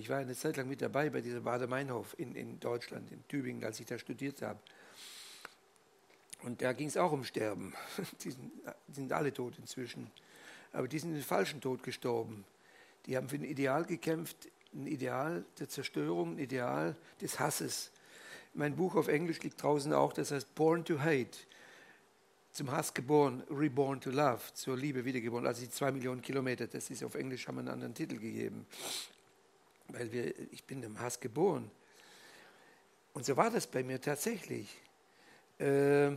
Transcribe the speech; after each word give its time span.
Ich 0.00 0.08
war 0.08 0.16
eine 0.16 0.34
Zeit 0.34 0.56
lang 0.56 0.66
mit 0.66 0.80
dabei 0.80 1.10
bei 1.10 1.20
dieser 1.20 1.42
Bader-Meinhof 1.42 2.18
in, 2.18 2.34
in 2.34 2.58
Deutschland, 2.58 3.12
in 3.12 3.22
Tübingen, 3.28 3.62
als 3.62 3.80
ich 3.80 3.86
da 3.86 3.98
studiert 3.98 4.40
habe. 4.40 4.58
Und 6.42 6.62
da 6.62 6.72
ging 6.72 6.88
es 6.88 6.96
auch 6.96 7.12
um 7.12 7.22
Sterben. 7.22 7.74
Die 8.24 8.30
sind, 8.30 8.50
die 8.88 8.94
sind, 8.94 9.12
alle 9.12 9.30
tot 9.30 9.58
inzwischen. 9.58 10.10
Aber 10.72 10.88
die 10.88 10.98
sind 10.98 11.12
den 11.12 11.22
falschen 11.22 11.60
Tod 11.60 11.82
gestorben. 11.82 12.46
Die 13.04 13.14
haben 13.14 13.28
für 13.28 13.36
ein 13.36 13.44
Ideal 13.44 13.84
gekämpft, 13.84 14.48
ein 14.72 14.86
Ideal 14.86 15.44
der 15.58 15.68
Zerstörung, 15.68 16.36
ein 16.36 16.38
Ideal 16.38 16.96
des 17.20 17.38
Hasses. 17.38 17.90
Mein 18.54 18.76
Buch 18.76 18.94
auf 18.94 19.08
Englisch 19.08 19.42
liegt 19.42 19.62
draußen 19.62 19.92
auch, 19.92 20.14
das 20.14 20.30
heißt 20.30 20.54
Born 20.54 20.82
to 20.82 21.00
Hate. 21.00 21.36
Zum 22.52 22.70
Hass 22.70 22.94
geboren, 22.94 23.42
Reborn 23.50 24.00
to 24.00 24.10
Love, 24.10 24.40
zur 24.54 24.78
Liebe 24.78 25.04
wiedergeboren. 25.04 25.46
Also 25.46 25.62
die 25.62 25.70
zwei 25.70 25.92
Millionen 25.92 26.22
Kilometer, 26.22 26.66
das 26.66 26.88
ist 26.88 27.04
auf 27.04 27.16
Englisch, 27.16 27.46
haben 27.46 27.56
wir 27.56 27.60
einen 27.60 27.68
anderen 27.68 27.94
Titel 27.94 28.16
gegeben. 28.16 28.66
Weil 29.92 30.12
wir, 30.12 30.38
ich 30.52 30.64
bin 30.64 30.82
im 30.82 30.98
Hass 30.98 31.20
geboren. 31.20 31.70
Und 33.12 33.24
so 33.24 33.36
war 33.36 33.50
das 33.50 33.66
bei 33.66 33.82
mir 33.82 34.00
tatsächlich. 34.00 34.76
Äh, 35.58 36.12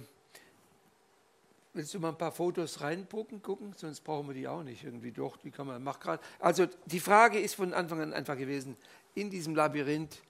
willst 1.73 1.93
du 1.93 1.99
mal 1.99 2.09
ein 2.09 2.17
paar 2.17 2.31
Fotos 2.31 2.81
reingucken, 2.81 3.41
gucken? 3.41 3.73
Sonst 3.75 4.01
brauchen 4.01 4.27
wir 4.27 4.35
die 4.35 4.47
auch 4.47 4.63
nicht 4.63 4.83
irgendwie. 4.83 5.11
Doch, 5.11 5.37
die 5.37 5.51
kann 5.51 5.67
man, 5.67 5.83
mach 5.83 5.99
gerade. 5.99 6.23
Also 6.39 6.67
die 6.85 6.99
Frage 6.99 7.39
ist 7.39 7.55
von 7.55 7.73
Anfang 7.73 8.01
an 8.01 8.13
einfach 8.13 8.37
gewesen, 8.37 8.77
in 9.15 9.29
diesem 9.29 9.55
Labyrinth, 9.55 10.21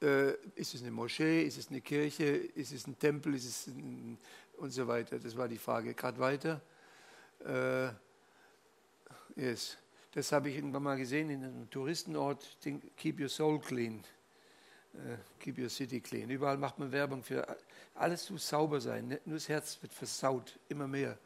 äh, 0.00 0.32
ist 0.54 0.74
es 0.74 0.82
eine 0.82 0.90
Moschee, 0.90 1.42
ist 1.42 1.58
es 1.58 1.68
eine 1.68 1.80
Kirche, 1.80 2.24
ist 2.24 2.72
es 2.72 2.86
ein 2.86 2.98
Tempel, 2.98 3.34
ist 3.34 3.46
es 3.46 3.66
ein, 3.66 4.18
und 4.58 4.70
so 4.70 4.86
weiter. 4.86 5.18
Das 5.18 5.36
war 5.36 5.48
die 5.48 5.58
Frage. 5.58 5.94
Gerade 5.94 6.18
weiter. 6.18 6.60
Äh, 7.44 7.88
yes. 9.40 9.76
Das 10.12 10.32
habe 10.32 10.48
ich 10.48 10.56
irgendwann 10.56 10.82
mal 10.82 10.96
gesehen 10.96 11.30
in 11.30 11.44
einem 11.44 11.70
Touristenort, 11.70 12.56
Keep 12.96 13.20
Your 13.20 13.28
Soul 13.28 13.60
Clean. 13.60 14.02
Äh, 14.94 15.16
keep 15.38 15.58
Your 15.58 15.68
City 15.68 16.00
Clean. 16.00 16.28
Überall 16.30 16.56
macht 16.56 16.78
man 16.78 16.90
Werbung 16.90 17.22
für 17.22 17.46
alles 17.94 18.30
muss 18.30 18.48
sauber 18.48 18.80
sein. 18.80 19.08
Nur 19.24 19.36
das 19.36 19.48
Herz 19.48 19.78
wird 19.82 19.92
versaut, 19.92 20.58
immer 20.68 20.86
mehr. 20.86 21.18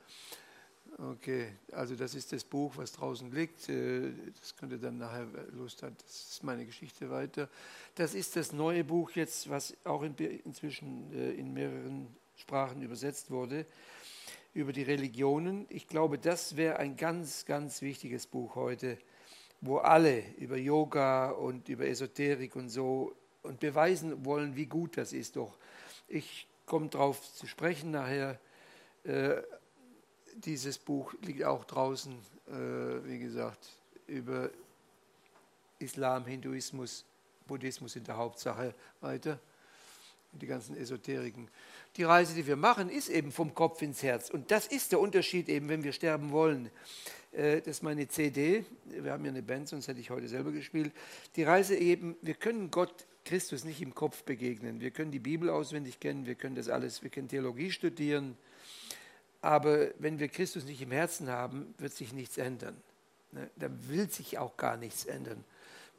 Okay, 0.99 1.53
also 1.73 1.95
das 1.95 2.15
ist 2.15 2.33
das 2.33 2.45
Buch, 2.45 2.77
was 2.77 2.93
draußen 2.93 3.31
liegt. 3.33 3.69
Äh, 3.69 4.13
das 4.41 4.57
könnt 4.57 4.73
ihr 4.73 4.79
dann 4.79 4.99
nachher 4.99 5.27
Lust 5.53 5.83
haben. 5.83 5.97
Das 6.03 6.33
ist 6.33 6.43
meine 6.43 6.67
Geschichte 6.67 7.11
weiter. 7.11 7.49
Das 7.95 8.15
ist 8.15 8.37
das 8.37 8.53
neue 8.53 8.85
Buch 8.85 9.11
jetzt, 9.13 9.49
was 9.49 9.75
auch 9.85 10.03
inzwischen 10.03 11.13
äh, 11.13 11.33
in 11.33 11.55
mehreren 11.55 12.09
Sprachen 12.37 12.83
übersetzt 12.83 13.31
wurde, 13.31 13.65
über 14.55 14.73
die 14.73 14.83
Religionen. 14.83 15.67
Ich 15.69 15.87
glaube, 15.87 16.19
das 16.19 16.57
wäre 16.57 16.77
ein 16.79 16.97
ganz, 16.97 17.45
ganz 17.45 17.83
wichtiges 17.83 18.27
Buch 18.27 18.55
heute, 18.55 18.99
wo 19.61 19.79
alle 19.79 20.23
über 20.37 20.57
Yoga 20.57 21.31
und 21.31 21.69
über 21.69 21.87
Esoterik 21.87 22.57
und 22.57 22.69
so 22.69 23.15
und 23.43 23.61
beweisen 23.61 24.25
wollen, 24.25 24.57
wie 24.57 24.67
gut 24.67 24.97
das 24.97 25.13
ist. 25.13 25.37
Doch 25.37 25.57
ich 26.09 26.47
komme 26.67 26.89
darauf 26.89 27.35
zu 27.35 27.47
sprechen 27.47 27.91
nachher. 27.91 28.39
Äh, 29.05 29.43
dieses 30.35 30.79
Buch 30.79 31.15
liegt 31.23 31.45
auch 31.45 31.65
draußen, 31.65 32.13
äh, 32.49 32.53
wie 33.05 33.19
gesagt, 33.19 33.69
über 34.07 34.51
Islam, 35.79 36.27
Hinduismus, 36.27 37.05
Buddhismus 37.47 37.97
in 37.97 38.05
der 38.05 38.17
Hauptsache 38.17 38.75
weiter. 39.01 39.39
Und 40.33 40.41
die 40.41 40.47
ganzen 40.47 40.77
Esoteriken. 40.77 41.49
Die 41.97 42.05
Reise, 42.05 42.35
die 42.35 42.47
wir 42.47 42.57
machen, 42.57 42.89
ist 42.89 43.09
eben 43.09 43.33
vom 43.33 43.55
Kopf 43.55 43.83
ins 43.83 44.03
Herz. 44.03 44.31
Und 44.31 44.51
das 44.51 44.67
ist 44.67 44.93
der 44.93 45.01
Unterschied 45.01 45.49
eben, 45.49 45.69
wenn 45.69 45.85
wir 45.85 45.93
sterben 45.93 46.33
wollen. 46.33 46.71
Äh, 47.33 47.59
das 47.59 47.77
ist 47.79 47.83
meine 47.83 48.09
CD. 48.09 48.65
Wir 48.87 49.13
haben 49.13 49.25
ja 49.25 49.31
eine 49.31 49.43
Band, 49.43 49.69
sonst 49.69 49.89
hätte 49.89 50.01
ich 50.01 50.11
heute 50.11 50.29
selber 50.29 50.53
gespielt. 50.53 50.93
Die 51.37 51.43
Reise 51.43 51.77
eben, 51.77 52.17
wir 52.23 52.35
können 52.35 52.71
Gott 52.71 53.07
Christus 53.25 53.65
nicht 53.65 53.81
im 53.83 53.95
Kopf 53.95 54.25
begegnen. 54.25 54.81
Wir 54.81 54.91
können 54.91 55.11
die 55.11 55.19
Bibel 55.19 55.51
auswendig 55.51 56.01
kennen, 56.01 56.27
wir 56.27 56.35
können 56.35 56.57
das 56.57 56.69
alles, 56.69 57.03
wir 57.03 57.11
können 57.11 57.29
Theologie 57.29 57.71
studieren, 57.71 58.37
aber 59.41 59.89
wenn 59.99 60.19
wir 60.19 60.29
Christus 60.29 60.65
nicht 60.65 60.81
im 60.81 60.93
Herzen 60.93 61.29
haben, 61.29 61.75
wird 61.79 61.93
sich 61.93 62.13
nichts 62.13 62.39
ändern. 62.39 62.77
Ne? 63.33 63.51
Da 63.57 63.69
will 63.89 64.09
sich 64.09 64.39
auch 64.39 64.57
gar 64.57 64.77
nichts 64.77 65.05
ändern. 65.05 65.45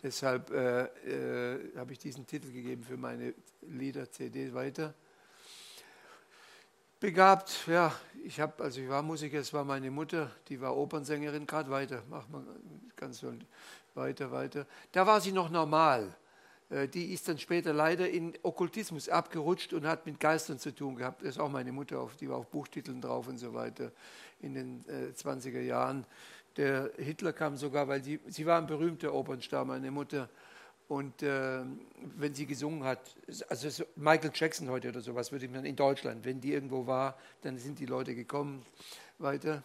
Deshalb 0.01 0.51
äh, 0.51 0.83
äh, 0.83 1.77
habe 1.77 1.93
ich 1.93 1.99
diesen 1.99 2.25
Titel 2.25 2.51
gegeben 2.51 2.83
für 2.83 2.97
meine 2.97 3.33
Lieder-CD 3.61 4.53
weiter. 4.53 4.93
Begabt, 7.03 7.67
ja, 7.67 7.93
ich 8.23 8.39
habe, 8.39 8.63
also 8.63 8.79
ich 8.79 8.87
war 8.87 9.01
Musiker, 9.01 9.37
es 9.37 9.51
war 9.51 9.65
meine 9.65 9.91
Mutter, 9.91 10.31
die 10.47 10.61
war 10.61 10.77
Opernsängerin, 10.77 11.45
gerade 11.45 11.69
weiter, 11.69 12.01
mach 12.09 12.29
mal 12.29 12.45
ganz 12.95 13.19
so 13.19 13.33
weiter, 13.93 14.31
weiter. 14.31 14.65
Da 14.93 15.05
war 15.05 15.19
sie 15.19 15.33
noch 15.33 15.49
normal. 15.49 16.15
Äh, 16.69 16.87
die 16.87 17.11
ist 17.11 17.27
dann 17.27 17.37
später 17.37 17.73
leider 17.73 18.09
in 18.09 18.31
Okkultismus 18.41 19.09
abgerutscht 19.09 19.73
und 19.73 19.85
hat 19.85 20.05
mit 20.05 20.17
Geistern 20.17 20.59
zu 20.59 20.73
tun 20.73 20.95
gehabt. 20.95 21.23
Das 21.23 21.31
ist 21.31 21.39
auch 21.39 21.49
meine 21.49 21.73
Mutter, 21.73 22.09
die 22.21 22.29
war 22.29 22.37
auf 22.37 22.47
Buchtiteln 22.47 23.01
drauf 23.01 23.27
und 23.27 23.37
so 23.37 23.53
weiter 23.53 23.91
in 24.39 24.53
den 24.53 24.85
20er 24.85 25.57
äh, 25.57 25.67
Jahren. 25.67 26.05
Der 26.55 26.89
Hitler 26.95 27.33
kam 27.33 27.57
sogar, 27.57 27.85
weil 27.89 28.01
sie, 28.01 28.21
sie 28.27 28.45
war 28.45 28.59
ein 28.59 28.65
berühmter 28.67 29.13
Opernstar, 29.13 29.65
meine 29.65 29.91
Mutter. 29.91 30.29
Und 30.87 31.23
äh, 31.23 31.61
wenn 32.17 32.33
sie 32.33 32.45
gesungen 32.45 32.83
hat, 32.83 33.15
also 33.49 33.85
Michael 33.95 34.31
Jackson 34.33 34.69
heute 34.69 34.89
oder 34.89 35.01
sowas, 35.01 35.31
würde 35.31 35.45
ich 35.45 35.51
mir 35.51 35.65
in 35.65 35.75
Deutschland, 35.75 36.25
wenn 36.25 36.41
die 36.41 36.53
irgendwo 36.53 36.85
war, 36.85 37.17
dann 37.41 37.57
sind 37.57 37.79
die 37.79 37.85
Leute 37.85 38.15
gekommen 38.15 38.65
weiter. 39.17 39.63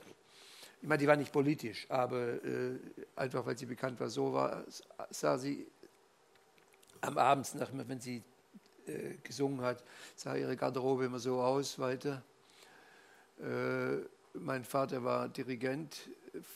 Ich 0.80 0.86
meine, 0.86 1.00
die 1.00 1.08
war 1.08 1.16
nicht 1.16 1.32
politisch, 1.32 1.86
aber 1.90 2.42
äh, 2.44 2.78
einfach 3.16 3.44
weil 3.44 3.58
sie 3.58 3.66
bekannt 3.66 3.98
war, 3.98 4.08
so 4.08 4.32
war, 4.32 4.64
sah 5.10 5.36
sie 5.36 5.66
am 7.00 7.18
Abend, 7.18 7.52
wenn 7.88 8.00
sie 8.00 8.22
äh, 8.86 9.14
gesungen 9.22 9.60
hat, 9.60 9.82
sah 10.14 10.36
ihre 10.36 10.56
Garderobe 10.56 11.06
immer 11.06 11.18
so 11.18 11.40
aus 11.40 11.78
weiter. 11.78 12.22
Äh, 13.40 13.98
mein 14.34 14.64
Vater 14.64 15.02
war 15.02 15.28
Dirigent 15.28 16.08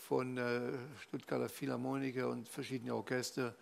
von 0.06 0.38
äh, 0.38 0.72
Stuttgarter 1.00 1.48
Philharmoniker 1.48 2.28
und 2.28 2.48
verschiedene 2.48 2.94
Orchester 2.94 3.54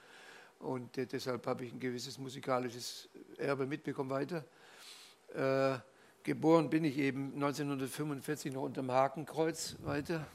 und 0.60 0.97
äh, 0.98 1.06
deshalb 1.06 1.47
habe 1.47 1.65
ich 1.65 1.72
ein 1.72 1.81
gewisses 1.81 2.19
musikalisches 2.19 3.09
Erbe 3.38 3.66
mitbekommen 3.66 4.10
weiter. 4.10 4.44
Äh, 5.34 5.78
geboren 6.22 6.71
bin 6.71 6.84
ich 6.84 6.98
eben 6.98 7.32
1945 7.34 8.53
noch 8.53 8.62
unter 8.62 8.82
dem 8.82 8.93
Hakenkreuz 8.93 9.76
weiter. 9.82 10.26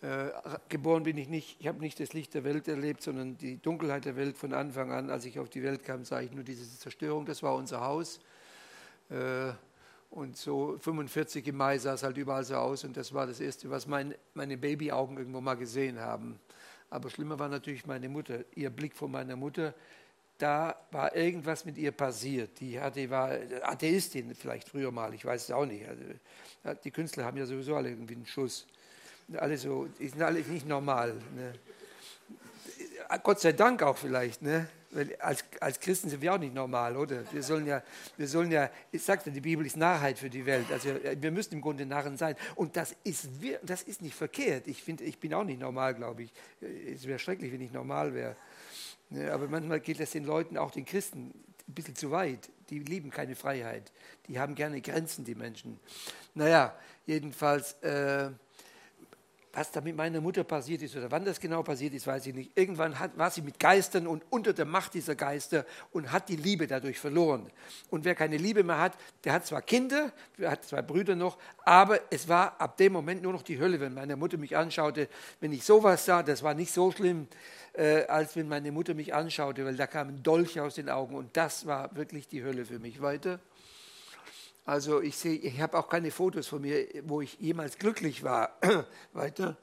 Äh, 0.00 0.30
geboren 0.68 1.02
bin 1.02 1.18
ich 1.18 1.28
nicht, 1.28 1.56
ich 1.58 1.66
habe 1.66 1.80
nicht 1.80 1.98
das 1.98 2.12
Licht 2.12 2.34
der 2.34 2.44
Welt 2.44 2.68
erlebt, 2.68 3.02
sondern 3.02 3.36
die 3.36 3.60
Dunkelheit 3.60 4.04
der 4.04 4.14
Welt 4.14 4.38
von 4.38 4.52
Anfang 4.54 4.92
an. 4.92 5.10
Als 5.10 5.24
ich 5.24 5.40
auf 5.40 5.48
die 5.48 5.64
Welt 5.64 5.82
kam, 5.82 6.04
sah 6.04 6.20
ich 6.20 6.30
nur 6.30 6.44
diese 6.44 6.68
Zerstörung. 6.78 7.26
Das 7.26 7.42
war 7.42 7.56
unser 7.56 7.80
Haus. 7.80 8.20
Äh, 9.10 9.52
und 10.10 10.36
so 10.36 10.78
45 10.78 11.46
im 11.48 11.56
Mai 11.56 11.78
sah 11.78 11.94
es 11.94 12.04
halt 12.04 12.16
überall 12.16 12.44
so 12.44 12.54
aus. 12.54 12.84
Und 12.84 12.96
das 12.96 13.12
war 13.12 13.26
das 13.26 13.40
Erste, 13.40 13.68
was 13.70 13.88
mein, 13.88 14.14
meine 14.34 14.56
Babyaugen 14.56 15.18
irgendwo 15.18 15.40
mal 15.40 15.56
gesehen 15.56 15.98
haben. 15.98 16.38
Aber 16.90 17.10
schlimmer 17.10 17.38
war 17.38 17.48
natürlich 17.48 17.86
meine 17.86 18.08
Mutter. 18.08 18.44
Ihr 18.54 18.70
Blick 18.70 18.96
von 18.96 19.10
meiner 19.10 19.36
Mutter, 19.36 19.74
da 20.38 20.76
war 20.90 21.14
irgendwas 21.14 21.64
mit 21.64 21.76
ihr 21.76 21.92
passiert. 21.92 22.60
Die 22.60 22.80
hatte, 22.80 23.10
war 23.10 23.32
Atheistin 23.62 24.34
vielleicht 24.34 24.68
früher 24.68 24.90
mal, 24.90 25.12
ich 25.12 25.24
weiß 25.24 25.44
es 25.44 25.50
auch 25.50 25.66
nicht. 25.66 25.86
Also, 25.86 26.02
die 26.84 26.90
Künstler 26.90 27.24
haben 27.24 27.36
ja 27.36 27.46
sowieso 27.46 27.76
alle 27.76 27.90
irgendwie 27.90 28.14
einen 28.14 28.26
Schuss 28.26 28.66
alle 29.36 29.58
so, 29.58 29.86
die 29.98 30.08
sind 30.08 30.22
alle 30.22 30.40
nicht 30.40 30.66
normal. 30.66 31.14
Ne? 31.34 31.52
Gott 33.22 33.40
sei 33.40 33.52
Dank 33.52 33.82
auch 33.82 33.96
vielleicht, 33.96 34.42
ne? 34.42 34.68
Als, 35.18 35.44
als 35.60 35.78
Christen 35.80 36.08
sind 36.08 36.22
wir 36.22 36.32
auch 36.32 36.38
nicht 36.38 36.54
normal, 36.54 36.96
oder? 36.96 37.22
Wir 37.32 37.42
sollen 37.42 37.66
ja, 37.66 37.82
wir 38.16 38.26
sollen 38.26 38.50
ja, 38.50 38.70
ich 38.90 39.02
sagte, 39.02 39.30
die 39.30 39.40
Bibel 39.40 39.66
ist 39.66 39.76
Narrheit 39.76 40.18
für 40.18 40.30
die 40.30 40.46
Welt. 40.46 40.66
Also 40.72 40.90
wir 41.18 41.30
müssen 41.30 41.54
im 41.54 41.60
Grunde 41.60 41.84
Narren 41.84 42.16
sein. 42.16 42.36
Und 42.54 42.76
das 42.76 42.96
ist, 43.04 43.28
das 43.62 43.82
ist 43.82 44.00
nicht 44.00 44.14
verkehrt. 44.14 44.66
Ich 44.66 44.82
finde, 44.82 45.04
ich 45.04 45.18
bin 45.18 45.34
auch 45.34 45.44
nicht 45.44 45.60
normal, 45.60 45.94
glaube 45.94 46.22
ich. 46.22 46.32
Es 46.60 47.06
wäre 47.06 47.18
schrecklich, 47.18 47.52
wenn 47.52 47.60
ich 47.60 47.72
normal 47.72 48.14
wäre. 48.14 48.36
Aber 49.30 49.48
manchmal 49.48 49.80
geht 49.80 50.00
es 50.00 50.12
den 50.12 50.24
Leuten, 50.24 50.56
auch 50.56 50.70
den 50.70 50.84
Christen, 50.84 51.32
ein 51.66 51.74
bisschen 51.74 51.94
zu 51.94 52.10
weit. 52.10 52.48
Die 52.70 52.78
lieben 52.78 53.10
keine 53.10 53.36
Freiheit. 53.36 53.92
Die 54.26 54.38
haben 54.38 54.54
gerne 54.54 54.80
Grenzen, 54.80 55.24
die 55.24 55.34
Menschen. 55.34 55.78
Naja, 56.34 56.74
jedenfalls. 57.06 57.74
Äh, 57.82 58.30
was 59.58 59.72
da 59.72 59.80
mit 59.80 59.96
meiner 59.96 60.20
Mutter 60.20 60.44
passiert 60.44 60.82
ist 60.82 60.94
oder 60.94 61.10
wann 61.10 61.24
das 61.24 61.40
genau 61.40 61.64
passiert 61.64 61.92
ist, 61.92 62.06
weiß 62.06 62.26
ich 62.28 62.34
nicht. 62.34 62.52
Irgendwann 62.54 62.96
hat, 62.96 63.18
war 63.18 63.28
sie 63.28 63.42
mit 63.42 63.58
Geistern 63.58 64.06
und 64.06 64.22
unter 64.30 64.52
der 64.52 64.66
Macht 64.66 64.94
dieser 64.94 65.16
Geister 65.16 65.66
und 65.90 66.12
hat 66.12 66.28
die 66.28 66.36
Liebe 66.36 66.68
dadurch 66.68 67.00
verloren. 67.00 67.50
Und 67.90 68.04
wer 68.04 68.14
keine 68.14 68.36
Liebe 68.36 68.62
mehr 68.62 68.78
hat, 68.78 68.92
der 69.24 69.32
hat 69.32 69.46
zwar 69.46 69.62
Kinder, 69.62 70.12
der 70.38 70.52
hat 70.52 70.64
zwei 70.64 70.80
Brüder 70.80 71.16
noch, 71.16 71.38
aber 71.64 71.98
es 72.10 72.28
war 72.28 72.60
ab 72.60 72.76
dem 72.76 72.92
Moment 72.92 73.22
nur 73.22 73.32
noch 73.32 73.42
die 73.42 73.58
Hölle, 73.58 73.80
wenn 73.80 73.94
meine 73.94 74.14
Mutter 74.14 74.38
mich 74.38 74.56
anschaute. 74.56 75.08
Wenn 75.40 75.50
ich 75.50 75.64
sowas 75.64 76.04
sah, 76.04 76.22
das 76.22 76.44
war 76.44 76.54
nicht 76.54 76.72
so 76.72 76.92
schlimm, 76.92 77.26
äh, 77.72 78.04
als 78.04 78.36
wenn 78.36 78.46
meine 78.46 78.70
Mutter 78.70 78.94
mich 78.94 79.12
anschaute, 79.12 79.64
weil 79.64 79.74
da 79.74 79.88
kam 79.88 80.08
ein 80.08 80.22
Dolch 80.22 80.60
aus 80.60 80.76
den 80.76 80.88
Augen 80.88 81.16
und 81.16 81.36
das 81.36 81.66
war 81.66 81.96
wirklich 81.96 82.28
die 82.28 82.44
Hölle 82.44 82.64
für 82.64 82.78
mich. 82.78 83.02
Weiter. 83.02 83.40
Also 84.68 85.00
ich 85.00 85.16
sehe, 85.16 85.38
ich 85.38 85.62
habe 85.62 85.78
auch 85.78 85.88
keine 85.88 86.10
Fotos 86.10 86.46
von 86.46 86.60
mir, 86.60 86.86
wo 87.04 87.22
ich 87.22 87.40
jemals 87.40 87.78
glücklich 87.78 88.22
war. 88.22 88.58
Weiter. 89.14 89.56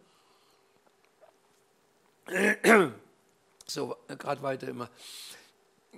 So, 3.67 3.97
gerade 4.07 4.43
weiter 4.43 4.67
immer. 4.67 4.91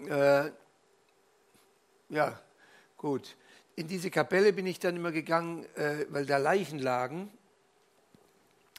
Äh, 0.07 0.51
ja, 2.07 2.39
gut. 2.95 3.36
In 3.75 3.89
diese 3.89 4.09
Kapelle 4.09 4.54
bin 4.54 4.65
ich 4.65 4.80
dann 4.80 4.95
immer 4.95 5.12
gegangen, 5.12 5.65
äh, 5.75 6.06
weil 6.07 6.25
da 6.25 6.38
Leichen 6.38 6.80
lagen. 6.80 7.30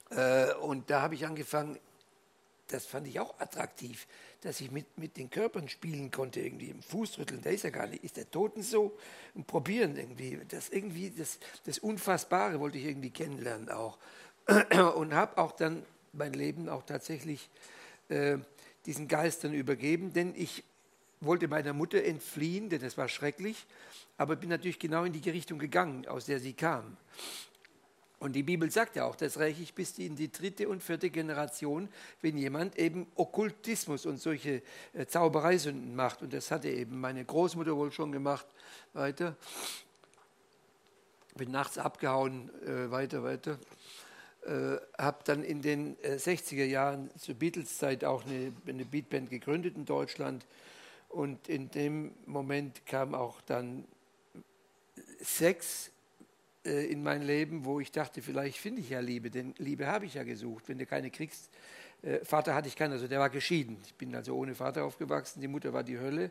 Äh, 0.09 0.55
und 0.55 0.89
da 0.89 1.03
habe 1.03 1.17
ich 1.17 1.27
angefangen, 1.27 1.79
das 2.69 2.87
fand 2.87 3.09
ich 3.09 3.21
auch 3.21 3.39
attraktiv, 3.41 4.07
dass 4.43 4.61
ich 4.61 4.71
mit, 4.71 4.87
mit 4.97 5.17
den 5.17 5.31
Körpern 5.31 5.69
spielen 5.69 6.11
konnte, 6.11 6.41
irgendwie 6.41 6.71
im 6.71 6.83
Fußrütteln, 6.83 7.43
der 7.43 7.53
ist 7.53 7.65
ja 7.65 7.71
gar 7.71 7.87
nicht, 7.87 8.05
ist 8.05 8.17
der 8.17 8.31
Toten 8.31 8.63
so? 8.63 8.97
Und 9.35 9.47
probieren 9.47 9.97
irgendwie, 9.97 10.39
das 10.49 10.69
irgendwie, 10.69 11.11
das, 11.11 11.39
das 11.65 11.79
Unfassbare 11.79 12.61
wollte 12.61 12.79
ich 12.79 12.85
irgendwie 12.85 13.11
kennenlernen 13.11 13.69
auch. 13.69 13.99
Und 14.95 15.13
habe 15.13 15.39
auch 15.39 15.53
dann 15.53 15.85
mein 16.13 16.33
Leben 16.33 16.69
auch 16.69 16.85
tatsächlich 16.85 17.51
äh, 18.09 18.39
diesen 18.87 19.09
Geistern 19.09 19.53
übergeben, 19.53 20.13
denn 20.13 20.35
ich 20.37 20.65
wollte 21.21 21.49
meiner 21.49 21.73
Mutter 21.73 22.03
entfliehen, 22.03 22.69
denn 22.69 22.81
das 22.81 22.97
war 22.97 23.09
schrecklich, 23.09 23.67
aber 24.17 24.37
bin 24.37 24.49
natürlich 24.49 24.79
genau 24.79 25.05
in 25.05 25.13
die 25.13 25.29
Richtung 25.31 25.59
gegangen, 25.59 26.07
aus 26.07 26.27
der 26.27 26.39
sie 26.39 26.53
kam. 26.53 26.97
Und 28.21 28.33
die 28.33 28.43
Bibel 28.43 28.69
sagt 28.71 28.97
ja 28.97 29.05
auch, 29.05 29.15
das 29.15 29.39
räche 29.39 29.63
ich 29.63 29.75
bis 29.75 29.97
in 29.99 30.17
die 30.17 30.31
dritte 30.31 30.69
und 30.69 30.83
vierte 30.83 31.09
Generation, 31.09 31.89
wenn 32.21 32.37
jemand 32.37 32.77
eben 32.77 33.07
Okkultismus 33.15 34.07
und 34.07 34.17
solche 34.19 34.63
äh, 34.93 35.07
Zaubereisünden 35.07 35.95
macht. 35.95 36.23
Und 36.23 36.33
das 36.33 36.51
hatte 36.51 36.69
eben 36.69 37.01
meine 37.01 37.25
Großmutter 37.25 37.77
wohl 37.77 37.93
schon 37.93 38.11
gemacht. 38.11 38.47
Weiter. 38.93 39.37
Bin 41.37 41.53
nachts 41.53 41.79
abgehauen, 41.79 42.51
äh, 42.65 42.91
weiter, 42.91 43.23
weiter. 43.23 43.59
Äh, 44.45 44.79
habe 44.99 45.19
dann 45.25 45.45
in 45.45 45.63
den 45.63 45.97
äh, 46.03 46.17
60er 46.17 46.65
Jahren 46.65 47.11
zur 47.19 47.37
Beatles-Zeit 47.37 48.05
auch 48.05 48.25
eine, 48.25 48.53
eine 48.67 48.85
Beatband 48.85 49.31
gegründet 49.31 49.77
in 49.77 49.85
Deutschland. 49.85 50.45
Und 51.09 51.49
in 51.49 51.71
dem 51.71 52.15
Moment 52.27 52.85
kam 52.85 53.15
auch 53.15 53.41
dann 53.43 53.85
Sex 55.21 55.89
äh, 55.89 55.91
in 56.69 57.03
mein 57.03 57.23
Leben, 57.23 57.65
wo 57.65 57.81
ich 57.81 57.93
dachte, 57.93 58.23
vielleicht 58.23 58.59
finde 58.59 58.81
ich 58.81 58.91
ja 58.91 59.01
Liebe, 59.01 59.31
denn 59.31 59.55
Liebe 59.59 59.87
habe 59.87 60.07
ich 60.07 60.15
ja 60.15 60.25
gesucht. 60.25 60.69
Wenn 60.69 60.79
du 60.79 60.87
keine 60.87 61.11
kriegst, 61.11 61.51
äh, 62.03 62.25
Vater 62.25 62.55
hatte 62.55 62.69
ich 62.69 62.77
keinen, 62.77 62.93
also 62.93 63.09
der 63.09 63.19
war 63.19 63.31
geschieden. 63.31 63.79
Ich 63.85 63.95
bin 63.95 64.15
also 64.15 64.35
ohne 64.37 64.55
Vater 64.55 64.85
aufgewachsen, 64.85 65.41
die 65.41 65.49
Mutter 65.49 65.73
war 65.73 65.83
die 65.83 65.99
Hölle. 65.99 66.31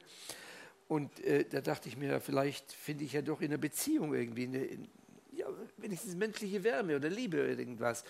Und 0.87 1.19
äh, 1.23 1.43
da 1.43 1.61
dachte 1.61 1.89
ich 1.89 1.97
mir, 1.97 2.21
vielleicht 2.21 2.71
finde 2.71 3.03
ich 3.03 3.13
ja 3.13 3.21
doch 3.21 3.41
in 3.41 3.47
einer 3.47 3.57
Beziehung 3.57 4.13
irgendwie 4.13 4.45
eine, 4.45 4.63
in, 4.63 4.87
ja, 5.33 5.47
wenigstens 5.77 6.15
menschliche 6.15 6.63
Wärme 6.63 6.95
oder 6.95 7.09
Liebe 7.09 7.37
oder 7.37 7.59
irgendwas. 7.59 8.03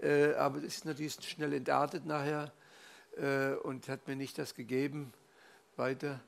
Äh, 0.00 0.32
aber 0.34 0.58
es 0.58 0.76
ist 0.76 0.84
natürlich 0.84 1.14
schnell 1.14 1.52
entartet 1.52 2.06
nachher 2.06 2.52
äh, 3.16 3.54
und 3.62 3.88
hat 3.88 4.08
mir 4.08 4.16
nicht 4.16 4.38
das 4.38 4.54
gegeben 4.54 5.12
weiter. 5.76 6.20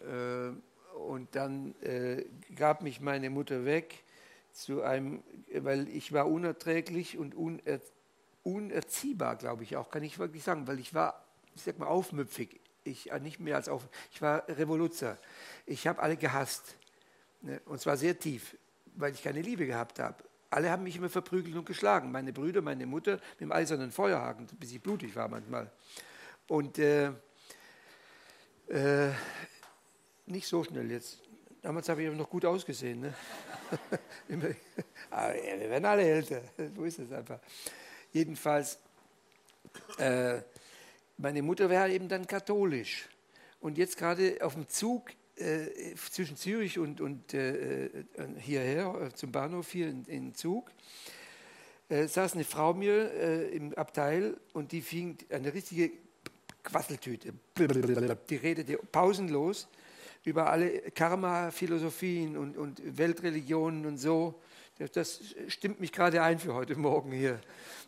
Äh, 0.00 0.50
und 0.98 1.34
dann 1.34 1.74
gab 2.56 2.82
mich 2.82 3.00
meine 3.00 3.30
Mutter 3.30 3.64
weg 3.64 4.02
zu 4.52 4.82
einem, 4.82 5.22
weil 5.52 5.88
ich 5.88 6.12
war 6.12 6.28
unerträglich 6.28 7.18
und 7.18 7.34
uner, 7.34 7.80
unerziehbar, 8.42 9.36
glaube 9.36 9.62
ich 9.62 9.76
auch, 9.76 9.90
kann 9.90 10.02
ich 10.02 10.18
wirklich 10.18 10.42
sagen, 10.42 10.66
weil 10.66 10.78
ich 10.78 10.94
war, 10.94 11.24
ich 11.54 11.62
sag 11.62 11.78
mal, 11.78 11.86
aufmüpfig. 11.86 12.60
Ich, 12.84 13.12
äh, 13.12 13.20
nicht 13.20 13.40
mehr 13.40 13.56
als 13.56 13.68
auf, 13.68 13.88
ich 14.12 14.22
war 14.22 14.48
Revoluzer. 14.48 15.18
Ich 15.66 15.86
habe 15.86 16.00
alle 16.00 16.16
gehasst. 16.16 16.76
Ne? 17.42 17.60
Und 17.66 17.80
zwar 17.80 17.96
sehr 17.96 18.18
tief, 18.18 18.56
weil 18.96 19.12
ich 19.12 19.22
keine 19.22 19.42
Liebe 19.42 19.66
gehabt 19.66 19.98
habe. 19.98 20.16
Alle 20.48 20.70
haben 20.70 20.82
mich 20.82 20.96
immer 20.96 21.10
verprügelt 21.10 21.54
und 21.54 21.66
geschlagen. 21.66 22.10
Meine 22.10 22.32
Brüder, 22.32 22.62
meine 22.62 22.86
Mutter 22.86 23.12
mit 23.12 23.40
dem 23.40 23.52
eisernen 23.52 23.92
Feuerhaken, 23.92 24.46
bis 24.58 24.72
ich 24.72 24.82
blutig 24.82 25.14
war 25.14 25.28
manchmal. 25.28 25.70
Und 26.48 26.78
äh, 26.78 27.12
äh, 28.68 29.10
nicht 30.26 30.48
so 30.48 30.64
schnell 30.64 30.90
jetzt. 30.90 31.20
Damals 31.62 31.88
habe 31.88 32.02
ich 32.02 32.08
aber 32.08 32.16
noch 32.16 32.30
gut 32.30 32.44
ausgesehen. 32.44 33.00
Ne? 33.00 33.14
Aber 35.10 35.34
wir 35.34 35.70
werden 35.70 35.84
alle 35.84 36.02
älter, 36.02 36.42
so 36.74 36.84
ist 36.84 36.98
es 36.98 37.12
einfach. 37.12 37.38
Jedenfalls, 38.12 38.78
äh, 39.98 40.38
meine 41.16 41.42
Mutter 41.42 41.68
wäre 41.68 41.90
eben 41.90 42.08
dann 42.08 42.26
katholisch. 42.26 43.08
Und 43.60 43.76
jetzt 43.78 43.96
gerade 43.96 44.38
auf 44.40 44.54
dem 44.54 44.68
Zug 44.68 45.10
äh, 45.36 45.94
zwischen 46.10 46.36
Zürich 46.36 46.78
und, 46.78 47.00
und 47.00 47.34
äh, 47.34 47.86
äh 47.86 47.90
hierher, 48.38 48.94
äh, 49.00 49.14
zum 49.14 49.32
Bahnhof 49.32 49.70
hier 49.70 49.88
in, 49.88 50.04
in 50.04 50.34
Zug, 50.34 50.70
äh, 51.88 52.06
saß 52.06 52.34
eine 52.34 52.44
Frau 52.44 52.74
mir 52.74 53.50
im 53.50 53.74
Abteil 53.74 54.36
und 54.52 54.72
die 54.72 54.80
fing 54.80 55.18
eine 55.30 55.52
richtige 55.52 55.90
Quasseltüte. 56.62 57.32
Die 57.58 58.36
redete 58.36 58.76
pausenlos 58.76 59.68
über 60.24 60.50
alle 60.50 60.90
Karma-Philosophien 60.90 62.36
und, 62.36 62.56
und 62.56 62.80
Weltreligionen 62.98 63.86
und 63.86 63.98
so. 63.98 64.40
Das 64.94 65.20
stimmt 65.48 65.78
mich 65.78 65.92
gerade 65.92 66.22
ein 66.22 66.38
für 66.38 66.54
heute 66.54 66.74
Morgen 66.74 67.12
hier, 67.12 67.38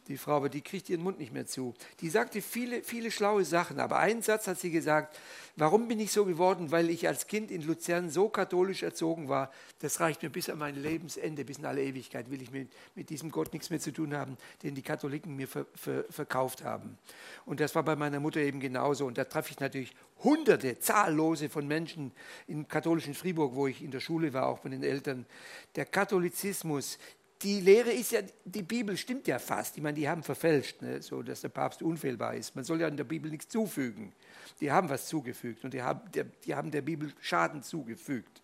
die 0.08 0.18
Frau, 0.18 0.36
aber 0.36 0.50
die 0.50 0.60
kriegt 0.60 0.90
ihren 0.90 1.02
Mund 1.02 1.18
nicht 1.18 1.32
mehr 1.32 1.46
zu. 1.46 1.74
Die 2.00 2.10
sagte 2.10 2.42
viele, 2.42 2.82
viele 2.82 3.10
schlaue 3.10 3.46
Sachen, 3.46 3.80
aber 3.80 3.98
einen 3.98 4.20
Satz 4.20 4.46
hat 4.46 4.60
sie 4.60 4.70
gesagt, 4.70 5.18
warum 5.56 5.88
bin 5.88 6.00
ich 6.00 6.12
so 6.12 6.26
geworden? 6.26 6.70
Weil 6.70 6.90
ich 6.90 7.08
als 7.08 7.28
Kind 7.28 7.50
in 7.50 7.62
Luzern 7.62 8.10
so 8.10 8.28
katholisch 8.28 8.82
erzogen 8.82 9.30
war, 9.30 9.50
das 9.78 10.00
reicht 10.00 10.22
mir 10.22 10.28
bis 10.28 10.50
an 10.50 10.58
mein 10.58 10.76
Lebensende, 10.76 11.46
bis 11.46 11.56
in 11.56 11.64
alle 11.64 11.82
Ewigkeit 11.82 12.30
will 12.30 12.42
ich 12.42 12.50
mit, 12.50 12.70
mit 12.94 13.08
diesem 13.08 13.30
Gott 13.30 13.54
nichts 13.54 13.70
mehr 13.70 13.80
zu 13.80 13.90
tun 13.92 14.14
haben, 14.14 14.36
den 14.62 14.74
die 14.74 14.82
Katholiken 14.82 15.34
mir 15.34 15.48
ver, 15.48 15.64
ver, 15.74 16.04
verkauft 16.10 16.62
haben. 16.62 16.98
Und 17.46 17.60
das 17.60 17.74
war 17.74 17.84
bei 17.84 17.96
meiner 17.96 18.20
Mutter 18.20 18.40
eben 18.40 18.60
genauso. 18.60 19.06
Und 19.06 19.16
da 19.16 19.24
traf 19.24 19.50
ich 19.50 19.60
natürlich 19.60 19.94
Hunderte, 20.24 20.78
zahllose 20.78 21.48
von 21.48 21.66
Menschen 21.66 22.12
im 22.46 22.68
katholischen 22.68 23.14
Fribourg, 23.14 23.54
wo 23.54 23.66
ich 23.66 23.82
in 23.82 23.90
der 23.90 24.00
Schule 24.00 24.32
war, 24.32 24.46
auch 24.46 24.58
von 24.58 24.70
den 24.70 24.82
Eltern. 24.82 25.26
Der 25.74 25.86
Katholizismus, 25.86 26.98
die 27.42 27.60
Lehre 27.60 27.90
ist 27.90 28.12
ja, 28.12 28.20
die 28.44 28.62
Bibel 28.62 28.96
stimmt 28.96 29.26
ja 29.26 29.38
fast. 29.38 29.76
Ich 29.76 29.82
meine, 29.82 29.96
die 29.96 30.08
haben 30.08 30.22
verfälscht, 30.22 30.80
ne, 30.80 31.02
so 31.02 31.22
dass 31.22 31.40
der 31.40 31.48
Papst 31.48 31.82
unfehlbar 31.82 32.34
ist. 32.34 32.54
Man 32.54 32.64
soll 32.64 32.80
ja 32.80 32.88
in 32.88 32.96
der 32.96 33.04
Bibel 33.04 33.30
nichts 33.30 33.48
zufügen. 33.48 34.12
Die 34.60 34.70
haben 34.70 34.88
was 34.88 35.06
zugefügt 35.06 35.64
und 35.64 35.74
die 35.74 35.82
haben 35.82 36.00
der, 36.12 36.24
die 36.44 36.54
haben 36.54 36.70
der 36.70 36.82
Bibel 36.82 37.12
Schaden 37.20 37.62
zugefügt. 37.62 38.42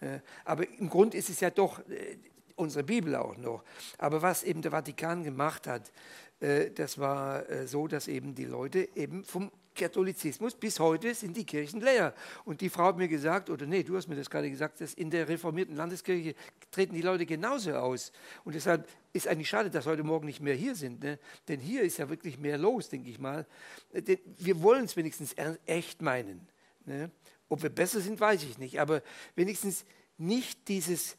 Äh, 0.00 0.20
aber 0.44 0.68
im 0.68 0.88
Grund 0.88 1.14
ist 1.14 1.28
es 1.28 1.40
ja 1.40 1.50
doch 1.50 1.80
äh, 1.88 2.16
unsere 2.56 2.84
Bibel 2.84 3.14
auch 3.16 3.36
noch. 3.36 3.64
Aber 3.98 4.22
was 4.22 4.42
eben 4.44 4.62
der 4.62 4.70
Vatikan 4.70 5.24
gemacht 5.24 5.66
hat, 5.66 5.92
äh, 6.40 6.70
das 6.70 6.98
war 6.98 7.44
so, 7.66 7.86
dass 7.86 8.08
eben 8.08 8.34
die 8.34 8.44
Leute 8.44 8.88
eben 8.94 9.24
vom 9.24 9.50
Katholizismus, 9.78 10.54
bis 10.54 10.78
heute 10.78 11.14
sind 11.14 11.36
die 11.36 11.46
Kirchen 11.46 11.80
leer. 11.80 12.14
Und 12.44 12.60
die 12.60 12.68
Frau 12.68 12.84
hat 12.84 12.98
mir 12.98 13.08
gesagt, 13.08 13.48
oder 13.48 13.64
nee, 13.64 13.82
du 13.82 13.96
hast 13.96 14.08
mir 14.08 14.16
das 14.16 14.28
gerade 14.28 14.50
gesagt, 14.50 14.80
dass 14.80 14.92
in 14.94 15.10
der 15.10 15.28
reformierten 15.28 15.76
Landeskirche 15.76 16.34
treten 16.70 16.94
die 16.94 17.02
Leute 17.02 17.24
genauso 17.24 17.72
aus. 17.74 18.12
Und 18.44 18.54
deshalb 18.54 18.88
ist 19.12 19.28
eigentlich 19.28 19.48
schade, 19.48 19.70
dass 19.70 19.86
heute 19.86 20.02
Morgen 20.02 20.26
nicht 20.26 20.40
mehr 20.40 20.54
hier 20.54 20.74
sind. 20.74 21.02
Ne? 21.02 21.18
Denn 21.46 21.60
hier 21.60 21.82
ist 21.82 21.96
ja 21.98 22.08
wirklich 22.10 22.38
mehr 22.38 22.58
los, 22.58 22.88
denke 22.88 23.08
ich 23.08 23.18
mal. 23.18 23.46
Denn 23.92 24.18
wir 24.36 24.62
wollen 24.62 24.84
es 24.84 24.96
wenigstens 24.96 25.34
echt 25.64 26.02
meinen. 26.02 26.46
Ne? 26.84 27.10
Ob 27.48 27.62
wir 27.62 27.70
besser 27.70 28.00
sind, 28.00 28.20
weiß 28.20 28.42
ich 28.42 28.58
nicht. 28.58 28.80
Aber 28.80 29.02
wenigstens 29.34 29.84
nicht 30.18 30.68
dieses, 30.68 31.16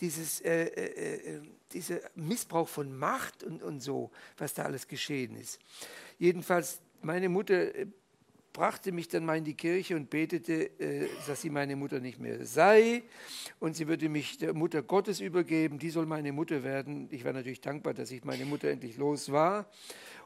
dieses, 0.00 0.40
äh, 0.42 0.64
äh, 0.64 1.36
äh 1.36 1.42
dieser 1.72 2.00
Missbrauch 2.16 2.68
von 2.68 2.96
Macht 2.96 3.44
und, 3.44 3.62
und 3.62 3.80
so, 3.80 4.10
was 4.36 4.54
da 4.54 4.64
alles 4.64 4.88
geschehen 4.88 5.36
ist. 5.36 5.60
Jedenfalls, 6.18 6.80
meine 7.02 7.28
Mutter 7.28 7.74
äh, 7.74 7.86
brachte 8.60 8.92
mich 8.92 9.08
dann 9.08 9.24
mal 9.24 9.38
in 9.38 9.44
die 9.44 9.54
Kirche 9.54 9.96
und 9.96 10.10
betete, 10.10 10.78
äh, 10.78 11.08
dass 11.26 11.40
sie 11.40 11.48
meine 11.48 11.76
Mutter 11.76 11.98
nicht 11.98 12.20
mehr 12.20 12.44
sei 12.44 13.02
und 13.58 13.74
sie 13.74 13.88
würde 13.88 14.10
mich 14.10 14.36
der 14.36 14.52
Mutter 14.52 14.82
Gottes 14.82 15.20
übergeben, 15.20 15.78
die 15.78 15.88
soll 15.88 16.04
meine 16.04 16.30
Mutter 16.30 16.62
werden. 16.62 17.08
Ich 17.10 17.24
war 17.24 17.32
natürlich 17.32 17.62
dankbar, 17.62 17.94
dass 17.94 18.10
ich 18.10 18.22
meine 18.22 18.44
Mutter 18.44 18.68
endlich 18.68 18.98
los 18.98 19.32
war 19.32 19.70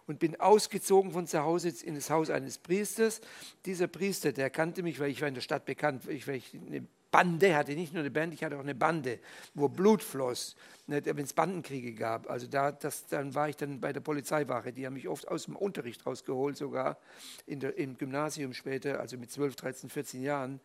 und 0.08 0.18
bin 0.18 0.40
ausgezogen 0.40 1.12
von 1.12 1.28
zu 1.28 1.44
Hause 1.44 1.72
in 1.84 1.94
das 1.94 2.10
Haus 2.10 2.28
eines 2.28 2.58
Priesters. 2.58 3.20
Dieser 3.66 3.86
Priester, 3.86 4.32
der 4.32 4.50
kannte 4.50 4.82
mich, 4.82 4.98
weil 4.98 5.12
ich 5.12 5.20
war 5.20 5.28
in 5.28 5.34
der 5.34 5.40
Stadt 5.40 5.64
bekannt, 5.64 6.04
weil 6.04 6.16
ich, 6.16 6.26
ich 6.26 6.54
eine 6.54 6.84
Bande 7.14 7.54
hatte, 7.54 7.76
nicht 7.76 7.92
nur 7.92 8.00
eine 8.00 8.10
Band, 8.10 8.34
ich 8.34 8.42
hatte 8.42 8.56
auch 8.56 8.62
eine 8.62 8.74
Bande, 8.74 9.20
wo 9.54 9.68
Blut 9.68 10.02
floss, 10.02 10.56
ne, 10.88 11.00
wenn 11.04 11.22
es 11.22 11.32
Bandenkriege 11.32 11.94
gab. 11.94 12.28
Also 12.28 12.48
da, 12.48 12.72
das, 12.72 13.06
dann 13.06 13.36
war 13.36 13.48
ich 13.48 13.56
dann 13.56 13.80
bei 13.80 13.92
der 13.92 14.00
Polizeiwache, 14.00 14.72
die 14.72 14.84
haben 14.84 14.94
mich 14.94 15.06
oft 15.06 15.28
aus 15.28 15.44
dem 15.44 15.54
Unterricht 15.54 16.04
rausgeholt, 16.04 16.56
sogar 16.56 16.98
der, 17.46 17.78
im 17.78 17.96
Gymnasium 17.96 18.52
später, 18.52 18.98
also 18.98 19.16
mit 19.16 19.30
12, 19.30 19.54
13, 19.54 19.90
14 19.90 20.22
Jahren. 20.22 20.58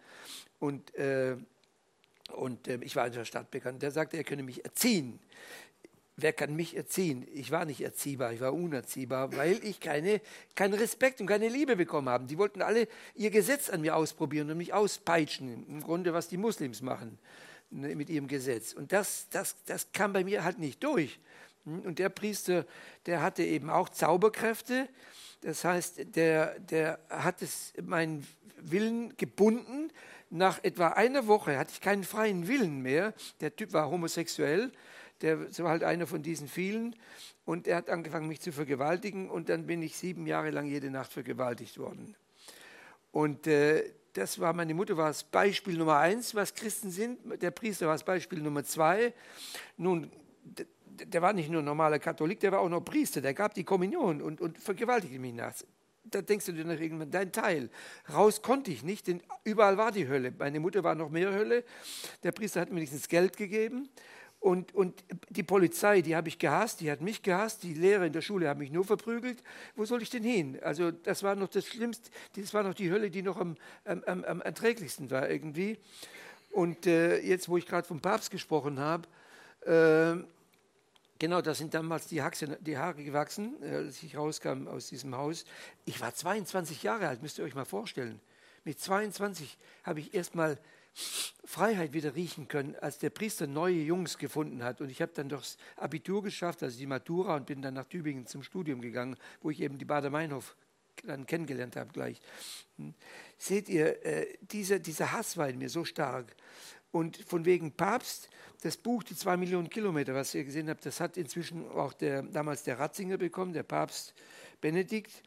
Und, 0.58 0.96
äh, 0.96 1.38
und 2.34 2.68
äh, 2.68 2.80
ich 2.82 2.96
war 2.96 3.06
in 3.06 3.14
der 3.14 3.26
Stadt 3.26 3.52
bekannt. 3.52 3.84
Der 3.84 3.92
sagte, 3.92 4.18
er 4.18 4.24
könne 4.24 4.42
mich 4.42 4.66
erziehen 4.66 5.20
wer 6.22 6.34
kann 6.34 6.56
mich 6.56 6.76
erziehen? 6.76 7.28
Ich 7.34 7.52
war 7.52 7.66
nicht 7.66 7.82
erziehbar, 7.82 8.34
ich 8.34 8.42
war 8.42 8.54
unerziehbar, 8.54 9.36
weil 9.36 9.64
ich 9.64 9.80
keine, 9.80 10.22
keinen 10.56 10.74
Respekt 10.74 11.22
und 11.22 11.28
keine 11.28 11.50
Liebe 11.50 11.76
bekommen 11.76 12.10
habe. 12.10 12.26
Die 12.26 12.38
wollten 12.38 12.62
alle 12.62 12.88
ihr 13.16 13.30
Gesetz 13.30 13.70
an 13.70 13.82
mir 13.82 13.96
ausprobieren 13.96 14.50
und 14.52 14.58
mich 14.58 14.74
auspeitschen, 14.74 15.66
im 15.68 15.82
Grunde 15.82 16.14
was 16.14 16.28
die 16.28 16.38
Muslims 16.38 16.82
machen 16.82 17.18
ne, 17.70 17.96
mit 17.96 18.10
ihrem 18.10 18.28
Gesetz. 18.28 18.74
Und 18.74 18.92
das, 18.92 19.28
das, 19.30 19.56
das 19.66 19.92
kam 19.92 20.14
bei 20.14 20.24
mir 20.24 20.44
halt 20.44 20.60
nicht 20.60 20.84
durch. 20.84 21.20
Und 21.66 22.00
der 22.00 22.10
Priester, 22.10 22.66
der 23.06 23.22
hatte 23.22 23.44
eben 23.44 23.70
auch 23.70 23.90
Zauberkräfte 23.90 24.88
Das 25.42 25.64
heißt, 25.64 26.16
der, 26.16 26.60
der 26.60 27.00
hat 27.10 27.42
es, 27.42 27.74
meinen 27.82 28.26
Willen 28.58 29.16
gebunden. 29.18 29.92
Nach 30.30 30.64
etwa 30.64 30.90
einer 30.90 31.28
Woche 31.28 31.58
hatte 31.58 31.72
ich 31.74 31.82
keinen 31.82 32.04
freien 32.04 32.48
Willen 32.48 32.82
mehr. 32.82 33.14
Der 33.42 33.56
Typ 33.56 33.74
war 33.74 33.90
homosexuell. 33.90 34.72
Der 35.22 35.40
war 35.60 35.72
halt 35.72 35.84
einer 35.84 36.08
von 36.08 36.24
diesen 36.24 36.48
vielen. 36.48 36.96
Und 37.46 37.68
er 37.68 37.78
hat 37.78 37.90
angefangen, 37.90 38.28
mich 38.28 38.42
zu 38.42 38.52
vergewaltigen. 38.52 39.30
Und 39.30 39.50
dann 39.50 39.66
bin 39.66 39.82
ich 39.82 39.98
sieben 39.98 40.28
Jahre 40.28 40.52
lang 40.52 40.68
jede 40.68 40.90
Nacht 40.92 41.12
vergewaltigt 41.12 41.78
worden. 41.78 42.16
Und 43.12 43.48
äh, 43.48 43.84
das 44.14 44.40
war, 44.40 44.54
meine 44.54 44.74
Mutter 44.74 44.98
war 44.98 45.08
das 45.08 45.24
Beispiel 45.24 45.78
Nummer 45.78 45.98
eins, 45.98 46.36
was 46.36 46.54
Christen 46.54 46.92
sind. 46.92 47.20
Der 47.42 47.52
Priester 47.52 47.88
war 47.88 47.94
das 47.94 48.04
Beispiel 48.04 48.40
Nummer 48.40 48.64
zwei. 48.64 49.14
Nun, 49.78 50.12
der 51.06 51.22
war 51.22 51.34
nicht 51.34 51.50
nur 51.50 51.62
normaler 51.62 52.00
Katholik, 52.00 52.40
der 52.40 52.52
war 52.52 52.60
auch 52.60 52.70
noch 52.70 52.82
Priester, 52.82 53.22
der 53.22 53.34
gab 53.34 53.54
die 53.54 53.64
Kommunion 53.64 54.22
und, 54.22 54.42
und 54.42 54.58
vergewaltigte 54.58 55.20
mich 55.20 55.34
nachts. 55.34 55.66
Da 56.04 56.22
denkst 56.22 56.48
du 56.48 56.54
dir 56.54 56.66
nach 56.66 56.80
irgendwann, 56.80 57.12
dein 57.12 57.32
Teil. 57.32 57.70
Raus 58.12 58.42
konnte 58.42 58.72
ich 58.72 58.84
nicht, 58.84 59.08
denn 59.08 59.22
überall 59.44 59.78
war 59.78 59.92
die 59.92 60.08
Hölle. 60.08 60.34
Meine 60.38 60.60
Mutter 60.60 60.84
war 60.84 60.96
noch 60.96 61.10
mehr 61.10 61.32
Hölle. 61.32 61.64
Der 62.24 62.32
Priester 62.32 62.62
hat 62.62 62.70
mir 62.70 62.78
wenigstens 62.78 63.08
Geld 63.08 63.38
gegeben. 63.38 63.90
Und, 64.40 64.74
und 64.74 65.04
die 65.30 65.44
Polizei, 65.44 66.02
die 66.02 66.16
habe 66.16 66.30
ich 66.30 66.40
gehasst, 66.40 66.80
die 66.80 66.90
hat 66.90 67.02
mich 67.02 67.22
gehasst, 67.22 67.64
die 67.64 67.74
Lehrer 67.74 68.06
in 68.06 68.14
der 68.14 68.22
Schule 68.22 68.48
haben 68.48 68.60
mich 68.60 68.72
nur 68.72 68.86
verprügelt. 68.86 69.44
Wo 69.76 69.84
soll 69.84 70.02
ich 70.02 70.10
denn 70.10 70.24
hin? 70.24 70.58
Also 70.62 70.92
das 70.92 71.24
war 71.24 71.36
noch 71.36 71.50
das 71.50 71.66
Schlimmste, 71.66 72.10
das 72.38 72.54
war 72.54 72.64
noch 72.64 72.74
die 72.74 72.90
Hölle, 72.90 73.12
die 73.12 73.22
noch 73.22 73.38
am, 73.38 73.58
am, 73.84 74.24
am, 74.24 74.42
erträglichsten 74.42 75.12
war 75.12 75.30
irgendwie. 75.30 75.78
Und 76.52 76.88
äh, 76.88 77.20
jetzt, 77.20 77.50
wo 77.50 77.58
ich 77.58 77.66
gerade 77.66 77.86
vom 77.86 78.00
Papst 78.00 78.32
gesprochen 78.32 78.80
habe, 78.80 79.08
äh, 79.66 80.24
genau, 81.20 81.42
da 81.42 81.54
sind 81.54 81.74
damals 81.74 82.08
die, 82.08 82.22
Haxe, 82.22 82.58
die 82.62 82.78
Haare 82.78 83.04
gewachsen, 83.04 83.62
äh, 83.62 83.76
als 83.76 84.02
ich 84.02 84.16
rauskam 84.16 84.68
aus 84.68 84.88
diesem 84.88 85.18
Haus. 85.18 85.44
Ich 85.84 86.00
war 86.00 86.14
22 86.14 86.82
Jahre 86.82 87.10
alt, 87.10 87.22
müsst 87.22 87.40
ihr 87.40 87.44
euch 87.44 87.56
mal 87.56 87.66
vorstellen. 87.66 88.22
Mit 88.64 88.80
22 88.80 89.58
habe 89.84 90.00
ich 90.00 90.14
erst 90.14 90.34
mal 90.34 90.58
Freiheit 91.46 91.94
wieder 91.94 92.16
riechen 92.16 92.48
können, 92.48 92.76
als 92.76 93.00
der 93.00 93.10
Priester 93.10 93.48
neue 93.48 93.82
Jungs 93.82 94.18
gefunden 94.18 94.64
hat. 94.64 94.82
Und 94.82 94.90
ich 94.90 95.02
habe 95.02 95.12
dann 95.14 95.30
das 95.30 95.58
Abitur 95.76 96.22
geschafft, 96.22 96.62
also 96.64 96.78
die 96.78 96.86
Matura, 96.86 97.36
und 97.36 97.46
bin 97.46 97.62
dann 97.62 97.74
nach 97.74 97.86
Tübingen 97.86 98.28
zum 98.28 98.44
Studium 98.44 98.82
gegangen, 98.82 99.16
wo 99.42 99.50
ich 99.50 99.62
eben 99.62 99.78
die 99.78 99.86
Bader-Meinhof 99.86 100.56
dann 101.06 101.26
kennengelernt 101.26 101.76
habe 101.76 101.92
gleich. 101.92 102.20
Hm. 102.78 102.94
Seht 103.38 103.70
ihr, 103.70 104.06
äh, 104.06 104.38
dieser, 104.42 104.80
dieser 104.80 105.12
Hass 105.12 105.38
war 105.38 105.50
in 105.50 105.58
mir 105.58 105.70
so 105.70 105.86
stark. 105.86 106.36
Und 106.92 107.18
von 107.18 107.46
wegen 107.46 107.72
Papst, 107.72 108.30
das 108.62 108.76
Buch 108.76 109.04
Die 109.04 109.16
zwei 109.16 109.38
Millionen 109.38 109.70
Kilometer, 109.70 110.14
was 110.14 110.34
ihr 110.34 110.44
gesehen 110.44 110.70
habt, 110.70 110.86
das 110.86 111.00
hat 111.00 111.18
inzwischen 111.18 111.70
auch 111.70 111.94
der, 111.94 112.24
damals 112.24 112.64
der 112.64 112.80
Ratzinger 112.80 113.18
bekommen, 113.18 113.54
der 113.54 113.64
Papst 113.64 114.14
Benedikt. 114.60 115.24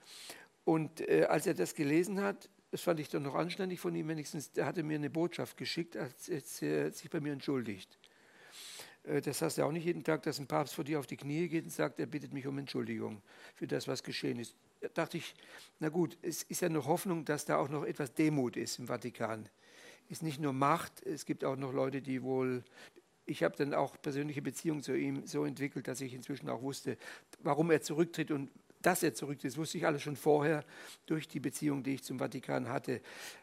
Und 0.64 1.00
äh, 1.00 1.24
als 1.28 1.46
er 1.46 1.54
das 1.54 1.74
gelesen 1.74 2.20
hat, 2.20 2.48
das 2.72 2.80
fand 2.80 2.98
ich 3.00 3.10
dann 3.10 3.22
noch 3.22 3.34
anständig 3.34 3.80
von 3.80 3.94
ihm, 3.94 4.08
wenigstens, 4.08 4.50
er 4.56 4.64
hatte 4.64 4.82
mir 4.82 4.94
eine 4.94 5.10
Botschaft 5.10 5.58
geschickt, 5.58 5.94
als 5.96 6.62
er 6.62 6.90
sich 6.90 7.10
bei 7.10 7.20
mir 7.20 7.34
entschuldigt. 7.34 7.98
Äh, 9.04 9.20
das 9.20 9.42
heißt 9.42 9.58
ja 9.58 9.66
auch 9.66 9.72
nicht 9.72 9.84
jeden 9.84 10.02
Tag, 10.02 10.22
dass 10.22 10.38
ein 10.38 10.46
Papst 10.46 10.74
vor 10.74 10.84
dir 10.84 10.98
auf 10.98 11.06
die 11.06 11.18
Knie 11.18 11.48
geht 11.48 11.64
und 11.64 11.70
sagt, 11.70 12.00
er 12.00 12.06
bittet 12.06 12.32
mich 12.32 12.46
um 12.46 12.56
Entschuldigung 12.56 13.20
für 13.54 13.66
das, 13.66 13.88
was 13.88 14.02
geschehen 14.02 14.38
ist. 14.38 14.56
Da 14.80 14.88
dachte 14.88 15.18
ich, 15.18 15.34
na 15.80 15.90
gut, 15.90 16.16
es 16.22 16.44
ist 16.44 16.62
ja 16.62 16.70
noch 16.70 16.86
Hoffnung, 16.86 17.26
dass 17.26 17.44
da 17.44 17.58
auch 17.58 17.68
noch 17.68 17.84
etwas 17.84 18.14
Demut 18.14 18.56
ist 18.56 18.78
im 18.78 18.86
Vatikan. 18.86 19.50
Es 20.06 20.12
ist 20.18 20.22
nicht 20.22 20.40
nur 20.40 20.54
Macht, 20.54 21.02
es 21.04 21.26
gibt 21.26 21.44
auch 21.44 21.56
noch 21.56 21.74
Leute, 21.74 22.00
die 22.00 22.22
wohl. 22.22 22.64
Ich 23.26 23.42
habe 23.42 23.54
dann 23.54 23.74
auch 23.74 24.00
persönliche 24.00 24.40
Beziehungen 24.40 24.82
zu 24.82 24.96
ihm 24.96 25.26
so 25.26 25.44
entwickelt, 25.44 25.86
dass 25.88 26.00
ich 26.00 26.14
inzwischen 26.14 26.48
auch 26.48 26.62
wusste, 26.62 26.96
warum 27.40 27.70
er 27.70 27.82
zurücktritt 27.82 28.30
und 28.30 28.50
dass 28.82 29.02
er 29.02 29.14
zurücktritt, 29.14 29.52
das 29.52 29.58
wusste 29.58 29.78
ich 29.78 29.86
alles 29.86 30.02
schon 30.02 30.16
vorher 30.16 30.64
durch 31.06 31.28
die 31.28 31.40
Beziehung, 31.40 31.82
die 31.82 31.94
ich 31.94 32.02
zum 32.02 32.18
Vatikan 32.18 32.68
hatte. 32.68 33.00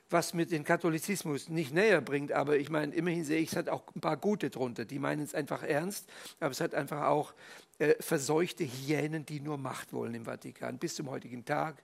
Was 0.10 0.34
mir 0.34 0.46
den 0.46 0.64
Katholizismus 0.64 1.50
nicht 1.50 1.74
näher 1.74 2.02
bringt, 2.02 2.32
aber 2.32 2.58
ich 2.58 2.70
meine, 2.70 2.94
immerhin 2.94 3.24
sehe 3.24 3.40
ich, 3.40 3.52
es 3.52 3.56
hat 3.56 3.70
auch 3.70 3.84
ein 3.96 4.02
paar 4.02 4.18
Gute 4.18 4.50
drunter. 4.50 4.86
Die 4.86 5.00
meinen 5.00 5.24
es 5.24 5.36
einfach 5.36 5.64
ernst, 5.64 6.10
aber 6.40 6.52
es 6.52 6.62
hat 6.62 6.74
einfach 6.74 7.04
auch 7.04 7.34
äh, 7.80 7.96
verseuchte 8.00 8.66
Hyänen, 8.66 9.26
die 9.26 9.40
nur 9.40 9.58
Macht 9.58 9.94
wollen 9.94 10.14
im 10.14 10.26
Vatikan, 10.26 10.78
bis 10.78 10.96
zum 10.96 11.10
heutigen 11.10 11.46
Tag. 11.46 11.82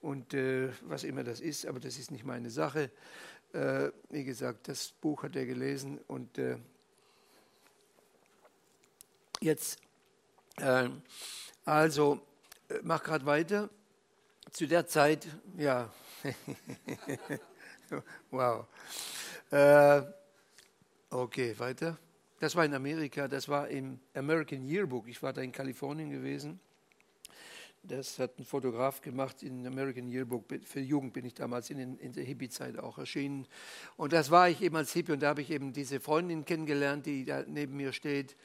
Und 0.00 0.34
äh, 0.34 0.68
was 0.82 1.04
immer 1.04 1.24
das 1.24 1.40
ist, 1.40 1.66
aber 1.66 1.80
das 1.80 1.98
ist 1.98 2.10
nicht 2.10 2.24
meine 2.24 2.50
Sache. 2.50 2.90
Äh, 3.54 3.90
wie 4.10 4.24
gesagt, 4.24 4.68
das 4.68 4.92
Buch 5.00 5.22
hat 5.22 5.36
er 5.36 5.46
gelesen 5.46 5.98
und 6.08 6.38
äh, 6.38 6.56
jetzt, 9.40 9.78
äh, 10.56 10.88
also 11.64 12.20
äh, 12.74 12.80
mach 12.82 13.02
gerade 13.02 13.26
weiter. 13.26 13.70
Zu 14.50 14.66
der 14.66 14.86
Zeit, 14.86 15.26
ja, 15.56 15.90
wow. 18.30 18.66
Äh, 19.50 20.02
okay, 21.10 21.58
weiter. 21.58 21.98
Das 22.40 22.54
war 22.54 22.64
in 22.64 22.74
Amerika, 22.74 23.26
das 23.26 23.48
war 23.48 23.68
im 23.68 23.98
American 24.14 24.64
Yearbook. 24.64 25.08
Ich 25.08 25.22
war 25.22 25.32
da 25.32 25.40
in 25.40 25.50
Kalifornien 25.50 26.10
gewesen. 26.10 26.60
Das 27.82 28.18
hat 28.18 28.38
ein 28.38 28.44
Fotograf 28.44 29.00
gemacht 29.00 29.42
in 29.42 29.66
American 29.66 30.08
Yearbook. 30.08 30.44
Für 30.64 30.80
Jugend 30.80 31.12
bin 31.12 31.24
ich 31.24 31.34
damals 31.34 31.70
in, 31.70 31.98
in 31.98 32.12
der 32.12 32.24
Hippie-Zeit 32.24 32.78
auch 32.78 32.98
erschienen. 32.98 33.46
Und 33.96 34.12
das 34.12 34.30
war 34.30 34.48
ich 34.48 34.62
eben 34.62 34.76
als 34.76 34.92
Hippie 34.92 35.12
und 35.12 35.22
da 35.22 35.28
habe 35.28 35.42
ich 35.42 35.50
eben 35.50 35.72
diese 35.72 36.00
Freundin 36.00 36.44
kennengelernt, 36.44 37.06
die 37.06 37.24
da 37.24 37.44
neben 37.46 37.76
mir 37.76 37.92
steht 37.92 38.36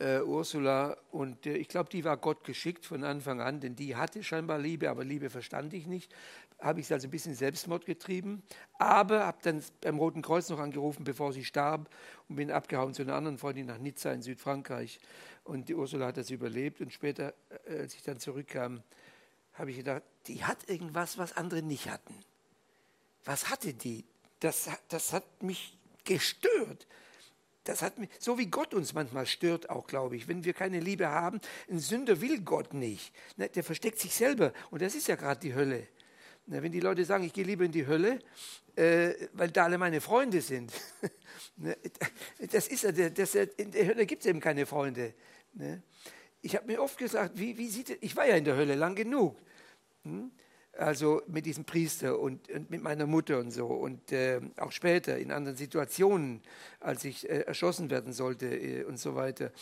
äh, 0.00 0.20
Ursula. 0.22 0.96
Und 1.10 1.46
äh, 1.46 1.56
ich 1.56 1.68
glaube, 1.68 1.90
die 1.90 2.04
war 2.04 2.16
Gott 2.16 2.44
geschickt 2.44 2.86
von 2.86 3.04
Anfang 3.04 3.40
an, 3.40 3.60
denn 3.60 3.76
die 3.76 3.96
hatte 3.96 4.22
scheinbar 4.24 4.58
Liebe, 4.58 4.90
aber 4.90 5.04
Liebe 5.04 5.30
verstand 5.30 5.72
ich 5.74 5.86
nicht. 5.86 6.12
Habe 6.58 6.80
ich 6.80 6.88
sie 6.88 6.94
also 6.94 7.06
ein 7.06 7.10
bisschen 7.10 7.34
Selbstmord 7.34 7.86
getrieben. 7.86 8.42
Aber 8.78 9.26
habe 9.26 9.38
dann 9.42 9.62
beim 9.80 9.98
Roten 9.98 10.22
Kreuz 10.22 10.48
noch 10.48 10.58
angerufen, 10.58 11.04
bevor 11.04 11.32
sie 11.32 11.44
starb 11.44 11.88
und 12.28 12.36
bin 12.36 12.50
abgehauen 12.50 12.94
zu 12.94 13.02
einer 13.02 13.14
anderen 13.14 13.38
Freundin 13.38 13.66
nach 13.66 13.78
Nizza 13.78 14.12
in 14.12 14.22
Südfrankreich. 14.22 14.98
Und 15.44 15.68
die 15.68 15.74
Ursula 15.74 16.06
hat 16.06 16.16
das 16.16 16.30
überlebt. 16.30 16.80
Und 16.80 16.92
später, 16.92 17.34
äh, 17.66 17.80
als 17.80 17.94
ich 17.94 18.02
dann 18.02 18.18
zurückkam, 18.18 18.82
habe 19.54 19.70
ich 19.70 19.78
gedacht, 19.78 20.02
die 20.26 20.44
hat 20.44 20.68
irgendwas, 20.68 21.18
was 21.18 21.36
andere 21.36 21.62
nicht 21.62 21.90
hatten. 21.90 22.14
Was 23.24 23.50
hatte 23.50 23.74
die? 23.74 24.04
Das, 24.40 24.70
das 24.88 25.12
hat 25.12 25.42
mich 25.42 25.76
gestört. 26.04 26.86
Das 27.64 27.82
hat 27.82 27.94
so 28.18 28.38
wie 28.38 28.46
Gott 28.46 28.72
uns 28.72 28.94
manchmal 28.94 29.26
stört, 29.26 29.68
auch 29.68 29.86
glaube 29.86 30.16
ich, 30.16 30.28
wenn 30.28 30.44
wir 30.44 30.54
keine 30.54 30.80
Liebe 30.80 31.08
haben. 31.08 31.40
Ein 31.68 31.78
Sünder 31.78 32.20
will 32.20 32.40
Gott 32.40 32.72
nicht. 32.72 33.12
Ne, 33.36 33.48
der 33.48 33.62
versteckt 33.62 33.98
sich 33.98 34.14
selber. 34.14 34.52
Und 34.70 34.80
das 34.82 34.94
ist 34.94 35.08
ja 35.08 35.16
gerade 35.16 35.40
die 35.40 35.54
Hölle. 35.54 35.86
Ne, 36.46 36.62
wenn 36.62 36.72
die 36.72 36.80
Leute 36.80 37.04
sagen, 37.04 37.24
ich 37.24 37.32
gehe 37.32 37.44
lieber 37.44 37.64
in 37.64 37.72
die 37.72 37.86
Hölle, 37.86 38.18
äh, 38.76 39.12
weil 39.34 39.50
da 39.50 39.64
alle 39.64 39.78
meine 39.78 40.00
Freunde 40.00 40.40
sind. 40.40 40.72
Ne, 41.56 41.76
das 42.50 42.68
ist 42.68 42.84
ja, 42.84 42.92
das, 42.92 43.34
in 43.34 43.70
der 43.70 43.86
Hölle 43.86 44.04
gibt 44.04 44.22
es 44.22 44.26
eben 44.26 44.40
keine 44.40 44.66
Freunde. 44.66 45.14
Ich 46.42 46.56
habe 46.56 46.66
mir 46.66 46.82
oft 46.82 46.98
gesagt, 46.98 47.38
wie, 47.38 47.56
wie 47.56 47.68
sieht 47.68 47.98
ich 48.00 48.16
war 48.16 48.26
ja 48.26 48.36
in 48.36 48.44
der 48.44 48.56
Hölle 48.56 48.74
lang 48.74 48.94
genug. 48.94 49.38
Also 50.80 51.20
mit 51.26 51.44
diesem 51.44 51.66
Priester 51.66 52.18
und, 52.18 52.50
und 52.50 52.70
mit 52.70 52.82
meiner 52.82 53.04
Mutter 53.04 53.38
und 53.38 53.50
so 53.50 53.66
und 53.66 54.12
äh, 54.12 54.40
auch 54.56 54.72
später 54.72 55.18
in 55.18 55.30
anderen 55.30 55.54
Situationen, 55.54 56.40
als 56.80 57.04
ich 57.04 57.28
äh, 57.28 57.40
erschossen 57.40 57.90
werden 57.90 58.14
sollte 58.14 58.46
äh, 58.46 58.84
und 58.84 58.98
so 58.98 59.14
weiter. 59.14 59.52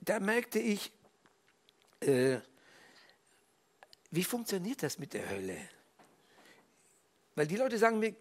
Da 0.00 0.20
merkte 0.20 0.60
ich, 0.60 0.90
äh, 2.00 2.38
wie 4.12 4.24
funktioniert 4.24 4.82
das 4.82 4.98
mit 4.98 5.12
der 5.12 5.28
Hölle? 5.28 5.58
Weil 7.34 7.46
die 7.46 7.56
Leute 7.56 7.76
sagen 7.76 7.98
mir, 7.98 8.14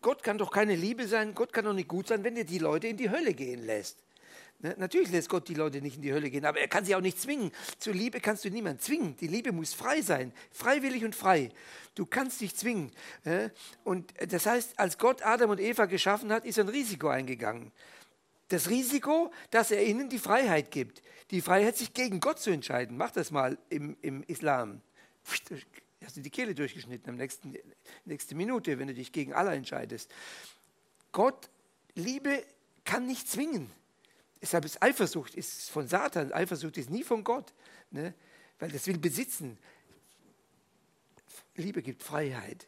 Gott 0.00 0.22
kann 0.22 0.38
doch 0.38 0.50
keine 0.50 0.76
Liebe 0.76 1.06
sein, 1.06 1.34
Gott 1.34 1.52
kann 1.52 1.66
doch 1.66 1.74
nicht 1.74 1.88
gut 1.88 2.08
sein, 2.08 2.24
wenn 2.24 2.38
er 2.38 2.44
die 2.44 2.58
Leute 2.58 2.88
in 2.88 2.96
die 2.96 3.10
Hölle 3.10 3.34
gehen 3.34 3.66
lässt. 3.66 3.98
Ne, 4.62 4.74
natürlich 4.76 5.10
lässt 5.10 5.30
Gott 5.30 5.48
die 5.48 5.54
Leute 5.54 5.80
nicht 5.80 5.96
in 5.96 6.02
die 6.02 6.12
Hölle 6.12 6.28
gehen, 6.28 6.44
aber 6.44 6.60
er 6.60 6.68
kann 6.68 6.84
sie 6.84 6.94
auch 6.94 7.00
nicht 7.00 7.18
zwingen. 7.18 7.50
Zur 7.78 7.94
Liebe 7.94 8.20
kannst 8.20 8.44
du 8.44 8.50
niemanden 8.50 8.80
zwingen. 8.80 9.16
Die 9.16 9.26
Liebe 9.26 9.52
muss 9.52 9.72
frei 9.72 10.02
sein, 10.02 10.32
freiwillig 10.52 11.02
und 11.04 11.14
frei. 11.14 11.50
Du 11.94 12.04
kannst 12.04 12.42
dich 12.42 12.54
zwingen. 12.54 12.92
Und 13.84 14.12
das 14.28 14.44
heißt, 14.44 14.78
als 14.78 14.98
Gott 14.98 15.22
Adam 15.22 15.50
und 15.50 15.60
Eva 15.60 15.86
geschaffen 15.86 16.30
hat, 16.30 16.44
ist 16.44 16.58
ein 16.58 16.68
Risiko 16.68 17.08
eingegangen. 17.08 17.72
Das 18.48 18.68
Risiko, 18.68 19.32
dass 19.50 19.70
er 19.70 19.86
ihnen 19.86 20.10
die 20.10 20.18
Freiheit 20.18 20.70
gibt. 20.70 21.02
Die 21.30 21.40
Freiheit, 21.40 21.78
sich 21.78 21.94
gegen 21.94 22.20
Gott 22.20 22.38
zu 22.38 22.50
entscheiden. 22.50 22.98
Mach 22.98 23.12
das 23.12 23.30
mal 23.30 23.56
im, 23.70 23.96
im 24.02 24.22
Islam. 24.24 24.82
Hast 26.04 26.16
du 26.16 26.20
die 26.20 26.30
Kehle 26.30 26.54
durchgeschnitten 26.54 27.08
am 27.08 27.16
nächsten, 27.16 27.54
nächste 28.04 28.34
Minute, 28.34 28.78
wenn 28.78 28.88
du 28.88 28.94
dich 28.94 29.12
gegen 29.12 29.32
Allah 29.32 29.54
entscheidest. 29.54 30.10
Gott, 31.12 31.48
Liebe 31.94 32.44
kann 32.84 33.06
nicht 33.06 33.28
zwingen. 33.28 33.70
Deshalb 34.40 34.64
ist 34.64 34.82
Eifersucht 34.82 35.34
ist 35.34 35.70
von 35.70 35.86
Satan, 35.86 36.32
Eifersucht 36.32 36.78
ist 36.78 36.90
nie 36.90 37.04
von 37.04 37.24
Gott, 37.24 37.52
ne? 37.90 38.14
weil 38.58 38.70
das 38.70 38.86
will 38.86 38.98
besitzen. 38.98 39.58
Liebe 41.56 41.82
gibt 41.82 42.02
Freiheit. 42.02 42.66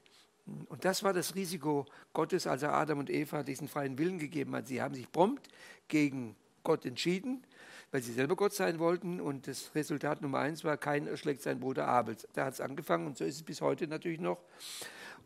Und 0.69 0.85
das 0.85 1.02
war 1.02 1.12
das 1.12 1.35
Risiko 1.35 1.87
Gottes, 2.12 2.47
als 2.47 2.62
er 2.62 2.75
Adam 2.75 2.99
und 2.99 3.11
Eva 3.11 3.43
diesen 3.43 3.69
freien 3.69 3.97
Willen 3.97 4.19
gegeben 4.19 4.55
hat. 4.55 4.67
Sie 4.67 4.83
haben 4.83 4.95
sich 4.95 5.11
prompt 5.11 5.49
gegen 5.88 6.37
Gott 6.62 6.85
entschieden. 6.85 7.45
weil 7.93 8.02
sie 8.02 8.12
selber 8.14 8.37
Gott 8.37 8.55
sein 8.55 8.79
wollten. 8.79 9.21
Und 9.21 9.47
das 9.47 9.75
Resultat 9.75 10.23
Nummer 10.23 10.38
eins 10.38 10.64
war, 10.64 10.76
kein 10.79 11.07
erschlägt 11.07 11.43
seinen 11.43 11.61
Bruder 11.61 11.87
Abel. 11.87 12.17
Da 12.33 12.47
hat 12.47 12.55
es 12.55 12.61
angefangen 12.61 13.07
und 13.07 13.19
so 13.19 13.25
ist 13.25 13.37
es 13.37 13.43
bis 13.43 13.61
heute 13.61 13.87
natürlich 13.87 14.19
noch. 14.19 14.38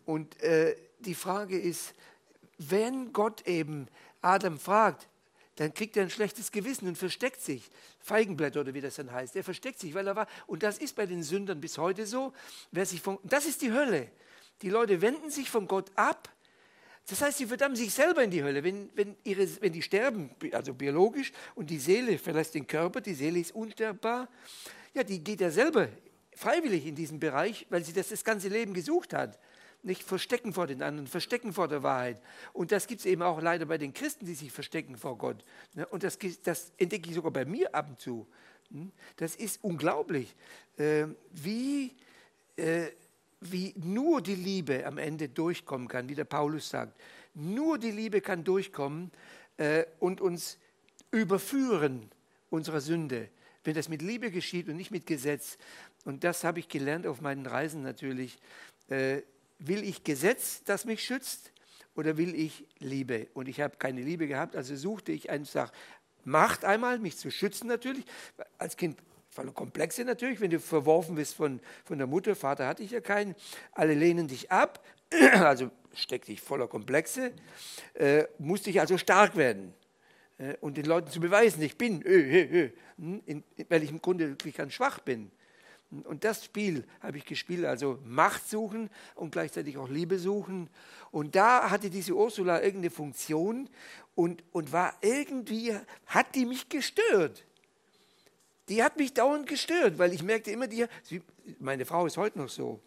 Und 0.05 0.43
äh, 0.43 0.77
die 0.99 1.15
Frage 1.15 1.59
ist, 1.59 1.95
wenn 2.59 3.13
Gott 3.13 3.47
eben 3.47 3.87
Adam 4.21 4.59
fragt, 4.59 5.09
dann 5.57 5.73
kriegt 5.73 5.97
er 5.97 6.03
ein 6.03 6.11
schlechtes 6.11 6.53
Gewissen 6.53 6.87
und 6.87 6.97
versteckt 6.97 7.41
sich. 7.41 7.71
Feigenblätter 8.01 8.61
oder 8.61 8.75
wie 8.75 8.81
das 8.83 8.97
dann 8.97 9.11
heißt. 9.11 9.35
Er 9.37 9.45
versteckt 9.45 9.81
sich, 9.81 9.95
weil 9.95 10.07
er 10.07 10.15
war. 10.15 10.29
Und 10.47 10.63
das 10.63 10.79
ist 10.79 10.95
bei 10.95 11.07
den 11.07 11.23
Sündern 11.23 11.61
bis 11.61 11.79
heute 11.79 12.07
so. 12.07 12.33
Wer 12.71 12.85
sich 12.85 13.01
von, 13.01 13.19
das 13.25 13.47
ist 13.47 13.63
die 13.63 13.73
Hölle. 13.73 14.11
Die 14.63 14.69
Leute 14.69 15.01
wenden 15.01 15.31
sich 15.31 15.51
von 15.51 15.67
Gott 15.67 15.91
ab. 15.97 16.29
Das 17.09 17.23
heißt, 17.23 17.39
sie 17.39 17.47
verdammen 17.47 17.77
sich 17.77 17.93
selber 17.93 18.23
in 18.23 18.31
die 18.31 18.43
Hölle. 18.43 18.63
Wenn, 18.65 18.91
wenn, 18.95 19.17
ihre, 19.25 19.49
wenn 19.63 19.73
die 19.73 19.83
sterben, 19.83 20.31
also 20.53 20.75
biologisch, 20.75 21.33
und 21.55 21.71
die 21.71 21.79
Seele 21.79 22.19
verlässt 22.19 22.55
den 22.55 22.67
Körper, 22.67 23.01
die 23.01 23.15
Seele 23.15 23.39
ist 23.39 23.55
unsterbbar, 23.55 24.29
ja, 24.93 25.05
die 25.05 25.23
geht 25.23 25.41
ja 25.41 25.51
selber 25.51 25.89
freiwillig 26.35 26.85
in 26.87 26.95
diesen 26.95 27.19
Bereich, 27.19 27.67
weil 27.71 27.83
sie 27.83 27.93
das 27.93 28.09
das 28.09 28.25
ganze 28.25 28.49
Leben 28.49 28.75
gesucht 28.75 29.15
hat 29.15 29.39
nicht 29.87 30.03
verstecken 30.03 30.53
vor 30.53 30.67
den 30.67 30.83
anderen, 30.83 31.07
verstecken 31.07 31.53
vor 31.53 31.69
der 31.69 31.83
Wahrheit. 31.83 32.21
Und 32.53 32.73
das 32.73 32.87
gibt 32.87 33.01
es 33.01 33.07
eben 33.07 33.23
auch 33.23 33.41
leider 33.41 33.67
bei 33.67 33.79
den 33.79 33.95
Christen, 33.95 34.27
die 34.27 34.35
sich 34.35 34.53
verstecken 34.53 34.97
vor 34.97 35.17
Gott. 35.17 35.45
Ne? 35.75 35.87
Und 35.87 36.03
das, 36.03 36.19
das 36.43 36.73
entdecke 36.77 37.09
ich 37.09 37.15
sogar 37.15 37.31
bei 37.31 37.45
mir 37.45 37.75
ab 37.75 37.89
und 37.89 38.01
zu. 38.01 38.27
Hm? 38.71 38.93
Das 39.17 39.37
ist 39.37 39.63
unglaublich, 39.63 40.35
ähm, 40.79 41.17
wie, 41.31 41.95
äh, 42.57 42.89
wie 43.41 43.75
nur 43.77 44.21
die 44.21 44.35
Liebe 44.35 44.85
am 44.85 44.99
Ende 44.99 45.29
durchkommen 45.29 45.89
kann, 45.89 46.09
wie 46.09 46.15
der 46.15 46.25
Paulus 46.25 46.69
sagt. 46.69 47.01
Nur 47.35 47.79
die 47.79 47.93
Liebe 47.93 48.21
kann 48.21 48.45
durchkommen 48.45 49.11
äh, 49.57 49.85
und 50.01 50.21
uns 50.21 50.59
überführen 51.11 52.11
unserer 52.51 52.81
Sünde, 52.81 53.29
wenn 53.65 53.75
das 53.75 53.89
mit 53.89 54.03
Liebe 54.03 54.31
geschieht 54.31 54.69
und 54.69 54.77
nicht 54.77 54.91
mit 54.91 55.07
Gesetz. 55.07 55.59
Und 56.05 56.25
das 56.25 56.45
habe 56.45 56.59
ich 56.59 56.69
gelernt 56.69 57.07
auf 57.07 57.21
meinen 57.21 57.47
Reisen 57.47 57.83
natürlich. 57.83 58.39
Äh, 58.89 59.23
will 59.59 59.85
ich 59.85 60.05
Gesetz, 60.05 60.63
das 60.65 60.85
mich 60.85 61.03
schützt, 61.03 61.53
oder 61.95 62.17
will 62.17 62.35
ich 62.35 62.67
Liebe? 62.79 63.29
Und 63.35 63.49
ich 63.49 63.61
habe 63.61 63.77
keine 63.79 64.03
Liebe 64.03 64.27
gehabt, 64.27 64.55
also 64.55 64.77
suchte 64.77 65.13
ich 65.13 65.31
einfach 65.31 65.73
Macht 66.25 66.65
einmal, 66.65 66.99
mich 66.99 67.17
zu 67.17 67.31
schützen 67.31 67.69
natürlich. 67.69 68.05
Als 68.59 68.77
Kind 68.77 68.99
voller 69.31 69.53
Komplexe 69.53 70.05
natürlich, 70.05 70.41
wenn 70.41 70.51
du 70.51 70.59
verworfen 70.59 71.15
bist 71.15 71.35
von, 71.35 71.61
von 71.85 71.99
der 71.99 72.09
Mutter, 72.09 72.35
Vater 72.35 72.67
hatte 72.67 72.83
ich 72.83 72.91
ja 72.91 73.01
keinen, 73.01 73.37
alle 73.73 73.95
lehnen 73.95 74.27
dich 74.27 74.51
ab, 74.51 74.85
also 75.35 75.71
steck 75.95 76.25
dich 76.25 76.41
voller 76.41 76.67
Komplexe, 76.67 77.33
äh, 77.95 78.25
musste 78.39 78.71
ich 78.71 78.81
also 78.81 78.99
stark 78.99 79.37
werden 79.37 79.73
äh, 80.39 80.55
und 80.61 80.77
den 80.77 80.87
Leuten 80.87 81.11
zu 81.11 81.21
beweisen, 81.21 81.63
ich 81.63 81.79
bin, 81.79 82.03
ö, 82.03 82.09
ö, 82.09 82.71
ö, 82.99 83.21
in, 83.27 83.45
weil 83.69 83.83
ich 83.83 83.91
im 83.91 84.01
Grunde 84.01 84.31
wirklich 84.31 84.57
ganz 84.57 84.73
schwach 84.73 84.99
bin. 85.01 85.31
Und 85.91 86.25
das 86.25 86.45
Spiel 86.45 86.85
habe 87.01 87.19
ich 87.19 87.25
gespielt, 87.25 87.65
also 87.65 87.99
Macht 88.05 88.49
suchen 88.49 88.91
und 89.15 89.31
gleichzeitig 89.31 89.79
auch 89.79 89.89
Liebe 89.89 90.19
suchen. 90.19 90.69
Und 91.13 91.37
da 91.37 91.71
hatte 91.71 91.91
diese 91.91 92.15
Ursula 92.15 92.61
irgendeine 92.61 92.91
Funktion 92.91 93.71
und, 94.15 94.43
und 94.53 94.73
war 94.73 94.95
irgendwie, 95.01 95.77
hat 96.07 96.35
die 96.35 96.45
mich 96.45 96.69
gestört. 96.69 97.45
Die 98.69 98.83
hat 98.83 98.97
mich 98.97 99.15
dauernd 99.15 99.47
gestört, 99.47 99.99
weil 99.99 100.13
ich 100.13 100.25
merkte 100.25 100.51
immer, 100.51 100.67
die, 100.67 100.87
meine 101.61 101.85
Frau 101.85 102.05
ist 102.07 102.17
heute 102.17 102.39
noch 102.39 102.49
so, 102.49 102.81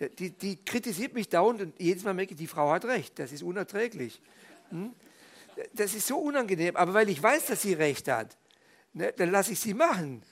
die, 0.00 0.30
die 0.30 0.56
kritisiert 0.56 1.14
mich 1.14 1.28
dauernd 1.28 1.60
und 1.60 1.80
jedes 1.80 2.02
Mal 2.02 2.14
merke 2.14 2.32
ich, 2.32 2.38
die 2.38 2.48
Frau 2.48 2.72
hat 2.72 2.84
recht, 2.84 3.16
das 3.18 3.30
ist 3.30 3.44
unerträglich. 3.44 4.20
Hm? 4.70 4.92
Das 5.72 5.94
ist 5.94 6.08
so 6.08 6.18
unangenehm, 6.18 6.74
aber 6.74 6.94
weil 6.94 7.08
ich 7.08 7.22
weiß, 7.22 7.46
dass 7.46 7.62
sie 7.62 7.74
recht 7.74 8.08
hat, 8.08 8.36
ne, 8.92 9.12
dann 9.16 9.30
lasse 9.30 9.52
ich 9.52 9.60
sie 9.60 9.72
machen. 9.72 10.24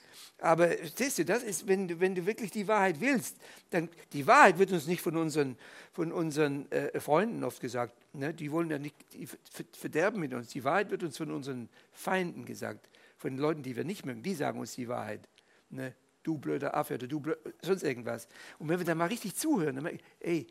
Aber 0.43 0.69
siehst 0.93 1.19
du, 1.19 1.23
das 1.23 1.41
ist, 1.41 1.69
wenn 1.69 1.87
du, 1.87 2.01
wenn 2.01 2.15
du 2.15 2.25
wirklich 2.25 2.51
die 2.51 2.67
Wahrheit 2.67 2.99
willst, 2.99 3.37
dann 3.69 3.87
die 4.11 4.27
Wahrheit 4.27 4.59
wird 4.59 4.73
uns 4.73 4.87
nicht 4.87 5.01
von 5.01 5.15
unseren, 5.15 5.57
von 5.93 6.11
unseren 6.11 6.69
äh, 6.69 6.99
Freunden 6.99 7.45
oft 7.45 7.61
gesagt. 7.61 7.95
Ne? 8.11 8.33
Die 8.33 8.51
wollen 8.51 8.69
ja 8.69 8.77
nicht 8.77 8.93
die 9.13 9.25
verderben 9.71 10.19
mit 10.19 10.33
uns. 10.33 10.49
Die 10.49 10.65
Wahrheit 10.65 10.91
wird 10.91 11.01
uns 11.01 11.15
von 11.15 11.31
unseren 11.31 11.69
Feinden 11.93 12.43
gesagt, 12.43 12.89
von 13.17 13.31
den 13.31 13.39
Leuten, 13.39 13.63
die 13.63 13.77
wir 13.77 13.85
nicht 13.85 14.05
mögen. 14.05 14.21
Die 14.21 14.33
sagen 14.33 14.59
uns 14.59 14.75
die 14.75 14.89
Wahrheit. 14.89 15.21
Ne? 15.69 15.93
Du 16.23 16.37
blöder 16.37 16.75
Affe 16.75 16.95
oder 16.95 17.07
du 17.07 17.21
blöd, 17.21 17.37
sonst 17.61 17.83
irgendwas. 17.83 18.27
Und 18.59 18.67
wenn 18.67 18.79
wir 18.79 18.85
dann 18.85 18.97
mal 18.97 19.07
richtig 19.07 19.35
zuhören, 19.35 19.75
dann 19.75 19.83
merken, 19.85 20.01
ey, 20.19 20.45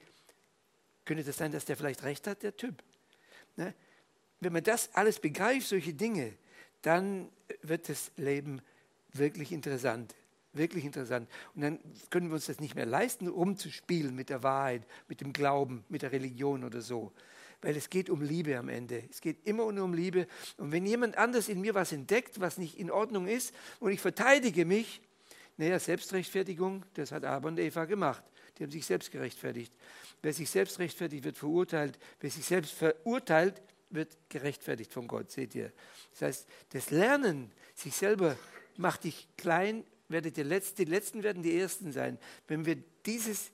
könnte 1.05 1.23
das 1.23 1.37
sein, 1.37 1.53
dass 1.53 1.67
der 1.67 1.77
vielleicht 1.77 2.03
recht 2.03 2.27
hat, 2.27 2.43
der 2.43 2.57
Typ? 2.57 2.83
Ne? 3.57 3.75
Wenn 4.41 4.55
man 4.55 4.65
das 4.65 4.89
alles 4.95 5.21
begreift, 5.21 5.69
solche 5.69 5.93
Dinge, 5.93 6.33
dann 6.81 7.29
wird 7.61 7.91
das 7.91 8.11
Leben 8.17 8.63
wirklich 9.13 9.53
interessant. 9.53 10.15
Wirklich 10.55 10.85
interessant. 10.85 11.31
Und 11.55 11.63
dann 11.63 11.79
können 12.11 12.29
wir 12.29 12.35
uns 12.35 12.47
das 12.47 12.61
nicht 12.61 12.75
mehr 12.75 12.85
leisten, 12.85 13.27
rumzuspielen 13.27 14.15
mit 14.15 14.29
der 14.29 14.43
Wahrheit, 14.43 14.87
mit 15.09 15.23
dem 15.23 15.33
Glauben, 15.33 15.85
mit 15.89 16.03
der 16.03 16.13
Religion 16.13 16.63
oder 16.63 16.83
so. 16.83 17.13
Weil 17.63 17.77
es 17.77 17.89
geht 17.89 18.11
um 18.11 18.21
Liebe 18.21 18.59
am 18.59 18.69
Ende. 18.69 19.03
Es 19.11 19.21
geht 19.21 19.47
immer 19.47 19.71
nur 19.73 19.85
um 19.85 19.95
Liebe. 19.95 20.27
Und 20.59 20.73
wenn 20.73 20.85
jemand 20.85 21.17
anders 21.17 21.49
in 21.49 21.61
mir 21.61 21.75
was 21.75 21.93
entdeckt, 21.93 22.41
was 22.41 22.59
nicht 22.59 22.79
in 22.79 22.91
Ordnung 22.91 23.29
ist, 23.29 23.55
und 23.81 23.93
ich 23.93 24.01
verteidige 24.01 24.67
mich, 24.67 25.01
naja, 25.57 25.79
Selbstrechtfertigung, 25.79 26.85
das 26.95 27.13
hat 27.13 27.25
Adam 27.25 27.53
und 27.53 27.59
Eva 27.59 27.85
gemacht. 27.87 28.23
Die 28.59 28.65
haben 28.65 28.71
sich 28.71 28.85
selbst 28.85 29.11
gerechtfertigt. 29.11 29.73
Wer 30.21 30.33
sich 30.33 30.51
selbst 30.51 30.79
rechtfertigt, 30.79 31.25
wird 31.25 31.39
verurteilt. 31.39 31.99
Wer 32.21 32.31
sich 32.31 32.45
selbst 32.45 32.73
verurteilt, 32.73 33.63
wird 33.91 34.17
gerechtfertigt 34.29 34.93
von 34.93 35.07
Gott, 35.07 35.31
seht 35.31 35.55
ihr. 35.55 35.73
Das 36.13 36.23
heißt, 36.23 36.49
das 36.71 36.91
Lernen, 36.91 37.53
sich 37.75 37.95
selber 37.95 38.37
mach 38.79 38.97
dich 38.97 39.29
klein, 39.37 39.85
werdet 40.09 40.39
ihr 40.39 40.45
Letzte, 40.45 40.85
die 40.85 40.91
Letzten 40.91 41.23
werden 41.23 41.43
die 41.43 41.59
Ersten 41.59 41.93
sein. 41.93 42.19
Wenn 42.47 42.65
wir 42.67 42.77
dieses 43.07 43.51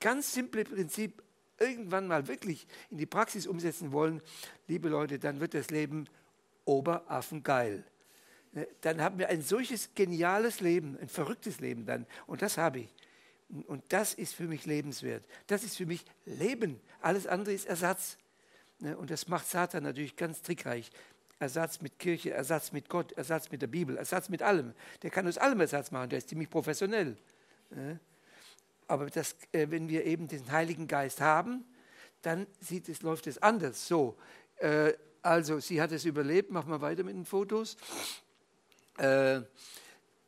ganz 0.00 0.32
simple 0.32 0.64
Prinzip 0.64 1.22
irgendwann 1.58 2.06
mal 2.06 2.28
wirklich 2.28 2.66
in 2.90 2.98
die 2.98 3.06
Praxis 3.06 3.46
umsetzen 3.46 3.92
wollen, 3.92 4.20
liebe 4.68 4.88
Leute, 4.88 5.18
dann 5.18 5.40
wird 5.40 5.54
das 5.54 5.70
Leben 5.70 6.06
oberaffengeil. 6.64 7.84
Ne, 8.52 8.68
dann 8.82 9.00
haben 9.00 9.18
wir 9.18 9.28
ein 9.28 9.42
solches 9.42 9.94
geniales 9.94 10.60
Leben, 10.60 10.98
ein 11.00 11.08
verrücktes 11.08 11.60
Leben 11.60 11.86
dann. 11.86 12.06
Und 12.26 12.42
das 12.42 12.58
habe 12.58 12.80
ich. 12.80 12.94
Und 13.66 13.84
das 13.92 14.14
ist 14.14 14.34
für 14.34 14.44
mich 14.44 14.64
lebenswert. 14.64 15.24
Das 15.46 15.64
ist 15.64 15.76
für 15.76 15.86
mich 15.86 16.04
Leben. 16.24 16.80
Alles 17.00 17.26
andere 17.26 17.52
ist 17.52 17.66
Ersatz. 17.66 18.16
Ne, 18.78 18.96
und 18.96 19.10
das 19.10 19.28
macht 19.28 19.48
Satan 19.48 19.82
natürlich 19.82 20.16
ganz 20.16 20.42
trickreich. 20.42 20.90
Ersatz 21.38 21.80
mit 21.80 21.98
Kirche, 21.98 22.32
Ersatz 22.32 22.72
mit 22.72 22.88
Gott, 22.88 23.12
Ersatz 23.12 23.50
mit 23.50 23.62
der 23.62 23.66
Bibel, 23.66 23.96
Ersatz 23.96 24.28
mit 24.28 24.42
allem. 24.42 24.72
Der 25.02 25.10
kann 25.10 25.26
uns 25.26 25.38
allem 25.38 25.60
Ersatz 25.60 25.90
machen, 25.90 26.10
der 26.10 26.18
ist 26.18 26.28
ziemlich 26.28 26.48
professionell. 26.48 27.16
Aber 28.86 29.06
das, 29.10 29.36
äh, 29.52 29.66
wenn 29.70 29.88
wir 29.88 30.04
eben 30.04 30.28
den 30.28 30.50
Heiligen 30.50 30.86
Geist 30.86 31.20
haben, 31.20 31.64
dann 32.22 32.46
sieht 32.60 32.88
es, 32.88 33.02
läuft 33.02 33.26
es 33.26 33.42
anders. 33.42 33.86
So, 33.86 34.16
äh, 34.56 34.92
also 35.22 35.58
sie 35.60 35.80
hat 35.80 35.92
es 35.92 36.04
überlebt, 36.04 36.50
machen 36.50 36.70
wir 36.70 36.80
weiter 36.80 37.02
mit 37.02 37.14
den 37.14 37.24
Fotos. 37.24 37.76
Äh, 38.98 39.40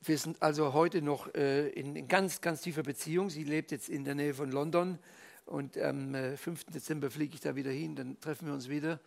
wir 0.03 0.19
sind 0.19 0.41
also 0.41 0.73
heute 0.73 1.03
noch 1.03 1.27
in 1.35 2.07
ganz, 2.07 2.41
ganz 2.41 2.61
tiefer 2.61 2.85
Beziehung. 2.85 3.29
Sie 3.29 3.43
lebt 3.43 3.73
jetzt 3.73 3.89
in 3.89 4.05
der 4.05 4.15
Nähe 4.15 4.35
von 4.35 4.53
London 4.53 5.01
und 5.47 5.77
am 5.79 6.15
5. 6.37 6.67
Dezember 6.67 7.11
fliege 7.11 7.35
ich 7.35 7.41
da 7.41 7.57
wieder 7.57 7.73
hin, 7.73 7.97
dann 7.97 8.21
treffen 8.21 8.47
wir 8.47 8.55
uns 8.55 8.69
wieder 8.69 9.01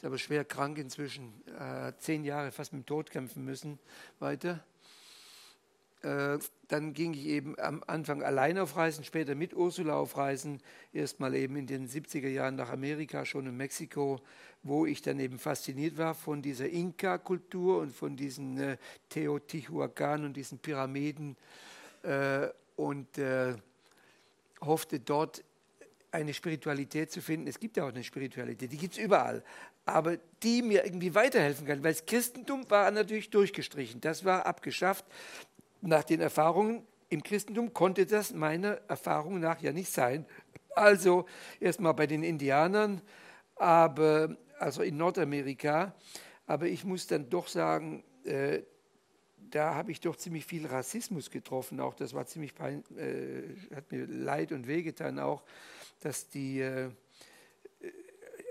ist 0.00 0.06
aber 0.06 0.16
schwer 0.16 0.46
krank 0.46 0.78
inzwischen, 0.78 1.30
äh, 1.58 1.92
zehn 1.98 2.24
Jahre 2.24 2.52
fast 2.52 2.72
mit 2.72 2.84
dem 2.84 2.86
Tod 2.86 3.10
kämpfen 3.10 3.44
müssen, 3.44 3.78
weiter. 4.18 4.64
Äh, 6.00 6.38
dann 6.68 6.94
ging 6.94 7.12
ich 7.12 7.26
eben 7.26 7.58
am 7.58 7.84
Anfang 7.86 8.22
alleine 8.22 8.62
auf 8.62 8.76
Reisen, 8.76 9.04
später 9.04 9.34
mit 9.34 9.52
Ursula 9.52 9.96
auf 9.96 10.16
Reisen, 10.16 10.62
erstmal 10.94 11.34
eben 11.34 11.54
in 11.56 11.66
den 11.66 11.86
70er 11.86 12.28
Jahren 12.28 12.56
nach 12.56 12.70
Amerika, 12.70 13.26
schon 13.26 13.44
in 13.44 13.58
Mexiko, 13.58 14.22
wo 14.62 14.86
ich 14.86 15.02
dann 15.02 15.20
eben 15.20 15.38
fasziniert 15.38 15.98
war 15.98 16.14
von 16.14 16.40
dieser 16.40 16.70
Inka-Kultur 16.70 17.82
und 17.82 17.94
von 17.94 18.16
diesen 18.16 18.56
äh, 18.56 18.78
Teotihuacan 19.10 20.24
und 20.24 20.34
diesen 20.34 20.60
Pyramiden. 20.60 21.36
Äh, 22.04 22.48
und 22.76 23.18
äh, 23.18 23.54
hoffte 24.62 24.98
dort 24.98 25.44
eine 26.12 26.34
Spiritualität 26.34 27.10
zu 27.10 27.20
finden. 27.20 27.46
Es 27.46 27.60
gibt 27.60 27.76
ja 27.76 27.84
auch 27.84 27.88
eine 27.88 28.02
Spiritualität, 28.02 28.72
die 28.72 28.76
gibt 28.76 28.94
es 28.94 28.98
überall 28.98 29.44
aber 29.84 30.18
die 30.42 30.62
mir 30.62 30.84
irgendwie 30.84 31.14
weiterhelfen 31.14 31.66
kann, 31.66 31.82
weil 31.82 31.92
das 31.92 32.06
Christentum 32.06 32.68
war 32.70 32.90
natürlich 32.90 33.30
durchgestrichen, 33.30 34.00
das 34.00 34.24
war 34.24 34.46
abgeschafft. 34.46 35.04
Nach 35.80 36.04
den 36.04 36.20
Erfahrungen 36.20 36.86
im 37.08 37.22
Christentum 37.22 37.72
konnte 37.72 38.06
das 38.06 38.32
meiner 38.32 38.80
Erfahrung 38.88 39.40
nach 39.40 39.60
ja 39.60 39.72
nicht 39.72 39.90
sein. 39.90 40.26
Also 40.74 41.26
erstmal 41.58 41.94
bei 41.94 42.06
den 42.06 42.22
Indianern, 42.22 43.00
aber 43.56 44.36
also 44.58 44.82
in 44.82 44.96
Nordamerika, 44.96 45.94
aber 46.46 46.66
ich 46.66 46.84
muss 46.84 47.06
dann 47.06 47.28
doch 47.28 47.48
sagen, 47.48 48.04
äh, 48.24 48.62
da 49.50 49.74
habe 49.74 49.90
ich 49.90 50.00
doch 50.00 50.16
ziemlich 50.16 50.46
viel 50.46 50.66
Rassismus 50.66 51.30
getroffen. 51.30 51.80
Auch 51.80 51.94
das 51.94 52.14
war 52.14 52.26
ziemlich 52.26 52.52
äh, 52.60 53.42
hat 53.74 53.90
mir 53.90 54.06
leid 54.06 54.52
und 54.52 54.66
wehgetan 54.66 55.18
auch, 55.18 55.42
dass 56.00 56.28
die 56.28 56.60
äh, 56.60 56.90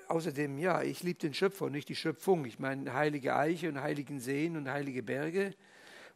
außerdem, 0.09 0.57
ja, 0.57 0.81
ich 0.81 1.03
liebe 1.03 1.19
den 1.19 1.33
Schöpfer 1.33 1.65
und 1.65 1.71
nicht 1.71 1.89
die 1.89 1.95
Schöpfung. 1.95 2.45
Ich 2.45 2.59
meine, 2.59 2.93
heilige 2.93 3.35
Eiche 3.35 3.69
und 3.69 3.81
heiligen 3.81 4.19
Seen 4.19 4.57
und 4.57 4.69
heilige 4.69 5.03
Berge. 5.03 5.53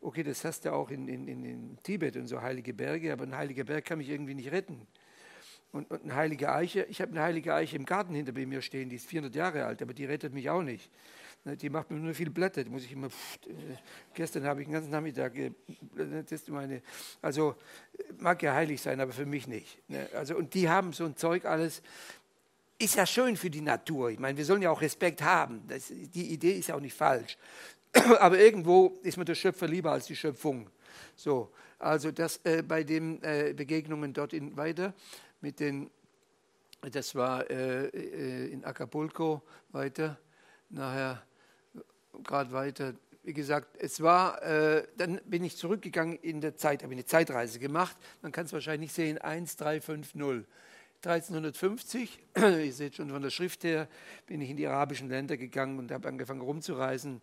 Okay, 0.02 0.24
das 0.24 0.44
hast 0.44 0.66
du 0.66 0.74
auch 0.74 0.90
in, 0.90 1.08
in, 1.08 1.28
in 1.28 1.78
Tibet 1.84 2.18
und 2.18 2.28
so 2.28 2.42
heilige 2.42 2.74
Berge, 2.74 3.14
aber 3.14 3.24
ein 3.24 3.36
heiliger 3.36 3.64
Berg 3.64 3.86
kann 3.86 4.00
mich 4.00 4.10
irgendwie 4.10 4.34
nicht 4.34 4.52
retten. 4.52 4.86
Und, 5.72 5.90
und 5.90 6.04
eine 6.04 6.16
heilige 6.16 6.52
Eiche, 6.52 6.86
ich 6.90 7.02
habe 7.02 7.12
eine 7.12 7.22
heilige 7.22 7.54
Eiche 7.54 7.76
im 7.78 7.86
Garten 7.86 8.14
hinter 8.14 8.34
mir 8.34 8.62
stehen, 8.62 8.90
die 8.90 8.98
ist 8.98 9.08
400 9.08 9.34
Jahre 9.34 9.66
alt, 9.66 9.82
aber 9.82 9.94
die 9.94 10.06
rettet 10.06 10.34
mich 10.34 10.50
auch 10.50 10.62
nicht. 10.62 10.92
Ne, 11.46 11.58
die 11.58 11.70
macht 11.70 11.92
mir 11.92 11.98
nur 11.98 12.14
viel 12.14 12.30
Blätter, 12.30 12.64
muss 12.66 12.86
ich 12.86 12.94
immer. 12.94 13.10
Pff, 13.10 13.40
äh, 13.48 13.52
gestern 14.14 14.46
habe 14.46 14.62
ich 14.62 14.68
den 14.68 14.74
ganzen 14.74 14.92
Nachmittag. 14.92 15.36
Äh, 15.36 15.52
das 16.30 16.48
meine, 16.48 16.82
also 17.22 17.56
mag 18.20 18.42
ja 18.44 18.54
heilig 18.54 18.82
sein, 18.82 19.02
aber 19.02 19.12
für 19.12 19.26
mich 19.26 19.48
nicht. 19.48 19.78
Ne? 19.90 20.08
Also, 20.14 20.38
und 20.38 20.54
die 20.54 20.70
haben 20.70 20.94
so 20.94 21.06
ein 21.06 21.18
Zeug 21.18 21.46
alles. 21.46 21.82
Ist 22.78 22.96
ja 22.96 23.06
schön 23.06 23.38
für 23.38 23.50
die 23.50 23.62
Natur. 23.62 24.10
Ich 24.10 24.20
meine, 24.20 24.38
wir 24.38 24.46
sollen 24.46 24.62
ja 24.62 24.72
auch 24.72 24.82
Respekt 24.82 25.22
haben. 25.22 25.64
Das, 25.68 25.88
die 25.90 26.34
Idee 26.34 26.54
ist 26.54 26.68
ja 26.68 26.76
auch 26.76 26.80
nicht 26.80 26.96
falsch. 26.96 27.38
Aber 28.20 28.40
irgendwo 28.40 28.98
ist 29.04 29.18
mir 29.18 29.26
der 29.26 29.36
Schöpfer 29.36 29.68
lieber 29.68 29.92
als 29.92 30.08
die 30.08 30.16
Schöpfung. 30.16 30.70
So, 31.16 31.52
also 31.80 32.12
das 32.12 32.40
äh, 32.44 32.64
bei 32.64 32.84
den 32.84 33.22
äh, 33.24 33.54
Begegnungen 33.56 34.14
dort 34.14 34.34
in 34.34 34.56
weiter 34.58 34.94
mit 35.42 35.60
den, 35.60 35.90
das 36.82 37.16
war 37.16 37.50
äh, 37.50 37.88
äh 37.88 38.52
in 38.52 38.64
Acapulco 38.64 39.42
weiter, 39.72 40.18
nachher 40.70 41.22
gerade 42.24 42.52
weiter. 42.52 42.94
Wie 43.24 43.34
gesagt, 43.34 43.78
es 43.80 44.02
war, 44.02 44.42
äh, 44.44 44.86
dann 44.98 45.22
bin 45.26 45.44
ich 45.44 45.56
zurückgegangen 45.56 46.18
in 46.22 46.42
der 46.42 46.56
Zeit, 46.56 46.84
habe 46.84 46.92
eine 46.92 47.06
Zeitreise 47.06 47.60
gemacht. 47.60 47.96
Man 48.22 48.32
kann 48.32 48.46
es 48.46 48.54
wahrscheinlich 48.54 48.92
sehen, 48.92 49.18
1350. 49.18 50.46
1350, 51.06 52.20
ihr 52.38 52.72
seht 52.72 52.96
schon 52.96 53.10
von 53.10 53.22
der 53.22 53.30
Schrift 53.30 53.66
her, 53.66 53.90
bin 54.26 54.40
ich 54.40 54.50
in 54.50 54.56
die 54.56 54.68
arabischen 54.68 55.10
Länder 55.10 55.36
gegangen 55.36 55.78
und 55.78 55.92
habe 55.92 56.08
angefangen 56.08 56.42
rumzureisen. 56.42 57.22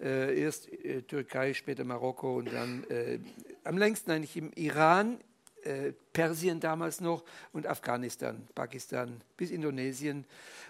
Äh, 0.00 0.40
erst 0.40 0.72
äh, 0.72 1.02
Türkei, 1.02 1.52
später 1.52 1.84
Marokko 1.84 2.38
und 2.38 2.52
dann 2.52 2.84
äh, 2.84 3.18
am 3.64 3.76
längsten 3.76 4.12
eigentlich 4.12 4.36
im 4.36 4.50
Iran, 4.54 5.18
äh, 5.64 5.92
Persien 6.12 6.60
damals 6.60 7.00
noch 7.00 7.24
und 7.52 7.66
Afghanistan, 7.66 8.46
Pakistan 8.54 9.20
bis 9.36 9.50
Indonesien 9.50 10.24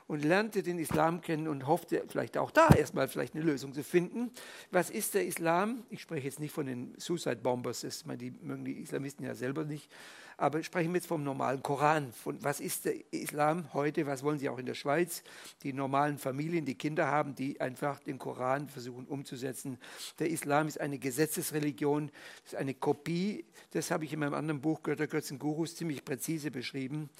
und 0.08 0.24
lernte 0.24 0.62
den 0.62 0.78
Islam 0.78 1.20
kennen 1.20 1.46
und 1.46 1.66
hoffte 1.66 2.04
vielleicht 2.08 2.36
auch 2.38 2.50
da 2.50 2.70
erstmal 2.70 3.06
vielleicht 3.06 3.34
eine 3.34 3.44
Lösung 3.44 3.72
zu 3.72 3.84
finden. 3.84 4.30
Was 4.70 4.90
ist 4.90 5.14
der 5.14 5.26
Islam? 5.26 5.84
Ich 5.90 6.00
spreche 6.00 6.24
jetzt 6.24 6.40
nicht 6.40 6.52
von 6.52 6.66
den 6.66 6.94
Suicide 6.98 7.36
Bombers, 7.36 7.82
das, 7.82 8.04
meine, 8.04 8.18
die 8.18 8.30
mögen 8.30 8.64
die 8.64 8.80
Islamisten 8.80 9.24
ja 9.24 9.34
selber 9.34 9.64
nicht, 9.64 9.90
aber 10.38 10.62
sprechen 10.62 10.92
wir 10.92 10.98
jetzt 10.98 11.08
vom 11.08 11.24
normalen 11.24 11.62
Koran. 11.62 12.12
Von 12.12 12.42
was 12.44 12.60
ist 12.60 12.84
der 12.84 12.94
Islam 13.12 13.74
heute? 13.74 14.06
Was 14.06 14.22
wollen 14.22 14.38
Sie 14.38 14.48
auch 14.48 14.58
in 14.58 14.66
der 14.66 14.74
Schweiz? 14.74 15.24
Die 15.64 15.72
normalen 15.72 16.16
Familien, 16.16 16.64
die 16.64 16.76
Kinder 16.76 17.08
haben, 17.08 17.34
die 17.34 17.60
einfach 17.60 17.98
den 17.98 18.18
Koran 18.18 18.68
versuchen 18.68 19.04
umzusetzen. 19.06 19.78
Der 20.20 20.30
Islam 20.30 20.68
ist 20.68 20.80
eine 20.80 20.98
Gesetzesreligion, 20.98 22.12
ist 22.44 22.54
eine 22.54 22.74
Kopie. 22.74 23.44
Das 23.72 23.90
habe 23.90 24.04
ich 24.04 24.12
in 24.12 24.20
meinem 24.20 24.34
anderen 24.34 24.60
Buch 24.60 24.84
Götter, 24.84 25.08
Götzen, 25.08 25.40
Gurus 25.40 25.74
ziemlich 25.74 26.04
präzise 26.04 26.52
beschrieben, 26.52 27.10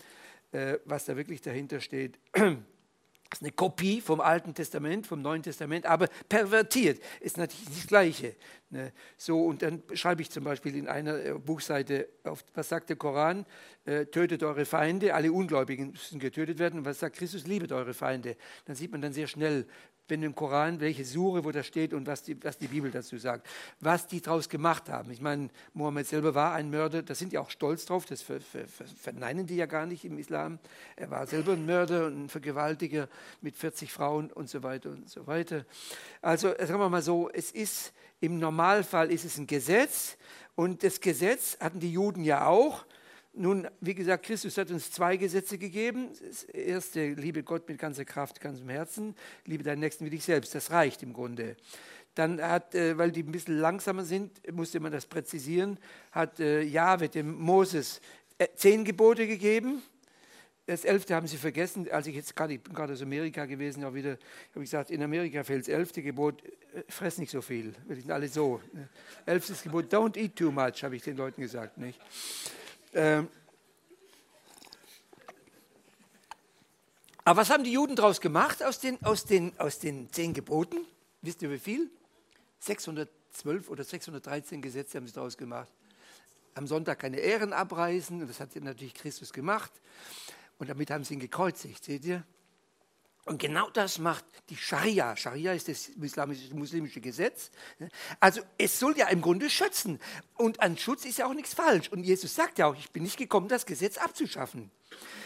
äh, 0.53 0.79
was 0.85 1.05
da 1.05 1.17
wirklich 1.17 1.43
dahinter 1.43 1.81
steht. 1.81 2.21
Das 3.31 3.41
ist 3.41 3.43
eine 3.43 3.53
Kopie 3.53 4.01
vom 4.01 4.21
Alten 4.21 4.55
Testament, 4.55 5.07
vom 5.07 5.21
Neuen 5.21 5.43
Testament, 5.43 5.85
aber 5.85 6.09
pervertiert 6.29 7.01
ist 7.21 7.37
natürlich 7.37 7.69
nicht 7.69 7.81
das 7.81 7.87
Gleiche. 7.87 8.37
Ne? 8.71 8.93
So, 9.19 9.45
und 9.45 9.61
dann 9.61 9.83
schreibe 9.93 10.23
ich 10.23 10.31
zum 10.31 10.45
Beispiel 10.45 10.75
in 10.77 10.88
einer 10.88 11.25
äh, 11.25 11.35
Buchseite, 11.35 12.09
auf, 12.25 12.43
was 12.55 12.71
sagt 12.71 12.88
der 12.88 12.97
Koran? 12.97 13.45
Äh, 13.85 14.07
tötet 14.07 14.43
eure 14.43 14.64
Feinde, 14.64 15.14
alle 15.14 15.31
Ungläubigen 15.31 15.91
müssen 15.91 16.19
getötet 16.19 16.59
werden. 16.59 16.81
Und 16.81 16.85
was 16.87 17.01
sagt 17.01 17.17
Christus? 17.17 17.47
Liebet 17.47 17.73
eure 17.73 17.93
Feinde. 17.93 18.37
Dann 18.64 18.77
sieht 18.77 18.93
man 18.93 19.03
dann 19.03 19.12
sehr 19.12 19.27
schnell, 19.27 19.67
wenn 20.09 20.23
im 20.23 20.35
Koran, 20.35 20.81
welche 20.81 21.05
Sure, 21.05 21.44
wo 21.44 21.51
das 21.51 21.66
steht 21.66 21.92
und 21.92 22.07
was 22.07 22.23
die, 22.23 22.42
was 22.42 22.59
die 22.59 22.68
Bibel 22.68 22.90
dazu 22.90 23.18
sagt, 23.18 23.47
was 23.81 24.07
die 24.07 24.21
daraus 24.21 24.49
gemacht 24.49 24.88
haben. 24.88 25.11
Ich 25.11 25.21
meine, 25.21 25.51
Mohammed 25.75 26.07
selber 26.07 26.35
war 26.35 26.55
ein 26.55 26.71
Mörder, 26.71 27.03
da 27.03 27.14
sind 27.14 27.33
die 27.33 27.38
auch 27.38 27.51
stolz 27.51 27.87
drauf, 27.87 28.07
das 28.07 28.23
ver, 28.23 28.40
ver, 28.40 28.66
ver, 28.66 28.87
verneinen 28.87 29.47
die 29.47 29.57
ja 29.57 29.66
gar 29.66 29.87
nicht 29.87 30.05
im 30.05 30.18
Islam. 30.18 30.59
Er 30.97 31.11
war 31.11 31.27
selber 31.27 31.53
ein 31.53 31.66
Mörder 31.66 32.07
und 32.07 32.25
ein 32.25 32.29
Vergewaltiger 32.29 33.09
mit 33.40 33.57
40 33.57 33.92
Frauen 33.92 34.31
und 34.33 34.49
so 34.49 34.62
weiter 34.62 34.90
und 34.90 35.09
so 35.09 35.27
weiter. 35.27 35.64
Also 36.23 36.49
sagen 36.49 36.81
wir 36.81 36.88
mal 36.88 37.03
so, 37.03 37.31
es 37.31 37.51
ist 37.51 37.92
im 38.21 38.38
Normalfall 38.38 39.12
ist 39.12 39.25
es 39.25 39.38
ein 39.38 39.47
Gesetz 39.47 40.16
und 40.57 40.83
das 40.83 41.01
Gesetz 41.01 41.57
hatten 41.61 41.79
die 41.79 41.92
Juden 41.92 42.25
ja 42.25 42.47
auch. 42.47 42.85
Nun, 43.38 43.68
wie 43.81 43.94
gesagt, 43.94 44.27
Christus 44.27 44.59
hat 44.59 44.72
uns 44.72 44.90
zwei 44.90 45.16
Gesetze 45.16 45.59
gegeben. 45.59 46.09
Das 46.20 46.42
erste, 46.42 47.11
liebe 47.11 47.44
Gott 47.44 47.68
mit 47.68 47.79
ganzer 47.79 48.05
Kraft, 48.05 48.40
ganzem 48.40 48.68
Herzen, 48.68 49.14
liebe 49.44 49.62
deinen 49.62 49.79
Nächsten 49.79 50.05
wie 50.05 50.11
dich 50.11 50.24
selbst. 50.24 50.57
Das 50.57 50.72
reicht 50.72 51.05
im 51.05 51.12
Grunde. 51.12 51.57
Dann 52.16 52.42
hat, 52.42 52.74
äh, 52.74 52.98
weil 52.98 53.12
die 53.12 53.22
ein 53.22 53.31
bisschen 53.31 53.59
langsamer 53.59 54.05
sind, 54.05 54.53
musste 54.53 54.81
man 54.81 54.90
das 54.90 55.07
präzisieren, 55.07 55.79
hat 56.11 56.40
äh, 56.40 56.62
Jahwe 56.62 57.09
dem 57.09 57.33
Moses 57.33 58.01
äh, 58.38 58.48
zehn 58.57 58.85
Gebote 58.85 59.29
gegeben. 59.29 59.83
Das 60.66 60.85
elfte 60.85 61.14
haben 61.14 61.29
sie 61.29 61.37
vergessen. 61.37 61.88
Als 61.92 62.09
ich 62.09 62.16
jetzt 62.16 62.35
gerade, 62.35 62.55
ich 62.55 62.61
bin 62.61 62.74
gerade 62.74 62.94
aus 62.94 63.03
Amerika 63.03 63.46
gewesen, 63.46 63.85
auch 63.85 63.94
wieder, 63.94 64.18
habe 64.51 64.64
ich 64.64 64.70
gesagt, 64.70 64.90
in 64.90 65.01
Amerika 65.01 65.44
fehlt 65.44 65.61
das 65.61 65.68
elfte 65.68 66.03
Gebot, 66.03 66.42
fress 66.88 67.18
nicht 67.18 67.31
so 67.31 67.40
viel. 67.40 67.72
Wir 67.87 67.94
sind 67.94 68.11
alle 68.11 68.27
so. 68.27 68.61
Elftes 69.27 69.62
Gebot, 69.62 69.94
don't 69.94 70.18
eat 70.18 70.35
too 70.35 70.51
much, 70.51 70.83
habe 70.83 70.96
ich 70.96 71.03
den 71.03 71.16
Leuten 71.16 71.40
gesagt. 71.40 71.79
Nicht? 71.79 72.01
Ähm, 72.94 73.29
aber 77.24 77.40
was 77.40 77.51
haben 77.51 77.64
die 77.64 77.72
Juden 77.72 77.96
daraus 77.96 78.20
gemacht 78.20 78.62
aus 78.62 78.79
den, 78.81 79.03
aus, 79.05 79.24
den, 79.24 79.59
aus 79.59 79.79
den 79.79 80.11
zehn 80.12 80.33
Geboten? 80.33 80.79
Wisst 81.20 81.42
ihr 81.42 81.51
wie 81.51 81.59
viel? 81.59 81.90
612 82.61 83.68
oder 83.68 83.85
613 83.85 84.62
Gesetze 84.62 84.98
haben 84.98 85.07
sie 85.07 85.12
daraus 85.12 85.37
gemacht. 85.37 85.68
Am 86.55 86.66
Sonntag 86.66 86.98
keine 86.98 87.18
Ehren 87.18 87.53
abreißen, 87.53 88.27
das 88.27 88.40
hat 88.40 88.57
natürlich 88.57 88.94
Christus 88.94 89.33
gemacht. 89.33 89.70
Und 90.59 90.68
damit 90.68 90.90
haben 90.90 91.05
sie 91.05 91.14
ihn 91.14 91.20
gekreuzigt, 91.20 91.85
seht 91.85 92.05
ihr? 92.05 92.24
Und 93.29 93.38
genau 93.38 93.69
das 93.71 93.99
macht 93.99 94.25
die 94.49 94.57
Scharia. 94.57 95.14
Scharia 95.14 95.53
ist 95.53 95.69
das 95.69 95.91
muslimische 95.97 97.01
Gesetz. 97.01 97.51
Also 98.21 98.41
es 98.57 98.79
soll 98.79 98.97
ja 98.97 99.09
im 99.09 99.21
Grunde 99.21 99.51
schützen. 99.51 100.01
Und 100.35 100.61
an 100.61 100.79
Schutz 100.79 101.05
ist 101.05 101.19
ja 101.19 101.27
auch 101.27 101.35
nichts 101.35 101.53
falsch. 101.53 101.91
Und 101.91 102.05
Jesus 102.05 102.35
sagt 102.35 102.59
ja 102.59 102.67
auch, 102.67 102.75
ich 102.75 102.91
bin 102.91 103.03
nicht 103.03 103.19
gekommen, 103.19 103.49
das 103.49 103.67
Gesetz 103.67 103.99
abzuschaffen. 103.99 104.71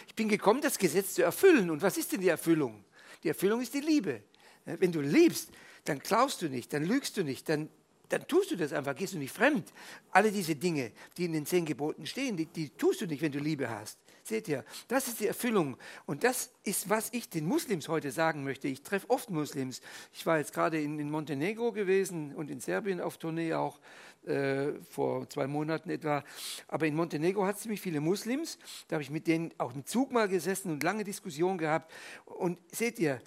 Ich 0.09 0.17
bin 0.17 0.29
gekommen, 0.29 0.61
das 0.61 0.79
Gesetz 0.79 1.15
zu 1.15 1.23
erfüllen. 1.23 1.71
Und 1.71 1.81
was 1.83 1.97
ist 1.97 2.11
denn 2.13 2.21
die 2.21 2.29
Erfüllung? 2.29 2.85
Die 3.23 3.29
Erfüllung 3.29 3.61
ist 3.61 3.73
die 3.73 3.81
Liebe. 3.81 4.23
Wenn 4.65 4.91
du 4.91 5.01
liebst, 5.01 5.51
dann 5.85 6.01
klaust 6.01 6.43
du 6.43 6.49
nicht, 6.49 6.73
dann 6.73 6.85
lügst 6.85 7.17
du 7.17 7.23
nicht, 7.23 7.49
dann, 7.49 7.69
dann 8.09 8.27
tust 8.27 8.51
du 8.51 8.57
das 8.57 8.73
einfach, 8.73 8.95
gehst 8.95 9.15
du 9.15 9.19
nicht 9.19 9.35
fremd. 9.35 9.73
Alle 10.11 10.31
diese 10.33 10.57
Dinge, 10.57 10.93
die 11.17 11.25
in 11.25 11.33
den 11.33 11.47
zehn 11.47 11.65
Geboten 11.65 12.07
stehen, 12.07 12.37
die, 12.37 12.47
die 12.47 12.71
tust 12.71 13.01
du 13.01 13.07
nicht, 13.07 13.23
wenn 13.23 13.33
du 13.33 13.39
Liebe 13.39 13.71
hast. 13.71 13.99
Seht 14.25 14.47
ihr, 14.47 14.65
das 14.87 15.09
ist 15.09 15.19
die 15.19 15.27
Erfüllung. 15.27 15.77
Und 16.07 16.23
das 16.23 16.53
ist, 16.63 16.89
was 16.89 17.09
ich 17.13 17.29
den 17.29 17.45
Muslims 17.45 17.89
heute 17.89 18.13
sagen 18.13 18.45
möchte. 18.45 18.69
Ich 18.69 18.83
treffe 18.83 19.11
oft 19.11 19.31
Muslims. 19.31 19.81
Ich 20.13 20.25
war 20.27 20.39
jetzt 20.39 20.53
gerade 20.53 20.81
in, 20.81 20.99
in 21.01 21.11
Montenegro 21.11 21.73
gewesen 21.73 22.35
und 22.35 22.49
in 22.49 22.61
Serbien 22.61 23.01
auf 23.01 23.19
Tournee 23.19 23.55
auch 23.55 23.81
äh, 24.25 24.75
vor 24.89 25.29
zwei 25.29 25.49
Monaten 25.49 25.91
etwa. 25.91 26.23
Aber 26.69 26.87
in 26.87 26.95
Montenegro 26.95 27.45
hat 27.45 27.57
es 27.57 27.63
ziemlich 27.63 27.81
viele 27.81 28.01
Muslims. 28.01 28.59
Da 28.87 28.95
habe 28.95 29.03
ich 29.03 29.11
mit 29.11 29.27
denen 29.27 29.53
auch 29.59 29.75
im 29.75 29.85
Zug 29.87 30.13
mal 30.13 30.29
gesessen 30.29 30.71
und 30.71 30.85
lange 30.85 31.03
Diskussionen 31.03 31.59
gehabt. 31.59 31.91
Und 32.25 32.61
seht 32.73 33.01
ihr, 33.01 33.21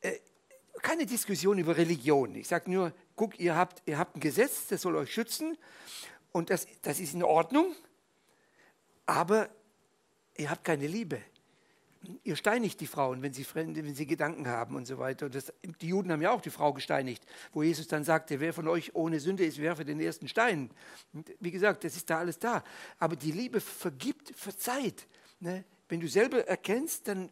äh, 0.00 0.12
keine 0.80 1.04
Diskussion 1.04 1.58
über 1.58 1.76
Religion. 1.76 2.34
Ich 2.36 2.48
sage 2.48 2.70
nur, 2.70 2.94
guck, 3.16 3.38
ihr 3.38 3.54
habt, 3.54 3.82
ihr 3.84 3.98
habt 3.98 4.16
ein 4.16 4.20
Gesetz, 4.20 4.68
das 4.68 4.80
soll 4.80 4.96
euch 4.96 5.12
schützen. 5.12 5.58
Und 6.32 6.48
das, 6.48 6.66
das 6.80 7.00
ist 7.00 7.12
in 7.12 7.22
Ordnung. 7.22 7.74
Aber 9.04 9.50
ihr 10.38 10.50
habt 10.50 10.64
keine 10.64 10.86
Liebe. 10.86 11.20
Ihr 12.22 12.36
steinigt 12.36 12.80
die 12.80 12.86
Frauen, 12.86 13.22
wenn 13.22 13.32
sie, 13.32 13.44
wenn 13.54 13.94
sie 13.94 14.06
Gedanken 14.06 14.46
haben 14.46 14.76
und 14.76 14.86
so 14.86 14.98
weiter. 14.98 15.28
Das, 15.28 15.52
die 15.80 15.88
Juden 15.88 16.12
haben 16.12 16.22
ja 16.22 16.30
auch 16.30 16.40
die 16.40 16.50
Frau 16.50 16.72
gesteinigt, 16.72 17.24
wo 17.52 17.62
Jesus 17.62 17.88
dann 17.88 18.04
sagte, 18.04 18.38
wer 18.38 18.54
von 18.54 18.68
euch 18.68 18.94
ohne 18.94 19.18
Sünde 19.18 19.44
ist, 19.44 19.58
werfe 19.58 19.84
den 19.84 20.00
ersten 20.00 20.28
Stein. 20.28 20.70
Und 21.12 21.30
wie 21.40 21.50
gesagt, 21.50 21.82
das 21.82 21.96
ist 21.96 22.08
da 22.08 22.18
alles 22.18 22.38
da. 22.38 22.62
Aber 23.00 23.16
die 23.16 23.32
Liebe 23.32 23.60
vergibt, 23.60 24.32
verzeiht. 24.36 25.08
Ne? 25.40 25.64
Wenn 25.88 26.00
du 26.00 26.08
selber 26.08 26.46
erkennst, 26.46 27.08
dann 27.08 27.30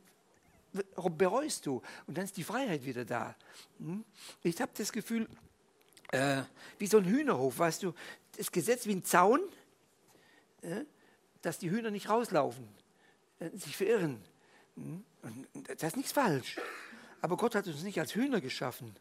bereust 1.16 1.64
du. 1.66 1.80
Und 2.06 2.18
dann 2.18 2.24
ist 2.24 2.36
die 2.36 2.44
Freiheit 2.44 2.84
wieder 2.84 3.04
da. 3.04 3.36
Hm? 3.78 4.04
Ich 4.42 4.60
habe 4.60 4.72
das 4.76 4.90
Gefühl, 4.92 5.28
äh, 6.10 6.42
wie 6.78 6.86
so 6.86 6.98
ein 6.98 7.04
Hühnerhof, 7.04 7.58
weißt 7.58 7.84
du, 7.84 7.94
das 8.36 8.50
Gesetz 8.50 8.86
wie 8.86 8.96
ein 8.96 9.04
Zaun, 9.04 9.40
äh, 10.62 10.84
dass 11.42 11.58
die 11.58 11.70
Hühner 11.70 11.90
nicht 11.90 12.08
rauslaufen. 12.08 12.68
Äh, 13.38 13.51
sich 13.57 13.77
verirren. 13.77 14.22
Hm? 14.77 15.05
Das 15.79 15.90
ist 15.90 15.96
nichts 15.96 16.12
falsch. 16.12 16.57
Aber 17.20 17.37
Gott 17.37 17.55
hat 17.55 17.66
uns 17.66 17.83
nicht 17.83 17.99
als 17.99 18.14
Hühner 18.14 18.40
geschaffen. 18.40 18.94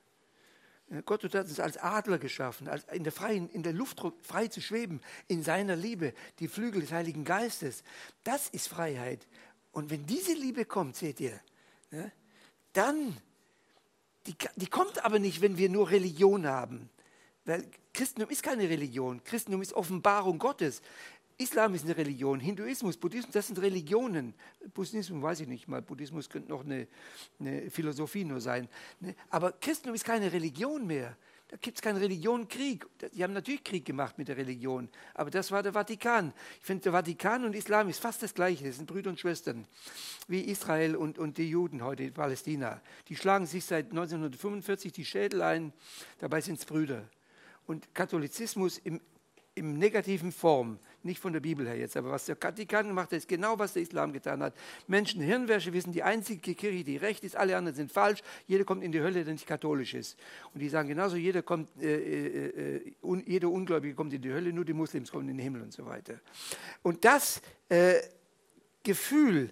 Äh, 0.89 1.01
Gott 1.03 1.23
hat 1.23 1.35
uns 1.35 1.59
als 1.59 1.77
Adler 1.77 2.19
geschaffen, 2.19 2.67
als 2.67 2.85
in, 2.91 3.03
der 3.03 3.13
freien, 3.13 3.49
in 3.49 3.63
der 3.63 3.73
Luft 3.73 4.01
frei 4.21 4.47
zu 4.47 4.61
schweben, 4.61 5.01
in 5.27 5.43
seiner 5.43 5.75
Liebe, 5.75 6.13
die 6.39 6.47
Flügel 6.47 6.81
des 6.81 6.91
Heiligen 6.91 7.23
Geistes. 7.23 7.83
Das 8.23 8.49
ist 8.49 8.67
Freiheit. 8.67 9.27
Und 9.71 9.89
wenn 9.89 10.05
diese 10.05 10.33
Liebe 10.33 10.65
kommt, 10.65 10.95
seht 10.95 11.19
ihr, 11.19 11.39
ne, 11.91 12.11
dann, 12.73 13.17
die, 14.27 14.35
die 14.55 14.67
kommt 14.67 15.03
aber 15.05 15.19
nicht, 15.19 15.41
wenn 15.41 15.57
wir 15.57 15.69
nur 15.69 15.91
Religion 15.91 16.45
haben. 16.45 16.89
Weil 17.45 17.63
Christentum 17.93 18.29
ist 18.29 18.43
keine 18.43 18.67
Religion. 18.69 19.23
Christentum 19.23 19.61
ist 19.61 19.73
Offenbarung 19.73 20.39
Gottes. 20.39 20.81
Islam 21.37 21.75
ist 21.75 21.83
eine 21.83 21.97
Religion, 21.97 22.39
Hinduismus, 22.39 22.95
Buddhismus, 22.95 23.33
das 23.33 23.47
sind 23.47 23.59
Religionen. 23.59 24.33
Buddhismus 24.73 25.21
weiß 25.21 25.41
ich 25.41 25.47
nicht 25.47 25.67
mal, 25.67 25.81
Buddhismus 25.81 26.29
könnte 26.29 26.49
noch 26.49 26.63
eine, 26.63 26.87
eine 27.39 27.69
Philosophie 27.69 28.23
nur 28.23 28.39
sein. 28.39 28.69
Ne? 29.01 29.15
Aber 29.29 29.51
Christentum 29.51 29.95
ist 29.95 30.05
keine 30.05 30.31
Religion 30.31 30.87
mehr. 30.87 31.17
Da 31.49 31.57
gibt 31.57 31.77
es 31.77 31.81
keinen 31.81 31.97
Religionenkrieg. 31.97 32.85
Die 33.13 33.23
haben 33.23 33.33
natürlich 33.33 33.63
Krieg 33.63 33.85
gemacht 33.85 34.17
mit 34.17 34.29
der 34.29 34.37
Religion, 34.37 34.89
aber 35.13 35.29
das 35.29 35.51
war 35.51 35.61
der 35.61 35.73
Vatikan. 35.73 36.33
Ich 36.59 36.65
finde, 36.65 36.83
der 36.83 36.93
Vatikan 36.93 37.45
und 37.45 37.53
Islam 37.53 37.87
ist 37.89 37.99
fast 37.99 38.23
das 38.23 38.33
Gleiche. 38.33 38.65
Das 38.65 38.77
sind 38.77 38.87
Brüder 38.87 39.09
und 39.09 39.19
Schwestern, 39.19 39.67
wie 40.27 40.41
Israel 40.41 40.95
und, 40.95 41.19
und 41.19 41.37
die 41.37 41.49
Juden 41.49 41.83
heute 41.83 42.03
in 42.03 42.13
Palästina. 42.13 42.81
Die 43.09 43.15
schlagen 43.15 43.45
sich 43.45 43.65
seit 43.65 43.91
1945 43.91 44.91
die 44.91 45.05
Schädel 45.05 45.41
ein, 45.41 45.73
dabei 46.17 46.41
sind 46.41 46.59
es 46.59 46.65
Brüder. 46.65 47.07
Und 47.67 47.93
Katholizismus 47.93 48.79
im, 48.79 49.01
im 49.55 49.77
negativen 49.79 50.31
Form 50.31 50.79
nicht 51.03 51.19
von 51.19 51.31
der 51.31 51.39
Bibel 51.39 51.65
her 51.67 51.77
jetzt, 51.77 51.95
aber 51.95 52.11
was 52.11 52.25
der 52.25 52.35
Vatikan 52.35 52.87
gemacht 52.87 53.11
hat, 53.11 53.17
ist 53.17 53.27
genau, 53.27 53.57
was 53.57 53.73
der 53.73 53.83
Islam 53.83 54.11
getan 54.11 54.43
hat. 54.43 54.53
Menschen 54.87 55.21
Hirnwäsche 55.21 55.71
wissen, 55.71 55.93
die 55.93 56.03
einzige 56.03 56.55
Kirche, 56.55 56.83
die 56.83 56.97
recht 56.97 57.23
ist, 57.23 57.35
alle 57.35 57.55
anderen 57.55 57.75
sind 57.75 57.91
falsch. 57.91 58.21
Jeder 58.47 58.65
kommt 58.65 58.83
in 58.83 58.91
die 58.91 59.01
Hölle, 59.01 59.23
der 59.23 59.33
nicht 59.33 59.47
katholisch 59.47 59.93
ist. 59.93 60.19
Und 60.53 60.59
die 60.59 60.67
sagen 60.67 60.89
genauso, 60.89 61.15
jeder, 61.15 61.41
kommt, 61.41 61.69
äh, 61.81 61.95
äh, 61.95 62.75
äh 62.75 62.93
un, 63.01 63.23
jeder 63.25 63.49
Ungläubige 63.49 63.93
kommt 63.93 64.13
in 64.13 64.21
die 64.21 64.31
Hölle, 64.31 64.51
nur 64.51 64.65
die 64.65 64.73
Muslims 64.73 65.11
kommen 65.11 65.29
in 65.29 65.37
den 65.37 65.43
Himmel 65.43 65.61
und 65.61 65.73
so 65.73 65.85
weiter. 65.85 66.19
Und 66.81 67.05
das 67.05 67.41
äh, 67.69 67.95
Gefühl, 68.83 69.51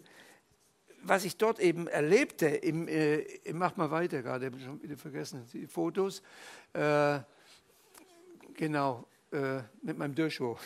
was 1.04 1.24
ich 1.24 1.38
dort 1.38 1.60
eben 1.60 1.88
erlebte, 1.88 2.48
im, 2.48 2.88
äh, 2.88 3.26
mach 3.54 3.76
mal 3.78 3.92
weiter 3.92 4.22
gerade, 4.22 4.48
habe 4.48 4.58
ich 4.58 4.64
schon 4.64 4.82
wieder 4.82 4.98
vergessen, 4.98 5.46
die 5.54 5.68
Fotos, 5.68 6.24
äh, 6.74 7.20
genau, 8.56 9.06
äh, 9.34 9.64
mit 9.82 9.98
meinem 9.98 10.16
Durchschwur. 10.16 10.60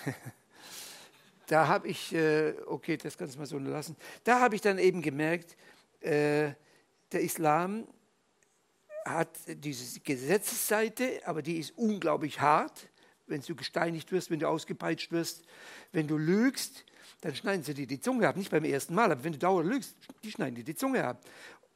da 1.48 1.68
habe 1.68 1.88
ich, 1.88 2.14
äh, 2.14 2.54
okay, 2.66 2.98
das 2.98 3.18
kannst 3.18 3.36
du 3.36 3.40
mal 3.40 3.46
so 3.46 3.58
lassen, 3.58 3.96
da 4.24 4.40
habe 4.40 4.56
ich 4.56 4.62
dann 4.62 4.78
eben 4.78 5.02
gemerkt, 5.02 5.56
äh, 6.02 6.52
der 7.12 7.22
Islam 7.22 7.88
hat 9.06 9.30
diese 9.48 10.02
Gesetzesseite, 10.02 11.22
aber 11.26 11.42
die 11.42 11.58
ist 11.58 11.72
unglaublich 11.78 12.42
hart. 12.42 12.90
Wenn 13.26 13.42
du 13.42 13.56
gesteinigt 13.56 14.12
wirst, 14.12 14.30
wenn 14.32 14.40
du 14.40 14.48
ausgepeitscht 14.48 15.12
wirst, 15.12 15.46
wenn 15.92 16.08
du 16.08 16.18
lügst, 16.18 16.86
dann 17.22 17.36
schneiden 17.36 17.64
sie 17.64 17.74
dir 17.74 17.88
die 17.88 18.00
Zunge 18.00 18.28
ab. 18.28 18.36
Nicht 18.36 18.52
beim 18.52 18.64
ersten 18.64 18.94
Mal, 18.94 19.12
aber 19.12 19.24
wenn 19.24 19.34
du 19.34 19.40
dauernd 19.40 19.70
lügst, 19.70 19.96
die 20.24 20.32
schneiden 20.32 20.56
dir 20.56 20.64
die 20.64 20.76
Zunge 20.76 21.04
ab. 21.04 21.22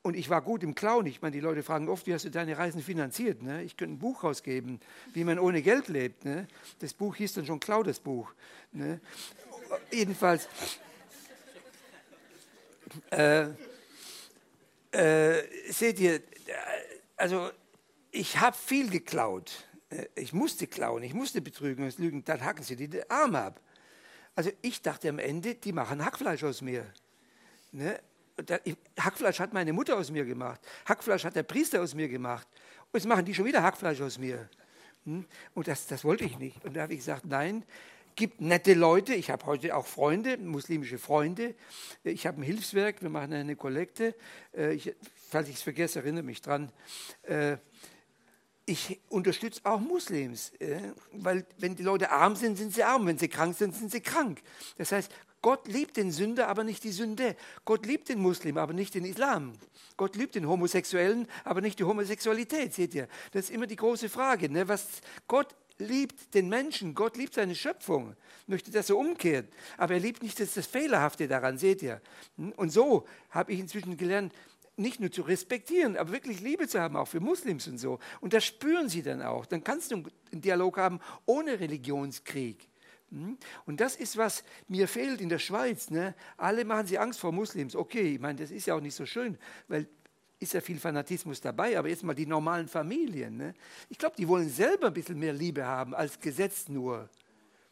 Und 0.04 0.16
ich 0.16 0.30
war 0.30 0.42
gut 0.42 0.64
im 0.64 0.74
Klauen. 0.74 1.06
Ich 1.06 1.22
meine, 1.22 1.34
die 1.34 1.40
Leute 1.40 1.62
fragen 1.62 1.88
oft, 1.88 2.08
wie 2.08 2.14
hast 2.14 2.26
du 2.26 2.32
deine 2.32 2.58
Reisen 2.58 2.82
finanziert? 2.82 3.44
Ne? 3.44 3.64
Ich 3.64 3.78
könnte 3.78 3.96
ein 3.96 4.00
Buch 4.00 4.24
rausgeben, 4.24 4.80
wie 5.14 5.24
man 5.24 5.38
ohne 5.38 5.62
Geld 5.62 5.90
lebt. 5.90 6.26
Ne? 6.26 6.48
Das 6.80 6.94
Buch 6.94 7.16
hieß 7.16 7.34
dann 7.34 7.46
schon 7.46 7.60
Klau, 7.60 7.84
das 7.84 8.00
Buch. 8.00 8.34
Ne? 8.72 9.00
jedenfalls, 9.92 10.48
äh, 13.12 13.48
äh, 14.92 15.72
seht 15.72 16.00
ihr, 16.00 16.22
also 17.16 17.52
ich 18.12 18.40
habe 18.40 18.56
viel 18.56 18.90
geklaut. 18.90 19.66
Äh, 19.90 20.08
ich 20.16 20.34
musste 20.34 20.68
klauen, 20.68 21.04
ich 21.04 21.14
musste 21.14 21.42
betrügen 21.42 21.86
und 21.86 21.98
lügen, 21.98 22.24
dann 22.24 22.44
hacken 22.44 22.64
sie 22.64 22.76
die 22.76 23.10
Arme 23.10 23.40
ab. 23.40 23.62
Also 24.36 24.52
ich 24.62 24.82
dachte 24.82 25.10
am 25.10 25.20
Ende, 25.20 25.56
die 25.56 25.74
machen 25.74 26.04
Hackfleisch 26.04 26.44
aus 26.44 26.62
mir. 26.62 26.86
Ne? 27.72 28.00
Hackfleisch 29.00 29.40
hat 29.40 29.54
meine 29.54 29.74
Mutter 29.74 29.98
aus 29.98 30.12
mir 30.12 30.26
gemacht. 30.26 30.62
Hackfleisch 30.86 31.24
hat 31.24 31.36
der 31.36 31.44
Priester 31.44 31.82
aus 31.82 31.94
mir 31.94 32.08
gemacht. 32.08 32.48
Und 32.92 33.00
jetzt 33.00 33.08
machen 33.08 33.26
die 33.26 33.34
schon 33.34 33.46
wieder 33.46 33.64
Hackfleisch 33.64 34.02
aus 34.02 34.18
mir. 34.18 34.50
Hm? 35.06 35.26
Und 35.54 35.68
das, 35.68 35.88
das 35.88 36.04
wollte 36.04 36.24
ich 36.24 36.38
nicht. 36.38 36.64
Und 36.66 36.76
da 36.76 36.82
habe 36.84 36.94
ich 36.94 37.00
gesagt, 37.00 37.26
nein, 37.26 37.64
gibt 38.16 38.42
nette 38.42 38.74
Leute. 38.74 39.14
Ich 39.14 39.30
habe 39.30 39.46
heute 39.46 39.76
auch 39.76 39.86
Freunde, 39.86 40.38
muslimische 40.38 40.98
Freunde. 40.98 41.56
Ich 42.04 42.28
habe 42.28 42.42
ein 42.42 42.44
Hilfswerk, 42.44 43.02
wir 43.02 43.10
machen 43.10 43.34
eine 43.34 43.56
Kollekte. 43.56 44.16
Äh, 44.56 44.74
ich, 44.74 44.94
falls 45.30 45.50
ich 45.50 45.56
es 45.56 45.62
vergesse, 45.62 46.00
erinnere 46.00 46.24
mich 46.24 46.42
dran. 46.42 46.72
Äh, 47.24 47.58
ich 48.66 49.00
unterstütze 49.10 49.62
auch 49.64 49.80
Muslims, 49.80 50.52
äh, 50.60 50.80
weil 51.14 51.46
wenn 51.58 51.76
die 51.76 51.84
Leute 51.84 52.12
arm 52.12 52.36
sind, 52.36 52.58
sind 52.58 52.74
sie 52.74 52.84
arm. 52.84 53.06
Wenn 53.08 53.18
sie 53.18 53.28
krank 53.28 53.58
sind, 53.58 53.76
sind 53.76 53.92
sie 53.92 54.02
krank. 54.02 54.42
Das 54.78 54.92
heißt, 54.92 55.12
Gott 55.42 55.68
liebt 55.68 55.98
den 55.98 56.12
Sünder, 56.12 56.48
aber 56.48 56.64
nicht 56.64 56.84
die 56.84 56.92
Sünde. 56.92 57.36
Gott 57.66 57.86
liebt 57.86 58.10
den 58.10 58.20
Muslim, 58.20 58.58
aber 58.58 58.74
nicht 58.74 58.94
den 58.94 59.06
Islam. 59.06 59.54
Gott 59.98 60.16
liebt 60.16 60.36
den 60.36 60.48
Homosexuellen, 60.48 61.28
aber 61.44 61.62
nicht 61.62 61.80
die 61.80 61.84
Homosexualität. 61.84 62.74
Seht 62.74 62.94
ihr? 62.94 63.08
Das 63.32 63.46
ist 63.46 63.52
immer 63.52 63.68
die 63.68 63.76
große 63.76 64.10
Frage. 64.10 64.50
Ne? 64.50 64.68
Was 64.68 64.86
Gott 65.28 65.56
liebt 65.80 66.34
den 66.36 66.48
Menschen, 66.48 66.94
Gott 66.94 67.18
liebt 67.18 67.34
seine 67.34 67.56
Schöpfung, 67.56 68.16
möchte 68.48 68.72
das 68.72 68.88
so 68.88 69.00
umkehren. 69.00 69.48
Aber 69.78 69.96
er 69.96 70.00
liebt 70.00 70.22
nicht 70.24 70.40
das, 70.40 70.54
das 70.54 70.68
Fehlerhafte 70.68 71.28
daran, 71.28 71.58
seht 71.58 71.82
ihr. 71.82 72.02
Und 72.56 72.70
so 72.70 73.08
habe 73.32 73.52
ich 73.52 73.60
inzwischen 73.60 73.98
gelernt, 73.98 74.34
nicht 74.78 75.00
nur 75.00 75.12
zu 75.12 75.24
respektieren, 75.24 75.98
aber 75.98 76.12
wirklich 76.12 76.40
Liebe 76.40 76.68
zu 76.68 76.80
haben, 76.80 76.96
auch 76.96 77.08
für 77.08 77.20
Muslims 77.20 77.68
und 77.68 77.78
so. 77.78 78.00
Und 78.22 78.34
das 78.34 78.46
spüren 78.46 78.90
sie 78.90 79.04
dann 79.04 79.22
auch. 79.22 79.46
Dann 79.46 79.64
kannst 79.64 79.92
du 79.92 79.96
einen 79.96 80.42
Dialog 80.42 80.78
haben 80.78 81.00
ohne 81.26 81.60
Religionskrieg. 81.60 82.68
Und 83.66 83.82
das 83.82 83.96
ist, 83.96 84.18
was 84.18 84.44
mir 84.68 84.88
fehlt 84.88 85.20
in 85.20 85.30
der 85.30 85.40
Schweiz. 85.40 85.90
Ne? 85.90 86.16
Alle 86.38 86.64
machen 86.64 86.88
sie 86.88 86.98
Angst 86.98 87.20
vor 87.20 87.32
Muslims. 87.32 87.76
Okay, 87.76 88.14
ich 88.14 88.20
meine, 88.20 88.40
das 88.40 88.52
ist 88.52 88.66
ja 88.68 88.76
auch 88.76 88.82
nicht 88.82 88.96
so 88.96 89.06
schön, 89.06 89.38
weil 89.68 89.88
ist 90.40 90.54
ja 90.54 90.62
viel 90.62 90.80
Fanatismus 90.80 91.40
dabei, 91.40 91.78
aber 91.78 91.88
jetzt 91.88 92.04
mal 92.04 92.16
die 92.16 92.26
normalen 92.26 92.68
Familien. 92.68 93.38
Ne? 93.38 93.54
Ich 93.90 93.98
glaube, 94.00 94.16
die 94.18 94.28
wollen 94.28 94.50
selber 94.50 94.88
ein 94.88 94.94
bisschen 94.94 95.20
mehr 95.20 95.34
Liebe 95.34 95.64
haben 95.64 95.94
als 95.94 96.20
Gesetz 96.20 96.68
nur. 96.68 97.08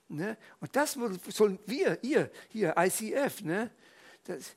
Ne? 0.08 0.38
Und 0.60 0.76
das 0.76 0.96
sollen 1.30 1.58
wir, 1.66 1.98
ihr, 2.04 2.30
hier, 2.50 2.76
ICF, 2.78 3.42
ne? 3.42 3.72
das, 4.24 4.56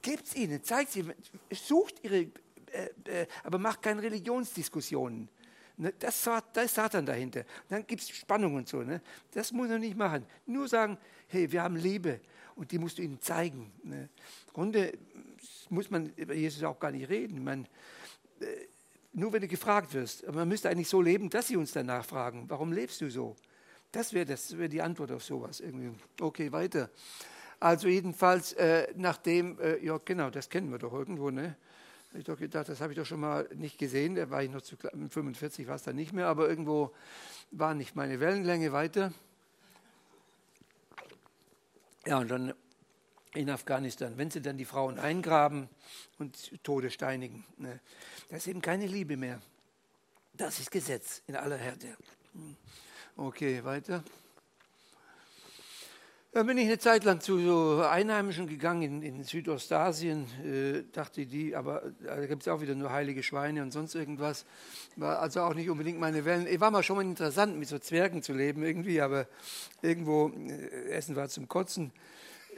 gebt 0.00 0.26
es 0.26 0.34
ihnen, 0.34 0.62
zeigt 0.62 0.96
ihnen, 0.96 1.12
sucht 1.50 2.02
ihre, 2.02 2.28
äh, 2.72 2.88
äh, 3.04 3.26
aber 3.44 3.58
macht 3.58 3.82
keine 3.82 4.02
Religionsdiskussionen. 4.02 5.28
Ne? 5.76 5.92
Das, 5.98 6.22
da 6.22 6.62
ist 6.62 6.74
Satan 6.74 7.04
dahinter. 7.04 7.44
Dann 7.68 7.86
gibt 7.86 8.02
es 8.02 8.08
Spannungen 8.10 8.58
und 8.58 8.68
so. 8.68 8.82
Ne? 8.82 9.00
Das 9.32 9.52
muss 9.52 9.68
er 9.68 9.78
nicht 9.78 9.96
machen. 9.96 10.24
Nur 10.46 10.68
sagen, 10.68 10.96
hey, 11.28 11.50
wir 11.50 11.62
haben 11.62 11.76
Liebe 11.76 12.20
und 12.54 12.72
die 12.72 12.78
musst 12.78 12.98
du 12.98 13.02
ihnen 13.02 13.20
zeigen. 13.20 13.72
Ne? 13.82 14.08
Grunde 14.52 14.92
muss 15.68 15.90
man 15.90 16.12
über 16.16 16.34
Jesus 16.34 16.62
auch 16.64 16.78
gar 16.78 16.90
nicht 16.90 17.08
reden. 17.08 17.44
Man, 17.44 17.66
äh, 18.40 18.46
nur 19.12 19.32
wenn 19.32 19.42
du 19.42 19.48
gefragt 19.48 19.92
wirst. 19.94 20.26
Aber 20.26 20.38
man 20.40 20.48
müsste 20.48 20.68
eigentlich 20.70 20.88
so 20.88 21.00
leben, 21.00 21.30
dass 21.30 21.48
sie 21.48 21.56
uns 21.56 21.72
danach 21.72 22.04
fragen, 22.04 22.44
warum 22.48 22.72
lebst 22.72 23.00
du 23.00 23.10
so? 23.10 23.36
Das 23.92 24.12
wäre 24.12 24.26
das 24.26 24.56
wär 24.56 24.68
die 24.68 24.82
Antwort 24.82 25.12
auf 25.12 25.24
sowas. 25.24 25.60
Irgendwie. 25.60 25.90
Okay, 26.20 26.52
weiter. 26.52 26.90
Also 27.58 27.88
jedenfalls, 27.88 28.52
äh, 28.54 28.88
nachdem, 28.96 29.58
äh, 29.60 29.78
ja 29.84 29.98
genau, 30.04 30.30
das 30.30 30.48
kennen 30.50 30.70
wir 30.70 30.78
doch 30.78 30.92
irgendwo, 30.92 31.30
ne? 31.30 31.56
Habe 32.16 32.20
ich 32.22 32.26
doch 32.28 32.38
gedacht, 32.38 32.66
das 32.70 32.80
habe 32.80 32.94
ich 32.94 32.98
doch 32.98 33.04
schon 33.04 33.20
mal 33.20 33.46
nicht 33.54 33.76
gesehen, 33.76 34.14
da 34.14 34.30
war 34.30 34.42
ich 34.42 34.50
noch 34.50 34.62
zu 34.62 34.74
45 34.78 35.66
war 35.66 35.74
es 35.74 35.82
dann 35.82 35.96
nicht 35.96 36.14
mehr, 36.14 36.28
aber 36.28 36.48
irgendwo 36.48 36.94
war 37.50 37.74
nicht 37.74 37.94
meine 37.94 38.20
Wellenlänge 38.20 38.72
weiter. 38.72 39.12
Ja, 42.06 42.16
und 42.16 42.28
dann 42.28 42.54
in 43.34 43.50
Afghanistan, 43.50 44.16
wenn 44.16 44.30
sie 44.30 44.40
dann 44.40 44.56
die 44.56 44.64
Frauen 44.64 44.98
eingraben 44.98 45.68
und 46.18 46.64
Tode 46.64 46.90
steinigen. 46.90 47.44
Ne? 47.58 47.80
Da 48.30 48.38
ist 48.38 48.46
eben 48.46 48.62
keine 48.62 48.86
Liebe 48.86 49.18
mehr. 49.18 49.42
Das 50.32 50.58
ist 50.58 50.70
Gesetz 50.70 51.20
in 51.26 51.36
aller 51.36 51.58
Härte. 51.58 51.98
Hm. 52.32 52.56
Okay, 53.18 53.62
weiter. 53.62 54.02
Dann 56.36 56.46
bin 56.46 56.58
ich 56.58 56.66
eine 56.66 56.78
Zeit 56.78 57.04
lang 57.04 57.22
zu 57.22 57.38
so 57.38 57.82
Einheimischen 57.82 58.46
gegangen 58.46 58.82
in, 58.82 59.02
in 59.02 59.24
Südostasien, 59.24 60.26
äh, 60.44 60.82
dachte 60.92 61.24
die, 61.24 61.56
aber 61.56 61.94
da 62.04 62.26
gibt 62.26 62.42
es 62.42 62.48
auch 62.48 62.60
wieder 62.60 62.74
nur 62.74 62.92
heilige 62.92 63.22
Schweine 63.22 63.62
und 63.62 63.70
sonst 63.70 63.94
irgendwas. 63.94 64.44
War 64.96 65.20
also 65.20 65.40
auch 65.40 65.54
nicht 65.54 65.70
unbedingt 65.70 65.98
meine 65.98 66.26
Wellen. 66.26 66.46
Ich 66.46 66.60
war 66.60 66.70
mal 66.70 66.82
schon 66.82 66.96
mal 66.96 67.06
interessant, 67.06 67.56
mit 67.56 67.68
so 67.68 67.78
Zwergen 67.78 68.22
zu 68.22 68.34
leben 68.34 68.62
irgendwie, 68.62 69.00
aber 69.00 69.26
irgendwo, 69.80 70.28
äh, 70.28 70.90
Essen 70.90 71.16
war 71.16 71.30
zum 71.30 71.48
Kotzen. 71.48 71.90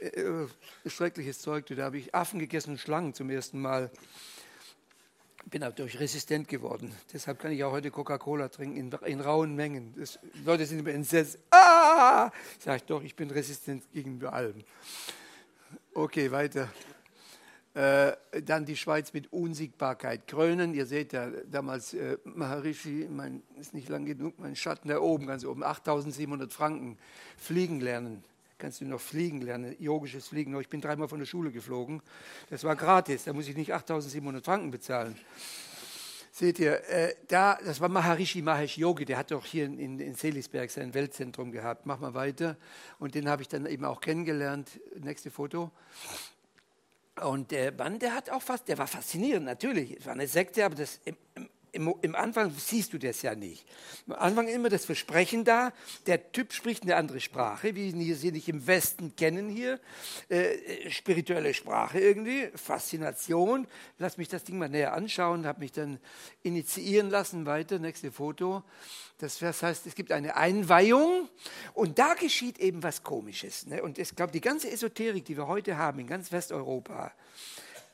Äh, 0.01 0.49
schreckliches 0.89 1.39
Zeug. 1.39 1.67
Da 1.67 1.85
habe 1.85 1.99
ich 1.99 2.13
Affen 2.17 2.41
gegessen 2.41 2.71
und 2.71 2.79
Schlangen 2.79 3.15
zum 3.15 3.31
ersten 3.31 3.61
Mal. 3.61 3.93
Bin 5.47 5.61
dadurch 5.61 6.01
resistent 6.01 6.49
geworden. 6.49 6.93
Deshalb 7.13 7.39
kann 7.39 7.53
ich 7.53 7.63
auch 7.63 7.71
heute 7.71 7.93
Coca-Cola 7.93 8.49
trinken 8.49 8.77
in, 8.77 8.93
in, 9.07 9.21
rauen 9.21 9.55
Mengen. 9.55 9.95
Das, 9.97 10.19
Leute 10.45 10.67
sind 10.67 10.81
immer 10.81 10.91
entsetzt. 10.91 11.39
Ah! 11.53 11.68
Sag 12.59 12.77
ich 12.77 12.85
doch, 12.85 13.03
ich 13.03 13.15
bin 13.15 13.31
resistent 13.31 13.85
gegenüber 13.93 14.33
allem. 14.33 14.65
Okay, 15.95 16.31
weiter. 16.31 16.69
Äh, 17.75 18.13
dann 18.43 18.65
die 18.65 18.77
Schweiz 18.77 19.13
mit 19.13 19.33
Unsiegbarkeit 19.33 20.27
krönen. 20.27 20.75
Ihr 20.75 20.87
seht 20.87 21.13
ja 21.13 21.31
damals 21.47 21.95
äh, 21.95 22.19
Maharishi, 22.25 23.07
mein, 23.11 23.43
ist 23.61 23.75
nicht 23.75 23.89
lang 23.89 24.05
genug, 24.05 24.39
mein 24.39 24.57
Schatten 24.57 24.89
da 24.89 24.99
oben, 24.99 25.27
ganz 25.27 25.45
oben, 25.45 25.63
8700 25.63 26.53
Franken 26.53 26.99
fliegen 27.37 27.81
lernen 27.81 28.25
kannst 28.59 28.81
du 28.81 28.85
noch 28.85 29.01
fliegen 29.01 29.41
lernen, 29.41 29.77
yogisches 29.79 30.29
Fliegen. 30.29 30.59
Ich 30.61 30.69
bin 30.69 30.81
dreimal 30.81 31.09
von 31.09 31.21
der 31.21 31.27
Schule 31.27 31.53
geflogen. 31.53 32.03
Das 32.51 32.65
war 32.65 32.75
gratis, 32.77 33.25
da 33.25 33.33
muss 33.33 33.49
ich 33.49 33.57
nicht 33.57 33.73
8700 33.73 34.45
Franken 34.45 34.71
bezahlen. 34.71 35.17
Seht 36.39 36.61
ihr, 36.61 36.89
äh, 36.89 37.17
da, 37.27 37.59
das 37.65 37.81
war 37.81 37.89
Maharishi 37.89 38.43
Mahesh 38.43 38.79
Yogi, 38.79 39.05
der 39.05 39.19
hat 39.19 39.33
doch 39.33 39.45
hier 39.45 39.65
in, 39.65 39.99
in 39.99 40.15
Selisberg 40.15 40.71
sein 40.71 40.95
Weltzentrum 40.95 41.51
gehabt. 41.51 41.85
Mach 41.85 41.99
mal 41.99 42.15
weiter. 42.15 42.57
Und 43.01 43.17
den 43.17 43.29
habe 43.29 43.43
ich 43.43 43.49
dann 43.49 43.67
eben 43.67 43.85
auch 43.85 44.01
kennengelernt. 44.01 44.79
Nächste 45.01 45.33
Foto. 45.33 45.73
Und 47.21 47.51
der 47.51 47.73
Mann, 47.73 47.99
der 47.99 48.15
hat 48.15 48.31
auch 48.31 48.41
fast, 48.41 48.69
der 48.69 48.79
war 48.79 48.87
faszinierend, 48.87 49.47
natürlich. 49.47 49.99
Es 49.99 50.07
war 50.07 50.13
eine 50.13 50.29
Sekte, 50.29 50.65
aber 50.65 50.77
das 50.77 51.01
im, 51.05 51.17
im 51.35 51.49
im, 51.73 51.95
im, 52.03 52.15
Anfang 52.15 52.53
siehst 52.57 52.93
du 52.93 52.99
das 52.99 53.23
ja 53.23 53.35
nicht. 53.35 53.67
Am 54.07 54.15
Anfang 54.15 54.49
immer 54.49 54.69
das 54.69 54.85
Versprechen 54.85 55.45
da, 55.45 55.73
der 56.07 56.33
Typ 56.33 56.53
spricht 56.53 56.83
eine 56.83 56.97
andere 56.97 57.21
Sprache, 57.21 57.75
wie 57.75 57.95
wir 57.95 58.17
sie 58.17 58.33
nicht 58.33 58.49
im 58.49 58.67
Westen 58.67 59.17
kennen 59.17 59.49
hier. 59.49 59.81
Äh, 60.31 60.55
äh, 60.55 60.91
spirituelle 60.91 61.55
Sprache 61.55 62.01
irgendwie, 62.01 62.49
Faszination. 62.55 63.67
Lass 63.99 64.17
mich 64.17 64.29
das 64.29 64.45
Ding 64.45 64.59
mal 64.59 64.69
näher 64.69 64.95
anschauen, 64.95 65.47
habe 65.47 65.61
mich 65.61 65.73
dann 65.73 65.99
initiieren 66.43 67.11
lassen. 67.11 67.47
Weiter, 67.47 67.79
nächste 67.79 68.13
Foto. 68.13 68.63
Das 69.19 69.43
heißt, 69.43 69.87
es 69.87 69.95
gibt 69.95 70.13
eine 70.13 70.37
Einweihung 70.37 71.29
und 71.75 71.99
da 71.99 72.15
geschieht 72.15 72.59
eben 72.59 72.83
was 72.83 73.03
Komisches. 73.03 73.67
Ne? 73.67 73.83
Und 73.83 73.99
ich 73.99 74.15
glaube, 74.15 74.33
die 74.33 74.41
ganze 74.41 74.71
Esoterik, 74.71 75.25
die 75.25 75.37
wir 75.37 75.49
heute 75.49 75.77
haben 75.77 75.99
in 75.99 76.07
ganz 76.07 76.31
Westeuropa, 76.31 77.13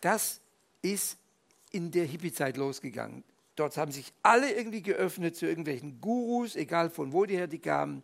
das 0.01 0.41
ist 0.83 1.17
in 1.71 1.91
der 1.91 2.05
Hippie-Zeit 2.05 2.57
losgegangen. 2.57 3.25
Dort 3.57 3.77
haben 3.77 3.93
sich 3.93 4.13
alle 4.23 4.53
irgendwie 4.53 4.83
geöffnet 4.83 5.37
zu 5.37 5.47
irgendwelchen 5.47 6.01
Gurus, 6.01 6.57
egal 6.57 6.91
von 6.91 7.13
wo 7.13 7.25
die 7.25 7.37
her 7.37 7.47
die 7.47 7.61
kamen. 7.61 8.03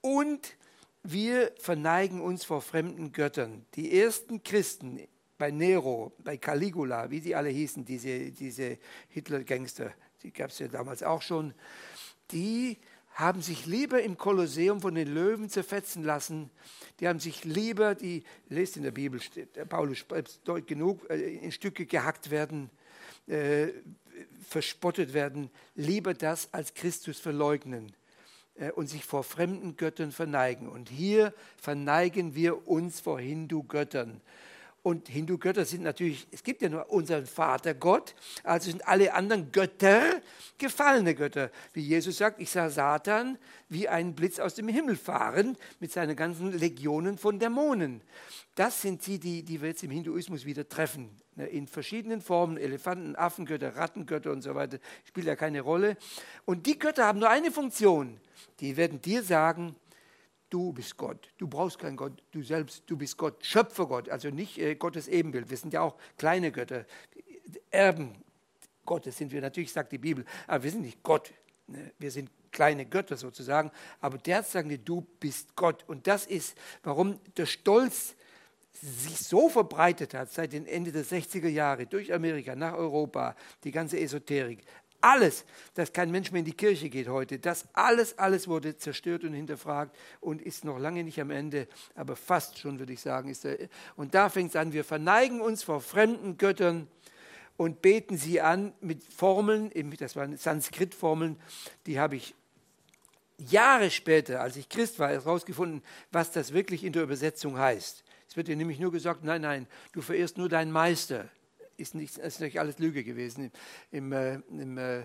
Und 0.00 0.56
wir 1.02 1.52
verneigen 1.58 2.20
uns 2.20 2.44
vor 2.44 2.60
fremden 2.60 3.12
Göttern. 3.12 3.64
Die 3.74 3.98
ersten 3.98 4.42
Christen 4.42 5.00
bei 5.38 5.50
Nero, 5.50 6.12
bei 6.18 6.36
Caligula, 6.36 7.10
wie 7.10 7.20
die 7.20 7.34
alle 7.34 7.48
hießen, 7.48 7.84
diese, 7.84 8.30
diese 8.30 8.78
Hitler-Gangster, 9.08 9.92
die 10.22 10.32
gab 10.32 10.50
es 10.50 10.58
ja 10.58 10.68
damals 10.68 11.02
auch 11.02 11.22
schon, 11.22 11.54
die 12.32 12.78
haben 13.16 13.40
sich 13.40 13.64
lieber 13.64 14.02
im 14.02 14.18
Kolosseum 14.18 14.82
von 14.82 14.94
den 14.94 15.08
Löwen 15.08 15.48
zerfetzen 15.48 16.02
lassen. 16.02 16.50
Die 17.00 17.08
haben 17.08 17.18
sich 17.18 17.44
lieber, 17.44 17.94
die, 17.94 18.24
lest 18.50 18.76
in 18.76 18.82
der 18.82 18.90
Bibel, 18.90 19.20
Paulus 19.68 20.04
dort 20.44 20.66
genug, 20.66 21.08
äh, 21.08 21.36
in 21.36 21.50
Stücke 21.50 21.86
gehackt 21.86 22.30
werden, 22.30 22.70
äh, 23.26 23.68
verspottet 24.48 25.12
werden, 25.12 25.50
lieber 25.74 26.14
das 26.14 26.52
als 26.52 26.74
Christus 26.74 27.18
verleugnen 27.18 27.92
äh, 28.56 28.70
und 28.70 28.88
sich 28.88 29.04
vor 29.04 29.24
fremden 29.24 29.76
Göttern 29.76 30.12
verneigen. 30.12 30.68
Und 30.68 30.88
hier 30.88 31.32
verneigen 31.60 32.34
wir 32.34 32.68
uns 32.68 33.00
vor 33.00 33.20
Hindu-Göttern. 33.20 34.20
Und 34.86 35.08
Hindu-Götter 35.08 35.64
sind 35.64 35.82
natürlich, 35.82 36.28
es 36.30 36.44
gibt 36.44 36.62
ja 36.62 36.68
nur 36.68 36.88
unseren 36.92 37.26
Vater 37.26 37.74
Gott, 37.74 38.14
also 38.44 38.70
sind 38.70 38.86
alle 38.86 39.14
anderen 39.14 39.50
Götter 39.50 40.22
gefallene 40.58 41.16
Götter. 41.16 41.50
Wie 41.72 41.80
Jesus 41.80 42.18
sagt, 42.18 42.40
ich 42.40 42.50
sah 42.50 42.70
Satan 42.70 43.36
wie 43.68 43.88
ein 43.88 44.14
Blitz 44.14 44.38
aus 44.38 44.54
dem 44.54 44.68
Himmel 44.68 44.94
fahren 44.94 45.56
mit 45.80 45.90
seinen 45.90 46.14
ganzen 46.14 46.56
Legionen 46.56 47.18
von 47.18 47.40
Dämonen. 47.40 48.00
Das 48.54 48.80
sind 48.80 49.02
sie, 49.02 49.18
die, 49.18 49.42
die 49.42 49.60
wir 49.60 49.70
jetzt 49.70 49.82
im 49.82 49.90
Hinduismus 49.90 50.44
wieder 50.44 50.68
treffen. 50.68 51.10
Ne, 51.34 51.46
in 51.46 51.66
verschiedenen 51.66 52.20
Formen, 52.20 52.56
Elefanten, 52.56 53.16
Affengötter, 53.16 53.74
Rattengötter 53.74 54.30
und 54.30 54.42
so 54.42 54.54
weiter, 54.54 54.78
spielt 55.02 55.26
ja 55.26 55.34
keine 55.34 55.62
Rolle. 55.62 55.96
Und 56.44 56.64
die 56.64 56.78
Götter 56.78 57.06
haben 57.06 57.18
nur 57.18 57.28
eine 57.28 57.50
Funktion. 57.50 58.20
Die 58.60 58.76
werden 58.76 59.02
dir 59.02 59.24
sagen, 59.24 59.74
du 60.50 60.72
bist 60.72 60.96
Gott. 60.96 61.28
Du 61.38 61.48
brauchst 61.48 61.78
keinen 61.78 61.96
Gott, 61.96 62.22
du 62.32 62.42
selbst, 62.42 62.84
du 62.86 62.96
bist 62.96 63.16
Gott, 63.16 63.44
Schöpfergott, 63.44 64.08
also 64.08 64.30
nicht 64.30 64.58
äh, 64.58 64.74
Gottes 64.74 65.08
Ebenbild. 65.08 65.50
Wir 65.50 65.56
sind 65.56 65.72
ja 65.72 65.80
auch 65.82 65.96
kleine 66.16 66.52
Götter, 66.52 66.84
Erben 67.70 68.14
Gottes 68.84 69.18
sind 69.18 69.32
wir 69.32 69.40
natürlich, 69.40 69.72
sagt 69.72 69.92
die 69.92 69.98
Bibel, 69.98 70.24
aber 70.46 70.64
wir 70.64 70.70
sind 70.70 70.82
nicht 70.82 71.02
Gott. 71.02 71.32
Ne? 71.66 71.92
Wir 71.98 72.10
sind 72.10 72.30
kleine 72.52 72.86
Götter 72.86 73.16
sozusagen, 73.16 73.70
aber 74.00 74.18
der 74.18 74.42
sagt 74.42 74.70
dir, 74.70 74.78
du 74.78 75.02
bist 75.20 75.54
Gott. 75.56 75.84
Und 75.86 76.06
das 76.06 76.26
ist, 76.26 76.56
warum 76.82 77.20
der 77.36 77.46
Stolz 77.46 78.14
sich 78.72 79.18
so 79.18 79.48
verbreitet 79.48 80.14
hat 80.14 80.30
seit 80.30 80.52
dem 80.52 80.66
Ende 80.66 80.92
der 80.92 81.04
60er 81.04 81.48
Jahre 81.48 81.86
durch 81.86 82.12
Amerika 82.12 82.54
nach 82.54 82.74
Europa, 82.74 83.34
die 83.64 83.70
ganze 83.70 83.98
Esoterik 83.98 84.60
alles, 85.06 85.44
dass 85.74 85.92
kein 85.92 86.10
Mensch 86.10 86.32
mehr 86.32 86.40
in 86.40 86.44
die 86.44 86.52
Kirche 86.52 86.88
geht 86.88 87.06
heute, 87.06 87.38
das 87.38 87.68
alles, 87.74 88.18
alles 88.18 88.48
wurde 88.48 88.76
zerstört 88.76 89.22
und 89.22 89.34
hinterfragt 89.34 89.96
und 90.20 90.42
ist 90.42 90.64
noch 90.64 90.78
lange 90.78 91.04
nicht 91.04 91.20
am 91.20 91.30
Ende, 91.30 91.68
aber 91.94 92.16
fast 92.16 92.58
schon, 92.58 92.80
würde 92.80 92.92
ich 92.92 93.00
sagen. 93.00 93.28
Ist 93.28 93.44
der, 93.44 93.56
und 93.94 94.14
da 94.14 94.28
fängt 94.28 94.50
es 94.50 94.56
an, 94.56 94.72
wir 94.72 94.82
verneigen 94.82 95.40
uns 95.40 95.62
vor 95.62 95.80
fremden 95.80 96.38
Göttern 96.38 96.88
und 97.56 97.82
beten 97.82 98.16
sie 98.16 98.40
an 98.40 98.72
mit 98.80 99.04
Formeln, 99.04 99.70
das 99.96 100.16
waren 100.16 100.36
Sanskrit-Formeln, 100.36 101.38
die 101.86 102.00
habe 102.00 102.16
ich 102.16 102.34
Jahre 103.38 103.90
später, 103.90 104.40
als 104.40 104.56
ich 104.56 104.68
Christ 104.68 104.98
war, 104.98 105.10
herausgefunden, 105.10 105.82
was 106.10 106.32
das 106.32 106.52
wirklich 106.52 106.82
in 106.82 106.92
der 106.92 107.04
Übersetzung 107.04 107.58
heißt. 107.58 108.02
Es 108.28 108.36
wird 108.36 108.48
dir 108.48 108.56
nämlich 108.56 108.80
nur 108.80 108.90
gesagt, 108.90 109.22
nein, 109.22 109.42
nein, 109.42 109.66
du 109.92 110.00
verehrst 110.00 110.36
nur 110.36 110.48
deinen 110.48 110.72
Meister 110.72 111.28
ist 111.76 111.94
nicht, 111.94 112.18
ist 112.18 112.40
nicht 112.40 112.58
alles 112.58 112.78
Lüge 112.78 113.04
gewesen. 113.04 113.52
Im, 113.90 114.12
äh, 114.12 114.34
im, 114.50 114.78
äh, 114.78 115.02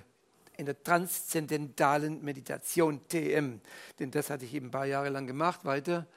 in 0.57 0.65
der 0.65 0.81
transzendentalen 0.83 2.23
Meditation, 2.23 3.01
TM, 3.07 3.61
denn 3.99 4.11
das 4.11 4.29
hatte 4.29 4.45
ich 4.45 4.53
eben 4.53 4.67
ein 4.67 4.71
paar 4.71 4.85
Jahre 4.85 5.09
lang 5.09 5.27
gemacht, 5.27 5.65
weiter. 5.65 6.07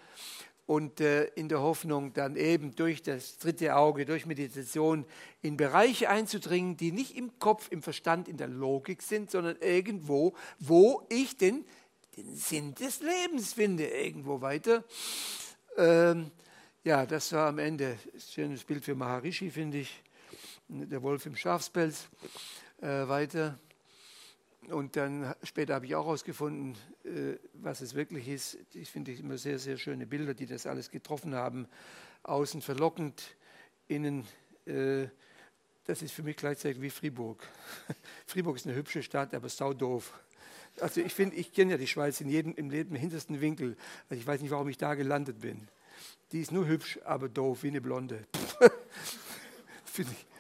Und 0.67 1.01
äh, 1.01 1.25
in 1.35 1.49
der 1.49 1.61
Hoffnung, 1.61 2.15
dann 2.15 2.37
eben 2.37 2.75
durch 2.75 3.03
das 3.03 3.39
dritte 3.39 3.77
Auge, 3.77 4.07
durch 4.07 4.25
Meditation 4.25 5.05
in 5.43 5.59
Bereiche 5.59 6.09
einzudringen, 6.09 6.77
die 6.77 6.91
nicht 6.91 7.17
im 7.17 7.39
Kopf, 7.39 7.69
im 7.71 7.83
Verstand, 7.83 8.29
in 8.29 8.39
der 8.39 8.49
Logik 8.49 9.03
sind, 9.03 9.31
sondern 9.31 9.57
irgendwo, 9.61 10.35
wo 10.59 11.07
ich 11.11 11.37
den, 11.37 11.67
den 12.17 12.35
Sinn 12.35 12.75
des 12.75 13.01
Lebens 13.01 13.53
finde, 13.53 13.87
irgendwo 13.87 14.41
weiter. 14.41 14.85
Ähm, 15.77 16.31
ja, 16.83 17.05
das 17.05 17.33
war 17.33 17.49
am 17.49 17.59
Ende 17.59 17.99
ein 18.13 18.21
schönes 18.21 18.65
Bild 18.65 18.85
für 18.85 18.95
Maharishi, 18.95 19.51
finde 19.51 19.79
ich 19.79 20.04
der 20.69 21.03
Wolf 21.03 21.27
im 21.27 21.37
Schafspelz 21.37 22.09
äh, 22.81 22.87
weiter. 23.09 23.59
Und 24.69 24.97
dann 24.97 25.35
später 25.43 25.75
habe 25.75 25.87
ich 25.87 25.95
auch 25.95 26.07
herausgefunden, 26.07 26.75
äh, 27.05 27.37
was 27.53 27.83
es 27.83 27.95
wirklich 27.95 28.29
ist. 28.29 28.59
Ich 28.73 28.91
finde 28.91 29.13
immer 29.13 29.37
sehr, 29.37 29.59
sehr 29.59 29.77
schöne 29.77 30.07
Bilder, 30.07 30.33
die 30.33 30.47
das 30.47 30.67
alles 30.67 30.91
getroffen 30.91 31.35
haben. 31.35 31.69
Außen 32.23 32.63
verlockend, 32.63 33.37
innen, 33.89 34.27
äh, 34.65 35.07
das 35.85 36.01
ist 36.01 36.13
für 36.13 36.23
mich 36.23 36.37
gleichzeitig 36.37 36.81
wie 36.81 36.89
Fribourg. 36.89 37.47
Fribourg 38.27 38.57
ist 38.57 38.67
eine 38.67 38.75
hübsche 38.75 39.03
Stadt, 39.03 39.35
aber 39.35 39.51
saudoof. 39.51 40.19
Also 40.81 41.03
ich 41.03 41.13
finde, 41.13 41.37
ich 41.37 41.53
kenne 41.53 41.73
ja 41.73 41.77
die 41.77 41.87
Schweiz 41.87 42.21
in 42.23 42.31
jedem, 42.31 42.55
im 42.55 42.71
Leben, 42.71 42.97
hintersten 42.97 43.41
Winkel. 43.43 43.77
Also 44.09 44.19
ich 44.21 44.27
weiß 44.27 44.41
nicht, 44.41 44.51
warum 44.51 44.69
ich 44.71 44.79
da 44.79 44.95
gelandet 44.95 45.41
bin. 45.41 45.69
Die 46.33 46.41
ist 46.41 46.53
nur 46.53 46.67
hübsch, 46.67 46.99
aber 47.05 47.29
doof, 47.29 47.63
wie 47.63 47.69
eine 47.69 47.83
Blonde. 47.83 48.27
finde 49.85 50.13
ich 50.13 50.34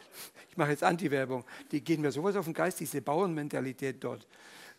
ich 0.54 0.58
mache 0.58 0.70
jetzt 0.70 0.84
Anti-Werbung, 0.84 1.44
die 1.72 1.82
gehen 1.82 2.00
mir 2.00 2.12
sowas 2.12 2.36
auf 2.36 2.44
den 2.44 2.54
Geist, 2.54 2.78
diese 2.78 3.02
Bauernmentalität 3.02 3.96
dort. 4.04 4.24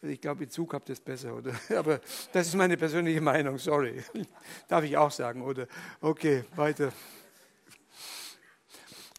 Ich 0.01 0.21
glaube, 0.21 0.45
in 0.45 0.49
Zug 0.49 0.73
habt 0.73 0.87
ihr 0.87 0.93
es 0.93 1.01
besser, 1.01 1.35
oder? 1.35 1.53
Aber 1.77 1.99
das 2.31 2.47
ist 2.47 2.55
meine 2.55 2.77
persönliche 2.77 3.19
Meinung, 3.19 3.57
sorry. 3.57 4.01
Darf 4.69 4.85
ich 4.85 4.95
auch 4.95 5.11
sagen, 5.11 5.41
oder? 5.41 5.67
Okay, 5.99 6.45
weiter. 6.55 6.93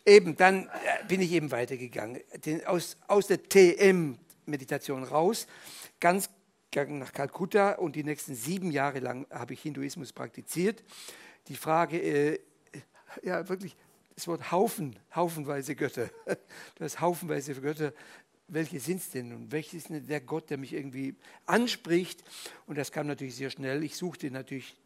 Eben, 0.07 0.35
dann 0.35 0.65
äh, 0.65 1.05
bin 1.07 1.21
ich 1.21 1.31
eben 1.33 1.51
weitergegangen. 1.51 2.23
aus, 2.65 2.97
aus 3.07 3.27
der 3.27 3.43
TM-Meditation 3.43 5.05
raus, 5.05 5.47
ganz 6.01 6.31
nach 6.75 7.13
Kalkutta 7.13 7.73
und 7.73 7.97
die 7.97 8.05
nächsten 8.05 8.35
sieben 8.35 8.71
Jahre 8.71 9.01
lang 9.01 9.27
habe 9.31 9.53
ich 9.53 9.61
Hinduismus 9.61 10.15
praktiziert. 10.15 10.83
Die 11.49 11.57
Frage, 11.57 11.99
äh, 11.99 12.39
ja 13.23 13.47
wirklich, 13.49 13.77
das 14.17 14.27
Wort 14.27 14.51
Haufen, 14.51 14.99
haufenweise 15.15 15.77
Götter. 15.77 16.11
Du 16.75 16.85
hast 16.85 17.01
haufenweise 17.01 17.55
Götter. 17.55 17.93
Welche 18.49 18.81
sind 18.81 18.99
es 18.99 19.11
denn 19.11 19.33
und 19.33 19.53
welches 19.53 19.75
ist 19.75 19.91
denn 19.91 20.07
der 20.07 20.21
Gott, 20.21 20.51
der 20.51 20.57
mich 20.57 20.73
irgendwie 20.73 21.15
anspricht? 21.47 22.23
Und 22.67 22.79
das 22.79 22.93
kam 22.93 23.07
natürlich 23.07 23.37
sehr 23.37 23.51
schnell. 23.51 23.83
Ich 23.85 23.97
suchte 23.97 24.31
natürlich 24.31 24.77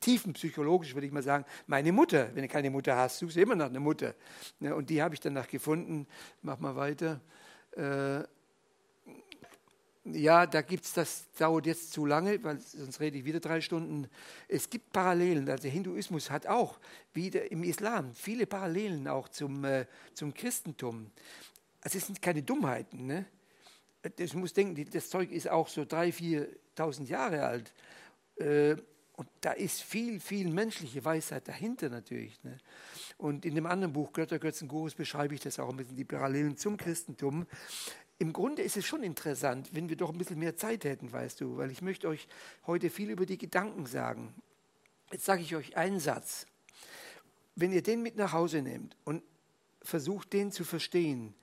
tiefenpsychologisch, 0.00 0.94
würde 0.94 1.06
ich 1.06 1.12
mal 1.12 1.22
sagen, 1.22 1.44
meine 1.66 1.92
Mutter. 1.92 2.30
Wenn 2.34 2.42
du 2.42 2.48
keine 2.48 2.70
Mutter 2.70 2.96
hast, 2.96 3.18
suchst 3.18 3.36
du 3.36 3.40
immer 3.40 3.54
nach 3.54 3.66
einer 3.66 3.80
Mutter. 3.80 4.14
Ne, 4.60 4.74
und 4.74 4.90
die 4.90 5.02
habe 5.02 5.14
ich 5.14 5.20
danach 5.20 5.48
gefunden. 5.48 6.06
Mach 6.42 6.58
mal 6.58 6.76
weiter. 6.76 7.20
Ja, 10.06 10.46
da 10.46 10.60
gibt 10.60 10.84
es, 10.84 10.92
das 10.92 11.24
dauert 11.38 11.64
jetzt 11.64 11.92
zu 11.92 12.04
lange, 12.04 12.42
weil 12.44 12.60
sonst 12.60 13.00
rede 13.00 13.16
ich 13.16 13.24
wieder 13.24 13.40
drei 13.40 13.62
Stunden. 13.62 14.06
Es 14.48 14.68
gibt 14.68 14.92
Parallelen, 14.92 15.48
also 15.48 15.66
Hinduismus 15.66 16.30
hat 16.30 16.46
auch, 16.46 16.78
wieder 17.14 17.50
im 17.50 17.64
Islam, 17.64 18.14
viele 18.14 18.46
Parallelen 18.46 19.08
auch 19.08 19.28
zum, 19.28 19.64
äh, 19.64 19.86
zum 20.12 20.34
Christentum. 20.34 21.10
Also 21.80 21.98
es 21.98 22.06
sind 22.06 22.20
keine 22.20 22.42
Dummheiten. 22.42 23.06
Ne? 23.06 23.24
Ich 24.18 24.34
muss 24.34 24.52
denken, 24.52 24.84
das 24.90 25.08
Zeug 25.08 25.30
ist 25.32 25.48
auch 25.48 25.68
so 25.68 25.82
3.000, 25.82 26.48
4.000 26.76 27.06
Jahre 27.06 27.46
alt. 27.46 27.72
Äh, 28.36 28.76
Und 29.16 29.28
da 29.40 29.52
ist 29.52 29.82
viel, 29.82 30.18
viel 30.18 30.48
menschliche 30.50 31.04
Weisheit 31.04 31.46
dahinter 31.46 31.88
natürlich. 31.88 32.42
Ne? 32.42 32.58
Und 33.16 33.44
in 33.44 33.54
dem 33.54 33.64
anderen 33.66 33.92
Buch, 33.92 34.12
Götter, 34.12 34.40
Götzen, 34.40 34.66
Gurus, 34.66 34.94
beschreibe 34.94 35.34
ich 35.34 35.40
das 35.40 35.58
auch 35.60 35.70
ein 35.70 35.76
bisschen, 35.76 35.96
die 35.96 36.04
Parallelen 36.04 36.56
zum 36.56 36.76
Christentum. 36.76 37.46
Im 38.24 38.32
Grunde 38.32 38.62
ist 38.62 38.78
es 38.78 38.86
schon 38.86 39.02
interessant, 39.02 39.68
wenn 39.72 39.90
wir 39.90 39.96
doch 39.96 40.10
ein 40.10 40.16
bisschen 40.16 40.38
mehr 40.38 40.56
Zeit 40.56 40.84
hätten, 40.84 41.12
weißt 41.12 41.42
du, 41.42 41.58
weil 41.58 41.70
ich 41.70 41.82
möchte 41.82 42.08
euch 42.08 42.26
heute 42.66 42.88
viel 42.88 43.10
über 43.10 43.26
die 43.26 43.36
Gedanken 43.36 43.84
sagen. 43.84 44.32
Jetzt 45.12 45.26
sage 45.26 45.42
ich 45.42 45.54
euch 45.54 45.76
einen 45.76 46.00
Satz. 46.00 46.46
Wenn 47.54 47.70
ihr 47.70 47.82
den 47.82 48.02
mit 48.02 48.16
nach 48.16 48.32
Hause 48.32 48.62
nehmt 48.62 48.96
und 49.04 49.22
versucht, 49.82 50.32
den 50.32 50.52
zu 50.52 50.64
verstehen, 50.64 51.34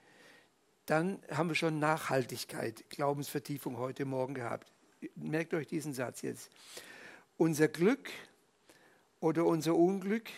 dann 0.87 1.21
haben 1.29 1.49
wir 1.49 1.55
schon 1.55 1.77
Nachhaltigkeit, 1.77 2.89
Glaubensvertiefung 2.89 3.77
heute 3.77 4.05
Morgen 4.05 4.33
gehabt. 4.33 4.71
Merkt 5.13 5.53
euch 5.53 5.67
diesen 5.67 5.93
Satz 5.93 6.23
jetzt. 6.23 6.49
Unser 7.37 7.67
Glück 7.67 8.09
oder 9.19 9.45
unser 9.45 9.75
Unglück 9.75 10.31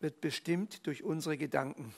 wird 0.00 0.20
bestimmt 0.20 0.86
durch 0.86 1.04
unsere 1.04 1.38
Gedanken. 1.38 1.94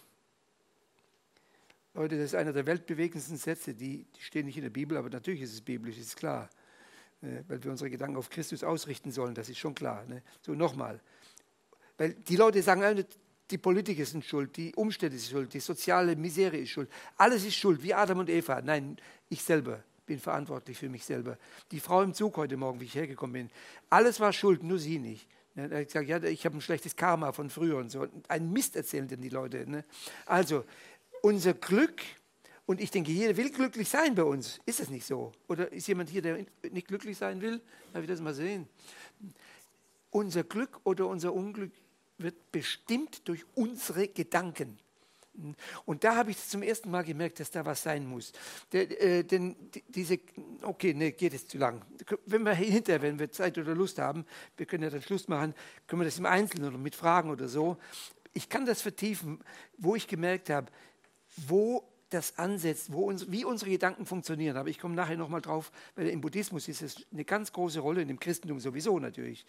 Leute, 1.94 2.16
das 2.16 2.26
ist 2.26 2.34
einer 2.34 2.52
der 2.52 2.66
weltbewegendsten 2.66 3.36
Sätze, 3.36 3.74
die, 3.74 4.06
die 4.16 4.20
stehen 4.20 4.46
nicht 4.46 4.56
in 4.56 4.62
der 4.62 4.70
Bibel, 4.70 4.96
aber 4.96 5.10
natürlich 5.10 5.42
ist 5.42 5.54
es 5.54 5.60
biblisch, 5.60 5.98
ist 5.98 6.16
klar. 6.16 6.48
Ne, 7.20 7.44
weil 7.48 7.62
wir 7.62 7.70
unsere 7.70 7.90
Gedanken 7.90 8.16
auf 8.16 8.30
Christus 8.30 8.62
ausrichten 8.62 9.10
sollen, 9.10 9.34
das 9.34 9.48
ist 9.48 9.58
schon 9.58 9.74
klar. 9.74 10.04
Ne? 10.06 10.22
So 10.40 10.54
nochmal. 10.54 11.00
Weil 11.98 12.14
die 12.14 12.36
Leute 12.36 12.62
sagen, 12.62 13.04
die 13.50 13.58
Politiker 13.58 14.06
sind 14.06 14.24
schuld, 14.24 14.56
die 14.56 14.74
Umstände 14.74 15.18
sind 15.18 15.32
schuld, 15.32 15.52
die 15.52 15.60
soziale 15.60 16.14
Misere 16.16 16.56
ist 16.56 16.70
schuld. 16.70 16.88
Alles 17.16 17.44
ist 17.44 17.56
schuld, 17.56 17.82
wie 17.82 17.92
Adam 17.92 18.20
und 18.20 18.30
Eva. 18.30 18.62
Nein, 18.62 18.96
ich 19.28 19.42
selber 19.42 19.82
bin 20.06 20.18
verantwortlich 20.18 20.78
für 20.78 20.88
mich 20.88 21.04
selber. 21.04 21.36
Die 21.70 21.80
Frau 21.80 22.02
im 22.02 22.14
Zug 22.14 22.36
heute 22.36 22.56
Morgen, 22.56 22.80
wie 22.80 22.84
ich 22.84 22.94
hergekommen 22.94 23.32
bin, 23.32 23.50
alles 23.90 24.18
war 24.20 24.32
schuld, 24.32 24.62
nur 24.62 24.78
sie 24.78 24.98
nicht. 24.98 25.28
Er 25.54 25.64
hat 25.64 25.86
gesagt, 25.86 26.08
ja, 26.08 26.22
ich 26.22 26.44
habe 26.46 26.56
ein 26.56 26.60
schlechtes 26.60 26.96
Karma 26.96 27.32
von 27.32 27.50
früher 27.50 27.76
und 27.76 27.90
so. 27.90 28.06
Ein 28.28 28.52
Mist 28.52 28.76
erzählen 28.76 29.08
denn 29.08 29.20
die 29.20 29.28
Leute. 29.28 29.68
Ne? 29.68 29.84
Also, 30.26 30.64
unser 31.22 31.54
Glück, 31.54 32.02
und 32.66 32.80
ich 32.80 32.90
denke, 32.90 33.10
jeder 33.10 33.36
will 33.36 33.50
glücklich 33.50 33.88
sein 33.88 34.14
bei 34.14 34.22
uns. 34.22 34.60
Ist 34.64 34.78
es 34.78 34.90
nicht 34.90 35.04
so? 35.04 35.32
Oder 35.48 35.72
ist 35.72 35.88
jemand 35.88 36.08
hier, 36.08 36.22
der 36.22 36.46
nicht 36.70 36.86
glücklich 36.86 37.18
sein 37.18 37.40
will? 37.40 37.60
Darf 37.92 38.02
ich 38.02 38.08
das 38.08 38.20
mal 38.20 38.32
sehen? 38.32 38.68
Unser 40.10 40.44
Glück 40.44 40.80
oder 40.84 41.08
unser 41.08 41.32
Unglück 41.32 41.72
wird 42.18 42.52
bestimmt 42.52 43.26
durch 43.26 43.44
unsere 43.54 44.06
Gedanken. 44.08 44.78
Und 45.84 46.04
da 46.04 46.16
habe 46.16 46.30
ich 46.32 46.38
zum 46.48 46.62
ersten 46.62 46.90
Mal 46.90 47.02
gemerkt, 47.02 47.40
dass 47.40 47.50
da 47.50 47.64
was 47.64 47.82
sein 47.82 48.06
muss. 48.06 48.32
Äh, 48.72 49.24
denn 49.24 49.56
diese, 49.88 50.18
okay, 50.62 50.92
ne, 50.92 51.12
geht 51.12 51.34
es 51.34 51.46
zu 51.48 51.58
lang. 51.58 51.82
Wenn 52.26 52.42
wir 52.42 52.54
hinterher, 52.54 53.02
wenn 53.02 53.18
wir 53.18 53.30
Zeit 53.30 53.56
oder 53.58 53.74
Lust 53.74 53.98
haben, 53.98 54.24
wir 54.56 54.66
können 54.66 54.84
ja 54.84 54.90
dann 54.90 55.02
Schluss 55.02 55.28
machen, 55.28 55.54
können 55.86 56.02
wir 56.02 56.06
das 56.06 56.18
im 56.18 56.26
Einzelnen 56.26 56.68
oder 56.68 56.78
mit 56.78 56.94
Fragen 56.94 57.30
oder 57.30 57.48
so. 57.48 57.78
Ich 58.32 58.48
kann 58.48 58.66
das 58.66 58.82
vertiefen, 58.82 59.40
wo 59.78 59.96
ich 59.96 60.06
gemerkt 60.06 60.50
habe, 60.50 60.70
wo 61.48 61.84
das 62.10 62.38
ansetzt, 62.38 62.92
wo 62.92 63.04
uns, 63.04 63.30
wie 63.30 63.44
unsere 63.44 63.70
Gedanken 63.70 64.04
funktionieren. 64.04 64.56
Aber 64.56 64.68
ich 64.68 64.78
komme 64.78 64.94
nachher 64.94 65.16
nochmal 65.16 65.40
drauf, 65.40 65.70
weil 65.94 66.08
im 66.08 66.20
Buddhismus 66.20 66.68
ist 66.68 66.82
es 66.82 67.06
eine 67.12 67.24
ganz 67.24 67.52
große 67.52 67.80
Rolle, 67.80 68.02
im 68.02 68.18
Christentum 68.18 68.58
sowieso 68.58 68.98
natürlich. 68.98 69.46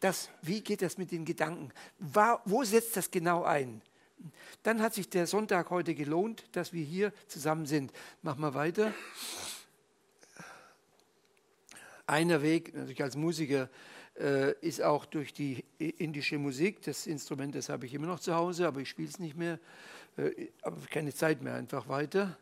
Das, 0.00 0.28
wie 0.42 0.60
geht 0.60 0.82
das 0.82 0.98
mit 0.98 1.10
den 1.10 1.24
Gedanken? 1.24 1.70
wo 2.44 2.64
setzt 2.64 2.96
das 2.96 3.10
genau 3.10 3.44
ein? 3.44 3.80
Dann 4.62 4.80
hat 4.82 4.94
sich 4.94 5.08
der 5.08 5.26
Sonntag 5.26 5.70
heute 5.70 5.94
gelohnt, 5.94 6.44
dass 6.52 6.72
wir 6.72 6.84
hier 6.84 7.12
zusammen 7.26 7.66
sind. 7.66 7.92
Mach 8.20 8.36
mal 8.36 8.54
weiter. 8.54 8.92
Einer 12.06 12.42
Weg, 12.42 12.74
natürlich 12.74 13.02
als 13.02 13.16
Musiker, 13.16 13.68
äh, 14.20 14.52
ist 14.60 14.82
auch 14.82 15.06
durch 15.06 15.32
die 15.32 15.64
indische 15.78 16.38
Musik. 16.38 16.82
Das 16.82 17.06
Instrument, 17.06 17.54
das 17.54 17.68
habe 17.68 17.86
ich 17.86 17.94
immer 17.94 18.06
noch 18.06 18.20
zu 18.20 18.34
Hause, 18.34 18.66
aber 18.66 18.80
ich 18.80 18.88
spiele 18.88 19.08
es 19.08 19.18
nicht 19.18 19.36
mehr. 19.36 19.58
Äh, 20.16 20.48
aber 20.62 20.76
keine 20.90 21.14
Zeit 21.14 21.42
mehr, 21.42 21.54
einfach 21.54 21.88
weiter. 21.88 22.36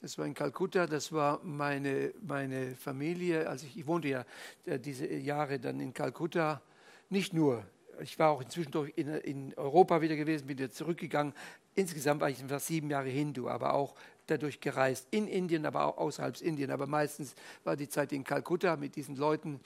Das 0.00 0.16
war 0.16 0.26
in 0.26 0.34
Kalkutta, 0.34 0.86
das 0.86 1.12
war 1.12 1.40
meine, 1.42 2.12
meine 2.22 2.74
Familie. 2.76 3.48
Also 3.48 3.66
ich, 3.66 3.78
ich 3.78 3.86
wohnte 3.86 4.08
ja 4.08 4.24
äh, 4.64 4.78
diese 4.78 5.06
Jahre 5.06 5.58
dann 5.60 5.80
in 5.80 5.92
Kalkutta, 5.92 6.62
nicht 7.10 7.32
nur 7.32 7.64
ich 8.02 8.18
war 8.18 8.30
auch 8.30 8.42
inzwischen 8.42 8.72
in, 8.96 9.08
in 9.08 9.54
Europa 9.56 10.00
wieder 10.00 10.16
gewesen, 10.16 10.46
bin 10.46 10.58
wieder 10.58 10.70
zurückgegangen. 10.70 11.34
Insgesamt 11.74 12.20
war 12.20 12.30
ich 12.30 12.38
fast 12.38 12.66
sieben 12.66 12.90
Jahre 12.90 13.08
Hindu, 13.08 13.48
aber 13.48 13.74
auch 13.74 13.94
dadurch 14.26 14.60
gereist. 14.60 15.08
In 15.10 15.28
Indien, 15.28 15.66
aber 15.66 15.84
auch 15.84 15.98
außerhalb 15.98 16.40
Indien. 16.40 16.70
Aber 16.70 16.86
meistens 16.86 17.34
war 17.64 17.76
die 17.76 17.88
Zeit 17.88 18.12
in 18.12 18.24
Kalkutta 18.24 18.76
mit 18.76 18.96
diesen 18.96 19.16
Leuten 19.16 19.60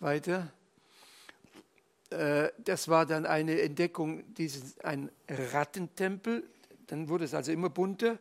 weiter. 0.00 0.52
Äh, 2.10 2.48
das 2.58 2.88
war 2.88 3.06
dann 3.06 3.26
eine 3.26 3.60
Entdeckung, 3.60 4.34
dieses, 4.34 4.78
ein 4.80 5.10
Rattentempel. 5.28 6.44
Dann 6.90 7.08
wurde 7.08 7.24
es 7.24 7.34
also 7.34 7.52
immer 7.52 7.70
bunter. 7.70 8.18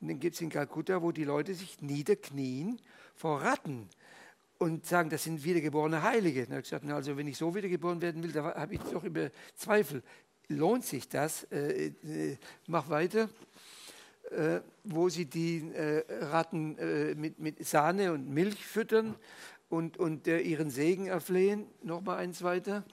Und 0.00 0.08
dann 0.08 0.20
gibt 0.20 0.34
es 0.34 0.40
in 0.40 0.50
Kalkutta, 0.50 1.02
wo 1.02 1.12
die 1.12 1.24
Leute 1.24 1.54
sich 1.54 1.80
niederknien 1.80 2.80
vor 3.14 3.42
Ratten 3.42 3.88
und 4.58 4.86
sagen, 4.86 5.10
das 5.10 5.24
sind 5.24 5.42
wiedergeborene 5.44 6.02
Heilige. 6.02 6.42
Und 6.42 6.50
er 6.50 6.58
hat 6.58 6.64
gesagt, 6.64 6.88
also 6.88 7.16
wenn 7.16 7.26
ich 7.26 7.36
so 7.36 7.54
wiedergeboren 7.54 8.00
werden 8.00 8.22
will, 8.22 8.32
da 8.32 8.54
habe 8.54 8.74
ich 8.74 8.80
doch 8.80 9.02
immer 9.02 9.30
Zweifel. 9.56 10.02
Lohnt 10.48 10.84
sich 10.84 11.08
das? 11.08 11.44
Äh, 11.44 11.92
äh, 12.04 12.36
mach 12.66 12.88
weiter. 12.88 13.28
Äh, 14.30 14.60
wo 14.84 15.08
sie 15.08 15.26
die 15.26 15.72
äh, 15.74 16.04
Ratten 16.24 16.78
äh, 16.78 17.14
mit, 17.14 17.38
mit, 17.38 17.66
Sahne 17.66 18.12
und 18.12 18.30
Milch 18.30 18.64
füttern 18.64 19.14
und, 19.68 19.98
und 19.98 20.26
äh, 20.26 20.38
ihren 20.40 20.70
Segen 20.70 21.06
erflehen. 21.06 21.66
Nochmal 21.82 22.18
eins 22.18 22.42
weiter. 22.42 22.84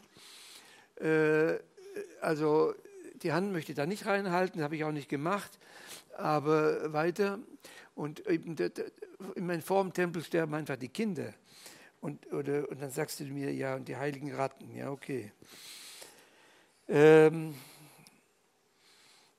also 2.19 2.73
die 3.23 3.33
Hand 3.33 3.51
möchte 3.51 3.71
ich 3.71 3.75
da 3.75 3.85
nicht 3.85 4.05
reinhalten, 4.05 4.61
habe 4.61 4.75
ich 4.75 4.83
auch 4.83 4.91
nicht 4.91 5.09
gemacht. 5.09 5.59
Aber 6.17 6.93
weiter. 6.93 7.39
Und 7.95 8.25
eben, 8.27 8.55
in 9.35 9.45
meinem 9.45 9.61
Formtempel 9.61 10.23
sterben 10.23 10.53
einfach 10.53 10.77
die 10.77 10.89
Kinder. 10.89 11.33
Und, 12.01 12.31
oder, 12.31 12.69
und 12.69 12.81
dann 12.81 12.91
sagst 12.91 13.19
du 13.19 13.25
mir, 13.25 13.53
ja, 13.53 13.75
und 13.75 13.87
die 13.87 13.97
heiligen 13.97 14.33
Ratten, 14.33 14.73
ja, 14.73 14.89
okay. 14.89 15.31
Ähm, 16.87 17.53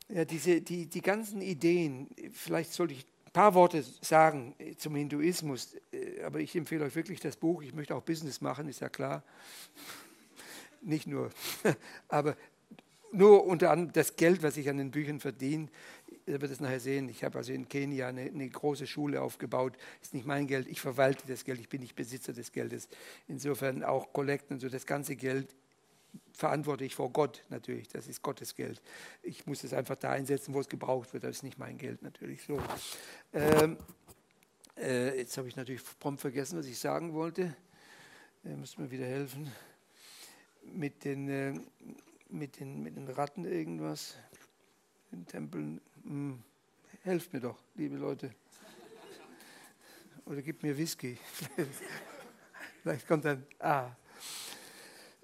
ja, 0.09 0.25
diese, 0.25 0.61
die, 0.61 0.87
die 0.87 1.01
ganzen 1.01 1.41
Ideen, 1.41 2.09
vielleicht 2.33 2.73
sollte 2.73 2.95
ich 2.95 3.07
ein 3.27 3.33
paar 3.33 3.55
Worte 3.55 3.85
sagen 4.01 4.55
zum 4.77 4.97
Hinduismus, 4.97 5.77
äh, 5.93 6.23
aber 6.23 6.41
ich 6.41 6.55
empfehle 6.55 6.85
euch 6.85 6.95
wirklich 6.95 7.21
das 7.21 7.37
Buch. 7.37 7.63
Ich 7.63 7.73
möchte 7.73 7.95
auch 7.95 8.03
Business 8.03 8.41
machen, 8.41 8.69
ist 8.69 8.81
ja 8.81 8.89
klar. 8.89 9.23
Nicht 10.83 11.07
nur, 11.07 11.31
aber 12.09 12.37
nur 13.13 13.45
unter 13.45 13.71
anderem 13.71 13.93
das 13.93 14.17
Geld, 14.17 14.43
was 14.43 14.57
ich 14.57 14.69
an 14.69 14.79
den 14.79 14.91
Büchern 14.91 15.21
verdiene, 15.21 15.69
ihr 16.27 16.35
werdet 16.35 16.53
es 16.53 16.61
nachher 16.61 16.81
sehen, 16.81 17.09
ich 17.09 17.25
habe 17.25 17.39
also 17.39 17.53
in 17.53 17.69
Kenia 17.69 18.09
eine, 18.09 18.23
eine, 18.23 18.49
große 18.49 18.87
Schule 18.87 19.21
aufgebaut. 19.21 19.77
Ist 20.01 20.15
nicht 20.15 20.27
mein 20.27 20.47
Geld, 20.47 20.69
ich 20.69 20.81
verwalte 20.81 21.27
das 21.27 21.45
Geld, 21.45 21.61
ich 21.61 21.69
bin 21.69 21.81
nicht 21.81 21.97
Besitzer 21.97 22.33
des 22.33 22.53
Geldes. 22.53 22.89
Insofern 23.29 23.83
auch 23.83 24.13
Kollekten 24.13 24.55
und 24.55 24.61
so, 24.61 24.69
das 24.69 24.87
ganze 24.87 25.17
Geld 25.17 25.55
verantworte 26.33 26.85
ich 26.85 26.95
vor 26.95 27.11
Gott 27.11 27.45
natürlich. 27.49 27.89
Das 27.89 28.07
ist 28.07 28.23
Gottes 28.23 28.55
Geld. 28.55 28.81
Ich 29.23 29.47
muss 29.47 29.65
es 29.65 29.73
einfach 29.73 29.97
da 29.97 30.11
einsetzen, 30.11 30.55
wo 30.55 30.61
es 30.61 30.69
gebraucht 30.69 31.13
wird. 31.13 31.25
Das 31.25 31.37
ist 31.37 31.43
nicht 31.43 31.59
mein 31.59 31.79
Geld 31.79 32.03
natürlich 32.03 32.43
so. 32.43 32.61
Ähm, 33.33 33.77
äh, 34.77 35.19
jetzt 35.19 35.37
habe 35.37 35.49
ich 35.49 35.57
natürlich 35.57 35.83
prompt 35.99 36.21
vergessen, 36.21 36.59
was 36.59 36.67
ich 36.67 36.79
sagen 36.79 37.13
wollte. 37.13 37.55
Äh, 38.45 38.57
muss 38.57 38.79
mir 38.79 38.91
wieder 38.91 39.07
helfen. 39.07 39.51
Mit 40.73 41.05
den, 41.05 41.29
äh, 41.29 41.55
mit, 42.33 42.61
den, 42.61 42.83
mit 42.83 42.97
den 42.97 43.09
Ratten 43.09 43.45
irgendwas. 43.45 44.17
Den 45.13 45.27
Tempeln. 45.27 45.81
Hm, 46.05 46.43
helft 47.03 47.33
mir 47.33 47.41
doch, 47.41 47.59
liebe 47.75 47.97
Leute. 47.97 48.35
Oder 50.25 50.43
gib 50.43 50.63
mir 50.63 50.77
Whisky. 50.77 51.19
Vielleicht 52.83 53.07
kommt 53.07 53.25
dann, 53.25 53.45
ah, 53.59 53.91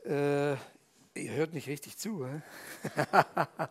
äh, 0.05 0.53
ihr 0.53 1.33
hört 1.33 1.53
nicht 1.55 1.69
richtig 1.69 1.97
zu. 1.97 2.27
Hä? 2.27 2.43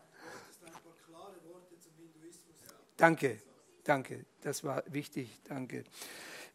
danke, 2.98 3.40
danke, 3.84 4.26
das 4.42 4.64
war 4.64 4.84
wichtig, 4.88 5.40
danke. 5.44 5.84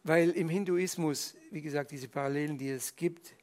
Weil 0.03 0.31
im 0.31 0.49
Hinduismus, 0.49 1.35
wie 1.51 1.61
gesagt, 1.61 1.91
diese 1.91 2.07
Parallelen, 2.07 2.57
die 2.57 2.69
es 2.69 2.95
gibt, 2.95 3.33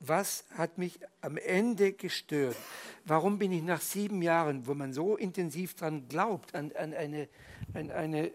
was 0.00 0.44
hat 0.56 0.78
mich 0.78 1.00
am 1.20 1.36
Ende 1.36 1.92
gestört? 1.92 2.56
Warum 3.04 3.38
bin 3.38 3.52
ich 3.52 3.62
nach 3.62 3.80
sieben 3.80 4.22
Jahren, 4.22 4.66
wo 4.66 4.74
man 4.74 4.92
so 4.92 5.16
intensiv 5.16 5.74
daran 5.74 6.08
glaubt, 6.08 6.54
an, 6.54 6.72
an, 6.72 6.94
eine, 6.94 7.28
an 7.74 7.90
eine 7.90 8.30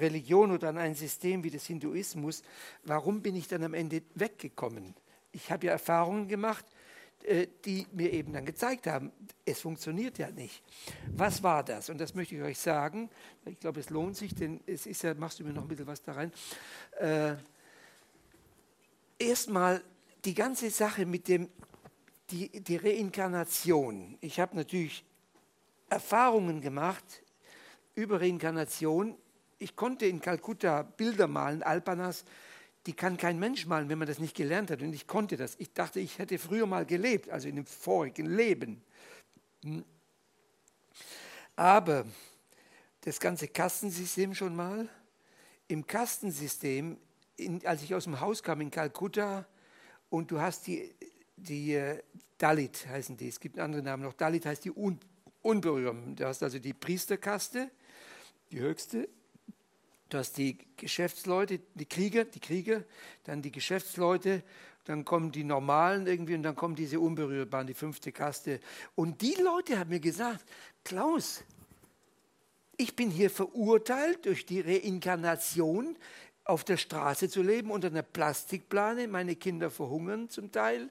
Religion 0.00 0.52
oder 0.52 0.68
an 0.68 0.78
ein 0.78 0.94
System 0.94 1.44
wie 1.44 1.50
das 1.50 1.66
Hinduismus, 1.66 2.42
warum 2.84 3.22
bin 3.22 3.36
ich 3.36 3.48
dann 3.48 3.64
am 3.64 3.74
Ende 3.74 4.02
weggekommen? 4.14 4.94
Ich 5.32 5.50
habe 5.50 5.66
ja 5.66 5.72
Erfahrungen 5.72 6.28
gemacht, 6.28 6.64
äh, 7.24 7.46
die 7.64 7.86
mir 7.92 8.12
eben 8.12 8.32
dann 8.32 8.44
gezeigt 8.44 8.86
haben, 8.86 9.12
es 9.44 9.60
funktioniert 9.60 10.18
ja 10.18 10.30
nicht. 10.30 10.62
Was 11.14 11.42
war 11.42 11.64
das? 11.64 11.90
Und 11.90 11.98
das 11.98 12.14
möchte 12.14 12.36
ich 12.36 12.42
euch 12.42 12.58
sagen. 12.58 13.10
Ich 13.44 13.58
glaube, 13.58 13.80
es 13.80 13.90
lohnt 13.90 14.16
sich, 14.16 14.34
denn 14.34 14.60
es 14.66 14.86
ist 14.86 15.02
ja, 15.02 15.14
machst 15.14 15.40
du 15.40 15.44
mir 15.44 15.52
noch 15.52 15.62
ein 15.62 15.68
bisschen 15.68 15.86
was 15.86 16.02
da 16.02 16.12
rein. 16.12 16.32
Äh, 16.98 17.36
Erstmal 19.20 19.82
die 20.24 20.34
ganze 20.34 20.70
Sache 20.70 21.06
mit 21.06 21.28
dem 21.28 21.48
die, 22.30 22.48
die 22.60 22.76
Reinkarnation. 22.76 24.18
Ich 24.20 24.38
habe 24.40 24.56
natürlich 24.56 25.04
Erfahrungen 25.88 26.60
gemacht 26.60 27.04
über 27.94 28.20
Reinkarnation. 28.20 29.16
Ich 29.58 29.76
konnte 29.76 30.06
in 30.06 30.20
Kalkutta 30.20 30.82
Bilder 30.82 31.26
malen, 31.26 31.62
Alpanas, 31.62 32.24
die 32.86 32.92
kann 32.92 33.16
kein 33.16 33.38
Mensch 33.38 33.66
malen, 33.66 33.88
wenn 33.88 33.98
man 33.98 34.08
das 34.08 34.18
nicht 34.18 34.36
gelernt 34.36 34.70
hat. 34.70 34.82
Und 34.82 34.92
ich 34.92 35.06
konnte 35.06 35.36
das. 35.36 35.56
Ich 35.58 35.72
dachte, 35.72 36.00
ich 36.00 36.18
hätte 36.18 36.38
früher 36.38 36.66
mal 36.66 36.86
gelebt, 36.86 37.28
also 37.30 37.48
in 37.48 37.56
dem 37.56 37.66
vorigen 37.66 38.26
Leben. 38.26 38.82
Hm. 39.62 39.84
Aber 41.56 42.06
das 43.00 43.18
ganze 43.18 43.48
Kastensystem 43.48 44.34
schon 44.34 44.54
mal. 44.54 44.88
Im 45.66 45.86
Kastensystem, 45.86 46.98
in, 47.36 47.66
als 47.66 47.82
ich 47.82 47.94
aus 47.94 48.04
dem 48.04 48.20
Haus 48.20 48.42
kam 48.42 48.60
in 48.60 48.70
Kalkutta, 48.70 49.46
und 50.10 50.30
du 50.30 50.40
hast 50.40 50.66
die, 50.66 50.90
die 51.36 51.74
äh, 51.74 52.02
Dalit 52.38 52.86
heißen 52.86 53.16
die, 53.16 53.28
es 53.28 53.40
gibt 53.40 53.56
einen 53.56 53.64
anderen 53.64 53.84
Namen 53.84 54.02
noch, 54.04 54.14
Dalit 54.14 54.46
heißt 54.46 54.64
die 54.64 54.70
Un 54.70 54.98
Unberührten. 55.40 56.16
Du 56.16 56.26
hast 56.26 56.42
also 56.42 56.58
die 56.58 56.72
Priesterkaste, 56.72 57.70
die 58.50 58.58
höchste, 58.58 59.08
du 60.08 60.18
hast 60.18 60.36
die 60.36 60.58
Geschäftsleute, 60.76 61.60
die 61.74 61.86
Krieger, 61.86 62.24
die 62.24 62.40
Krieger, 62.40 62.84
dann 63.24 63.40
die 63.40 63.52
Geschäftsleute, 63.52 64.42
dann 64.84 65.04
kommen 65.04 65.30
die 65.32 65.44
Normalen 65.44 66.06
irgendwie 66.06 66.34
und 66.34 66.42
dann 66.42 66.56
kommt 66.56 66.78
diese 66.78 66.98
Unberührbaren, 66.98 67.66
die 67.66 67.74
fünfte 67.74 68.10
Kaste. 68.10 68.58
Und 68.94 69.22
die 69.22 69.34
Leute 69.34 69.78
haben 69.78 69.90
mir 69.90 70.00
gesagt, 70.00 70.44
Klaus, 70.82 71.44
ich 72.76 72.96
bin 72.96 73.10
hier 73.10 73.28
verurteilt 73.28 74.24
durch 74.24 74.46
die 74.46 74.60
Reinkarnation, 74.60 75.96
auf 76.48 76.64
der 76.64 76.78
Straße 76.78 77.28
zu 77.28 77.42
leben, 77.42 77.70
unter 77.70 77.88
einer 77.88 78.02
Plastikplane. 78.02 79.06
Meine 79.06 79.36
Kinder 79.36 79.70
verhungern 79.70 80.30
zum 80.30 80.50
Teil. 80.50 80.90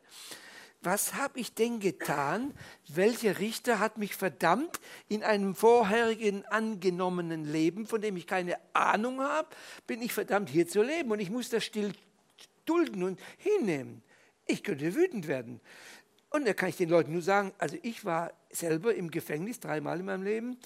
Was 0.81 1.15
habe 1.15 1.39
ich 1.39 1.55
denn 1.55 1.79
getan? 1.79 2.53
Welcher 2.87 3.39
Richter 3.39 3.79
hat 3.79 3.97
mich 3.97 4.15
verdammt 4.15 4.79
in 5.09 5.23
einem 5.23 5.55
vorherigen 5.55 6.45
angenommenen 6.45 7.43
Leben, 7.45 7.87
von 7.87 7.99
dem 7.99 8.15
ich 8.15 8.27
keine 8.27 8.57
Ahnung 8.73 9.19
habe, 9.19 9.49
bin 9.87 10.01
ich 10.03 10.13
verdammt 10.13 10.49
hier 10.49 10.67
zu 10.67 10.83
leben 10.83 11.11
und 11.11 11.19
ich 11.19 11.31
muss 11.31 11.49
das 11.49 11.65
still 11.65 11.91
dulden 12.65 13.03
und 13.03 13.19
hinnehmen. 13.37 14.03
Ich 14.45 14.63
könnte 14.63 14.93
wütend 14.93 15.27
werden. 15.27 15.59
Und 16.29 16.45
da 16.45 16.53
kann 16.53 16.69
ich 16.69 16.77
den 16.77 16.89
Leuten 16.89 17.13
nur 17.13 17.21
sagen, 17.21 17.53
also 17.57 17.77
ich 17.81 18.05
war 18.05 18.31
selber 18.51 18.93
im 18.93 19.09
Gefängnis 19.09 19.59
dreimal 19.59 19.99
in 19.99 20.05
meinem 20.05 20.23
Leben. 20.23 20.57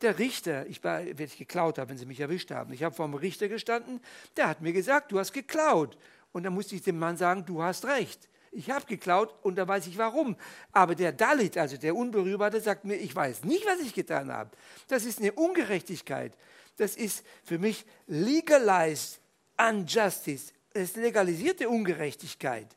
Der 0.00 0.18
Richter, 0.18 0.66
ich 0.66 0.80
ich 0.84 1.38
geklaut 1.38 1.78
habe, 1.78 1.90
wenn 1.90 1.98
sie 1.98 2.06
mich 2.06 2.20
erwischt 2.20 2.50
haben, 2.50 2.72
ich 2.72 2.84
habe 2.84 2.94
vor 2.94 3.06
dem 3.06 3.14
Richter 3.14 3.48
gestanden, 3.48 4.00
der 4.36 4.48
hat 4.48 4.60
mir 4.60 4.72
gesagt, 4.72 5.10
du 5.10 5.18
hast 5.18 5.32
geklaut. 5.32 5.98
Und 6.32 6.44
dann 6.44 6.54
musste 6.54 6.74
ich 6.74 6.82
dem 6.82 6.98
Mann 6.98 7.16
sagen, 7.16 7.44
du 7.44 7.62
hast 7.62 7.84
recht. 7.84 8.28
Ich 8.50 8.70
habe 8.70 8.86
geklaut 8.86 9.34
und 9.42 9.56
da 9.56 9.66
weiß 9.66 9.86
ich 9.86 9.98
warum. 9.98 10.36
Aber 10.72 10.94
der 10.94 11.12
Dalit, 11.12 11.58
also 11.58 11.76
der 11.76 11.94
Unberührbare, 11.94 12.60
sagt 12.60 12.84
mir, 12.84 12.96
ich 12.96 13.14
weiß 13.14 13.44
nicht, 13.44 13.66
was 13.66 13.80
ich 13.80 13.94
getan 13.94 14.32
habe. 14.32 14.50
Das 14.88 15.04
ist 15.04 15.18
eine 15.18 15.32
Ungerechtigkeit. 15.32 16.32
Das 16.76 16.96
ist 16.96 17.24
für 17.44 17.58
mich 17.58 17.84
legalized 18.06 19.20
unjustice. 19.58 20.52
Das 20.72 20.84
ist 20.84 20.96
legalisierte 20.96 21.68
Ungerechtigkeit. 21.68 22.68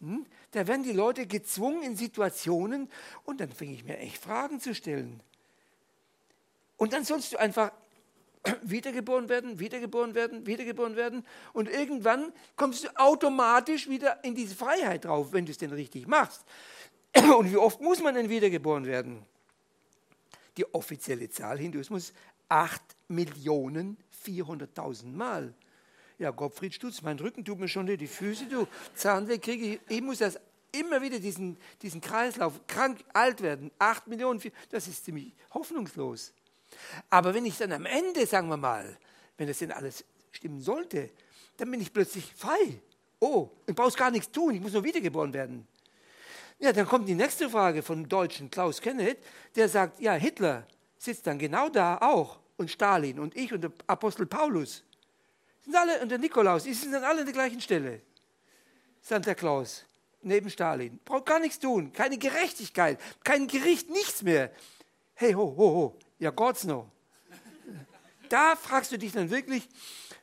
Hm? 0.00 0.26
Da 0.52 0.66
werden 0.66 0.82
die 0.82 0.92
Leute 0.92 1.26
gezwungen 1.26 1.82
in 1.82 1.96
Situationen 1.96 2.88
und 3.24 3.40
dann 3.40 3.50
fing 3.50 3.72
ich 3.72 3.84
mir 3.84 3.98
echt 3.98 4.18
Fragen 4.18 4.60
zu 4.60 4.74
stellen. 4.74 5.20
Und 6.78 6.94
dann 6.94 7.04
sollst 7.04 7.34
du 7.34 7.36
einfach 7.36 7.70
wiedergeboren 8.62 9.28
werden, 9.28 9.58
wiedergeboren 9.58 10.14
werden, 10.14 10.46
wiedergeboren 10.46 10.96
werden. 10.96 11.26
Und 11.52 11.68
irgendwann 11.68 12.32
kommst 12.56 12.84
du 12.84 12.88
automatisch 12.98 13.90
wieder 13.90 14.24
in 14.24 14.34
diese 14.34 14.54
Freiheit 14.54 15.04
drauf, 15.04 15.32
wenn 15.32 15.44
du 15.44 15.52
es 15.52 15.58
denn 15.58 15.72
richtig 15.72 16.06
machst. 16.06 16.46
Und 17.36 17.52
wie 17.52 17.58
oft 17.58 17.82
muss 17.82 18.00
man 18.00 18.14
denn 18.14 18.30
wiedergeboren 18.30 18.86
werden? 18.86 19.26
Die 20.56 20.74
offizielle 20.74 21.28
Zahl 21.28 21.58
Hinduismus 21.58 22.14
8.400.000 22.48 25.12
Mal. 25.12 25.52
Ja, 26.18 26.30
Gottfried 26.30 26.72
Stutz, 26.74 27.02
mein 27.02 27.18
Rücken 27.18 27.44
tut 27.44 27.58
mir 27.60 27.68
schon 27.68 27.86
die 27.86 28.06
Füße, 28.06 28.46
du 28.46 28.66
Zahnweh 28.94 29.36
kriege 29.38 29.66
ich. 29.66 29.80
Ich 29.88 30.00
muss 30.02 30.18
das 30.18 30.40
immer 30.72 31.00
wieder 31.00 31.20
diesen, 31.20 31.56
diesen 31.80 32.00
Kreislauf, 32.00 32.66
krank, 32.66 33.04
alt 33.12 33.40
werden, 33.40 33.70
8 33.78 34.08
Millionen, 34.08 34.42
das 34.70 34.88
ist 34.88 35.04
ziemlich 35.04 35.32
hoffnungslos. 35.54 36.32
Aber 37.10 37.34
wenn 37.34 37.46
ich 37.46 37.56
dann 37.58 37.72
am 37.72 37.86
Ende, 37.86 38.26
sagen 38.26 38.48
wir 38.48 38.56
mal, 38.56 38.96
wenn 39.36 39.48
das 39.48 39.58
denn 39.58 39.72
alles 39.72 40.04
stimmen 40.32 40.60
sollte, 40.60 41.10
dann 41.56 41.70
bin 41.70 41.80
ich 41.80 41.92
plötzlich 41.92 42.32
frei. 42.34 42.80
Oh, 43.20 43.48
ich 43.66 43.74
brauche 43.74 43.96
gar 43.96 44.10
nichts 44.10 44.30
tun, 44.30 44.54
ich 44.54 44.60
muss 44.60 44.72
nur 44.72 44.84
wiedergeboren 44.84 45.32
werden. 45.32 45.66
Ja, 46.60 46.72
dann 46.72 46.86
kommt 46.86 47.08
die 47.08 47.14
nächste 47.14 47.48
Frage 47.48 47.82
von 47.82 48.08
Deutschen 48.08 48.50
Klaus 48.50 48.80
Kenneth, 48.80 49.18
der 49.54 49.68
sagt, 49.68 50.00
ja, 50.00 50.14
Hitler 50.14 50.66
sitzt 50.98 51.26
dann 51.26 51.38
genau 51.38 51.68
da 51.68 51.98
auch 51.98 52.38
und 52.56 52.70
Stalin 52.70 53.20
und 53.20 53.36
ich 53.36 53.52
und 53.52 53.62
der 53.62 53.72
Apostel 53.86 54.26
Paulus. 54.26 54.82
Sind 55.64 55.76
alle, 55.76 56.00
und 56.00 56.08
der 56.08 56.18
Nikolaus, 56.18 56.64
die 56.64 56.74
sind 56.74 56.92
dann 56.92 57.04
alle 57.04 57.20
an 57.20 57.26
der 57.26 57.34
gleichen 57.34 57.60
Stelle. 57.60 58.00
Santa 59.00 59.34
Claus, 59.34 59.84
neben 60.22 60.50
Stalin. 60.50 60.98
Braucht 61.04 61.26
gar 61.26 61.38
nichts 61.38 61.58
tun, 61.60 61.92
keine 61.92 62.18
Gerechtigkeit, 62.18 63.00
kein 63.22 63.46
Gericht, 63.46 63.88
nichts 63.90 64.22
mehr. 64.22 64.50
Hey, 65.20 65.32
ho, 65.32 65.52
ho, 65.56 65.74
ho, 65.74 65.96
ja, 66.20 66.30
God's 66.30 66.62
no. 66.62 66.88
Da 68.28 68.54
fragst 68.54 68.92
du 68.92 68.98
dich 68.98 69.10
dann 69.10 69.28
wirklich, 69.30 69.68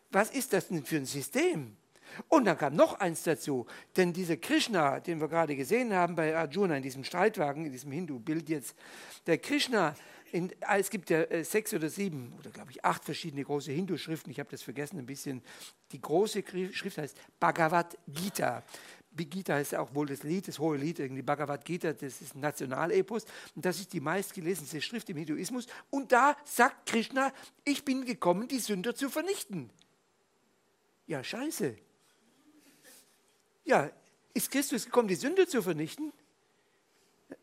was 0.09 0.29
ist 0.29 0.53
das 0.53 0.69
denn 0.69 0.85
für 0.85 0.95
ein 0.95 1.05
System? 1.05 1.75
Und 2.29 2.45
dann 2.45 2.57
kam 2.57 2.77
noch 2.77 2.97
eins 3.01 3.23
dazu, 3.23 3.65
denn 3.97 4.13
dieser 4.13 4.37
Krishna, 4.37 5.01
den 5.01 5.19
wir 5.19 5.27
gerade 5.27 5.57
gesehen 5.57 5.93
haben 5.93 6.15
bei 6.15 6.33
Arjuna 6.33 6.77
in 6.77 6.83
diesem 6.83 7.03
Streitwagen, 7.03 7.65
in 7.65 7.73
diesem 7.73 7.91
Hindu-Bild 7.91 8.47
jetzt, 8.47 8.73
der 9.27 9.37
Krishna, 9.37 9.95
in, 10.31 10.53
es 10.77 10.89
gibt 10.89 11.09
ja 11.09 11.23
äh, 11.23 11.43
sechs 11.43 11.73
oder 11.73 11.89
sieben 11.89 12.33
oder 12.39 12.49
glaube 12.51 12.71
ich 12.71 12.85
acht 12.85 13.03
verschiedene 13.03 13.43
große 13.43 13.73
Hindu-Schriften, 13.73 14.31
ich 14.31 14.39
habe 14.39 14.49
das 14.49 14.61
vergessen 14.61 14.97
ein 14.97 15.05
bisschen. 15.05 15.43
Die 15.91 15.99
große 15.99 16.41
Schrift 16.71 16.99
heißt 16.99 17.17
Bhagavad 17.37 17.97
Gita. 18.07 18.63
Gita 19.23 19.53
heißt 19.53 19.75
auch 19.75 19.95
wohl 19.95 20.07
das 20.07 20.23
Lied, 20.23 20.47
das 20.49 20.59
hohe 20.59 20.75
Lied, 20.75 20.99
irgendwie 20.99 21.21
Bhagavad 21.21 21.63
Gita, 21.63 21.93
das 21.93 22.21
ist 22.21 22.35
ein 22.35 22.41
Nationalepos 22.41 23.25
und 23.55 23.63
das 23.63 23.79
ist 23.79 23.93
die 23.93 24.01
meistgelesenste 24.01 24.81
Schrift 24.81 25.09
im 25.09 25.15
Hinduismus. 25.15 25.67
Und 25.89 26.11
da 26.11 26.35
sagt 26.43 26.87
Krishna, 26.87 27.31
ich 27.63 27.85
bin 27.85 28.03
gekommen, 28.03 28.49
die 28.49 28.59
Sünder 28.59 28.93
zu 28.93 29.09
vernichten. 29.09 29.69
Ja, 31.07 31.23
scheiße. 31.23 31.77
Ja, 33.63 33.89
ist 34.33 34.51
Christus 34.51 34.85
gekommen, 34.85 35.07
die 35.07 35.15
Sünder 35.15 35.47
zu 35.47 35.61
vernichten? 35.61 36.11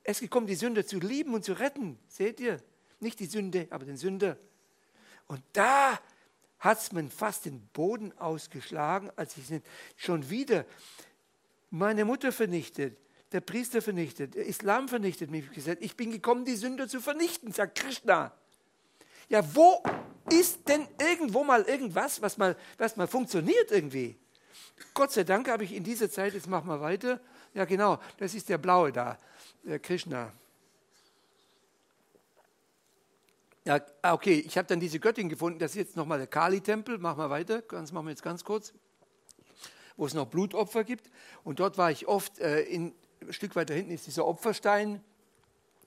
Er 0.04 0.10
ist 0.10 0.20
gekommen, 0.20 0.46
die 0.46 0.54
Sünder 0.54 0.86
zu 0.86 0.98
lieben 0.98 1.32
und 1.32 1.44
zu 1.44 1.54
retten. 1.54 1.98
Seht 2.06 2.38
ihr? 2.38 2.60
Nicht 3.00 3.18
die 3.18 3.26
Sünde, 3.26 3.66
aber 3.70 3.84
den 3.84 3.96
Sünder. 3.96 4.36
Und 5.26 5.42
da 5.52 5.98
hat 6.58 6.78
es 6.78 6.92
mir 6.92 7.08
fast 7.10 7.46
den 7.46 7.66
Boden 7.68 8.16
ausgeschlagen, 8.18 9.10
als 9.16 9.36
ich 9.36 9.46
schon 9.96 10.30
wieder 10.30 10.64
meine 11.72 12.04
Mutter 12.04 12.32
vernichtet, 12.32 12.98
der 13.32 13.40
Priester 13.40 13.80
vernichtet, 13.80 14.34
der 14.34 14.44
Islam 14.44 14.88
vernichtet 14.88 15.30
mich 15.30 15.50
gesagt. 15.50 15.82
Ich 15.82 15.96
bin 15.96 16.10
gekommen, 16.10 16.44
die 16.44 16.54
Sünder 16.54 16.86
zu 16.86 17.00
vernichten, 17.00 17.50
sagt 17.50 17.78
Krishna. 17.78 18.30
Ja, 19.30 19.42
wo 19.54 19.82
ist 20.30 20.68
denn 20.68 20.86
irgendwo 21.00 21.42
mal 21.42 21.62
irgendwas, 21.62 22.20
was 22.20 22.36
mal, 22.36 22.56
was 22.76 22.96
mal 22.96 23.06
funktioniert 23.06 23.70
irgendwie? 23.70 24.18
Gott 24.92 25.12
sei 25.12 25.24
Dank 25.24 25.48
habe 25.48 25.64
ich 25.64 25.72
in 25.72 25.82
dieser 25.82 26.10
Zeit, 26.10 26.34
jetzt 26.34 26.46
machen 26.46 26.68
wir 26.68 26.80
weiter, 26.82 27.20
ja 27.54 27.64
genau, 27.64 27.98
das 28.18 28.34
ist 28.34 28.50
der 28.50 28.58
Blaue 28.58 28.92
da, 28.92 29.18
der 29.62 29.78
Krishna. 29.78 30.30
Ja, 33.64 33.80
ah, 34.02 34.12
okay, 34.12 34.44
ich 34.46 34.58
habe 34.58 34.68
dann 34.68 34.80
diese 34.80 35.00
Göttin 35.00 35.30
gefunden, 35.30 35.58
das 35.58 35.70
ist 35.70 35.76
jetzt 35.76 35.96
nochmal 35.96 36.18
der 36.18 36.26
Kali-Tempel, 36.26 36.98
machen 36.98 37.18
wir 37.18 37.30
weiter, 37.30 37.62
das 37.62 37.92
machen 37.92 38.06
wir 38.06 38.10
jetzt 38.10 38.22
ganz 38.22 38.44
kurz 38.44 38.74
wo 39.96 40.06
es 40.06 40.14
noch 40.14 40.26
Blutopfer 40.26 40.84
gibt. 40.84 41.10
Und 41.44 41.60
dort 41.60 41.78
war 41.78 41.90
ich 41.90 42.08
oft, 42.08 42.38
äh, 42.38 42.62
in, 42.62 42.94
ein 43.20 43.32
Stück 43.32 43.56
weiter 43.56 43.74
hinten 43.74 43.92
ist 43.92 44.06
dieser 44.06 44.26
Opferstein. 44.26 45.00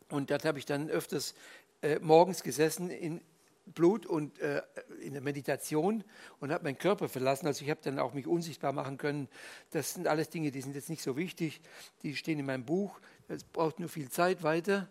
Und 0.10 0.30
dort 0.30 0.46
habe 0.46 0.60
ich 0.60 0.66
dann 0.66 0.90
öfters 0.90 1.36
äh, 1.82 2.00
morgens 2.00 2.44
gesessen 2.44 2.90
in 2.90 3.22
Blut 3.66 4.06
und 4.06 4.40
äh, 4.40 4.62
in 5.02 5.14
der 5.14 5.22
Meditation 5.22 6.04
und 6.40 6.52
habe 6.52 6.64
meinen 6.64 6.78
Körper 6.78 7.10
verlassen. 7.10 7.48
Also 7.48 7.64
ich 7.64 7.72
habe 7.72 7.80
dann 7.84 7.98
auch 7.98 8.14
mich 8.14 8.28
unsichtbar 8.28 8.74
machen 8.74 8.98
können. 8.98 9.28
Das 9.72 9.94
sind 9.94 10.08
alles 10.08 10.30
Dinge, 10.30 10.52
die 10.52 10.62
sind 10.62 10.76
jetzt 10.76 10.90
nicht 10.90 11.02
so 11.02 11.18
wichtig. 11.18 11.62
Die 12.04 12.16
stehen 12.16 12.40
in 12.40 12.46
meinem 12.46 12.66
Buch. 12.66 13.00
Es 13.28 13.44
braucht 13.44 13.80
nur 13.80 13.90
viel 13.90 14.10
Zeit 14.10 14.44
weiter. 14.44 14.88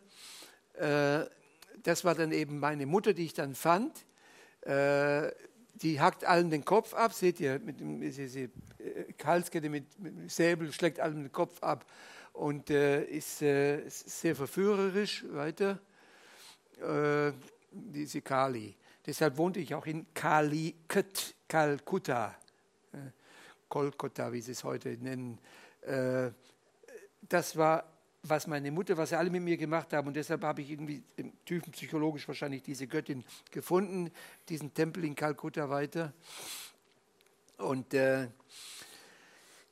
Äh, 0.74 1.26
das 1.82 2.04
war 2.04 2.14
dann 2.14 2.32
eben 2.32 2.58
meine 2.58 2.86
Mutter, 2.86 3.14
die 3.14 3.26
ich 3.26 3.34
dann 3.34 3.54
fand. 3.54 4.04
Äh, 4.62 5.30
die 5.74 6.00
hackt 6.00 6.24
allen 6.24 6.50
den 6.50 6.64
Kopf 6.64 6.94
ab, 6.94 7.12
seht 7.12 7.40
ihr, 7.40 7.58
mit 7.58 7.80
dem, 7.80 8.00
diese 8.00 8.40
äh, 8.42 8.50
Halskette 9.22 9.68
mit, 9.68 9.98
mit 9.98 10.30
Säbel 10.30 10.72
schlägt 10.72 11.00
allen 11.00 11.24
den 11.24 11.32
Kopf 11.32 11.62
ab 11.62 11.84
und 12.32 12.70
äh, 12.70 13.04
ist, 13.04 13.42
äh, 13.42 13.82
sehr 13.88 14.36
verführerisch 14.36 15.24
weiter, 15.30 15.80
äh, 16.80 17.32
diese 17.70 18.20
Kali. 18.20 18.74
Deshalb 19.06 19.36
wohnte 19.36 19.60
ich 19.60 19.74
auch 19.74 19.86
in 19.86 20.06
Calicut, 20.14 21.34
Calcutta, 21.48 22.34
äh, 22.92 22.96
Kolkata, 23.68 24.32
wie 24.32 24.40
sie 24.40 24.52
es 24.52 24.64
heute 24.64 24.90
nennen. 25.00 25.38
Äh, 25.82 26.30
das 27.28 27.56
war 27.56 27.84
was 28.26 28.46
meine 28.46 28.70
Mutter, 28.70 28.96
was 28.96 29.10
sie 29.10 29.18
alle 29.18 29.30
mit 29.30 29.42
mir 29.42 29.56
gemacht 29.56 29.92
haben. 29.92 30.08
Und 30.08 30.16
deshalb 30.16 30.42
habe 30.42 30.62
ich 30.62 30.70
irgendwie 30.70 31.02
typenpsychologisch 31.44 32.26
wahrscheinlich 32.26 32.62
diese 32.62 32.86
Göttin 32.86 33.24
gefunden, 33.50 34.10
diesen 34.48 34.72
Tempel 34.72 35.04
in 35.04 35.14
Kalkutta 35.14 35.68
weiter. 35.68 36.12
Und 37.58 37.94
äh, 37.94 38.28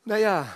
naja, 0.05 0.55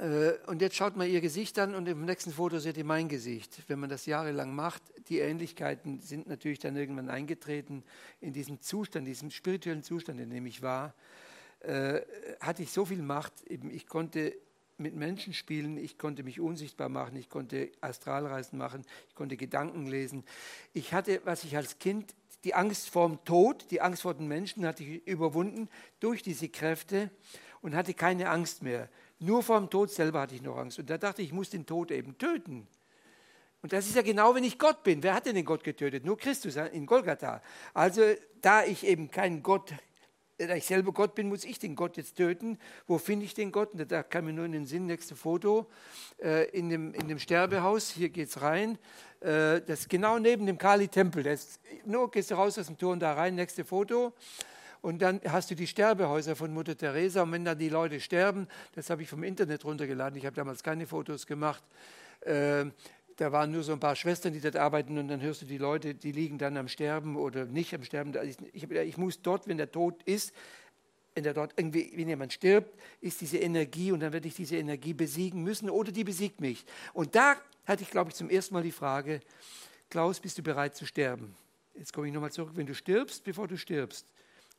äh, 0.00 0.34
und 0.46 0.60
jetzt 0.62 0.76
schaut 0.76 0.96
mal 0.96 1.08
ihr 1.08 1.20
Gesicht 1.20 1.58
an 1.58 1.74
und 1.74 1.88
im 1.88 2.04
nächsten 2.04 2.32
Foto 2.32 2.58
seht 2.58 2.76
ihr 2.76 2.84
mein 2.84 3.08
Gesicht. 3.08 3.62
Wenn 3.66 3.80
man 3.80 3.88
das 3.88 4.06
jahrelang 4.06 4.54
macht, 4.54 4.82
die 5.08 5.18
Ähnlichkeiten 5.18 6.00
sind 6.00 6.28
natürlich 6.28 6.58
dann 6.58 6.76
irgendwann 6.76 7.08
eingetreten. 7.08 7.82
In 8.20 8.32
diesem 8.32 8.60
Zustand, 8.60 9.08
diesem 9.08 9.30
spirituellen 9.30 9.82
Zustand, 9.82 10.20
in 10.20 10.30
dem 10.30 10.46
ich 10.46 10.62
war, 10.62 10.94
äh, 11.60 12.00
hatte 12.40 12.62
ich 12.62 12.70
so 12.70 12.84
viel 12.84 13.02
Macht. 13.02 13.32
Eben, 13.46 13.70
ich 13.70 13.86
konnte 13.86 14.34
mit 14.78 14.94
Menschen 14.94 15.32
spielen, 15.32 15.76
ich 15.76 15.98
konnte 15.98 16.22
mich 16.22 16.40
unsichtbar 16.40 16.88
machen, 16.88 17.16
ich 17.16 17.28
konnte 17.28 17.70
Astralreisen 17.80 18.58
machen, 18.58 18.84
ich 19.08 19.14
konnte 19.14 19.36
Gedanken 19.36 19.86
lesen. 19.86 20.24
Ich 20.72 20.92
hatte, 20.92 21.20
was 21.24 21.44
ich 21.44 21.56
als 21.56 21.78
Kind, 21.78 22.14
die 22.44 22.54
Angst 22.54 22.90
vor 22.90 23.08
dem 23.08 23.24
Tod, 23.24 23.70
die 23.70 23.80
Angst 23.80 24.02
vor 24.02 24.14
den 24.14 24.28
Menschen 24.28 24.64
hatte 24.64 24.84
ich 24.84 25.06
überwunden 25.06 25.68
durch 26.00 26.22
diese 26.22 26.48
Kräfte 26.48 27.10
und 27.60 27.74
hatte 27.74 27.94
keine 27.94 28.30
Angst 28.30 28.62
mehr. 28.62 28.88
Nur 29.18 29.42
vor 29.42 29.58
dem 29.58 29.68
Tod 29.68 29.90
selber 29.90 30.20
hatte 30.20 30.36
ich 30.36 30.42
noch 30.42 30.56
Angst. 30.56 30.78
Und 30.78 30.88
da 30.88 30.98
dachte 30.98 31.22
ich, 31.22 31.28
ich 31.28 31.34
muss 31.34 31.50
den 31.50 31.66
Tod 31.66 31.90
eben 31.90 32.16
töten. 32.16 32.68
Und 33.60 33.72
das 33.72 33.86
ist 33.86 33.96
ja 33.96 34.02
genau, 34.02 34.36
wenn 34.36 34.44
ich 34.44 34.58
Gott 34.58 34.84
bin. 34.84 35.02
Wer 35.02 35.14
hat 35.14 35.26
denn 35.26 35.34
den 35.34 35.44
Gott 35.44 35.64
getötet? 35.64 36.04
Nur 36.04 36.16
Christus 36.16 36.54
in 36.56 36.86
Golgatha. 36.86 37.42
Also 37.74 38.02
da 38.40 38.64
ich 38.64 38.86
eben 38.86 39.10
keinen 39.10 39.42
Gott 39.42 39.74
da 40.38 40.54
ich 40.54 40.66
selber 40.66 40.92
Gott 40.92 41.14
bin, 41.14 41.28
muss 41.28 41.44
ich 41.44 41.58
den 41.58 41.74
Gott 41.74 41.96
jetzt 41.96 42.16
töten. 42.16 42.58
Wo 42.86 42.98
finde 42.98 43.24
ich 43.24 43.34
den 43.34 43.50
Gott? 43.50 43.72
Und 43.72 43.90
da 43.90 44.02
kam 44.02 44.26
mir 44.26 44.32
nur 44.32 44.44
in 44.44 44.52
den 44.52 44.66
Sinn, 44.66 44.86
nächste 44.86 45.16
Foto, 45.16 45.66
äh, 46.22 46.48
in, 46.50 46.68
dem, 46.68 46.94
in 46.94 47.08
dem 47.08 47.18
Sterbehaus, 47.18 47.90
hier 47.90 48.08
geht 48.08 48.28
es 48.28 48.40
rein, 48.40 48.78
äh, 49.20 49.60
das 49.60 49.80
ist 49.80 49.90
genau 49.90 50.18
neben 50.18 50.46
dem 50.46 50.58
Kali-Tempel. 50.58 51.36
Nur 51.84 52.10
gehst 52.10 52.30
du 52.30 52.36
raus 52.36 52.58
aus 52.58 52.66
dem 52.66 52.78
Tor 52.78 52.92
und 52.92 53.00
da 53.00 53.14
rein, 53.14 53.34
nächste 53.34 53.64
Foto. 53.64 54.12
Und 54.80 55.02
dann 55.02 55.20
hast 55.26 55.50
du 55.50 55.56
die 55.56 55.66
Sterbehäuser 55.66 56.36
von 56.36 56.54
Mutter 56.54 56.76
Teresa. 56.76 57.22
Und 57.22 57.32
wenn 57.32 57.44
dann 57.44 57.58
die 57.58 57.68
Leute 57.68 58.00
sterben, 58.00 58.46
das 58.74 58.90
habe 58.90 59.02
ich 59.02 59.08
vom 59.08 59.24
Internet 59.24 59.64
runtergeladen, 59.64 60.16
ich 60.16 60.24
habe 60.24 60.36
damals 60.36 60.62
keine 60.62 60.86
Fotos 60.86 61.26
gemacht, 61.26 61.64
äh, 62.20 62.66
da 63.18 63.32
waren 63.32 63.50
nur 63.50 63.64
so 63.64 63.72
ein 63.72 63.80
paar 63.80 63.96
Schwestern, 63.96 64.32
die 64.32 64.40
dort 64.40 64.54
arbeiten 64.54 64.96
und 64.96 65.08
dann 65.08 65.20
hörst 65.20 65.42
du 65.42 65.46
die 65.46 65.58
Leute, 65.58 65.92
die 65.92 66.12
liegen 66.12 66.38
dann 66.38 66.56
am 66.56 66.68
Sterben 66.68 67.16
oder 67.16 67.46
nicht 67.46 67.74
am 67.74 67.82
Sterben. 67.82 68.14
Ich, 68.22 68.36
ich, 68.52 68.70
ich 68.70 68.96
muss 68.96 69.20
dort, 69.22 69.48
wenn 69.48 69.56
der 69.56 69.72
Tod 69.72 70.04
ist, 70.04 70.32
wenn, 71.16 71.24
der 71.24 71.34
dort 71.34 71.52
irgendwie, 71.56 71.90
wenn 71.96 72.08
jemand 72.08 72.32
stirbt, 72.32 72.78
ist 73.00 73.20
diese 73.20 73.38
Energie 73.38 73.90
und 73.90 74.00
dann 74.00 74.12
werde 74.12 74.28
ich 74.28 74.34
diese 74.34 74.56
Energie 74.56 74.94
besiegen 74.94 75.42
müssen 75.42 75.68
oder 75.68 75.90
die 75.90 76.04
besiegt 76.04 76.40
mich. 76.40 76.64
Und 76.92 77.16
da 77.16 77.36
hatte 77.66 77.82
ich, 77.82 77.90
glaube 77.90 78.10
ich, 78.10 78.14
zum 78.14 78.30
ersten 78.30 78.54
Mal 78.54 78.62
die 78.62 78.70
Frage, 78.70 79.18
Klaus, 79.90 80.20
bist 80.20 80.38
du 80.38 80.42
bereit 80.44 80.76
zu 80.76 80.86
sterben? 80.86 81.34
Jetzt 81.74 81.92
komme 81.92 82.06
ich 82.06 82.12
nochmal 82.14 82.30
zurück, 82.30 82.52
wenn 82.54 82.66
du 82.66 82.74
stirbst, 82.74 83.24
bevor 83.24 83.48
du 83.48 83.58
stirbst, 83.58 84.06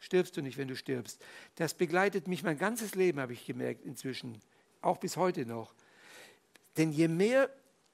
stirbst 0.01 0.35
du 0.35 0.41
nicht, 0.41 0.57
wenn 0.57 0.67
du 0.67 0.75
stirbst. 0.75 1.23
Das 1.55 1.73
begleitet 1.73 2.27
mich 2.27 2.43
mein 2.43 2.57
ganzes 2.57 2.93
Leben, 2.93 3.21
habe 3.21 3.31
ich 3.31 3.45
gemerkt 3.45 3.85
inzwischen, 3.85 4.41
auch 4.81 4.97
bis 4.97 5.15
heute 5.15 5.45
noch. 5.45 5.73
Denn 6.75 6.91
je 6.91 7.07
mehr 7.07 7.49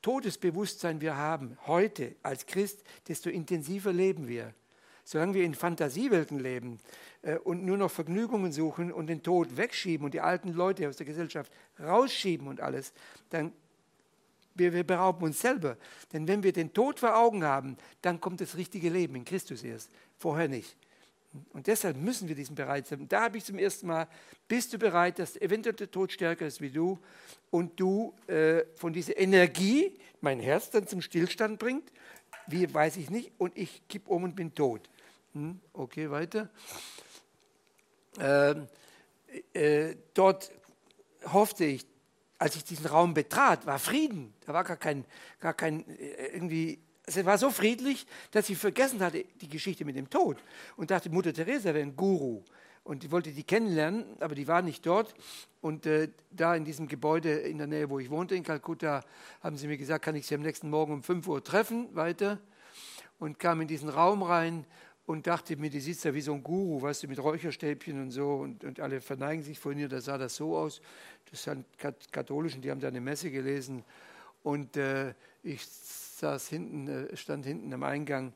Todesbewusstsein 0.06 1.02
wir 1.02 1.18
haben 1.18 1.58
heute 1.66 2.14
als 2.22 2.46
Christ, 2.46 2.84
desto 3.08 3.32
intensiver 3.32 3.92
leben 3.92 4.28
wir. 4.28 4.54
Solange 5.04 5.34
wir 5.34 5.44
in 5.44 5.56
Fantasiewelten 5.56 6.38
leben 6.38 6.80
äh, 7.24 7.38
und 7.38 7.66
nur 7.66 7.76
noch 7.76 7.90
Vergnügungen 7.90 8.52
suchen 8.52 8.92
und 8.92 9.08
den 9.08 9.24
Tod 9.24 9.58
wegschieben 9.58 10.06
und 10.06 10.14
die 10.14 10.22
alten 10.22 10.54
Leute 10.54 10.88
aus 10.88 10.98
der 10.98 11.08
Gesellschaft 11.08 11.52
rausschieben 11.80 12.48
und 12.48 12.62
alles, 12.62 12.94
dann 13.32 13.52
wir, 14.54 14.74
wir 14.74 14.84
berauben 14.84 15.24
uns 15.24 15.42
selber. 15.42 15.76
Denn 16.14 16.28
wenn 16.28 16.44
wir 16.44 16.54
den 16.54 16.72
Tod 16.72 17.00
vor 17.00 17.18
Augen 17.18 17.44
haben, 17.44 17.76
dann 18.04 18.22
kommt 18.22 18.42
das 18.42 18.58
richtige 18.58 18.90
Leben 18.90 19.16
in 19.16 19.26
Christus 19.26 19.64
erst, 19.64 19.90
vorher 20.20 20.48
nicht. 20.48 20.78
Und 21.54 21.68
deshalb 21.68 21.98
müssen 21.98 22.28
wir 22.28 22.36
diesen 22.36 22.56
bereit 22.56 22.88
sein. 22.88 23.08
Da 23.08 23.24
habe 23.24 23.38
ich 23.38 23.46
zum 23.46 23.58
ersten 23.58 23.88
Mal, 23.88 24.08
bist 24.48 24.74
du 24.74 24.78
bereit, 24.78 25.20
dass 25.20 25.36
eventuell 25.38 25.76
der 25.76 25.90
Tod 25.90 26.12
stärker 26.12 26.46
ist 26.46 26.62
wie 26.62 26.70
du 26.70 27.00
und 27.52 27.80
du 27.80 28.14
äh, 28.28 28.64
von 28.76 28.94
dieser 28.94 29.18
Energie 29.18 29.98
mein 30.22 30.40
Herz 30.40 30.70
dann 30.70 30.88
zum 30.88 31.02
Stillstand 31.02 31.60
bringt? 31.60 31.92
Wie, 32.48 32.72
weiß 32.72 32.98
ich 32.98 33.10
nicht. 33.10 33.32
Und 33.38 33.58
ich 33.58 33.88
kipp 33.88 34.08
um 34.08 34.24
und 34.24 34.36
bin 34.36 34.54
tot. 34.54 34.90
Hm, 35.34 35.60
okay, 35.74 36.10
weiter. 36.10 36.50
Ähm, 38.20 38.68
äh, 39.54 39.96
dort 40.14 40.52
hoffte 41.26 41.66
ich, 41.66 41.86
als 42.38 42.56
ich 42.56 42.64
diesen 42.64 42.86
Raum 42.86 43.14
betrat, 43.14 43.66
war 43.66 43.80
Frieden. 43.80 44.34
Da 44.46 44.54
war 44.54 44.64
gar 44.64 44.78
kein, 44.78 45.06
gar 45.40 45.54
kein 45.54 45.88
äh, 45.90 46.28
irgendwie 46.34 46.80
es 47.06 47.24
war 47.26 47.38
so 47.38 47.50
friedlich, 47.50 48.06
dass 48.32 48.50
ich 48.50 48.58
vergessen 48.58 49.00
hatte, 49.00 49.26
die 49.42 49.48
Geschichte 49.48 49.86
mit 49.86 49.96
dem 49.96 50.10
Tod 50.10 50.38
und 50.76 50.92
dachte, 50.92 51.10
Mutter 51.10 51.34
Teresa 51.34 51.74
wäre 51.74 51.82
ein 51.86 51.96
Guru. 51.96 52.44
Und 52.84 53.04
ich 53.04 53.10
wollte 53.10 53.32
die 53.32 53.44
kennenlernen, 53.44 54.06
aber 54.20 54.36
die 54.36 54.48
war 54.48 54.62
nicht 54.62 54.86
dort. 54.86 55.16
Und 55.60 55.88
äh, 55.88 56.10
da 56.30 56.56
in 56.56 56.66
diesem 56.66 56.88
Gebäude 56.88 57.32
in 57.32 57.58
der 57.58 57.66
Nähe, 57.66 57.90
wo 57.90 57.98
ich 57.98 58.12
wohnte, 58.12 58.36
in 58.36 58.44
Kalkutta, 58.44 59.04
haben 59.42 59.58
sie 59.58 59.68
mir 59.68 59.78
gesagt, 59.78 60.06
kann 60.06 60.16
ich 60.16 60.28
sie 60.28 60.36
am 60.36 60.42
nächsten 60.42 60.70
Morgen 60.70 60.94
um 60.94 61.04
5 61.04 61.28
Uhr 61.28 61.44
treffen, 61.44 61.96
weiter. 61.96 62.40
Und 63.18 63.40
kam 63.40 63.62
in 63.62 63.68
diesen 63.68 63.90
Raum 63.90 64.22
rein 64.22 64.66
und 65.08 65.26
dachte 65.26 65.58
mir, 65.58 65.72
die 65.72 65.80
sitzt 65.80 66.06
da 66.06 66.14
wie 66.14 66.22
so 66.22 66.34
ein 66.34 66.44
Guru, 66.44 66.82
weißt 66.82 67.04
du, 67.04 67.08
mit 67.08 67.18
Räucherstäbchen 67.18 68.00
und 68.02 68.12
so. 68.12 68.36
Und, 68.36 68.64
und 68.64 68.80
alle 68.80 69.02
verneigen 69.02 69.44
sich 69.44 69.58
vor 69.58 69.72
ihr, 69.72 69.90
da 69.90 70.00
sah 70.00 70.20
das 70.20 70.36
so 70.36 70.56
aus. 70.56 70.80
Das 71.32 71.42
sind 71.42 71.66
Katholischen, 72.12 72.62
die 72.62 72.70
haben 72.70 72.80
da 72.80 72.90
eine 72.90 73.02
Messe 73.02 73.32
gelesen. 73.32 73.84
Und 74.44 74.78
äh, 74.78 75.16
ich 75.42 75.66
saß 76.20 76.48
hinten, 76.48 76.88
äh, 76.88 77.18
stand 77.18 77.46
hinten 77.46 77.74
am 77.74 77.84
Eingang. 77.84 78.34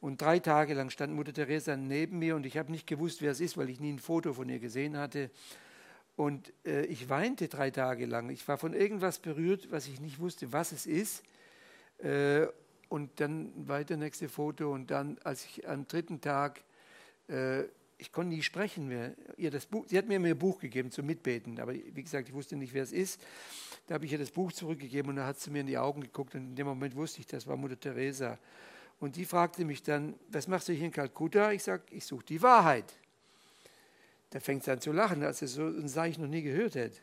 Und 0.00 0.22
drei 0.22 0.38
Tage 0.38 0.74
lang 0.74 0.90
stand 0.90 1.12
Mutter 1.14 1.32
Teresa 1.32 1.76
neben 1.76 2.18
mir 2.18 2.36
und 2.36 2.46
ich 2.46 2.56
habe 2.56 2.70
nicht 2.70 2.86
gewusst, 2.86 3.20
wer 3.20 3.32
es 3.32 3.40
ist, 3.40 3.56
weil 3.56 3.68
ich 3.68 3.80
nie 3.80 3.92
ein 3.92 3.98
Foto 3.98 4.32
von 4.32 4.48
ihr 4.48 4.60
gesehen 4.60 4.96
hatte. 4.96 5.30
Und 6.16 6.52
äh, 6.64 6.84
ich 6.86 7.08
weinte 7.08 7.48
drei 7.48 7.70
Tage 7.70 8.06
lang. 8.06 8.30
Ich 8.30 8.46
war 8.46 8.58
von 8.58 8.74
irgendwas 8.74 9.18
berührt, 9.18 9.70
was 9.70 9.86
ich 9.88 10.00
nicht 10.00 10.18
wusste, 10.18 10.52
was 10.52 10.72
es 10.72 10.86
ist. 10.86 11.22
Äh, 11.98 12.46
und 12.88 13.20
dann 13.20 13.52
weiter 13.68 13.96
nächste 13.96 14.28
Foto. 14.28 14.72
Und 14.72 14.90
dann, 14.90 15.18
als 15.24 15.44
ich 15.44 15.68
am 15.68 15.86
dritten 15.86 16.20
Tag, 16.20 16.62
äh, 17.28 17.64
ich 17.98 18.12
konnte 18.12 18.34
nie 18.34 18.42
sprechen 18.42 18.88
mehr. 18.88 19.14
Ihr 19.36 19.50
das 19.50 19.66
Buch, 19.66 19.84
sie 19.88 19.98
hat 19.98 20.06
mir 20.06 20.18
ein 20.18 20.38
Buch 20.38 20.60
gegeben 20.60 20.90
zum 20.90 21.06
Mitbeten, 21.06 21.58
aber 21.60 21.74
wie 21.74 22.02
gesagt, 22.02 22.28
ich 22.28 22.34
wusste 22.34 22.56
nicht, 22.56 22.72
wer 22.72 22.84
es 22.84 22.92
ist. 22.92 23.20
Da 23.88 23.94
habe 23.94 24.04
ich 24.04 24.12
ihr 24.12 24.18
das 24.18 24.30
Buch 24.30 24.52
zurückgegeben 24.52 25.10
und 25.10 25.16
da 25.16 25.26
hat 25.26 25.40
sie 25.40 25.50
mir 25.50 25.60
in 25.60 25.66
die 25.66 25.78
Augen 25.78 26.02
geguckt 26.02 26.34
und 26.34 26.42
in 26.42 26.54
dem 26.56 26.66
Moment 26.66 26.94
wusste 26.94 27.20
ich, 27.20 27.26
das 27.26 27.46
war 27.46 27.56
Mutter 27.56 27.80
Teresa. 27.80 28.38
Und 29.00 29.16
die 29.16 29.24
fragte 29.24 29.64
mich 29.64 29.82
dann, 29.82 30.14
was 30.28 30.46
machst 30.46 30.68
du 30.68 30.74
hier 30.74 30.84
in 30.84 30.92
Kalkutta? 30.92 31.52
Ich 31.52 31.62
sage, 31.62 31.82
ich 31.90 32.04
suche 32.04 32.24
die 32.26 32.42
Wahrheit. 32.42 32.92
Da 34.30 34.40
fängt 34.40 34.64
sie 34.64 34.72
an 34.72 34.80
zu 34.80 34.92
lachen, 34.92 35.22
als 35.22 35.38
sie 35.38 35.46
so 35.46 35.66
ein 35.66 35.88
Zeichen 35.88 36.20
noch 36.20 36.28
nie 36.28 36.42
gehört 36.42 36.74
hätte. 36.74 36.98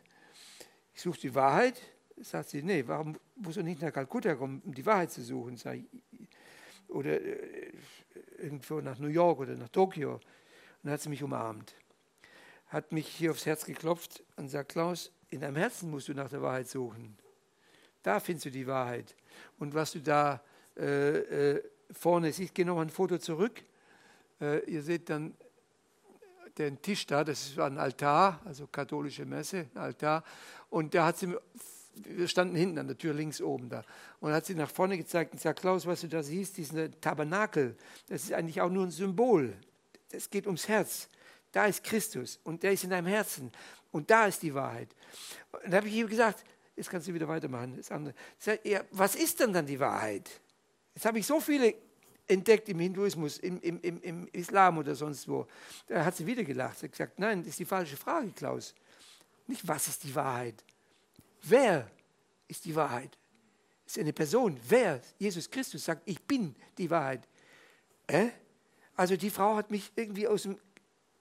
Ich 0.94 1.02
suche 1.02 1.20
die 1.20 1.34
Wahrheit. 1.34 1.82
Sagt 2.18 2.50
sie, 2.50 2.62
nee, 2.62 2.84
warum 2.86 3.18
musst 3.36 3.58
du 3.58 3.64
nicht 3.64 3.82
nach 3.82 3.92
Kalkutta 3.92 4.36
kommen, 4.36 4.62
um 4.64 4.74
die 4.74 4.86
Wahrheit 4.86 5.12
zu 5.12 5.24
suchen? 5.24 5.58
Sag 5.58 5.78
ich, 5.78 5.86
oder 6.88 7.20
äh, 7.20 7.74
irgendwo 8.38 8.80
nach 8.80 9.00
New 9.00 9.08
York 9.08 9.40
oder 9.40 9.56
nach 9.56 9.70
Tokio. 9.70 10.14
Und 10.14 10.22
dann 10.84 10.94
hat 10.94 11.02
sie 11.02 11.10
mich 11.10 11.24
umarmt, 11.24 11.74
hat 12.68 12.92
mich 12.92 13.08
hier 13.08 13.32
aufs 13.32 13.46
Herz 13.46 13.66
geklopft 13.66 14.24
und 14.36 14.50
sagt, 14.50 14.74
Klaus, 14.74 15.12
in 15.30 15.42
deinem 15.42 15.56
Herzen 15.56 15.90
musst 15.90 16.08
du 16.08 16.14
nach 16.14 16.30
der 16.30 16.42
Wahrheit 16.42 16.68
suchen. 16.68 17.18
Da 18.04 18.20
findest 18.20 18.46
du 18.46 18.52
die 18.52 18.68
Wahrheit. 18.68 19.16
Und 19.60 19.74
was 19.74 19.92
du 19.92 20.00
da 20.00 20.42
äh, 20.78 21.54
äh, 21.54 21.64
vorne 21.92 22.32
siehst, 22.32 22.54
geh 22.54 22.64
noch 22.64 22.80
ein 22.80 22.90
Foto 22.90 23.18
zurück. 23.18 23.64
Äh, 24.40 24.60
ihr 24.70 24.84
seht 24.84 25.10
dann 25.10 25.34
den 26.58 26.82
Tisch 26.82 27.06
da, 27.06 27.24
das 27.24 27.48
ist 27.48 27.60
ein 27.60 27.78
Altar, 27.78 28.42
also 28.46 28.68
katholische 28.68 29.26
Messe, 29.26 29.68
ein 29.74 29.82
Altar. 29.82 30.24
Und 30.70 30.94
da 30.94 31.08
hat 31.08 31.18
sie, 31.18 31.36
wir 31.96 32.28
standen 32.28 32.56
hinten 32.56 32.80
an 32.80 32.88
der 32.88 32.98
Tür 32.98 33.14
links 33.14 33.42
oben 33.42 33.70
da. 33.70 33.84
Und 34.20 34.32
hat 34.32 34.46
sie 34.46 34.56
nach 34.56 34.70
vorne 34.70 34.98
gezeigt 34.98 35.34
und 35.34 35.40
sagt, 35.40 35.60
Klaus, 35.62 35.86
was 35.86 36.02
du 36.02 36.08
da 36.08 36.24
siehst, 36.24 36.58
diesen 36.58 37.00
Tabernakel, 37.02 37.76
das 38.08 38.24
ist 38.24 38.34
eigentlich 38.34 38.62
auch 38.62 38.70
nur 38.70 38.86
ein 38.86 38.92
Symbol. 38.92 39.54
Es 40.12 40.30
geht 40.30 40.46
ums 40.46 40.68
Herz. 40.68 41.10
Da 41.52 41.66
ist 41.66 41.84
Christus 41.84 42.40
und 42.44 42.64
der 42.64 42.74
ist 42.74 42.84
in 42.84 42.90
deinem 42.90 43.08
Herzen. 43.08 43.52
Und 43.96 44.12
da 44.12 44.26
ist 44.26 44.43
die 44.43 44.54
Wahrheit. 44.54 44.93
Und 45.54 45.64
dann 45.68 45.76
habe 45.76 45.88
ich 45.88 45.96
ihm 45.96 46.10
gesagt, 46.10 46.43
jetzt 46.76 46.89
kannst 46.89 47.08
du 47.08 47.14
wieder 47.14 47.30
weitermachen. 47.30 47.78
Das 47.78 47.89
andere. 47.91 48.14
Was 48.91 49.16
ist 49.16 49.39
denn 49.39 49.54
dann 49.54 49.66
die 49.66 49.80
Wahrheit? 49.80 50.30
Jetzt 50.93 51.06
habe 51.06 51.18
ich 51.18 51.26
so 51.26 51.39
viele 51.39 51.74
entdeckt 52.28 52.68
im 52.68 52.80
Hinduismus, 52.80 53.38
im, 53.38 53.58
im, 53.62 53.80
im, 53.80 54.02
im, 54.02 54.28
Islam 54.34 54.80
oder 54.80 54.96
sonst 54.96 55.30
wo. 55.30 55.48
Da 55.88 56.04
hat 56.04 56.14
sie 56.14 56.26
wieder 56.26 56.43
gelacht. 56.43 56.78
Sie 56.78 56.88
hat 56.88 56.91
gesagt, 56.91 57.20
nein, 57.20 57.39
das 57.39 57.52
ist 57.52 57.60
die 57.60 57.66
falsche 57.66 57.96
Frage, 57.96 58.32
Klaus. 58.32 58.76
Nicht, 59.48 59.66
was 59.66 59.88
ist 59.88 60.04
die 60.04 60.14
Wahrheit? 60.14 60.62
Wer 61.43 61.89
ist 62.50 62.66
die 62.66 62.76
Wahrheit? 62.76 63.18
Ist 63.86 63.98
eine 63.98 64.12
Person. 64.12 64.60
Wer? 64.68 65.00
Jesus 65.18 65.50
Christus 65.50 65.86
sagt, 65.86 66.02
ich 66.04 66.22
bin 66.22 66.54
die 66.78 66.89
Wahrheit. 66.89 67.26
Äh? 68.08 68.28
Also 68.98 69.16
die 69.16 69.30
Frau 69.30 69.56
hat 69.56 69.72
mich 69.72 69.89
irgendwie 69.96 70.28
aus 70.28 70.43
dem, 70.43 70.60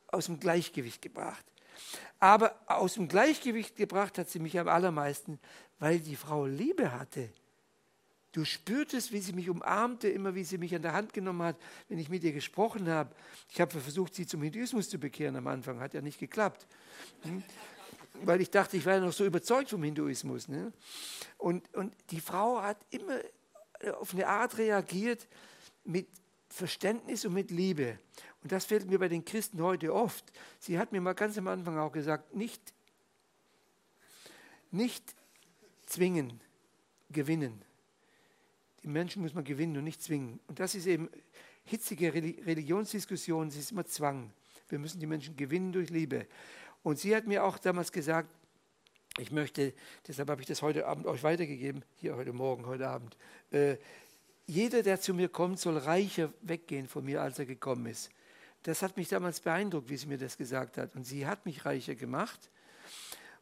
aus 0.08 0.26
dem 0.26 0.40
Gleichgewicht 0.40 1.00
gebracht. 1.00 1.44
Aber 2.20 2.54
aus 2.66 2.94
dem 2.94 3.08
Gleichgewicht 3.08 3.76
gebracht 3.76 4.18
hat 4.18 4.30
sie 4.30 4.38
mich 4.38 4.58
am 4.58 4.68
allermeisten, 4.68 5.38
weil 5.78 6.00
die 6.00 6.16
Frau 6.16 6.46
Liebe 6.46 6.92
hatte. 6.92 7.30
Du 8.32 8.44
spürtest, 8.44 9.12
wie 9.12 9.20
sie 9.20 9.32
mich 9.32 9.48
umarmte, 9.48 10.08
immer 10.08 10.34
wie 10.34 10.42
sie 10.42 10.58
mich 10.58 10.74
an 10.74 10.82
der 10.82 10.92
Hand 10.92 11.12
genommen 11.12 11.42
hat, 11.42 11.56
wenn 11.88 11.98
ich 11.98 12.08
mit 12.08 12.24
ihr 12.24 12.32
gesprochen 12.32 12.88
habe. 12.88 13.14
Ich 13.48 13.60
habe 13.60 13.78
versucht, 13.78 14.14
sie 14.14 14.26
zum 14.26 14.42
Hinduismus 14.42 14.88
zu 14.88 14.98
bekehren 14.98 15.36
am 15.36 15.46
Anfang, 15.46 15.78
hat 15.78 15.94
ja 15.94 16.00
nicht 16.00 16.18
geklappt. 16.18 16.66
Hm? 17.22 17.44
Weil 18.24 18.40
ich 18.40 18.50
dachte, 18.50 18.76
ich 18.76 18.84
wäre 18.84 19.00
noch 19.00 19.12
so 19.12 19.24
überzeugt 19.24 19.70
vom 19.70 19.84
Hinduismus. 19.84 20.48
Ne? 20.48 20.72
Und, 21.38 21.72
und 21.74 21.94
die 22.10 22.20
Frau 22.20 22.60
hat 22.60 22.78
immer 22.90 23.20
auf 24.00 24.14
eine 24.14 24.26
Art 24.26 24.58
reagiert 24.58 25.28
mit 25.84 26.08
Verständnis 26.48 27.24
und 27.24 27.34
mit 27.34 27.50
Liebe. 27.50 27.98
Und 28.44 28.52
das 28.52 28.66
fehlt 28.66 28.86
mir 28.90 28.98
bei 28.98 29.08
den 29.08 29.24
Christen 29.24 29.62
heute 29.62 29.94
oft. 29.94 30.30
Sie 30.58 30.78
hat 30.78 30.92
mir 30.92 31.00
mal 31.00 31.14
ganz 31.14 31.38
am 31.38 31.48
Anfang 31.48 31.78
auch 31.78 31.90
gesagt, 31.90 32.36
nicht, 32.36 32.60
nicht 34.70 35.02
zwingen, 35.86 36.42
gewinnen. 37.10 37.62
Die 38.82 38.88
Menschen 38.88 39.22
muss 39.22 39.32
man 39.32 39.44
gewinnen 39.44 39.78
und 39.78 39.84
nicht 39.84 40.02
zwingen. 40.02 40.40
Und 40.46 40.60
das 40.60 40.74
ist 40.74 40.86
eben 40.86 41.08
hitzige 41.64 42.12
Religionsdiskussion, 42.12 43.48
es 43.48 43.56
ist 43.56 43.72
immer 43.72 43.86
Zwang. 43.86 44.30
Wir 44.68 44.78
müssen 44.78 45.00
die 45.00 45.06
Menschen 45.06 45.36
gewinnen 45.36 45.72
durch 45.72 45.88
Liebe. 45.88 46.26
Und 46.82 46.98
sie 46.98 47.16
hat 47.16 47.26
mir 47.26 47.44
auch 47.44 47.56
damals 47.56 47.92
gesagt, 47.92 48.30
ich 49.16 49.30
möchte, 49.30 49.72
deshalb 50.06 50.28
habe 50.28 50.42
ich 50.42 50.46
das 50.46 50.60
heute 50.60 50.86
Abend 50.86 51.06
euch 51.06 51.22
weitergegeben, 51.22 51.82
hier 51.96 52.14
heute 52.14 52.34
Morgen, 52.34 52.66
heute 52.66 52.88
Abend. 52.88 53.16
Äh, 53.52 53.78
jeder, 54.46 54.82
der 54.82 55.00
zu 55.00 55.14
mir 55.14 55.30
kommt, 55.30 55.60
soll 55.60 55.78
reicher 55.78 56.30
weggehen 56.42 56.88
von 56.88 57.06
mir, 57.06 57.22
als 57.22 57.38
er 57.38 57.46
gekommen 57.46 57.86
ist. 57.86 58.10
Das 58.64 58.82
hat 58.82 58.96
mich 58.96 59.08
damals 59.08 59.40
beeindruckt, 59.40 59.90
wie 59.90 59.96
sie 59.96 60.06
mir 60.06 60.16
das 60.16 60.38
gesagt 60.38 60.78
hat. 60.78 60.96
Und 60.96 61.04
sie 61.04 61.26
hat 61.26 61.44
mich 61.44 61.66
reicher 61.66 61.94
gemacht. 61.94 62.50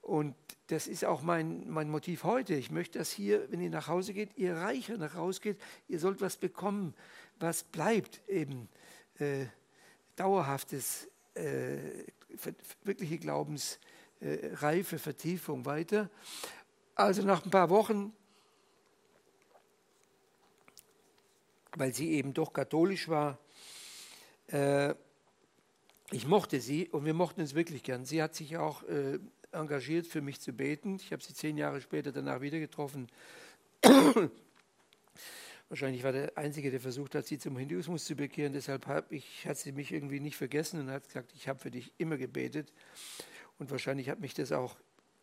Und 0.03 0.35
das 0.67 0.89
ist 0.89 1.05
auch 1.05 1.23
mein, 1.23 1.71
mein 1.71 1.89
Motiv 1.89 2.25
heute. 2.25 2.55
Ich 2.55 2.73
möchte, 2.73 2.99
dass 2.99 3.13
hier, 3.13 3.51
wenn 3.53 3.61
ihr 3.61 3.71
nach 3.71 3.87
Hause 3.87 4.15
geht, 4.15 4.37
ihr 4.37 4.57
reicher 4.57 4.99
nach 4.99 5.15
Hause 5.15 5.41
geht. 5.41 5.61
Ihr 5.89 6.01
sollt 6.01 6.21
was 6.21 6.37
bekommen, 6.37 6.93
was 7.39 7.63
bleibt 7.63 8.21
eben. 8.29 8.69
Äh, 9.19 9.47
dauerhaftes, 10.17 11.09
äh, 11.35 12.05
wirkliche 12.83 13.19
Glaubensreife, 13.19 14.97
äh, 14.97 14.99
Vertiefung 14.99 15.65
weiter. 15.65 16.11
Also 16.97 17.23
nach 17.23 17.45
ein 17.45 17.51
paar 17.51 17.71
Wochen, 17.71 18.13
weil 21.77 21.95
sie 21.95 22.11
eben 22.11 22.35
doch 22.35 22.53
katholisch 22.53 23.09
war, 23.09 23.39
äh, 24.49 24.95
ich 26.13 26.27
mochte 26.27 26.61
sie 26.61 26.89
und 26.89 27.05
wir 27.05 27.15
mochten 27.15 27.41
uns 27.41 27.55
wirklich 27.55 27.83
gern. 27.83 28.05
Sie 28.05 28.23
hat 28.23 28.35
sich 28.35 28.59
auch 28.59 28.83
äh, 28.85 29.19
engagiert, 29.51 30.07
für 30.07 30.21
mich 30.21 30.41
zu 30.41 30.53
beten. 30.53 30.97
Ich 30.97 31.13
habe 31.13 31.23
sie 31.23 31.35
zehn 31.35 31.57
Jahre 31.57 31.81
später 31.81 32.13
danach 32.13 32.41
wieder 32.41 32.59
getroffen. 32.59 33.09
Wahrscheinlich 35.69 36.05
war 36.05 36.13
der 36.13 36.37
Einzige, 36.37 36.71
der 36.71 36.81
versucht 36.81 37.15
hat, 37.15 37.27
sie 37.27 37.39
zum 37.39 37.57
Hinduismus 37.57 38.05
zu 38.05 38.15
bekehren. 38.15 38.53
Deshalb 38.53 38.87
habe 38.87 39.15
ich, 39.15 39.47
hat 39.47 39.57
sie 39.57 39.73
mich 39.73 39.91
irgendwie 39.91 40.21
nicht 40.21 40.37
vergessen 40.37 40.81
und 40.81 40.91
hat 40.91 41.07
gesagt, 41.07 41.33
ich 41.35 41.49
habe 41.49 41.59
für 41.59 41.71
dich 41.71 41.93
immer 41.97 42.19
gebetet. 42.19 42.73
Und 43.59 43.71
wahrscheinlich 43.71 44.11
hat 44.11 44.21
mich 44.21 44.35
das 44.35 44.53
auch, 44.53 44.77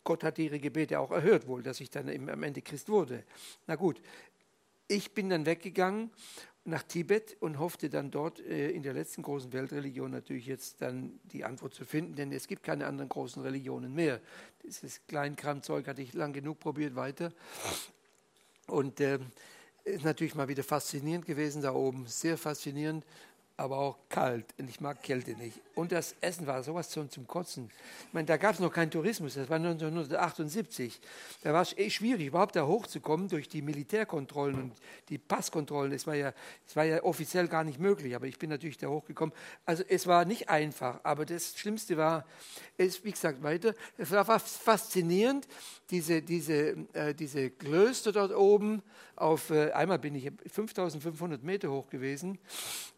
Gott 0.04 0.24
hat 0.24 0.40
ihre 0.40 0.60
Gebete 0.60 1.00
auch 1.00 1.12
erhört 1.12 1.46
wohl, 1.46 1.62
dass 1.62 1.80
ich 1.82 1.92
dann 1.92 2.08
eben 2.08 2.30
am 2.30 2.42
Ende 2.42 2.64
Christ 2.64 2.90
wurde. 2.90 3.24
Na 3.68 3.76
gut, 3.76 4.02
ich 4.88 5.14
bin 5.14 5.30
dann 5.30 5.46
weggegangen 5.46 6.10
nach 6.70 6.84
Tibet 6.84 7.38
und 7.40 7.60
hoffte 7.60 7.90
dann 7.90 8.12
dort 8.12 8.40
äh, 8.40 8.70
in 8.72 8.84
der 8.84 8.94
letzten 8.94 9.22
großen 9.22 9.52
Weltreligion 9.52 10.12
natürlich 10.12 10.46
jetzt 10.46 10.82
dann 10.82 11.20
die 11.26 11.44
Antwort 11.44 11.74
zu 11.74 11.86
finden, 11.86 12.16
denn 12.16 12.32
es 12.32 12.48
gibt 12.48 12.64
keine 12.64 12.88
anderen 12.88 13.10
großen 13.10 13.42
Religionen 13.42 13.94
mehr. 13.94 14.20
Dieses 14.64 15.06
Kleinkramzeug 15.08 15.88
hatte 15.88 16.02
ich 16.02 16.14
lang 16.14 16.34
genug 16.34 16.60
probiert 16.60 16.96
weiter. 16.96 17.32
Und 18.68 19.00
äh, 19.00 19.20
ist 19.84 20.06
natürlich 20.06 20.36
mal 20.36 20.48
wieder 20.48 20.64
faszinierend 20.64 21.26
gewesen 21.26 21.62
da 21.62 21.74
oben, 21.74 22.06
sehr 22.08 22.38
faszinierend 22.38 23.06
aber 23.60 23.78
auch 23.78 23.98
kalt 24.08 24.46
und 24.58 24.70
ich 24.70 24.80
mag 24.80 25.04
Kälte 25.04 25.32
nicht. 25.32 25.60
Und 25.76 25.92
das 25.92 26.16
Essen 26.22 26.48
war 26.48 26.64
sowas 26.64 26.90
zum, 26.90 27.10
zum 27.10 27.28
Kotzen. 27.28 27.70
Ich 28.08 28.14
meine, 28.14 28.26
da 28.26 28.38
gab 28.38 28.54
es 28.54 28.62
noch 28.62 28.72
keinen 28.72 28.90
Tourismus, 28.90 29.34
das 29.34 29.50
war 29.50 29.58
1978. 29.58 31.00
Da 31.44 31.52
war 31.52 31.64
es 31.64 31.78
eh 31.78 31.90
schwierig, 31.90 32.28
überhaupt 32.28 32.56
da 32.56 32.66
hochzukommen 32.66 33.28
durch 33.28 33.50
die 33.50 33.62
Militärkontrollen 33.62 34.56
und 34.56 34.74
die 35.10 35.18
Passkontrollen. 35.18 35.92
Es 35.92 36.08
war, 36.08 36.16
ja, 36.16 36.34
war 36.74 36.86
ja 36.86 37.04
offiziell 37.04 37.50
gar 37.50 37.66
nicht 37.66 37.80
möglich, 37.80 38.16
aber 38.16 38.28
ich 38.28 38.40
bin 38.40 38.50
natürlich 38.50 38.78
da 38.78 38.88
hochgekommen. 38.88 39.36
Also 39.66 39.84
es 39.90 40.08
war 40.08 40.24
nicht 40.24 40.48
einfach, 40.48 41.02
aber 41.04 41.26
das 41.26 41.58
Schlimmste 41.58 41.98
war, 41.98 42.26
es, 42.78 43.04
wie 43.04 43.12
gesagt, 43.12 43.44
weiter, 43.44 43.74
es 43.98 44.10
war 44.12 44.26
faszinierend, 44.40 45.50
diese, 45.90 46.22
diese, 46.22 46.78
äh, 46.94 47.14
diese 47.14 47.50
Klöster 47.50 48.14
dort 48.14 48.34
oben. 48.34 48.82
Auf, 49.18 49.50
äh, 49.50 49.72
einmal 49.72 50.00
bin 50.00 50.16
ich 50.16 50.32
5500 50.48 51.44
Meter 51.44 51.70
hoch 51.70 51.90
gewesen 51.90 52.40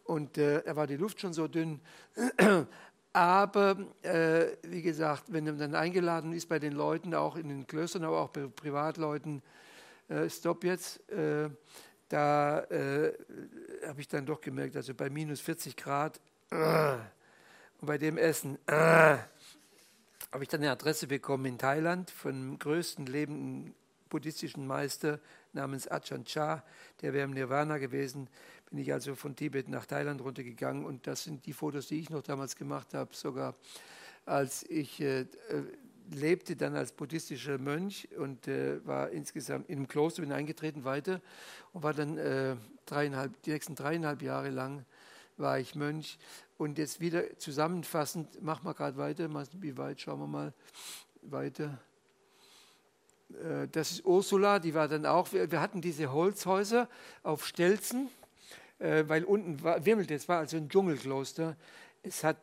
und 0.04 0.38
äh, 0.38 0.62
da 0.62 0.76
war 0.76 0.86
die 0.86 0.96
Luft 0.96 1.20
schon 1.20 1.32
so 1.32 1.48
dünn. 1.48 1.80
Aber 3.12 3.76
äh, 4.02 4.56
wie 4.62 4.80
gesagt, 4.80 5.24
wenn 5.28 5.44
man 5.44 5.58
dann 5.58 5.74
eingeladen 5.74 6.32
ist 6.32 6.48
bei 6.48 6.58
den 6.58 6.72
Leuten, 6.72 7.14
auch 7.14 7.36
in 7.36 7.48
den 7.48 7.66
Klöstern, 7.66 8.04
aber 8.04 8.22
auch 8.22 8.30
bei 8.30 8.46
Privatleuten, 8.46 9.42
äh, 10.08 10.30
stopp 10.30 10.64
jetzt, 10.64 11.06
äh, 11.10 11.50
da 12.08 12.60
äh, 12.60 13.12
habe 13.86 14.00
ich 14.00 14.08
dann 14.08 14.24
doch 14.24 14.40
gemerkt, 14.40 14.76
also 14.76 14.94
bei 14.94 15.10
minus 15.10 15.40
40 15.40 15.76
Grad 15.76 16.20
äh, 16.50 16.94
und 17.80 17.86
bei 17.86 17.98
dem 17.98 18.16
Essen 18.16 18.58
habe 18.66 19.28
ich 20.40 20.48
dann 20.48 20.60
eine 20.60 20.70
Adresse 20.70 21.06
bekommen 21.06 21.44
in 21.44 21.58
Thailand 21.58 22.10
von 22.10 22.32
dem 22.32 22.58
größten 22.58 23.04
lebenden 23.04 23.74
buddhistischen 24.12 24.66
Meister 24.66 25.20
namens 25.54 25.88
Ajahn 25.88 26.26
Chah, 26.26 26.62
der 27.00 27.14
wäre 27.14 27.24
im 27.24 27.30
Nirvana 27.30 27.78
gewesen, 27.78 28.28
bin 28.68 28.78
ich 28.78 28.92
also 28.92 29.14
von 29.14 29.34
Tibet 29.34 29.70
nach 29.70 29.86
Thailand 29.86 30.20
runtergegangen 30.20 30.84
und 30.84 31.06
das 31.06 31.24
sind 31.24 31.46
die 31.46 31.54
Fotos, 31.54 31.86
die 31.86 31.98
ich 31.98 32.10
noch 32.10 32.22
damals 32.22 32.54
gemacht 32.54 32.92
habe, 32.92 33.14
sogar 33.14 33.54
als 34.26 34.64
ich 34.64 35.00
äh, 35.00 35.24
lebte 36.10 36.56
dann 36.56 36.76
als 36.76 36.92
buddhistischer 36.92 37.56
Mönch 37.56 38.06
und 38.18 38.48
äh, 38.48 38.86
war 38.86 39.08
insgesamt 39.08 39.70
in 39.70 39.78
einem 39.78 39.88
Kloster, 39.88 40.20
bin 40.20 40.32
eingetreten 40.32 40.84
weiter 40.84 41.22
und 41.72 41.82
war 41.82 41.94
dann 41.94 42.18
äh, 42.18 42.56
dreieinhalb, 42.84 43.40
die 43.44 43.50
nächsten 43.52 43.74
dreieinhalb 43.74 44.20
Jahre 44.20 44.50
lang 44.50 44.84
war 45.38 45.58
ich 45.58 45.74
Mönch 45.74 46.18
und 46.58 46.76
jetzt 46.76 47.00
wieder 47.00 47.38
zusammenfassend, 47.38 48.42
mach 48.42 48.62
mal 48.62 48.74
gerade 48.74 48.98
weiter, 48.98 49.30
wie 49.54 49.78
weit, 49.78 50.02
schauen 50.02 50.20
wir 50.20 50.26
mal 50.26 50.52
weiter. 51.22 51.80
Äh, 53.34 53.68
das 53.68 53.92
ist 53.92 54.04
Ursula, 54.04 54.58
die 54.58 54.74
war 54.74 54.88
dann 54.88 55.06
auch, 55.06 55.32
wir 55.32 55.60
hatten 55.60 55.80
diese 55.80 56.12
Holzhäuser 56.12 56.88
auf 57.22 57.46
Stelzen, 57.46 58.08
äh, 58.78 59.04
weil 59.06 59.24
unten 59.24 59.62
war, 59.62 59.84
wimmelte, 59.84 60.14
es 60.14 60.28
war 60.28 60.38
also 60.38 60.56
ein 60.56 60.68
Dschungelkloster. 60.68 61.56
Es 62.02 62.24
hat 62.24 62.36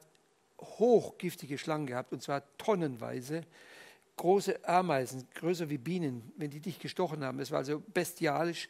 hochgiftige 0.59 1.57
Schlangen 1.57 1.87
gehabt, 1.87 2.13
und 2.13 2.21
zwar 2.21 2.43
tonnenweise. 2.57 3.43
Große 4.17 4.67
Ameisen, 4.67 5.27
größer 5.35 5.69
wie 5.69 5.77
Bienen, 5.77 6.33
wenn 6.35 6.49
die 6.49 6.59
dich 6.59 6.79
gestochen 6.79 7.23
haben. 7.23 7.39
Es 7.39 7.51
war 7.51 7.59
also 7.59 7.81
bestialisch, 7.93 8.67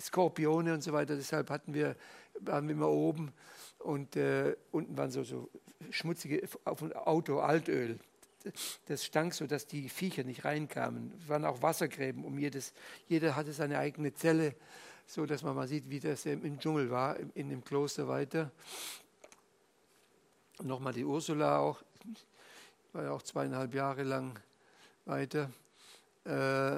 Skorpione 0.00 0.74
und 0.74 0.82
so 0.82 0.92
weiter. 0.92 1.16
Deshalb 1.16 1.50
hatten 1.50 1.74
wir, 1.74 1.96
waren 2.40 2.66
wir 2.66 2.74
immer 2.74 2.88
oben 2.88 3.32
und 3.78 4.16
äh, 4.16 4.56
unten 4.70 4.96
waren 4.96 5.10
so, 5.10 5.24
so 5.24 5.48
schmutzige, 5.90 6.48
auf 6.64 6.80
dem 6.80 6.92
Auto 6.92 7.40
Altöl. 7.40 7.98
Das 8.86 9.04
stank 9.04 9.34
so, 9.34 9.46
dass 9.46 9.66
die 9.66 9.88
Viecher 9.88 10.24
nicht 10.24 10.44
reinkamen. 10.44 11.12
Es 11.20 11.28
waren 11.28 11.44
auch 11.44 11.60
Wassergräben 11.60 12.24
um 12.24 12.38
jedes. 12.38 12.72
Jeder 13.08 13.36
hatte 13.36 13.52
seine 13.52 13.78
eigene 13.78 14.14
Zelle 14.14 14.54
so 15.08 15.24
dass 15.24 15.42
man 15.42 15.56
mal 15.56 15.66
sieht, 15.66 15.88
wie 15.88 16.00
das 16.00 16.26
im 16.26 16.60
Dschungel 16.60 16.90
war, 16.90 17.16
in 17.34 17.48
dem 17.48 17.64
Kloster 17.64 18.06
weiter. 18.06 18.50
Nochmal 20.62 20.92
die 20.92 21.04
Ursula 21.04 21.58
auch, 21.58 21.82
war 22.92 23.04
ja 23.04 23.10
auch 23.12 23.22
zweieinhalb 23.22 23.74
Jahre 23.74 24.02
lang 24.02 24.38
weiter. 25.06 25.50
Äh, 26.26 26.76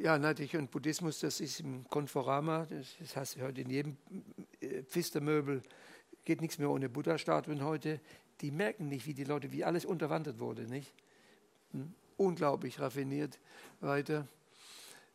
ja, 0.00 0.18
natürlich, 0.18 0.56
und 0.56 0.70
Buddhismus, 0.70 1.20
das 1.20 1.40
ist 1.40 1.60
im 1.60 1.86
Konforama, 1.90 2.66
das, 2.70 2.96
das 3.00 3.16
heißt 3.16 3.42
heute 3.42 3.60
in 3.60 3.70
jedem 3.70 3.96
äh, 4.60 4.82
Pfistermöbel, 4.84 5.62
geht 6.24 6.40
nichts 6.40 6.56
mehr 6.56 6.70
ohne 6.70 6.88
Buddha-Statuen 6.88 7.62
heute. 7.62 8.00
Die 8.40 8.50
merken 8.50 8.88
nicht, 8.88 9.06
wie 9.06 9.14
die 9.14 9.24
Leute, 9.24 9.52
wie 9.52 9.64
alles 9.64 9.84
unterwandert 9.84 10.38
wurde, 10.38 10.62
nicht? 10.62 10.92
Hm? 11.72 11.92
Unglaublich 12.16 12.80
raffiniert 12.80 13.38
weiter. 13.80 14.26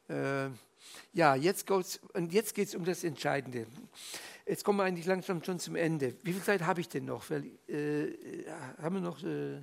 Äh, 0.07 0.49
ja, 1.13 1.35
jetzt 1.35 1.65
geht 1.65 2.67
es 2.67 2.75
um 2.75 2.85
das 2.85 3.03
Entscheidende. 3.03 3.67
Jetzt 4.45 4.63
kommen 4.63 4.79
wir 4.79 4.83
eigentlich 4.83 5.05
langsam 5.05 5.43
schon 5.43 5.59
zum 5.59 5.75
Ende. 5.75 6.15
Wie 6.23 6.33
viel 6.33 6.41
Zeit 6.41 6.61
habe 6.61 6.81
ich 6.81 6.89
denn 6.89 7.05
noch? 7.05 7.29
Weil, 7.29 7.45
äh, 7.67 8.45
haben 8.81 8.95
wir 8.95 9.01
noch. 9.01 9.23
Äh, 9.23 9.61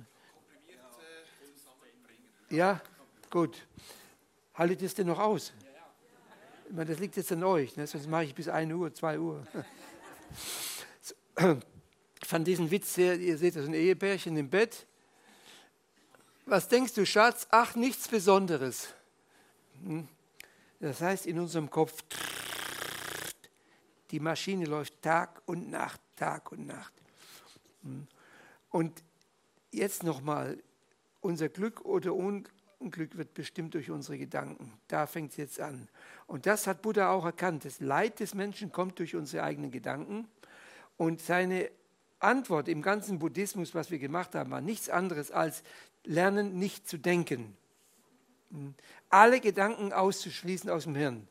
ja, 2.49 2.81
gut. 3.29 3.67
Haltet 4.55 4.81
es 4.81 4.95
denn 4.95 5.07
noch 5.07 5.19
aus? 5.19 5.53
Ich 6.67 6.75
meine, 6.75 6.89
das 6.89 6.99
liegt 6.99 7.15
jetzt 7.15 7.31
an 7.31 7.43
euch, 7.43 7.75
ne? 7.77 7.87
sonst 7.87 8.07
mache 8.07 8.25
ich 8.25 8.35
bis 8.35 8.47
1 8.47 8.73
Uhr, 8.73 8.93
2 8.93 9.19
Uhr. 9.19 9.47
Ich 11.41 11.78
fand 12.29 12.45
diesen 12.45 12.69
Witz 12.69 12.93
sehr, 12.93 13.19
ihr 13.19 13.39
seht 13.39 13.55
das 13.55 13.65
ein 13.65 13.73
Ehepärchen 13.73 14.37
im 14.37 14.51
Bett. 14.51 14.85
Was 16.45 16.67
denkst 16.67 16.93
du, 16.93 17.03
Schatz? 17.03 17.47
Ach, 17.49 17.75
nichts 17.75 18.07
Besonderes. 18.07 18.93
Hm? 19.83 20.07
Das 20.79 21.01
heißt, 21.01 21.25
in 21.25 21.39
unserem 21.39 21.71
Kopf 21.71 22.03
Die 24.11 24.19
Maschine 24.19 24.65
läuft 24.65 25.01
Tag 25.01 25.41
und 25.47 25.71
Nacht, 25.71 25.99
Tag 26.15 26.51
und 26.51 26.67
Nacht. 26.67 26.93
Und 28.69 29.03
jetzt 29.71 30.03
nochmal, 30.03 30.61
unser 31.21 31.49
Glück 31.49 31.83
oder 31.83 32.13
Unglück 32.13 33.17
wird 33.17 33.33
bestimmt 33.33 33.73
durch 33.73 33.89
unsere 33.89 34.19
Gedanken. 34.19 34.79
Da 34.87 35.07
fängt 35.07 35.31
es 35.31 35.37
jetzt 35.37 35.59
an. 35.59 35.89
Und 36.27 36.45
das 36.45 36.67
hat 36.67 36.83
Buddha 36.83 37.09
auch 37.09 37.25
erkannt. 37.25 37.65
Das 37.65 37.79
Leid 37.79 38.19
des 38.19 38.35
Menschen 38.35 38.71
kommt 38.71 38.99
durch 38.99 39.15
unsere 39.15 39.43
eigenen 39.43 39.71
Gedanken. 39.71 40.27
Und 40.95 41.21
seine 41.21 41.71
Antwort 42.19 42.67
im 42.67 42.81
ganzen 42.81 43.19
Buddhismus, 43.19 43.73
was 43.73 43.91
wir 43.91 43.99
gemacht 43.99 44.35
haben, 44.35 44.51
war 44.51 44.61
nichts 44.61 44.89
anderes 44.89 45.31
als 45.31 45.63
lernen, 46.03 46.57
nicht 46.57 46.87
zu 46.87 46.97
denken. 46.97 47.55
Hm. 48.51 48.75
Alle 49.09 49.39
Gedanken 49.39 49.93
auszuschließen 49.93 50.69
aus 50.69 50.83
dem 50.83 50.95
Hirn. 50.95 51.27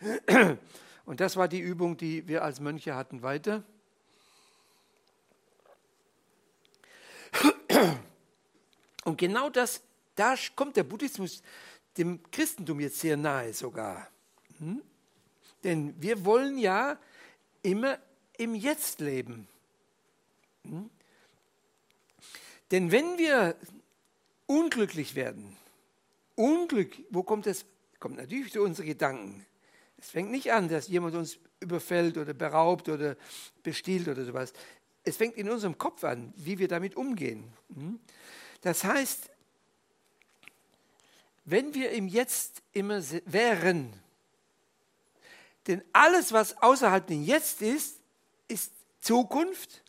Und 1.04 1.20
das 1.20 1.36
war 1.36 1.48
die 1.48 1.60
Übung, 1.60 1.96
die 1.96 2.28
wir 2.28 2.44
als 2.44 2.60
Mönche 2.60 2.94
hatten. 2.94 3.22
Weiter. 3.22 3.62
Und 9.04 9.18
genau 9.18 9.50
das, 9.50 9.80
da 10.14 10.34
kommt 10.54 10.76
der 10.76 10.84
Buddhismus 10.84 11.42
dem 11.96 12.20
Christentum 12.30 12.80
jetzt 12.80 13.00
sehr 13.00 13.16
nahe 13.16 13.52
sogar. 13.52 14.08
Hm? 14.58 14.82
Denn 15.64 16.00
wir 16.00 16.24
wollen 16.24 16.58
ja 16.58 16.96
immer 17.62 17.98
im 18.36 18.54
Jetzt 18.54 19.00
leben. 19.00 19.48
Hm? 20.68 20.90
Denn 22.70 22.92
wenn 22.92 23.18
wir 23.18 23.56
unglücklich 24.46 25.14
werden, 25.14 25.56
Unglück, 26.38 26.96
wo 27.10 27.24
kommt 27.24 27.46
das? 27.46 27.64
Kommt 27.98 28.16
natürlich 28.16 28.52
durch 28.52 28.64
unsere 28.64 28.86
Gedanken. 28.86 29.44
Es 29.98 30.10
fängt 30.10 30.30
nicht 30.30 30.52
an, 30.52 30.68
dass 30.68 30.86
jemand 30.86 31.16
uns 31.16 31.38
überfällt 31.58 32.16
oder 32.16 32.32
beraubt 32.32 32.88
oder 32.88 33.16
bestiehlt 33.64 34.06
oder 34.06 34.24
sowas. 34.24 34.52
Es 35.02 35.16
fängt 35.16 35.36
in 35.36 35.50
unserem 35.50 35.76
Kopf 35.76 36.04
an, 36.04 36.32
wie 36.36 36.60
wir 36.60 36.68
damit 36.68 36.96
umgehen. 36.96 37.52
Hm? 37.74 37.98
Das 38.60 38.84
heißt, 38.84 39.30
wenn 41.44 41.74
wir 41.74 41.90
im 41.90 42.06
Jetzt 42.06 42.62
immer 42.72 43.02
wären, 43.24 43.92
denn 45.66 45.82
alles, 45.92 46.32
was 46.32 46.56
außerhalb 46.62 47.06
dem 47.06 47.24
Jetzt 47.24 47.62
ist, 47.62 47.96
ist 48.46 48.72
Zukunft. 49.00 49.82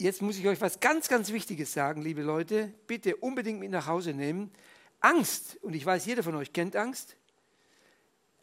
Jetzt 0.00 0.22
muss 0.22 0.38
ich 0.38 0.46
euch 0.46 0.60
was 0.60 0.78
ganz, 0.78 1.08
ganz 1.08 1.32
Wichtiges 1.32 1.72
sagen, 1.72 2.02
liebe 2.02 2.22
Leute. 2.22 2.72
Bitte 2.86 3.16
unbedingt 3.16 3.58
mit 3.58 3.70
nach 3.72 3.88
Hause 3.88 4.14
nehmen. 4.14 4.52
Angst, 5.00 5.58
und 5.62 5.74
ich 5.74 5.84
weiß, 5.84 6.06
jeder 6.06 6.22
von 6.22 6.36
euch 6.36 6.52
kennt 6.52 6.76
Angst. 6.76 7.16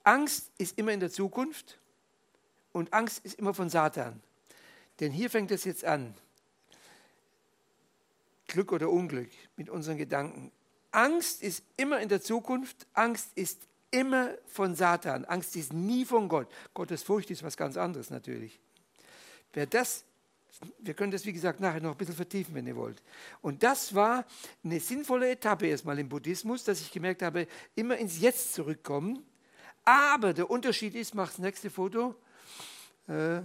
Angst 0.04 0.52
ist 0.58 0.78
immer 0.78 0.92
in 0.92 1.00
der 1.00 1.12
Zukunft 1.12 1.80
und 2.74 2.94
Angst 2.94 3.26
ist 3.26 3.40
immer 3.40 3.54
von 3.54 3.70
Satan. 3.70 4.22
Denn 5.00 5.12
hier 5.12 5.30
fängt 5.30 5.50
es 5.52 5.64
jetzt 5.64 5.86
an. 5.86 6.14
Glück 8.48 8.72
oder 8.72 8.90
Unglück 8.90 9.30
mit 9.56 9.70
unseren 9.70 9.98
Gedanken. 9.98 10.52
Angst 10.92 11.42
ist 11.42 11.64
immer 11.78 12.00
in 12.00 12.10
der 12.10 12.22
Zukunft, 12.22 12.86
Angst 12.94 13.30
ist 13.36 13.62
immer 13.92 14.36
von 14.46 14.76
Satan, 14.76 15.26
Angst 15.26 15.56
ist 15.56 15.74
nie 15.74 16.06
von 16.06 16.30
Gott. 16.30 16.48
Gottes 16.74 17.04
Furcht 17.04 17.32
ist 17.32 17.44
was 17.44 17.58
ganz 17.58 17.76
anderes 17.76 18.10
natürlich. 18.10 18.60
Wer 19.52 19.66
das, 19.66 20.05
wir 20.80 20.94
können 20.94 21.12
das 21.12 21.26
wie 21.26 21.34
gesagt 21.34 21.60
nachher 21.60 21.82
noch 21.82 21.92
ein 21.92 21.98
bisschen 21.98 22.16
vertiefen, 22.16 22.56
wenn 22.56 22.68
ihr 22.68 22.76
wollt. 22.76 23.02
Und 23.42 23.64
das 23.64 23.94
war 23.94 24.26
eine 24.64 24.80
sinnvolle 24.80 25.32
Etappe 25.32 25.68
erstmal 25.68 26.00
im 26.00 26.10
Buddhismus, 26.10 26.64
dass 26.64 26.82
ich 26.82 26.92
gemerkt 26.92 27.22
habe, 27.22 27.48
immer 27.76 27.98
ins 27.98 28.20
Jetzt 28.20 28.54
zurückkommen. 28.54 29.24
Aber 29.84 30.34
der 30.34 30.50
Unterschied 30.50 30.96
ist, 30.96 31.14
mach 31.14 31.30
das 31.30 31.40
nächste 31.40 31.70
Foto. 31.70 32.16
Äh, 33.08 33.42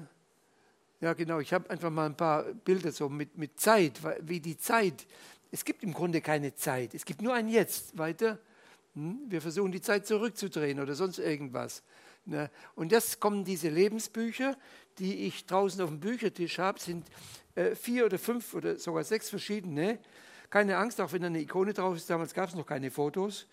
ja, 1.01 1.15
genau. 1.15 1.41
Ich 1.41 1.53
habe 1.53 1.69
einfach 1.71 1.91
mal 1.91 2.07
ein 2.07 2.17
paar 2.17 2.45
Bilder 2.45 2.93
so 2.93 3.09
mit, 3.09 3.37
mit 3.37 3.59
Zeit, 3.61 4.01
wie 4.23 4.41
die 4.41 4.57
Zeit. 4.57 5.07
Es 5.51 5.65
gibt 5.65 5.83
im 5.83 5.93
Grunde 5.93 6.21
keine 6.21 6.55
Zeit. 6.55 6.95
Es 6.95 7.05
gibt 7.05 7.23
nur 7.23 7.35
ein 7.35 7.49
Jetzt. 7.49 7.99
Weiter. 7.99 8.39
Hm? 8.95 9.21
Wir 9.29 9.41
versuchen 9.41 9.73
die 9.73 9.81
Zeit 9.81 10.07
zurückzudrehen 10.07 10.81
oder 10.81 10.95
sonst 10.95 11.19
irgendwas. 11.19 11.83
Ne? 12.25 12.51
Und 12.75 12.93
das 12.93 13.19
kommen 13.19 13.45
diese 13.45 13.69
Lebensbücher, 13.69 14.57
die 14.99 15.27
ich 15.27 15.47
draußen 15.47 15.81
auf 15.81 15.89
dem 15.89 16.01
Büchertisch 16.01 16.59
habe, 16.59 16.79
sind 16.79 17.07
äh, 17.55 17.75
vier 17.75 18.07
oder 18.07 18.19
fünf 18.19 18.55
oder 18.55 18.79
sogar 18.79 19.05
sechs 19.05 19.31
verschiedene. 19.31 19.99
Keine 20.51 20.77
Angst, 20.77 21.01
auch 21.01 21.13
wenn 21.13 21.23
da 21.23 21.29
eine 21.29 21.41
Ikone 21.41 21.73
drauf 21.73 21.97
ist. 21.97 22.11
Damals 22.11 22.35
gab 22.35 22.49
es 22.49 22.55
noch 22.55 22.67
keine 22.67 22.91
Fotos 22.91 23.47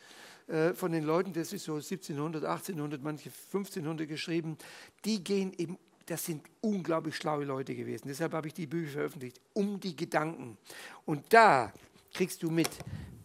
äh, 0.48 0.74
von 0.74 0.92
den 0.92 1.04
Leuten. 1.04 1.34
Das 1.34 1.54
ist 1.54 1.66
so 1.66 1.76
1700, 1.76 2.44
1800, 2.44 3.02
manche 3.02 3.30
1500 3.30 4.08
geschrieben. 4.08 4.58
Die 5.06 5.24
gehen 5.24 5.54
eben 5.58 5.78
das 6.08 6.24
sind 6.26 6.42
unglaublich 6.62 7.16
schlaue 7.16 7.44
Leute 7.44 7.76
gewesen. 7.76 8.08
Deshalb 8.08 8.34
habe 8.34 8.48
ich 8.48 8.54
die 8.54 8.66
Bücher 8.66 8.94
veröffentlicht, 8.94 9.42
um 9.54 9.80
die 9.80 9.96
Gedanken. 9.96 10.58
Und 11.06 11.26
da 11.34 11.74
kriegst 12.14 12.42
du 12.44 12.50
mit, 12.50 12.70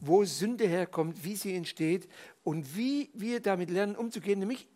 wo 0.00 0.24
Sünde 0.24 0.66
herkommt, 0.66 1.24
wie 1.24 1.36
sie 1.36 1.54
entsteht 1.54 2.08
und 2.42 2.76
wie 2.76 3.08
wir 3.14 3.40
damit 3.40 3.70
lernen 3.70 3.94
umzugehen, 3.94 4.40
nämlich 4.40 4.66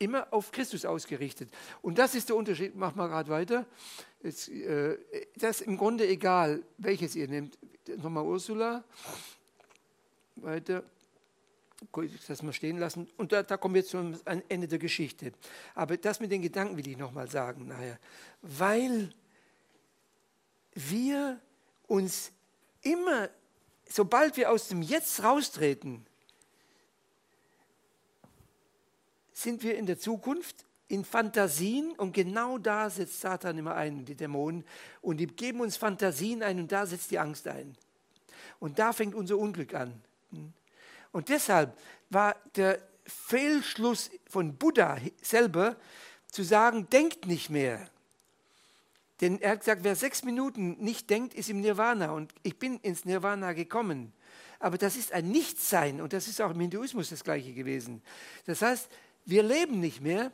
immer 0.00 0.26
auf 0.32 0.50
Christus 0.50 0.84
ausgerichtet. 0.84 1.50
Und 1.82 1.98
das 1.98 2.16
ist 2.16 2.28
der 2.28 2.36
Unterschied. 2.36 2.74
Mach 2.74 2.94
mal 2.96 3.06
gerade 3.06 3.30
weiter. 3.30 3.66
Jetzt, 4.22 4.48
äh, 4.48 4.98
das 5.36 5.60
ist 5.60 5.66
im 5.66 5.76
Grunde 5.76 6.08
egal, 6.08 6.62
welches 6.78 7.14
ihr 7.14 7.28
nehmt. 7.28 7.56
Nochmal 7.98 8.24
Ursula. 8.24 8.82
Weiter 10.36 10.82
das 12.28 12.42
mal 12.42 12.52
stehen 12.52 12.78
lassen. 12.78 13.08
Und 13.16 13.32
da, 13.32 13.42
da 13.42 13.56
kommen 13.56 13.74
wir 13.74 13.84
zum 13.84 14.18
Ende 14.48 14.68
der 14.68 14.78
Geschichte. 14.78 15.32
Aber 15.74 15.96
das 15.96 16.20
mit 16.20 16.30
den 16.30 16.42
Gedanken 16.42 16.76
will 16.76 16.86
ich 16.86 16.96
nochmal 16.96 17.28
sagen 17.28 17.68
nachher. 17.68 17.98
Weil 18.42 19.14
wir 20.74 21.40
uns 21.86 22.32
immer, 22.82 23.28
sobald 23.88 24.36
wir 24.36 24.50
aus 24.50 24.68
dem 24.68 24.82
Jetzt 24.82 25.22
raustreten, 25.22 26.06
sind 29.42 29.62
wir 29.62 29.76
in 29.76 29.86
der 29.86 29.98
Zukunft 29.98 30.64
in 30.88 31.04
Fantasien 31.04 31.92
und 31.92 32.12
genau 32.12 32.58
da 32.58 32.90
setzt 32.90 33.20
Satan 33.20 33.58
immer 33.58 33.76
ein, 33.76 34.04
die 34.04 34.16
Dämonen, 34.16 34.64
und 35.00 35.18
die 35.18 35.26
geben 35.26 35.60
uns 35.60 35.76
Fantasien 35.76 36.42
ein 36.42 36.58
und 36.58 36.72
da 36.72 36.84
setzt 36.84 37.10
die 37.10 37.18
Angst 37.18 37.46
ein. 37.46 37.76
Und 38.58 38.78
da 38.78 38.92
fängt 38.92 39.14
unser 39.14 39.38
Unglück 39.38 39.74
an. 39.74 40.02
Und 41.12 41.28
deshalb 41.28 41.76
war 42.10 42.36
der 42.56 42.80
Fehlschluss 43.06 44.10
von 44.28 44.56
Buddha 44.56 44.98
selber 45.22 45.76
zu 46.28 46.42
sagen, 46.42 46.88
denkt 46.90 47.26
nicht 47.26 47.50
mehr. 47.50 47.88
Denn 49.20 49.40
er 49.40 49.52
hat 49.52 49.60
gesagt, 49.60 49.84
wer 49.84 49.96
sechs 49.96 50.24
Minuten 50.24 50.76
nicht 50.78 51.10
denkt, 51.10 51.34
ist 51.34 51.50
im 51.50 51.60
Nirvana. 51.60 52.12
Und 52.12 52.32
ich 52.42 52.58
bin 52.58 52.78
ins 52.80 53.04
Nirvana 53.04 53.52
gekommen. 53.52 54.12
Aber 54.58 54.78
das 54.78 54.96
ist 54.96 55.12
ein 55.12 55.30
Nichtsein. 55.30 56.00
Und 56.00 56.12
das 56.12 56.28
ist 56.28 56.40
auch 56.40 56.50
im 56.50 56.60
Hinduismus 56.60 57.10
das 57.10 57.24
gleiche 57.24 57.52
gewesen. 57.52 58.02
Das 58.46 58.62
heißt, 58.62 58.88
wir 59.24 59.42
leben 59.42 59.80
nicht 59.80 60.00
mehr. 60.00 60.32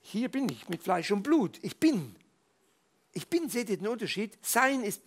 Hier 0.00 0.28
bin 0.28 0.48
ich 0.48 0.68
mit 0.68 0.82
Fleisch 0.82 1.10
und 1.10 1.22
Blut. 1.22 1.58
Ich 1.62 1.78
bin. 1.78 2.16
Ich 3.12 3.28
bin, 3.28 3.48
seht 3.48 3.70
ihr 3.70 3.76
den 3.76 3.88
Unterschied? 3.88 4.36
Sein 4.42 4.82
ist, 4.82 5.02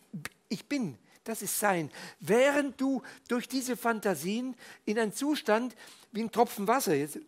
ich 0.50 0.66
bin. 0.66 0.98
Das 1.24 1.42
ist 1.42 1.60
Sein. 1.60 1.92
Während 2.20 2.80
du 2.80 3.02
durch 3.28 3.48
diese 3.48 3.76
Fantasien 3.76 4.56
in 4.86 5.00
einen 5.00 5.12
Zustand 5.12 5.76
wie 6.12 6.22
ein 6.22 6.32
Tropfen 6.32 6.68
Wasser 6.68 6.94
jetzt 6.94 7.20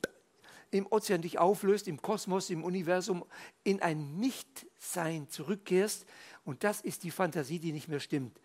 im 0.72 0.86
Ozean 0.92 1.22
dich 1.22 1.40
auflöst, 1.40 1.88
im 1.88 2.02
Kosmos, 2.02 2.50
im 2.50 2.64
Universum, 2.64 3.26
in 3.64 3.82
ein 3.82 4.20
Nichtsein 4.20 5.30
zurückkehrst. 5.30 6.06
Und 6.46 6.64
das 6.64 6.82
ist 6.82 7.04
die 7.04 7.12
Fantasie, 7.12 7.60
die 7.60 7.72
nicht 7.72 7.88
mehr 7.88 8.00
stimmt. 8.00 8.40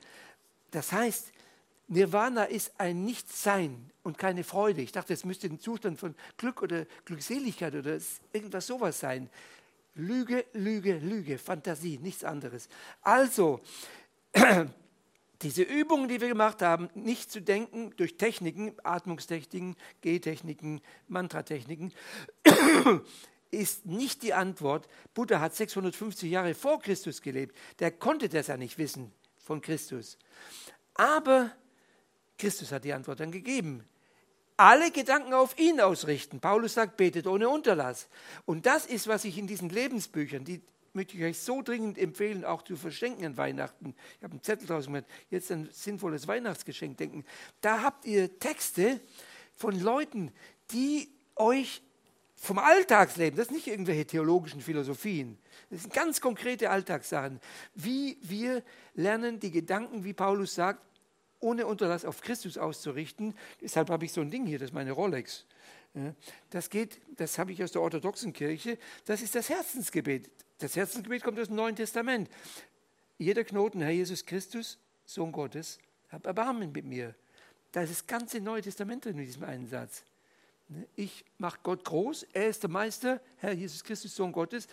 Das 0.71 0.93
heißt, 0.93 1.33
Nirvana 1.93 2.45
ist 2.45 2.73
ein 2.79 3.05
Nichtsein 3.05 3.91
und 4.03 4.17
keine 4.17 4.45
Freude. 4.45 4.81
Ich 4.81 4.93
dachte, 4.93 5.13
es 5.13 5.27
müsste 5.27 5.47
ein 5.47 5.61
Zustand 5.61 5.99
von 5.99 6.15
Glück 6.39 6.63
oder 6.63 6.87
Glückseligkeit 7.05 7.75
oder 7.75 7.99
irgendwas 8.33 8.67
sowas 8.67 8.99
sein. 8.99 9.29
Lüge, 9.95 10.47
Lüge, 10.55 10.97
Lüge, 10.97 11.37
Fantasie, 11.37 11.99
nichts 11.99 12.25
anderes. 12.25 12.71
Also, 13.03 13.61
diese 15.43 15.65
Übungen, 15.65 16.09
die 16.09 16.19
wir 16.19 16.29
gemacht 16.29 16.63
haben, 16.63 16.89
nicht 16.95 17.31
zu 17.31 17.43
denken 17.43 17.93
durch 17.99 18.17
Techniken, 18.17 18.75
Atmungstechniken, 18.83 19.77
Gehtechniken, 20.01 20.81
Mantratechniken, 21.09 21.93
ist 23.51 23.85
nicht 23.85 24.23
die 24.23 24.33
Antwort. 24.33 24.89
Buddha 25.13 25.41
hat 25.41 25.55
650 25.55 26.31
Jahre 26.31 26.55
vor 26.55 26.81
Christus 26.81 27.21
gelebt. 27.21 27.55
Der 27.81 27.91
konnte 27.91 28.31
das 28.31 28.47
ja 28.47 28.57
nicht 28.57 28.79
wissen 28.79 29.13
von 29.37 29.61
Christus. 29.61 30.17
Aber 30.95 31.53
Christus 32.43 32.73
hat 32.73 32.83
die 32.83 32.93
Antwort 32.93 33.21
dann 33.21 33.31
gegeben. 33.31 33.85
Alle 34.57 34.91
Gedanken 34.91 35.33
auf 35.33 35.57
ihn 35.61 35.81
ausrichten. 35.81 36.41
Paulus 36.41 36.75
sagt, 36.75 36.97
betet 36.97 37.29
ohne 37.29 37.49
Unterlass. 37.49 38.09
Und 38.47 38.67
das 38.67 38.85
ist, 38.85 39.07
was 39.07 39.25
ich 39.25 39.39
in 39.39 39.47
diesen 39.47 39.69
Lebensbüchern, 39.69 40.45
die 40.45 40.61
möchte 40.93 41.17
ich 41.17 41.23
euch 41.23 41.39
so 41.39 41.63
dringend 41.63 41.99
empfehlen, 41.99 42.45
auch 42.45 42.63
zu 42.63 42.75
verschenken 42.75 43.25
an 43.25 43.37
Weihnachten. 43.37 43.95
Ich 44.19 44.25
habe 44.25 44.33
einen 44.33 44.43
Zettel 44.43 44.67
draußen 44.67 44.93
gemacht, 44.93 45.09
jetzt 45.31 45.53
ein 45.53 45.69
sinnvolles 45.71 46.27
Weihnachtsgeschenk 46.27 46.97
denken. 46.97 47.25
Da 47.61 47.83
habt 47.83 48.07
ihr 48.07 48.37
Texte 48.41 48.99
von 49.55 49.79
Leuten, 49.81 50.33
die 50.73 51.09
euch 51.37 51.81
vom 52.35 52.59
Alltagsleben. 52.59 53.37
Das 53.37 53.47
sind 53.47 53.55
nicht 53.55 53.69
irgendwelche 53.69 54.05
theologischen 54.05 54.61
Philosophien. 54.61 55.39
Das 55.71 55.83
sind 55.83 55.95
ganz 55.95 56.21
konkrete 56.21 56.71
Alltagssachen. 56.71 57.41
Wie 57.77 58.19
wir 58.21 58.65
lernen, 58.95 59.39
die 59.39 59.53
Gedanken, 59.53 60.03
wie 60.03 60.13
Paulus 60.13 60.57
sagt, 60.57 60.83
ohne 61.43 61.67
Unterlass 61.67 62.05
auf 62.05 62.23
Christus 62.23 62.57
auszurichten. 62.57 63.35
Deshalb 63.61 63.91
habe 63.91 64.05
ich 64.05 64.13
so 64.13 64.21
ein 64.21 64.31
Ding 64.31 64.47
hier, 64.47 64.59
das 64.59 64.71
ist 64.71 64.75
meine 64.75 64.93
Rolex. 64.93 65.45
Das 66.49 66.71
geht, 66.71 67.01
das 67.17 67.39
habe 67.39 67.53
ich 67.53 67.63
aus 67.63 67.73
der 67.73 67.83
orthodoxen 67.83 68.33
Kirche, 68.33 68.79
das 69.05 69.21
ist 69.21 69.35
das 69.35 69.51
Herzensgebet. 69.51 70.31
Das 70.59 70.77
Herzensgebet 70.77 71.23
kommt 71.23 71.39
aus 71.39 71.49
dem 71.49 71.57
Neuen 71.57 71.77
Testament. 71.77 72.31
Jeder 73.19 73.45
Knoten, 73.45 73.83
Herr 73.83 73.91
Jesus 73.91 74.25
Christus, 74.25 74.79
Sohn 75.05 75.33
Gottes, 75.33 75.79
hab 76.11 76.25
Erbarmen 76.25 76.73
mit 76.73 76.87
mir. 76.87 77.15
Da 77.73 77.83
ist 77.83 77.91
das 77.91 78.07
ganze 78.07 78.41
Neue 78.41 78.63
Testament 78.63 79.05
drin 79.05 79.19
in 79.19 79.27
diesem 79.27 79.45
einen 79.45 79.69
Satz. 79.69 80.05
Ich 80.97 81.25
mache 81.39 81.59
Gott 81.63 81.85
groß, 81.85 82.27
er 82.33 82.49
ist 82.49 82.63
der 82.63 82.71
Meister, 82.71 83.21
Herr 83.37 83.53
Jesus 83.53 83.85
Christus, 83.85 84.15
Sohn 84.15 84.33
Gottes. 84.33 84.69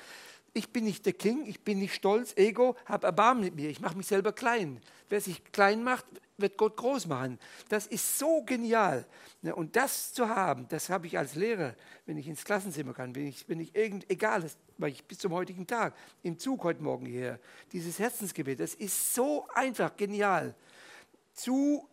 Ich 0.59 0.67
bin 0.73 0.83
nicht 0.83 1.05
der 1.05 1.13
King, 1.13 1.45
ich 1.45 1.61
bin 1.61 1.79
nicht 1.79 1.95
stolz, 1.95 2.35
Ego, 2.35 2.75
hab 2.85 3.05
Erbarmen 3.05 3.45
mit 3.45 3.55
mir, 3.55 3.69
ich 3.69 3.79
mache 3.79 3.95
mich 3.95 4.07
selber 4.07 4.33
klein. 4.33 4.81
Wer 5.07 5.21
sich 5.21 5.41
klein 5.53 5.85
macht, 5.85 6.03
wird 6.37 6.57
Gott 6.57 6.75
groß 6.75 7.07
machen. 7.07 7.39
Das 7.69 7.87
ist 7.87 8.19
so 8.19 8.43
genial. 8.43 9.05
Und 9.55 9.77
das 9.77 10.11
zu 10.11 10.27
haben, 10.27 10.67
das 10.67 10.89
habe 10.89 11.07
ich 11.07 11.17
als 11.17 11.35
Lehrer, 11.35 11.75
wenn 12.05 12.17
ich 12.17 12.27
ins 12.27 12.43
Klassenzimmer 12.43 12.93
kann, 12.93 13.15
wenn 13.15 13.27
ich, 13.27 13.47
wenn 13.47 13.61
ich 13.61 13.73
irgend, 13.73 14.09
egal, 14.11 14.41
das 14.41 14.57
weil 14.77 14.91
ich 14.91 15.05
bis 15.05 15.19
zum 15.19 15.31
heutigen 15.31 15.65
Tag, 15.65 15.95
im 16.23 16.37
Zug 16.37 16.65
heute 16.65 16.83
Morgen 16.83 17.05
hierher, 17.05 17.39
dieses 17.71 17.97
Herzensgebet, 17.97 18.59
das 18.59 18.73
ist 18.73 19.15
so 19.15 19.47
einfach, 19.53 19.95
genial. 19.95 20.55
Zu, 21.35 21.87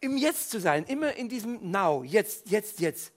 im 0.00 0.18
Jetzt 0.18 0.50
zu 0.50 0.60
sein, 0.60 0.84
immer 0.84 1.16
in 1.16 1.30
diesem 1.30 1.70
Now, 1.70 2.04
jetzt, 2.04 2.50
jetzt, 2.50 2.80
jetzt. 2.80 3.14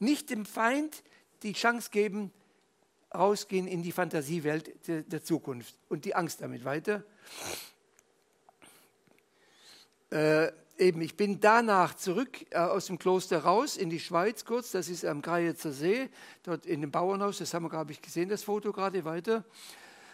Nicht 0.00 0.30
dem 0.30 0.44
Feind 0.44 1.04
die 1.44 1.52
Chance 1.52 1.90
geben, 1.92 2.32
rausgehen 3.16 3.66
in 3.66 3.82
die 3.82 3.92
Fantasiewelt 3.92 4.72
der, 4.86 5.22
Zukunft 5.22 5.74
und 5.88 6.04
die 6.04 6.14
Angst 6.14 6.40
damit 6.40 6.64
weiter. 6.64 7.02
Äh, 10.10 10.52
eben, 10.78 11.00
ich 11.00 11.16
bin 11.16 11.40
danach 11.40 11.94
zurück 11.94 12.46
äh, 12.50 12.58
aus 12.58 12.86
dem 12.86 12.98
Kloster 12.98 13.38
raus 13.40 13.76
in 13.76 13.90
die 13.90 14.00
Schweiz 14.00 14.44
kurz, 14.44 14.70
das 14.70 14.88
ist 14.88 15.04
am 15.04 15.22
Greizer 15.22 15.72
See, 15.72 16.08
dort 16.42 16.66
in 16.66 16.80
dem 16.80 16.90
Bauernhaus, 16.90 17.38
das 17.38 17.52
haben 17.54 17.64
wir, 17.64 17.70
glaube 17.70 17.92
ich, 17.92 18.00
gesehen, 18.00 18.28
das 18.28 18.44
Foto 18.44 18.72
gerade 18.72 19.04
weiter. 19.04 19.44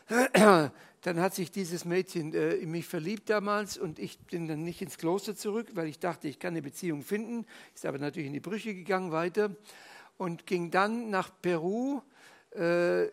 Dann 1.05 1.21
hat 1.21 1.35
sich 1.35 1.51
dieses 1.51 1.85
Mädchen 1.85 2.33
äh, 2.33 2.55
in 2.55 2.71
mich 2.71 2.87
verliebt 2.87 3.29
damals 3.29 3.77
und 3.77 3.99
ich 3.99 4.21
bin 4.21 4.47
dann 4.47 4.63
nicht 4.63 4.83
ins 4.83 4.99
Kloster 4.99 5.35
zurück, 5.35 5.67
weil 5.75 5.89
ich 5.89 5.99
dachte, 5.99 6.29
ich 6.29 6.39
kann 6.39 6.53
eine 6.53 6.63
Beziehung 6.63 7.03
finden, 7.03 7.45
ist 7.75 7.85
aber 7.85 7.99
natürlich 7.99 8.29
in 8.29 8.33
die 8.33 8.41
Brüche 8.41 8.73
gegangen 8.73 9.11
weiter 9.11 9.51
und 10.17 10.47
ging 10.47 10.71
dann 10.71 11.11
nach 11.11 11.31
Peru 11.43 12.03
äh, 12.55 13.11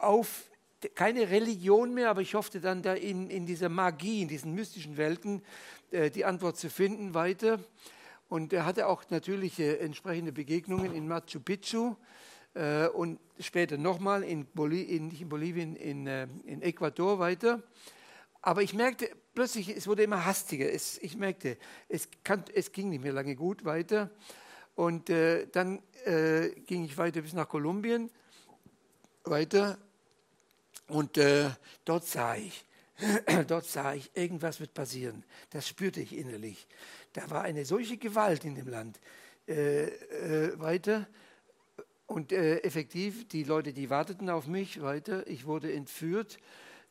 auf 0.00 0.50
keine 0.94 1.30
Religion 1.30 1.92
mehr, 1.92 2.10
aber 2.10 2.22
ich 2.22 2.34
hoffte 2.34 2.60
dann 2.60 2.82
da 2.82 2.94
in, 2.94 3.28
in 3.28 3.46
dieser 3.46 3.68
Magie, 3.68 4.22
in 4.22 4.28
diesen 4.28 4.54
mystischen 4.54 4.96
Welten 4.96 5.42
äh, 5.90 6.10
die 6.10 6.24
Antwort 6.24 6.56
zu 6.56 6.70
finden 6.70 7.14
weiter. 7.14 7.60
Und 8.28 8.52
er 8.52 8.64
hatte 8.64 8.86
auch 8.86 9.02
natürlich 9.10 9.58
äh, 9.58 9.76
entsprechende 9.76 10.32
Begegnungen 10.32 10.94
in 10.94 11.06
Machu 11.06 11.40
Picchu 11.40 11.96
äh, 12.54 12.86
und 12.86 13.18
später 13.38 13.76
nochmal 13.76 14.22
in, 14.22 14.46
Boli 14.46 14.82
in, 14.82 15.08
nicht 15.08 15.20
in 15.20 15.28
Bolivien, 15.28 15.76
in, 15.76 16.06
äh, 16.06 16.26
in 16.44 16.62
Ecuador 16.62 17.18
weiter. 17.18 17.62
Aber 18.40 18.62
ich 18.62 18.72
merkte 18.72 19.10
plötzlich, 19.34 19.68
es 19.76 19.86
wurde 19.86 20.02
immer 20.02 20.24
hastiger. 20.24 20.72
Es, 20.72 20.96
ich 20.98 21.16
merkte, 21.16 21.58
es, 21.88 22.08
kann, 22.24 22.44
es 22.54 22.72
ging 22.72 22.88
nicht 22.88 23.02
mehr 23.02 23.12
lange 23.12 23.36
gut 23.36 23.64
weiter. 23.64 24.10
Und 24.76 25.10
äh, 25.10 25.46
dann 25.48 25.82
äh, 26.06 26.48
ging 26.66 26.84
ich 26.84 26.96
weiter 26.96 27.20
bis 27.20 27.34
nach 27.34 27.48
Kolumbien 27.48 28.10
weiter 29.24 29.78
und 30.88 31.18
äh, 31.18 31.50
dort 31.84 32.06
sah 32.06 32.36
ich, 32.36 32.64
dort 33.48 33.66
sah 33.66 33.94
ich, 33.94 34.10
irgendwas 34.14 34.60
wird 34.60 34.74
passieren. 34.74 35.24
Das 35.50 35.68
spürte 35.68 36.00
ich 36.00 36.16
innerlich. 36.16 36.66
Da 37.12 37.28
war 37.30 37.42
eine 37.42 37.64
solche 37.64 37.96
Gewalt 37.96 38.44
in 38.44 38.54
dem 38.54 38.68
Land. 38.68 39.00
Äh, 39.46 39.84
äh, 39.86 40.60
weiter 40.60 41.08
und 42.06 42.32
äh, 42.32 42.58
effektiv, 42.58 43.26
die 43.28 43.44
Leute, 43.44 43.72
die 43.72 43.90
warteten 43.90 44.30
auf 44.30 44.46
mich 44.46 44.80
weiter. 44.82 45.26
Ich 45.26 45.46
wurde 45.46 45.72
entführt, 45.72 46.38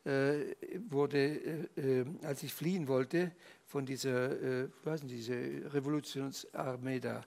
äh, 0.05 0.55
wurde, 0.89 1.67
äh, 1.77 2.05
als 2.23 2.43
ich 2.43 2.53
fliehen 2.53 2.87
wollte 2.87 3.31
von 3.65 3.85
dieser, 3.85 4.31
äh, 4.41 4.69
weiß 4.83 5.03
nicht, 5.03 5.15
diese 5.15 5.73
Revolutionsarmee 5.73 6.99
da, 6.99 7.23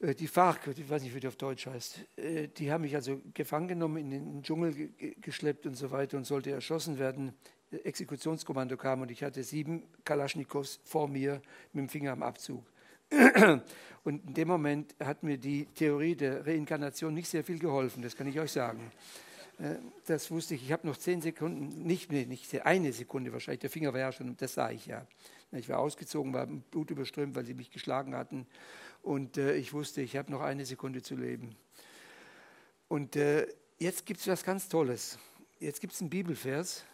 die 0.00 0.26
FARC, 0.26 0.68
ich 0.76 0.88
weiß 0.88 1.02
nicht, 1.02 1.14
wie 1.14 1.20
die 1.20 1.28
auf 1.28 1.36
Deutsch 1.36 1.66
heißt, 1.66 2.00
äh, 2.16 2.48
die 2.48 2.70
haben 2.70 2.82
mich 2.82 2.94
also 2.94 3.20
gefangen 3.32 3.68
genommen, 3.68 3.96
in 3.96 4.10
den 4.10 4.42
Dschungel 4.42 4.90
geschleppt 5.20 5.66
und 5.66 5.74
so 5.74 5.90
weiter 5.90 6.16
und 6.18 6.24
sollte 6.24 6.50
erschossen 6.50 6.98
werden. 6.98 7.32
Äh, 7.70 7.78
Exekutionskommando 7.78 8.76
kam 8.76 9.00
und 9.00 9.10
ich 9.10 9.22
hatte 9.22 9.42
sieben 9.42 9.84
Kalaschnikows 10.04 10.80
vor 10.84 11.08
mir 11.08 11.40
mit 11.72 11.84
dem 11.84 11.88
Finger 11.88 12.12
am 12.12 12.22
Abzug. 12.22 12.64
Und 14.02 14.26
in 14.26 14.34
dem 14.34 14.48
Moment 14.48 14.96
hat 14.98 15.22
mir 15.22 15.38
die 15.38 15.66
Theorie 15.66 16.16
der 16.16 16.44
Reinkarnation 16.44 17.14
nicht 17.14 17.28
sehr 17.28 17.44
viel 17.44 17.60
geholfen, 17.60 18.02
das 18.02 18.16
kann 18.16 18.26
ich 18.26 18.38
euch 18.40 18.50
sagen. 18.50 18.90
Das 20.06 20.28
wusste 20.32 20.56
ich, 20.56 20.64
ich 20.64 20.72
habe 20.72 20.86
noch 20.88 20.96
zehn 20.96 21.22
Sekunden, 21.22 21.86
nicht, 21.86 22.10
nee, 22.10 22.26
nicht 22.26 22.66
eine 22.66 22.92
Sekunde 22.92 23.32
wahrscheinlich, 23.32 23.60
der 23.60 23.70
Finger 23.70 23.92
war 23.92 24.00
ja 24.00 24.10
schon, 24.10 24.36
das 24.36 24.54
sah 24.54 24.72
ich 24.72 24.86
ja. 24.86 25.06
Ich 25.52 25.68
war 25.68 25.78
ausgezogen, 25.78 26.32
war 26.34 26.46
Blut 26.46 26.90
überströmt, 26.90 27.36
weil 27.36 27.44
sie 27.44 27.54
mich 27.54 27.70
geschlagen 27.70 28.16
hatten 28.16 28.46
und 29.06 29.38
äh, 29.38 29.54
ich 29.54 29.72
wusste, 29.72 30.02
ich 30.02 30.16
habe 30.16 30.32
noch 30.32 30.40
eine 30.40 30.66
Sekunde 30.66 31.00
zu 31.00 31.14
leben. 31.14 31.54
Und 32.88 33.14
äh, 33.14 33.46
jetzt 33.78 34.04
gibt 34.04 34.18
es 34.18 34.26
was 34.26 34.42
ganz 34.42 34.68
Tolles. 34.68 35.16
Jetzt 35.60 35.80
gibt 35.80 35.92
es 35.92 36.00
einen 36.00 36.10
Bibelvers. 36.10 36.84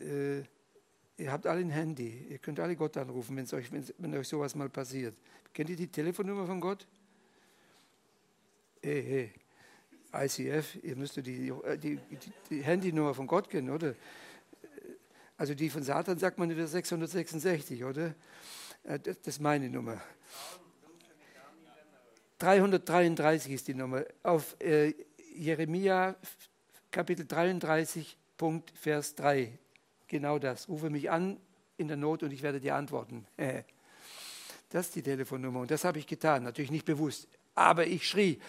Äh, 0.00 0.40
ihr 1.16 1.30
habt 1.30 1.46
alle 1.46 1.60
ein 1.60 1.70
Handy. 1.70 2.26
Ihr 2.28 2.38
könnt 2.38 2.58
alle 2.58 2.74
Gott 2.74 2.96
anrufen, 2.96 3.38
euch, 3.38 3.70
wenn 3.70 4.14
euch 4.16 4.26
sowas 4.26 4.56
mal 4.56 4.68
passiert. 4.68 5.14
Kennt 5.52 5.70
ihr 5.70 5.76
die 5.76 5.86
Telefonnummer 5.86 6.44
von 6.44 6.60
Gott? 6.60 6.88
Hey, 8.82 9.30
hey. 10.12 10.26
ICF, 10.26 10.82
ihr 10.82 10.96
müsst 10.96 11.16
die, 11.18 11.22
die, 11.22 11.52
die, 11.78 11.98
die 12.50 12.62
Handynummer 12.62 13.14
von 13.14 13.28
Gott 13.28 13.48
kennen, 13.48 13.70
oder? 13.70 13.94
Also 15.36 15.54
die 15.54 15.70
von 15.70 15.84
Satan 15.84 16.18
sagt 16.18 16.36
man 16.36 16.50
wieder 16.50 16.66
666, 16.66 17.84
oder? 17.84 18.12
Äh, 18.82 18.98
das 18.98 19.18
ist 19.24 19.40
meine 19.40 19.68
Nummer. 19.68 20.02
333 22.44 23.52
ist 23.52 23.68
die 23.68 23.74
Nummer. 23.74 24.04
Auf 24.22 24.60
äh, 24.60 24.92
Jeremia 25.34 26.14
Kapitel 26.90 27.26
33, 27.26 28.18
Punkt, 28.36 28.70
Vers 28.78 29.14
3. 29.14 29.58
Genau 30.08 30.38
das. 30.38 30.68
Rufe 30.68 30.90
mich 30.90 31.10
an 31.10 31.38
in 31.78 31.88
der 31.88 31.96
Not 31.96 32.22
und 32.22 32.32
ich 32.32 32.42
werde 32.42 32.60
dir 32.60 32.74
antworten. 32.74 33.26
Das 34.70 34.86
ist 34.86 34.96
die 34.96 35.02
Telefonnummer 35.02 35.60
und 35.60 35.70
das 35.70 35.84
habe 35.84 36.00
ich 36.00 36.06
getan. 36.08 36.42
Natürlich 36.42 36.72
nicht 36.72 36.84
bewusst. 36.84 37.28
Aber 37.54 37.86
ich 37.86 38.08
schrie, 38.08 38.40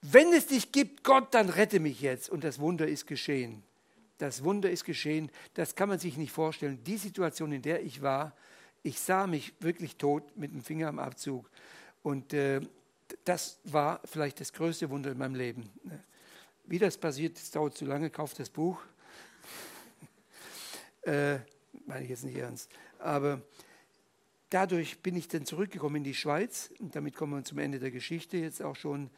wenn 0.00 0.32
es 0.32 0.46
dich 0.46 0.72
gibt, 0.72 1.04
Gott, 1.04 1.34
dann 1.34 1.50
rette 1.50 1.78
mich 1.78 2.00
jetzt. 2.00 2.30
Und 2.30 2.42
das 2.42 2.58
Wunder 2.58 2.88
ist 2.88 3.06
geschehen. 3.06 3.62
Das 4.16 4.44
Wunder 4.44 4.70
ist 4.70 4.84
geschehen. 4.84 5.30
Das 5.52 5.74
kann 5.74 5.90
man 5.90 5.98
sich 5.98 6.16
nicht 6.16 6.32
vorstellen. 6.32 6.82
Die 6.84 6.96
Situation, 6.96 7.52
in 7.52 7.60
der 7.60 7.84
ich 7.84 8.00
war, 8.00 8.34
ich 8.82 8.98
sah 8.98 9.26
mich 9.26 9.52
wirklich 9.60 9.96
tot 9.96 10.22
mit 10.38 10.54
dem 10.54 10.62
Finger 10.62 10.88
am 10.88 10.98
Abzug. 10.98 11.50
Und 12.02 12.32
äh, 12.32 12.62
das 13.24 13.58
war 13.64 14.00
vielleicht 14.04 14.40
das 14.40 14.52
größte 14.52 14.90
Wunder 14.90 15.12
in 15.12 15.18
meinem 15.18 15.34
Leben. 15.34 15.70
Wie 16.64 16.78
das 16.78 16.96
passiert, 16.96 17.36
das 17.36 17.50
dauert 17.50 17.76
zu 17.76 17.84
lange, 17.84 18.10
kauft 18.10 18.38
das 18.38 18.50
Buch. 18.50 18.80
äh, 21.02 21.38
meine 21.86 22.04
ich 22.04 22.10
jetzt 22.10 22.24
nicht 22.24 22.36
ernst. 22.36 22.70
Aber 22.98 23.40
dadurch 24.50 25.00
bin 25.00 25.16
ich 25.16 25.28
dann 25.28 25.46
zurückgekommen 25.46 25.96
in 25.96 26.04
die 26.04 26.14
Schweiz, 26.14 26.70
und 26.80 26.96
damit 26.96 27.14
kommen 27.14 27.34
wir 27.34 27.44
zum 27.44 27.58
Ende 27.58 27.78
der 27.78 27.90
Geschichte 27.90 28.36
jetzt 28.36 28.62
auch 28.62 28.76
schon, 28.76 29.10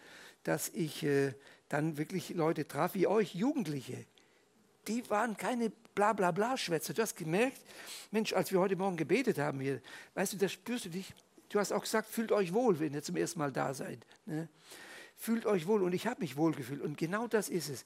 dass 0.43 0.69
ich 0.69 1.03
äh, 1.03 1.33
dann 1.69 1.97
wirklich 1.97 2.31
Leute 2.31 2.67
traf 2.67 2.95
wie 2.95 3.07
euch, 3.07 3.35
Jugendliche. 3.35 4.05
Die 4.87 5.09
waren 5.11 5.37
keine 5.37 5.71
Bla-Bla-Bla-Schwätzer. 5.95 6.95
Du 6.95 7.03
hast 7.03 7.17
gemerkt, 7.17 7.61
Mensch, 8.11 8.33
als 8.33 8.53
wir 8.53 8.61
heute 8.61 8.77
Morgen 8.77 8.97
gebetet 8.97 9.39
haben 9.39 9.61
hier, 9.61 9.81
weißt 10.15 10.35
du, 10.35 10.37
da 10.37 10.49
spürst 10.49 10.87
du 10.87 10.91
dich, 10.91 11.13
Du 11.49 11.59
hast 11.59 11.73
auch 11.73 11.83
gesagt, 11.83 12.09
fühlt 12.09 12.33
euch 12.33 12.53
wohl, 12.53 12.79
wenn 12.79 12.95
ihr 12.95 13.03
zum 13.03 13.17
ersten 13.17 13.39
Mal 13.39 13.53
da 13.53 13.73
seid. 13.75 14.07
Ne? 14.27 14.49
Fühlt 15.17 15.47
euch 15.47 15.67
wohl 15.67 15.83
und 15.83 15.95
ich 15.95 16.07
habe 16.07 16.21
mich 16.21 16.37
wohl 16.37 16.53
gefühlt. 16.53 16.81
Und 16.81 16.99
genau 16.99 17.27
das 17.27 17.49
ist 17.49 17.69
es. 17.69 17.85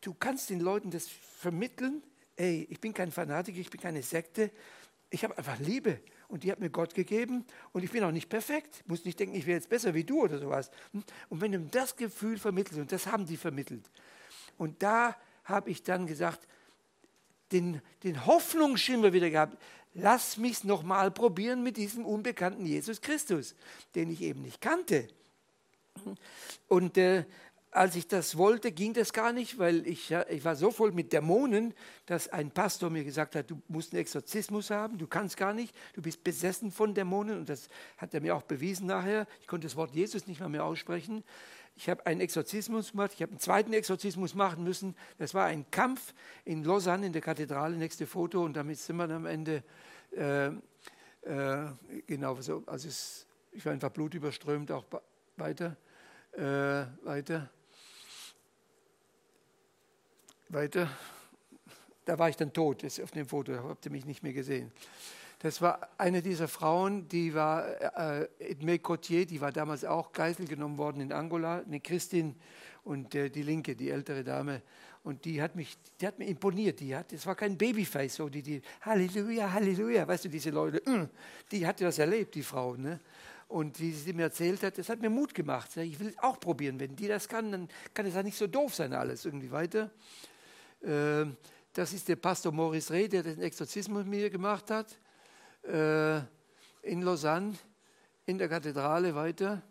Du 0.00 0.14
kannst 0.14 0.50
den 0.50 0.60
Leuten 0.60 0.90
das 0.90 1.08
vermitteln. 1.08 2.02
Ey, 2.36 2.66
ich 2.70 2.80
bin 2.80 2.94
kein 2.94 3.12
Fanatiker, 3.12 3.58
ich 3.58 3.70
bin 3.70 3.80
keine 3.80 4.02
Sekte. 4.02 4.50
Ich 5.10 5.24
habe 5.24 5.36
einfach 5.36 5.58
Liebe 5.58 6.00
und 6.28 6.44
die 6.44 6.52
hat 6.52 6.60
mir 6.60 6.70
Gott 6.70 6.94
gegeben 6.94 7.44
und 7.72 7.82
ich 7.82 7.90
bin 7.90 8.04
auch 8.04 8.10
nicht 8.10 8.28
perfekt. 8.28 8.84
Muss 8.86 9.04
nicht 9.04 9.18
denken, 9.18 9.34
ich 9.34 9.46
wäre 9.46 9.56
jetzt 9.56 9.68
besser 9.68 9.94
wie 9.94 10.04
du 10.04 10.22
oder 10.22 10.38
sowas. 10.38 10.70
Und 11.28 11.40
wenn 11.40 11.52
du 11.52 11.60
das 11.60 11.96
Gefühl 11.96 12.38
vermittelst, 12.38 12.78
und 12.78 12.92
das 12.92 13.06
haben 13.06 13.26
die 13.26 13.36
vermittelt, 13.36 13.90
und 14.56 14.82
da 14.82 15.16
habe 15.44 15.70
ich 15.70 15.82
dann 15.82 16.06
gesagt, 16.06 16.46
den, 17.52 17.80
den 18.02 18.26
Hoffnungsschimmer 18.26 19.12
wieder 19.12 19.30
gehabt 19.30 19.56
lass 19.94 20.36
mich 20.36 20.52
es 20.52 20.64
nochmal 20.64 21.10
probieren 21.10 21.62
mit 21.62 21.76
diesem 21.76 22.04
unbekannten 22.04 22.66
Jesus 22.66 23.00
Christus, 23.00 23.54
den 23.94 24.10
ich 24.10 24.22
eben 24.22 24.42
nicht 24.42 24.60
kannte. 24.60 25.08
Und 26.68 26.96
äh, 26.96 27.24
als 27.70 27.96
ich 27.96 28.08
das 28.08 28.36
wollte, 28.36 28.72
ging 28.72 28.94
das 28.94 29.12
gar 29.12 29.32
nicht, 29.32 29.58
weil 29.58 29.86
ich, 29.86 30.14
ich 30.30 30.44
war 30.44 30.56
so 30.56 30.70
voll 30.70 30.92
mit 30.92 31.12
Dämonen, 31.12 31.74
dass 32.06 32.28
ein 32.28 32.50
Pastor 32.50 32.88
mir 32.88 33.04
gesagt 33.04 33.34
hat, 33.34 33.50
du 33.50 33.60
musst 33.68 33.92
einen 33.92 34.00
Exorzismus 34.00 34.70
haben, 34.70 34.96
du 34.96 35.06
kannst 35.06 35.36
gar 35.36 35.52
nicht, 35.52 35.74
du 35.92 36.00
bist 36.00 36.24
besessen 36.24 36.72
von 36.72 36.94
Dämonen. 36.94 37.38
Und 37.40 37.48
das 37.48 37.68
hat 37.98 38.14
er 38.14 38.20
mir 38.20 38.34
auch 38.34 38.42
bewiesen 38.42 38.86
nachher. 38.86 39.26
Ich 39.40 39.46
konnte 39.46 39.66
das 39.66 39.76
Wort 39.76 39.94
Jesus 39.94 40.26
nicht 40.26 40.40
mehr, 40.40 40.48
mehr 40.48 40.64
aussprechen. 40.64 41.24
Ich 41.78 41.88
habe 41.88 42.04
einen 42.04 42.20
Exorzismus 42.20 42.90
gemacht, 42.90 43.12
ich 43.14 43.22
habe 43.22 43.30
einen 43.30 43.40
zweiten 43.40 43.72
Exorzismus 43.72 44.34
machen 44.34 44.62
müssen. 44.64 44.94
Das 45.16 45.32
war 45.32 45.46
ein 45.46 45.70
Kampf 45.70 46.12
in 46.44 46.62
Lausanne 46.64 47.06
in 47.06 47.12
der 47.12 47.22
Kathedrale, 47.22 47.76
nächste 47.76 48.06
Foto. 48.06 48.44
Und 48.44 48.54
damit 48.54 48.78
sind 48.78 48.96
wir 48.96 49.06
dann 49.06 49.18
am 49.18 49.26
Ende, 49.26 49.62
äh, 50.14 50.48
äh, 50.48 51.70
genau, 52.06 52.38
so, 52.40 52.62
also 52.66 52.88
es, 52.88 53.26
ich 53.52 53.64
war 53.64 53.72
einfach 53.72 53.90
blutüberströmt, 53.90 54.70
auch 54.72 54.84
weiter, 55.36 55.76
äh, 56.32 56.84
weiter 57.06 57.48
weiter. 60.48 60.88
Da 62.04 62.18
war 62.18 62.28
ich 62.28 62.36
dann 62.36 62.52
tot, 62.52 62.82
das 62.82 63.00
auf 63.00 63.10
dem 63.10 63.26
Foto, 63.26 63.52
habt 63.52 63.84
ihr 63.84 63.92
mich 63.92 64.06
nicht 64.06 64.22
mehr 64.22 64.32
gesehen. 64.32 64.72
Das 65.40 65.62
war 65.62 65.88
eine 65.98 66.20
dieser 66.20 66.48
Frauen, 66.48 67.06
die 67.08 67.32
war 67.32 67.68
äh, 68.20 68.28
Edmé 68.40 68.80
Cotier, 68.80 69.24
die 69.24 69.40
war 69.40 69.52
damals 69.52 69.84
auch 69.84 70.12
Geisel 70.12 70.48
genommen 70.48 70.78
worden 70.78 71.00
in 71.00 71.12
Angola, 71.12 71.60
eine 71.60 71.78
Christin 71.78 72.34
und 72.82 73.14
äh, 73.14 73.30
die 73.30 73.42
Linke, 73.42 73.76
die 73.76 73.90
ältere 73.90 74.24
Dame. 74.24 74.62
Und 75.04 75.24
die 75.24 75.40
hat 75.40 75.54
mich, 75.54 75.78
die 76.00 76.06
hat 76.06 76.18
mir 76.18 76.26
imponiert. 76.26 76.80
Die 76.80 76.94
hat, 76.94 77.12
es 77.12 77.24
war 77.24 77.36
kein 77.36 77.56
Babyface, 77.56 78.16
so 78.16 78.28
die, 78.28 78.42
die 78.42 78.62
Halleluja, 78.80 79.52
Halleluja, 79.52 80.08
weißt 80.08 80.24
du, 80.24 80.28
diese 80.28 80.50
Leute, 80.50 80.82
mm, 80.90 81.08
die 81.52 81.64
hatte 81.64 81.84
das 81.84 81.98
erlebt, 81.98 82.34
die 82.34 82.42
Frau. 82.42 82.74
Ne? 82.74 82.98
Und 83.46 83.78
wie 83.80 83.92
sie 83.92 84.12
mir 84.12 84.24
erzählt 84.24 84.62
hat, 84.64 84.76
das 84.76 84.88
hat 84.88 85.00
mir 85.00 85.08
Mut 85.08 85.34
gemacht. 85.34 85.76
Ich 85.76 86.00
will 86.00 86.08
es 86.08 86.18
auch 86.18 86.40
probieren. 86.40 86.80
Wenn 86.80 86.96
die 86.96 87.06
das 87.06 87.28
kann, 87.28 87.52
dann 87.52 87.68
kann 87.94 88.06
es 88.06 88.14
ja 88.14 88.22
nicht 88.22 88.36
so 88.36 88.48
doof 88.48 88.74
sein, 88.74 88.92
alles 88.92 89.24
irgendwie 89.24 89.52
weiter. 89.52 89.90
Ähm, 90.82 91.36
das 91.72 91.92
ist 91.92 92.08
der 92.08 92.16
Pastor 92.16 92.52
Maurice 92.52 92.92
Reh, 92.92 93.06
der 93.06 93.22
den 93.22 93.40
Exorzismus 93.40 94.04
mit 94.04 94.08
mir 94.08 94.30
gemacht 94.30 94.70
hat, 94.70 94.98
äh, 95.68 96.18
in 96.82 97.02
Lausanne, 97.02 97.54
in 98.26 98.38
der 98.38 98.48
Kathedrale 98.48 99.14
weiter. 99.14 99.62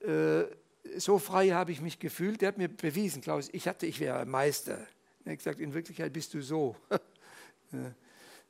Äh, 0.00 0.44
so 0.96 1.18
frei 1.18 1.50
habe 1.50 1.72
ich 1.72 1.80
mich 1.80 1.98
gefühlt. 1.98 2.40
Der 2.40 2.48
hat 2.48 2.58
mir 2.58 2.68
bewiesen, 2.68 3.22
Klaus, 3.22 3.48
ich 3.52 3.68
hatte, 3.68 3.86
ich 3.86 4.00
wäre 4.00 4.26
Meister. 4.26 4.78
Er 5.24 5.32
hat 5.32 5.38
gesagt, 5.38 5.60
in 5.60 5.74
Wirklichkeit 5.74 6.12
bist 6.12 6.34
du 6.34 6.40
so. 6.40 6.76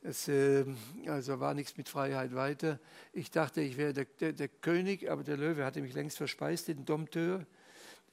Es 0.04 0.26
ähm, 0.26 0.76
also 1.06 1.38
war 1.38 1.54
nichts 1.54 1.76
mit 1.76 1.88
Freiheit 1.88 2.34
weiter. 2.34 2.80
Ich 3.12 3.30
dachte, 3.30 3.60
ich 3.60 3.76
wäre 3.76 3.92
der, 3.92 4.06
der, 4.18 4.32
der, 4.32 4.48
König, 4.48 5.08
aber 5.08 5.22
der 5.22 5.36
Löwe 5.36 5.64
hatte 5.64 5.80
mich 5.80 5.94
längst 5.94 6.16
verspeist, 6.16 6.66
den 6.66 6.84
Dompteur. 6.84 7.46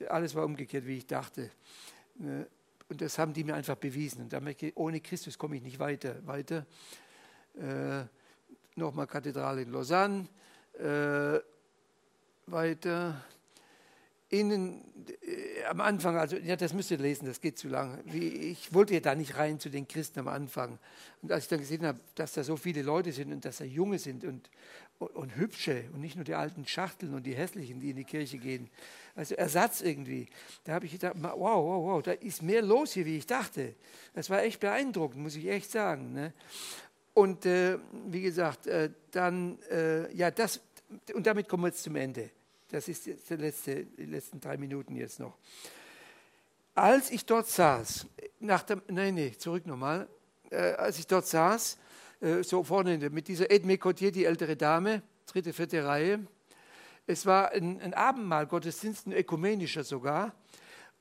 Alles 0.08 0.36
war 0.36 0.46
umgekehrt, 0.46 0.86
wie 0.86 0.98
ich 0.98 1.08
dachte. 1.08 1.50
Äh, 2.20 2.46
und 2.90 3.02
das 3.02 3.18
haben 3.18 3.34
die 3.34 3.44
mir 3.44 3.56
einfach 3.56 3.76
bewiesen. 3.76 4.22
Und 4.22 4.34
damit, 4.34 4.64
ohne 4.76 5.02
Christus 5.02 5.40
komme 5.40 5.56
ich 5.56 5.64
nicht 5.64 5.80
weiter. 5.80 6.16
weiter. 6.28 6.68
Nochmal 8.76 9.08
Kathedrale 9.08 9.64
in 9.64 9.72
Lausanne. 9.72 10.28
Äh, 10.74 11.40
weiter. 12.48 13.24
Innen, 14.32 14.84
äh, 15.24 15.66
am 15.66 15.82
Anfang, 15.82 16.16
also 16.16 16.38
ja, 16.38 16.56
das 16.56 16.72
müsst 16.74 16.92
ihr 16.92 17.00
lesen, 17.00 17.26
das 17.26 17.42
geht 17.42 17.58
zu 17.58 17.68
lang. 17.68 18.00
Wie, 18.06 18.28
ich 18.28 18.72
wollte 18.72 18.94
ja 18.94 19.00
da 19.00 19.16
nicht 19.16 19.38
rein 19.38 19.60
zu 19.60 19.70
den 19.70 19.88
Christen 19.88 20.20
am 20.20 20.28
Anfang. 20.28 20.78
Und 21.24 21.32
als 21.32 21.46
ich 21.46 21.50
dann 21.50 21.60
gesehen 21.60 21.84
habe, 21.84 22.00
dass 22.14 22.34
da 22.34 22.44
so 22.44 22.56
viele 22.56 22.84
Leute 22.84 23.12
sind 23.12 23.34
und 23.34 23.44
dass 23.44 23.58
da 23.58 23.64
Junge 23.64 23.98
sind 23.98 24.24
und, 24.24 24.52
und, 25.00 25.16
und 25.16 25.36
hübsche 25.36 25.86
und 25.94 26.02
nicht 26.02 26.16
nur 26.16 26.26
die 26.26 26.36
alten 26.36 26.68
Schachteln 26.68 27.16
und 27.16 27.24
die 27.24 27.34
hässlichen, 27.34 27.80
die 27.80 27.90
in 27.90 27.96
die 27.96 28.04
Kirche 28.04 28.38
gehen, 28.38 28.70
also 29.16 29.34
Ersatz 29.34 29.82
irgendwie. 29.82 30.28
Da 30.64 30.74
habe 30.74 30.86
ich 30.86 30.92
gedacht, 30.92 31.16
wow, 31.18 31.34
wow, 31.36 31.84
wow, 31.84 32.02
da 32.04 32.12
ist 32.12 32.44
mehr 32.44 32.62
los 32.62 32.92
hier, 32.92 33.08
wie 33.08 33.18
ich 33.18 33.26
dachte. 33.26 33.74
Das 34.14 34.30
war 34.30 34.44
echt 34.44 34.60
beeindruckend, 34.60 35.24
muss 35.24 35.36
ich 35.36 35.48
echt 35.48 35.72
sagen. 35.72 36.14
Ne? 36.14 36.34
Und 37.20 37.46
äh, 37.46 37.78
wie 38.06 38.22
gesagt, 38.22 38.66
äh, 38.68 38.92
dann, 39.12 39.62
äh, 39.70 40.10
ja, 40.16 40.32
das, 40.32 40.62
und 41.14 41.28
damit 41.28 41.50
kommen 41.50 41.64
wir 41.64 41.68
jetzt 41.68 41.84
zum 41.84 41.98
Ende. 41.98 42.30
Das 42.70 42.88
ist 42.88 43.08
jetzt 43.08 43.30
die, 43.30 43.36
letzte, 43.36 43.84
die 43.84 44.06
letzten 44.06 44.40
drei 44.40 44.56
Minuten 44.56 44.96
jetzt 44.96 45.20
noch. 45.20 45.36
Als 46.76 47.12
ich 47.12 47.26
dort 47.26 47.50
saß, 47.50 48.08
nach 48.40 48.64
dem, 48.64 48.82
nein, 48.88 49.16
nee, 49.16 49.34
zurück 49.38 49.68
nochmal, 49.68 50.08
äh, 50.50 50.72
als 50.76 50.98
ich 50.98 51.08
dort 51.08 51.28
saß, 51.28 51.78
äh, 52.22 52.42
so 52.42 52.64
vorne 52.64 52.98
mit 53.10 53.28
dieser 53.28 53.52
Edme 53.52 53.78
Cotier, 53.78 54.14
die 54.14 54.24
ältere 54.24 54.56
Dame, 54.56 55.02
dritte, 55.26 55.52
vierte 55.52 55.84
Reihe, 55.84 56.26
es 57.06 57.26
war 57.26 57.52
ein, 57.52 57.82
ein 57.82 57.94
Abendmahl, 57.94 58.48
Gottesdienst, 58.48 59.08
ein 59.08 59.12
ökumenischer 59.12 59.84
sogar. 59.84 60.34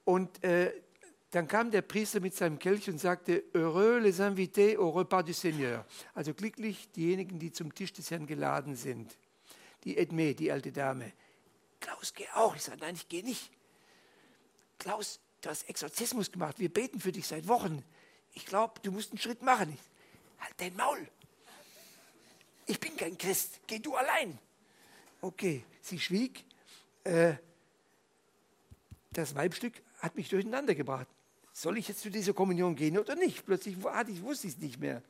Und 0.05 0.43
äh, 0.43 0.73
dann 1.31 1.47
kam 1.47 1.71
der 1.71 1.83
Priester 1.83 2.21
mit 2.21 2.35
seinem 2.35 2.59
Kelch 2.59 2.89
und 2.89 2.99
sagte, 2.99 3.45
Heureux 3.53 4.01
les 4.01 4.21
invités 4.21 4.79
au 4.79 4.91
repas 4.91 5.23
du 5.23 5.35
Seigneur. 5.35 5.85
Also 6.15 6.33
glücklich 6.33 6.91
diejenigen, 6.93 7.39
die 7.39 7.53
zum 7.53 7.75
Tisch 7.75 7.93
des 7.93 8.11
Herrn 8.11 8.27
geladen 8.27 8.77
sind. 8.77 9.15
Die 9.85 9.99
Edme, 9.99 10.35
die 10.35 10.51
alte 10.51 10.73
Dame. 10.73 11.13
Klaus, 11.81 12.15
geh 12.15 12.27
auch. 12.35 12.57
Ich 12.57 12.63
sage, 12.63 12.79
nein, 12.81 12.95
ich 12.95 13.09
gehe 13.09 13.23
nicht. 13.23 13.51
Klaus, 14.79 15.21
du 15.43 15.51
hast 15.51 15.69
Exorzismus 15.69 16.33
gemacht. 16.33 16.59
Wir 16.59 16.73
beten 16.73 16.99
für 16.99 17.13
dich 17.13 17.27
seit 17.27 17.47
Wochen. 17.47 17.85
Ich 18.33 18.47
glaube, 18.47 18.81
du 18.83 18.91
musst 18.91 19.11
einen 19.11 19.19
Schritt 19.19 19.43
machen. 19.43 19.71
Ich, 19.73 20.45
halt 20.45 20.55
dein 20.57 20.75
Maul. 20.77 21.07
Ich 22.67 22.81
bin 22.81 22.97
kein 22.97 23.19
Christ. 23.19 23.61
Geh 23.67 23.79
du 23.79 23.95
allein. 23.95 24.39
Okay, 25.21 25.65
sie 25.83 25.99
schwieg. 25.99 26.45
Äh, 27.05 27.35
das 29.11 29.35
Weibstück 29.35 29.75
hat 29.99 30.17
mich 30.17 30.29
durcheinander 30.29 30.75
gebracht. 30.75 31.07
Soll 31.61 31.77
ich 31.77 31.89
jetzt 31.89 32.03
zu 32.03 32.09
dieser 32.09 32.35
Kommunion 32.35 32.77
gehen 32.77 32.97
oder 32.99 33.17
nicht? 33.17 33.45
Plötzlich 33.45 33.77
ich, 33.77 34.23
wusste 34.23 34.47
ich 34.47 34.53
es 34.53 34.61
nicht 34.61 34.79
mehr. 34.79 35.03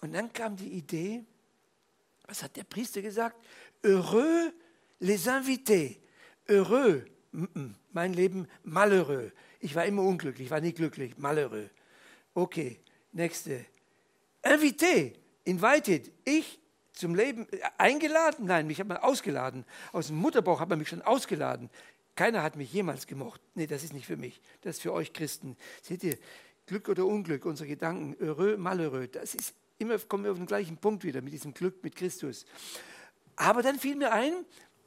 Und 0.00 0.12
dann 0.12 0.32
kam 0.32 0.56
die 0.56 0.72
Idee, 0.72 1.22
was 2.26 2.42
hat 2.42 2.56
der 2.56 2.64
Priester 2.64 3.00
gesagt? 3.00 3.36
Heureux 3.84 4.52
les 4.98 5.28
invités. 5.28 5.98
Heureux, 6.48 7.04
mein 7.92 8.12
Leben 8.12 8.48
malheureux. 8.64 9.30
Ich 9.60 9.76
war 9.76 9.84
immer 9.84 10.02
unglücklich, 10.02 10.46
ich 10.46 10.50
war 10.50 10.60
nie 10.60 10.72
glücklich, 10.72 11.16
malheureux. 11.16 11.70
Okay, 12.34 12.80
nächste. 13.12 13.66
Invité, 14.42 15.12
invited. 15.44 16.10
Ich 16.24 16.58
zum 16.92 17.14
Leben 17.14 17.46
äh, 17.52 17.60
eingeladen? 17.78 18.46
Nein, 18.46 18.66
mich 18.66 18.80
hat 18.80 18.88
man 18.88 18.96
ausgeladen. 18.96 19.64
Aus 19.92 20.08
dem 20.08 20.16
Mutterbauch 20.16 20.58
hat 20.58 20.68
man 20.68 20.80
mich 20.80 20.88
schon 20.88 21.02
ausgeladen. 21.02 21.70
Keiner 22.16 22.42
hat 22.42 22.56
mich 22.56 22.72
jemals 22.72 23.06
gemocht. 23.06 23.40
Nee, 23.54 23.66
das 23.66 23.82
ist 23.82 23.92
nicht 23.92 24.06
für 24.06 24.16
mich. 24.16 24.40
Das 24.62 24.76
ist 24.76 24.82
für 24.82 24.92
euch 24.92 25.12
Christen. 25.12 25.56
Seht 25.82 26.04
ihr, 26.04 26.18
Glück 26.70 26.88
oder 26.88 27.04
Unglück, 27.04 27.46
unsere 27.46 27.68
Gedanken, 27.68 28.16
heureux, 28.20 28.56
malheureux, 28.56 29.10
das 29.10 29.34
ist 29.34 29.54
immer, 29.78 29.98
kommen 29.98 30.22
wir 30.22 30.30
auf 30.30 30.36
den 30.36 30.46
gleichen 30.46 30.76
Punkt 30.76 31.02
wieder 31.02 31.20
mit 31.20 31.32
diesem 31.32 31.52
Glück 31.52 31.82
mit 31.82 31.96
Christus. 31.96 32.46
Aber 33.34 33.60
dann 33.60 33.76
fiel 33.76 33.96
mir 33.96 34.12
ein, 34.12 34.44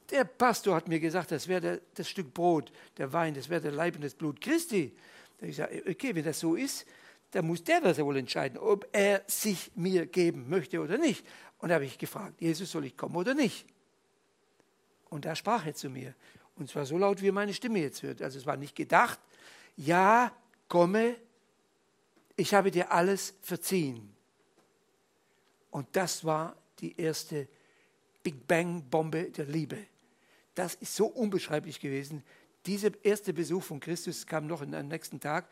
der 0.09 0.23
Pastor 0.23 0.75
hat 0.75 0.87
mir 0.87 1.01
gesagt, 1.01 1.31
das 1.31 1.49
wäre 1.49 1.81
das 1.95 2.09
Stück 2.09 2.33
Brot, 2.33 2.71
der 2.97 3.11
Wein, 3.11 3.33
das 3.33 3.49
wäre 3.49 3.59
der 3.59 3.73
Leib 3.73 3.95
und 3.95 4.03
das 4.03 4.13
Blut 4.13 4.39
Christi. 4.39 4.95
Da 5.39 5.45
ich 5.45 5.57
sage, 5.57 5.83
okay, 5.89 6.15
wenn 6.15 6.23
das 6.23 6.39
so 6.39 6.55
ist, 6.55 6.85
dann 7.31 7.47
muss 7.47 7.65
der 7.65 7.81
das 7.81 7.97
ja 7.97 8.05
wohl 8.05 8.15
entscheiden, 8.15 8.57
ob 8.57 8.87
er 8.93 9.23
sich 9.27 9.71
mir 9.75 10.05
geben 10.05 10.47
möchte 10.49 10.79
oder 10.79 10.97
nicht. 10.97 11.25
Und 11.57 11.67
da 11.67 11.75
habe 11.75 11.85
ich 11.85 11.97
gefragt, 11.97 12.39
Jesus, 12.39 12.71
soll 12.71 12.85
ich 12.85 12.95
kommen 12.95 13.17
oder 13.17 13.33
nicht? 13.33 13.65
Und 15.09 15.25
da 15.25 15.35
sprach 15.35 15.65
er 15.65 15.73
zu 15.73 15.89
mir. 15.89 16.15
Und 16.55 16.69
zwar 16.69 16.85
so 16.85 16.97
laut, 16.97 17.21
wie 17.21 17.31
meine 17.31 17.53
Stimme 17.53 17.79
jetzt 17.79 18.03
hört. 18.03 18.21
Also 18.21 18.37
es 18.37 18.45
war 18.45 18.57
nicht 18.57 18.75
gedacht, 18.75 19.19
ja, 19.75 20.31
komme, 20.67 21.15
ich 22.35 22.53
habe 22.53 22.71
dir 22.71 22.91
alles 22.91 23.33
verziehen. 23.41 24.13
Und 25.71 25.87
das 25.93 26.23
war 26.23 26.55
die 26.79 26.99
erste 26.99 27.47
Big 28.21 28.47
Bang-Bombe 28.47 29.31
der 29.31 29.45
Liebe. 29.45 29.77
Das 30.55 30.75
ist 30.75 30.95
so 30.95 31.07
unbeschreiblich 31.07 31.79
gewesen. 31.79 32.23
Dieser 32.65 32.91
erste 33.03 33.33
Besuch 33.33 33.63
von 33.63 33.79
Christus 33.79 34.25
kam 34.25 34.47
noch 34.47 34.61
am 34.61 34.87
nächsten 34.87 35.19
Tag. 35.19 35.49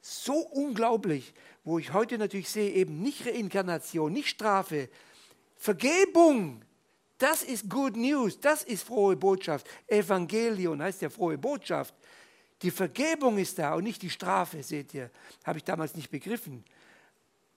So 0.00 0.34
unglaublich, 0.34 1.34
wo 1.64 1.78
ich 1.78 1.92
heute 1.92 2.16
natürlich 2.16 2.48
sehe, 2.48 2.70
eben 2.72 3.02
nicht 3.02 3.26
Reinkarnation, 3.26 4.12
nicht 4.12 4.28
Strafe, 4.28 4.88
Vergebung, 5.56 6.62
das 7.18 7.42
ist 7.42 7.68
Good 7.68 7.96
News, 7.96 8.38
das 8.40 8.62
ist 8.62 8.84
frohe 8.84 9.16
Botschaft. 9.16 9.66
Evangelion 9.86 10.82
heißt 10.82 11.02
ja 11.02 11.10
frohe 11.10 11.38
Botschaft. 11.38 11.94
Die 12.62 12.70
Vergebung 12.70 13.38
ist 13.38 13.58
da 13.58 13.74
und 13.74 13.84
nicht 13.84 14.02
die 14.02 14.10
Strafe, 14.10 14.62
seht 14.62 14.94
ihr. 14.94 15.10
Habe 15.44 15.58
ich 15.58 15.64
damals 15.64 15.94
nicht 15.94 16.10
begriffen. 16.10 16.64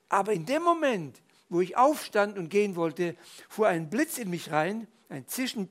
Aber 0.09 0.33
in 0.33 0.45
dem 0.45 0.63
Moment, 0.63 1.21
wo 1.49 1.61
ich 1.61 1.77
aufstand 1.77 2.37
und 2.37 2.49
gehen 2.49 2.75
wollte, 2.75 3.15
fuhr 3.47 3.67
ein 3.67 3.89
Blitz 3.89 4.17
in 4.17 4.29
mich 4.29 4.51
rein, 4.51 4.87
ein 5.09 5.27
Zischen, 5.27 5.69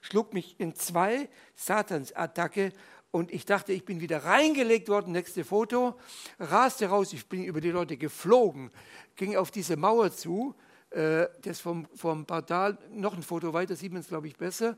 schlug 0.00 0.32
mich 0.32 0.58
in 0.58 0.74
zwei, 0.74 1.28
Satans-Attacke 1.54 2.72
und 3.10 3.32
ich 3.32 3.44
dachte, 3.44 3.72
ich 3.72 3.84
bin 3.84 4.00
wieder 4.00 4.24
reingelegt 4.24 4.88
worden, 4.88 5.12
nächste 5.12 5.44
Foto, 5.44 5.98
raste 6.38 6.86
raus, 6.86 7.12
ich 7.12 7.26
bin 7.26 7.44
über 7.44 7.60
die 7.60 7.70
Leute 7.70 7.96
geflogen, 7.96 8.70
ging 9.14 9.36
auf 9.36 9.50
diese 9.50 9.76
Mauer 9.76 10.12
zu 10.12 10.54
das 10.96 11.60
vom, 11.60 11.86
vom 11.94 12.24
Portal, 12.24 12.78
noch 12.90 13.14
ein 13.14 13.22
Foto 13.22 13.52
weiter, 13.52 13.76
sieht 13.76 13.92
man 13.92 14.00
es, 14.00 14.08
glaube 14.08 14.28
ich, 14.28 14.36
besser. 14.36 14.76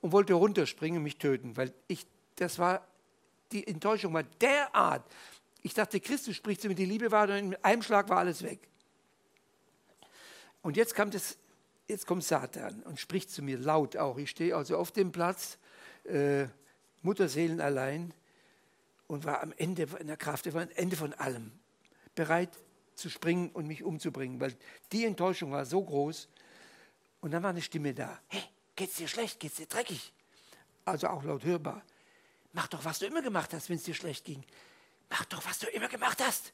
und 0.00 0.10
wollte 0.10 0.34
runterspringen 0.34 0.98
und 0.98 1.04
mich 1.04 1.16
töten, 1.16 1.56
weil 1.56 1.72
ich, 1.86 2.06
das 2.36 2.58
war, 2.58 2.86
die 3.52 3.66
Enttäuschung 3.66 4.12
war 4.12 4.24
derart. 4.24 5.04
Ich 5.62 5.74
dachte, 5.74 6.00
Christus 6.00 6.34
spricht 6.34 6.60
zu 6.60 6.68
mir, 6.68 6.74
die 6.74 6.84
Liebe 6.84 7.10
war, 7.12 7.28
und 7.28 7.36
in 7.36 7.54
einem 7.62 7.82
Schlag 7.82 8.08
war 8.08 8.18
alles 8.18 8.42
weg. 8.42 8.68
Und 10.60 10.76
jetzt 10.76 10.98
es, 10.98 11.38
jetzt 11.86 12.06
kommt 12.06 12.24
Satan 12.24 12.82
und 12.82 12.98
spricht 12.98 13.30
zu 13.30 13.42
mir 13.42 13.58
laut 13.58 13.96
auch. 13.96 14.18
Ich 14.18 14.30
stehe 14.30 14.56
also 14.56 14.76
auf 14.76 14.90
dem 14.90 15.12
Platz, 15.12 15.58
äh, 16.04 16.46
Mutterseelen 17.02 17.60
allein 17.60 18.12
und 19.06 19.24
war 19.24 19.42
am 19.42 19.52
Ende 19.56 19.86
in 19.98 20.06
der 20.08 20.16
Kraft, 20.16 20.52
war 20.52 20.62
am 20.62 20.68
Ende 20.74 20.96
von 20.96 21.12
allem, 21.14 21.52
bereit 22.14 22.50
zu 23.02 23.10
springen 23.10 23.50
und 23.50 23.66
mich 23.66 23.82
umzubringen, 23.82 24.40
weil 24.40 24.56
die 24.92 25.04
Enttäuschung 25.04 25.52
war 25.52 25.66
so 25.66 25.82
groß. 25.82 26.28
Und 27.20 27.32
dann 27.32 27.42
war 27.42 27.50
eine 27.50 27.62
Stimme 27.62 27.92
da. 27.92 28.18
Hey, 28.28 28.42
geht's 28.74 28.96
dir 28.96 29.08
schlecht? 29.08 29.38
Geht's 29.40 29.56
dir 29.56 29.66
dreckig? 29.66 30.12
Also 30.84 31.08
auch 31.08 31.22
laut 31.22 31.44
hörbar. 31.44 31.82
Mach 32.52 32.68
doch, 32.68 32.84
was 32.84 32.98
du 32.98 33.06
immer 33.06 33.22
gemacht 33.22 33.52
hast, 33.52 33.68
wenn 33.68 33.76
es 33.76 33.84
dir 33.84 33.94
schlecht 33.94 34.24
ging. 34.24 34.44
Mach 35.10 35.24
doch, 35.26 35.44
was 35.44 35.58
du 35.58 35.66
immer 35.68 35.88
gemacht 35.88 36.22
hast. 36.24 36.52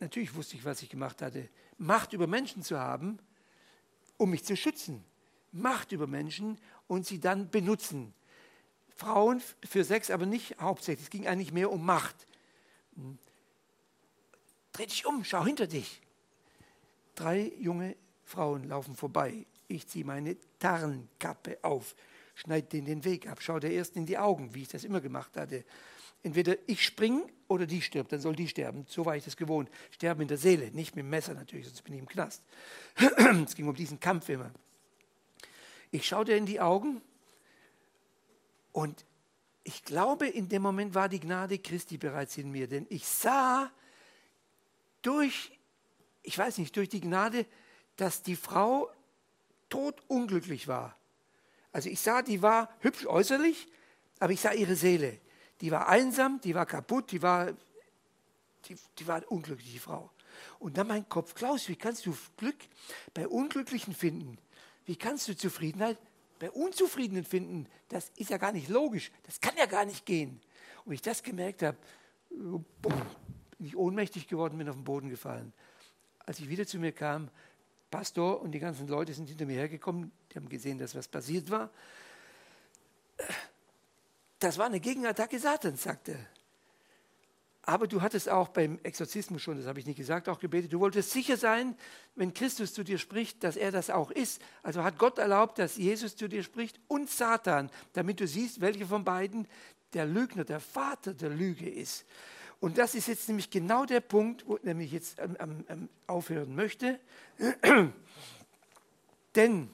Natürlich 0.00 0.34
wusste 0.34 0.56
ich, 0.56 0.64
was 0.64 0.82
ich 0.82 0.88
gemacht 0.88 1.22
hatte. 1.22 1.48
Macht 1.78 2.12
über 2.12 2.26
Menschen 2.26 2.62
zu 2.62 2.78
haben, 2.78 3.18
um 4.16 4.30
mich 4.30 4.44
zu 4.44 4.56
schützen. 4.56 5.04
Macht 5.52 5.92
über 5.92 6.06
Menschen 6.06 6.58
und 6.88 7.06
sie 7.06 7.20
dann 7.20 7.50
benutzen. 7.50 8.12
Frauen 8.96 9.42
für 9.64 9.84
Sex, 9.84 10.10
aber 10.10 10.26
nicht 10.26 10.56
hauptsächlich. 10.60 11.06
Es 11.06 11.10
ging 11.10 11.26
eigentlich 11.26 11.52
mehr 11.52 11.70
um 11.70 11.84
Macht. 11.84 12.26
Dreh 14.74 14.86
dich 14.86 15.06
um, 15.06 15.24
schau 15.24 15.44
hinter 15.44 15.68
dich. 15.68 16.02
Drei 17.14 17.52
junge 17.60 17.96
Frauen 18.24 18.68
laufen 18.68 18.96
vorbei. 18.96 19.46
Ich 19.68 19.86
ziehe 19.86 20.04
meine 20.04 20.36
Tarnkappe 20.58 21.58
auf, 21.62 21.94
schneide 22.34 22.66
denen 22.66 22.86
den 22.86 23.04
Weg 23.04 23.28
ab, 23.28 23.40
schaue 23.40 23.60
der 23.60 23.72
ersten 23.72 24.00
in 24.00 24.06
die 24.06 24.18
Augen, 24.18 24.52
wie 24.52 24.62
ich 24.62 24.68
das 24.68 24.82
immer 24.84 25.00
gemacht 25.00 25.36
hatte. 25.36 25.64
Entweder 26.24 26.56
ich 26.66 26.84
springe 26.84 27.24
oder 27.46 27.66
die 27.66 27.82
stirbt, 27.82 28.10
dann 28.12 28.20
soll 28.20 28.34
die 28.34 28.48
sterben. 28.48 28.84
So 28.88 29.06
war 29.06 29.16
ich 29.16 29.24
das 29.24 29.36
gewohnt. 29.36 29.70
Sterben 29.92 30.22
in 30.22 30.28
der 30.28 30.38
Seele, 30.38 30.70
nicht 30.72 30.96
mit 30.96 31.04
dem 31.04 31.10
Messer 31.10 31.34
natürlich, 31.34 31.66
sonst 31.66 31.82
bin 31.82 31.94
ich 31.94 32.00
im 32.00 32.08
Knast. 32.08 32.42
es 33.46 33.54
ging 33.54 33.68
um 33.68 33.76
diesen 33.76 34.00
Kampf 34.00 34.28
immer. 34.28 34.50
Ich 35.92 36.08
schaue 36.08 36.24
dir 36.24 36.36
in 36.36 36.46
die 36.46 36.60
Augen 36.60 37.00
und 38.72 39.04
ich 39.62 39.84
glaube, 39.84 40.26
in 40.26 40.48
dem 40.48 40.62
Moment 40.62 40.96
war 40.96 41.08
die 41.08 41.20
Gnade 41.20 41.58
Christi 41.58 41.96
bereits 41.96 42.36
in 42.38 42.50
mir, 42.50 42.66
denn 42.66 42.86
ich 42.90 43.06
sah 43.06 43.70
durch, 45.04 45.52
ich 46.22 46.36
weiß 46.36 46.58
nicht, 46.58 46.74
durch 46.76 46.88
die 46.88 47.00
Gnade, 47.00 47.46
dass 47.96 48.22
die 48.22 48.36
Frau 48.36 48.90
totunglücklich 49.68 50.68
war. 50.68 50.96
Also 51.72 51.88
ich 51.88 52.00
sah, 52.00 52.22
die 52.22 52.42
war 52.42 52.68
hübsch 52.80 53.06
äußerlich, 53.06 53.68
aber 54.20 54.32
ich 54.32 54.40
sah 54.40 54.52
ihre 54.52 54.76
Seele. 54.76 55.20
Die 55.60 55.70
war 55.70 55.88
einsam, 55.88 56.40
die 56.40 56.54
war 56.54 56.66
kaputt, 56.66 57.10
die 57.10 57.22
war, 57.22 57.52
die, 58.66 58.76
die 58.98 59.06
war 59.06 59.22
unglücklich, 59.30 59.72
die 59.72 59.78
Frau. 59.78 60.10
Und 60.58 60.76
dann 60.76 60.88
mein 60.88 61.08
Kopf, 61.08 61.34
Klaus, 61.34 61.68
wie 61.68 61.76
kannst 61.76 62.06
du 62.06 62.16
Glück 62.36 62.56
bei 63.12 63.28
Unglücklichen 63.28 63.94
finden? 63.94 64.38
Wie 64.84 64.96
kannst 64.96 65.28
du 65.28 65.36
Zufriedenheit 65.36 65.98
bei 66.38 66.50
Unzufriedenen 66.50 67.24
finden? 67.24 67.66
Das 67.88 68.10
ist 68.16 68.30
ja 68.30 68.38
gar 68.38 68.52
nicht 68.52 68.68
logisch. 68.68 69.10
Das 69.24 69.40
kann 69.40 69.56
ja 69.56 69.66
gar 69.66 69.84
nicht 69.84 70.04
gehen. 70.04 70.40
Und 70.84 70.92
ich 70.92 71.02
das 71.02 71.22
gemerkt 71.22 71.62
habe, 71.62 71.78
ich 73.64 73.76
ohnmächtig 73.76 74.28
geworden, 74.28 74.58
bin 74.58 74.68
auf 74.68 74.76
den 74.76 74.84
Boden 74.84 75.08
gefallen. 75.08 75.52
Als 76.26 76.38
ich 76.38 76.48
wieder 76.48 76.66
zu 76.66 76.78
mir 76.78 76.92
kam, 76.92 77.28
Pastor 77.90 78.40
und 78.40 78.52
die 78.52 78.58
ganzen 78.58 78.88
Leute 78.88 79.14
sind 79.14 79.28
hinter 79.28 79.46
mir 79.46 79.56
hergekommen, 79.56 80.10
die 80.32 80.36
haben 80.36 80.48
gesehen, 80.48 80.78
dass 80.78 80.94
was 80.94 81.06
passiert 81.06 81.50
war. 81.50 81.70
Das 84.38 84.58
war 84.58 84.66
eine 84.66 84.80
Gegenattacke 84.80 85.38
Satans, 85.38 85.82
sagte 85.82 86.12
er. 86.12 86.26
Aber 87.66 87.86
du 87.86 88.02
hattest 88.02 88.28
auch 88.28 88.48
beim 88.48 88.78
Exorzismus 88.82 89.40
schon, 89.40 89.56
das 89.56 89.66
habe 89.66 89.78
ich 89.78 89.86
nicht 89.86 89.96
gesagt, 89.96 90.28
auch 90.28 90.38
gebetet. 90.38 90.72
Du 90.72 90.80
wolltest 90.80 91.12
sicher 91.12 91.38
sein, 91.38 91.76
wenn 92.14 92.34
Christus 92.34 92.74
zu 92.74 92.84
dir 92.84 92.98
spricht, 92.98 93.42
dass 93.42 93.56
er 93.56 93.72
das 93.72 93.88
auch 93.88 94.10
ist. 94.10 94.42
Also 94.62 94.82
hat 94.82 94.98
Gott 94.98 95.18
erlaubt, 95.18 95.58
dass 95.58 95.76
Jesus 95.76 96.14
zu 96.14 96.28
dir 96.28 96.42
spricht 96.42 96.78
und 96.88 97.08
Satan, 97.08 97.70
damit 97.94 98.20
du 98.20 98.26
siehst, 98.26 98.60
welcher 98.60 98.86
von 98.86 99.02
beiden 99.04 99.48
der 99.94 100.04
Lügner, 100.04 100.44
der 100.44 100.60
Vater 100.60 101.14
der 101.14 101.30
Lüge 101.30 101.68
ist. 101.70 102.04
Und 102.64 102.78
das 102.78 102.94
ist 102.94 103.08
jetzt 103.08 103.28
nämlich 103.28 103.50
genau 103.50 103.84
der 103.84 104.00
Punkt, 104.00 104.46
wo 104.46 104.56
ich 104.56 104.90
jetzt 104.90 105.18
ähm, 105.18 105.66
ähm, 105.68 105.88
aufhören 106.06 106.54
möchte. 106.54 106.98
Denn 109.34 109.68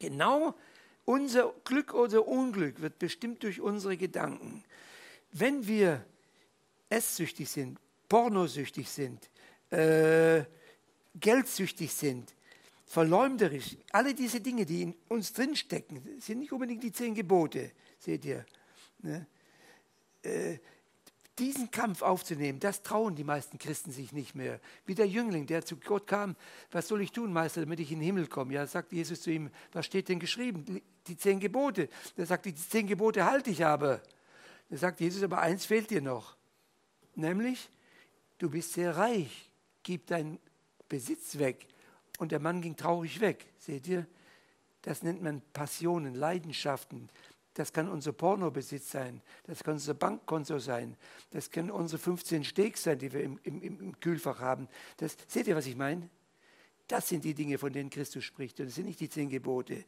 genau 0.00 0.56
unser 1.04 1.54
Glück 1.62 1.94
oder 1.94 2.26
Unglück 2.26 2.80
wird 2.80 2.98
bestimmt 2.98 3.44
durch 3.44 3.60
unsere 3.60 3.96
Gedanken. 3.96 4.64
Wenn 5.30 5.68
wir 5.68 6.04
esssüchtig 6.88 7.48
sind, 7.48 7.78
pornosüchtig 8.08 8.90
sind, 8.90 9.30
äh, 9.70 10.42
geldsüchtig 11.14 11.94
sind, 11.94 12.34
verleumderisch, 12.86 13.76
alle 13.92 14.14
diese 14.14 14.40
Dinge, 14.40 14.66
die 14.66 14.82
in 14.82 14.94
uns 15.06 15.32
drinstecken, 15.32 16.20
sind 16.20 16.40
nicht 16.40 16.50
unbedingt 16.50 16.82
die 16.82 16.90
zehn 16.90 17.14
Gebote, 17.14 17.70
seht 18.00 18.24
ihr. 18.24 18.44
Ne? 18.98 19.28
Äh, 20.24 20.58
diesen 21.40 21.70
Kampf 21.70 22.02
aufzunehmen, 22.02 22.60
das 22.60 22.82
trauen 22.82 23.16
die 23.16 23.24
meisten 23.24 23.58
Christen 23.58 23.90
sich 23.90 24.12
nicht 24.12 24.34
mehr. 24.34 24.60
Wie 24.86 24.94
der 24.94 25.08
Jüngling, 25.08 25.46
der 25.46 25.64
zu 25.64 25.76
Gott 25.76 26.06
kam, 26.06 26.36
was 26.70 26.86
soll 26.86 27.00
ich 27.00 27.12
tun, 27.12 27.32
Meister, 27.32 27.62
damit 27.62 27.80
ich 27.80 27.90
in 27.90 27.98
den 27.98 28.06
Himmel 28.06 28.26
komme? 28.26 28.52
Ja, 28.52 28.66
sagt 28.66 28.92
Jesus 28.92 29.22
zu 29.22 29.30
ihm, 29.30 29.50
was 29.72 29.86
steht 29.86 30.08
denn 30.08 30.20
geschrieben? 30.20 30.82
Die 31.06 31.16
zehn 31.16 31.40
Gebote. 31.40 31.88
Der 32.16 32.26
sagt, 32.26 32.44
die 32.44 32.54
zehn 32.54 32.86
Gebote 32.86 33.24
halte 33.24 33.50
ich 33.50 33.64
aber. 33.64 34.00
Da 34.68 34.76
sagt 34.76 35.00
Jesus, 35.00 35.22
aber 35.22 35.40
eins 35.40 35.64
fehlt 35.64 35.90
dir 35.90 36.02
noch. 36.02 36.36
Nämlich, 37.16 37.68
du 38.38 38.50
bist 38.50 38.74
sehr 38.74 38.96
reich, 38.96 39.50
gib 39.82 40.06
deinen 40.06 40.38
Besitz 40.88 41.38
weg. 41.38 41.66
Und 42.18 42.32
der 42.32 42.40
Mann 42.40 42.60
ging 42.60 42.76
traurig 42.76 43.20
weg. 43.20 43.46
Seht 43.58 43.88
ihr? 43.88 44.06
Das 44.82 45.02
nennt 45.02 45.22
man 45.22 45.42
Passionen, 45.52 46.14
Leidenschaften. 46.14 47.08
Das 47.54 47.72
kann 47.72 47.88
unser 47.88 48.12
Pornobesitz 48.12 48.92
sein, 48.92 49.20
das 49.44 49.64
kann 49.64 49.74
unser 49.74 49.94
Bankkonto 49.94 50.60
sein, 50.60 50.96
das 51.30 51.50
können 51.50 51.70
unsere 51.70 52.00
15 52.00 52.44
Steaks 52.44 52.84
sein, 52.84 52.98
die 52.98 53.12
wir 53.12 53.24
im, 53.24 53.40
im, 53.42 53.62
im 53.62 54.00
Kühlfach 54.00 54.38
haben. 54.38 54.68
Das, 54.98 55.16
seht 55.26 55.48
ihr, 55.48 55.56
was 55.56 55.66
ich 55.66 55.76
meine? 55.76 56.08
Das 56.86 57.08
sind 57.08 57.24
die 57.24 57.34
Dinge, 57.34 57.58
von 57.58 57.72
denen 57.72 57.90
Christus 57.90 58.24
spricht. 58.24 58.58
Und 58.58 58.66
das 58.66 58.74
sind 58.74 58.86
nicht 58.86 59.00
die 59.00 59.08
zehn 59.08 59.28
Gebote. 59.28 59.84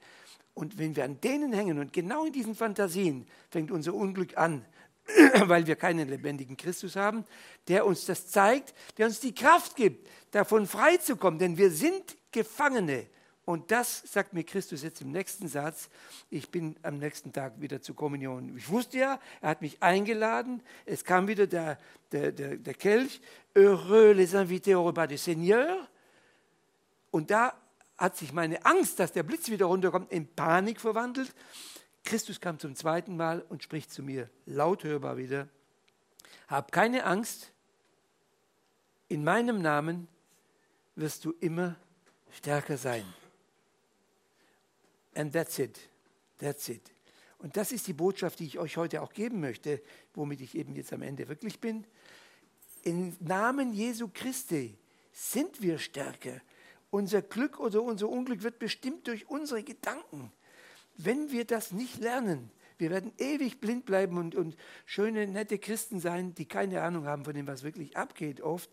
Und 0.55 0.79
wenn 0.79 0.95
wir 0.95 1.05
an 1.05 1.21
denen 1.21 1.53
hängen 1.53 1.79
und 1.79 1.93
genau 1.93 2.25
in 2.25 2.33
diesen 2.33 2.55
Fantasien 2.55 3.27
fängt 3.51 3.71
unser 3.71 3.95
Unglück 3.95 4.37
an, 4.37 4.65
weil 5.47 5.67
wir 5.67 5.77
keinen 5.77 6.09
lebendigen 6.09 6.57
Christus 6.57 6.95
haben, 6.95 7.25
der 7.69 7.87
uns 7.87 8.07
das 8.07 8.29
zeigt, 8.29 8.75
der 8.99 9.07
uns 9.07 9.19
die 9.19 9.35
Kraft 9.35 9.75
gibt, 9.77 10.09
davon 10.31 10.67
freizukommen. 10.67 11.39
Denn 11.39 11.59
wir 11.59 11.71
sind 11.71 12.17
Gefangene 12.31 13.07
und 13.45 13.73
das 13.73 14.03
sagt 14.07 14.35
mir 14.35 14.45
Christus 14.45 14.83
jetzt 14.83 15.01
im 15.01 15.11
nächsten 15.11 15.49
Satz. 15.49 15.89
Ich 16.31 16.51
bin 16.51 16.77
am 16.83 16.99
nächsten 16.99 17.33
Tag 17.33 17.61
wieder 17.61 17.83
zur 17.83 17.97
Kommunion. 17.97 18.57
Ich 18.57 18.69
wusste 18.69 18.99
ja, 18.99 19.19
er 19.41 19.51
hat 19.51 19.63
mich 19.63 19.83
eingeladen. 19.83 20.63
Es 20.87 21.05
kam 21.05 21.27
wieder 21.27 21.49
der, 21.49 21.79
der, 22.13 22.31
der, 22.31 22.57
der 22.57 22.75
Kelch. 22.75 23.21
Heureux 23.57 24.15
les 24.15 24.35
invités 24.35 24.77
au 24.77 24.87
repas 24.87 25.09
du 25.09 25.19
Seigneur. 25.19 25.89
Und 27.11 27.33
da 27.33 27.55
hat 27.99 28.17
sich 28.17 28.33
meine 28.33 28.65
Angst, 28.65 29.01
dass 29.01 29.13
der 29.13 29.25
Blitz 29.25 29.51
wieder 29.51 29.67
runterkommt, 29.67 30.13
in 30.13 30.29
Panik 30.29 30.81
verwandelt. 30.81 31.35
Christus 32.05 32.41
kam 32.41 32.59
zum 32.59 32.77
zweiten 32.77 33.17
Mal 33.17 33.45
und 33.49 33.63
spricht 33.63 33.93
zu 33.93 34.03
mir, 34.03 34.31
laut 34.47 34.85
hörbar 34.85 35.17
wieder, 35.17 35.49
hab 36.49 36.73
keine 36.73 37.05
Angst, 37.05 37.53
in 39.09 39.23
meinem 39.23 39.61
Namen 39.61 40.09
wirst 40.97 41.25
du 41.25 41.33
immer 41.41 41.77
stärker 42.31 42.77
sein. 42.77 43.05
And 45.15 45.33
that's 45.33 45.59
it. 45.59 45.79
That's 46.39 46.69
it. 46.69 46.83
Und 47.39 47.57
das 47.57 47.73
ist 47.73 47.89
die 47.89 47.93
Botschaft, 47.93 48.39
die 48.39 48.47
ich 48.47 48.59
euch 48.59 48.77
heute 48.77 49.03
auch 49.03 49.13
geben 49.13 49.41
möchte, 49.41 49.83
womit 50.15 50.41
ich 50.41 50.55
eben 50.55 50.75
jetzt 50.77 50.93
am 50.93 51.03
Ende 51.03 51.29
wirklich 51.29 51.59
bin. 51.59 51.85
Im 52.85 53.17
Namen 53.21 53.73
Jesu 53.73 54.09
Christi 54.13 54.77
sind 55.13 55.61
wir 55.61 55.79
stärker. 55.79 56.41
Unser 56.91 57.23
Glück 57.23 57.59
oder 57.59 57.83
unser 57.83 58.09
Unglück 58.09 58.43
wird 58.43 58.59
bestimmt 58.59 59.07
durch 59.09 59.29
unsere 59.29 59.63
Gedanken. 59.63 60.33
Wenn 60.97 61.33
wir 61.33 61.45
das 61.45 61.73
nicht 61.73 62.01
lernen, 62.01 62.51
wir 62.79 62.91
werden 62.91 63.13
ewig 63.19 63.61
blind 63.61 63.87
bleiben 63.87 64.19
und, 64.19 64.35
und 64.35 64.57
schöne, 64.87 65.27
nette 65.27 65.59
Christen 65.59 66.01
sein, 66.01 66.35
die 66.35 66.47
keine 66.47 66.83
Ahnung 66.83 67.07
haben 67.07 67.25
von 67.25 67.35
dem, 67.35 67.47
was 67.47 67.63
wirklich 67.63 67.97
abgeht 67.97 68.41
oft 68.41 68.71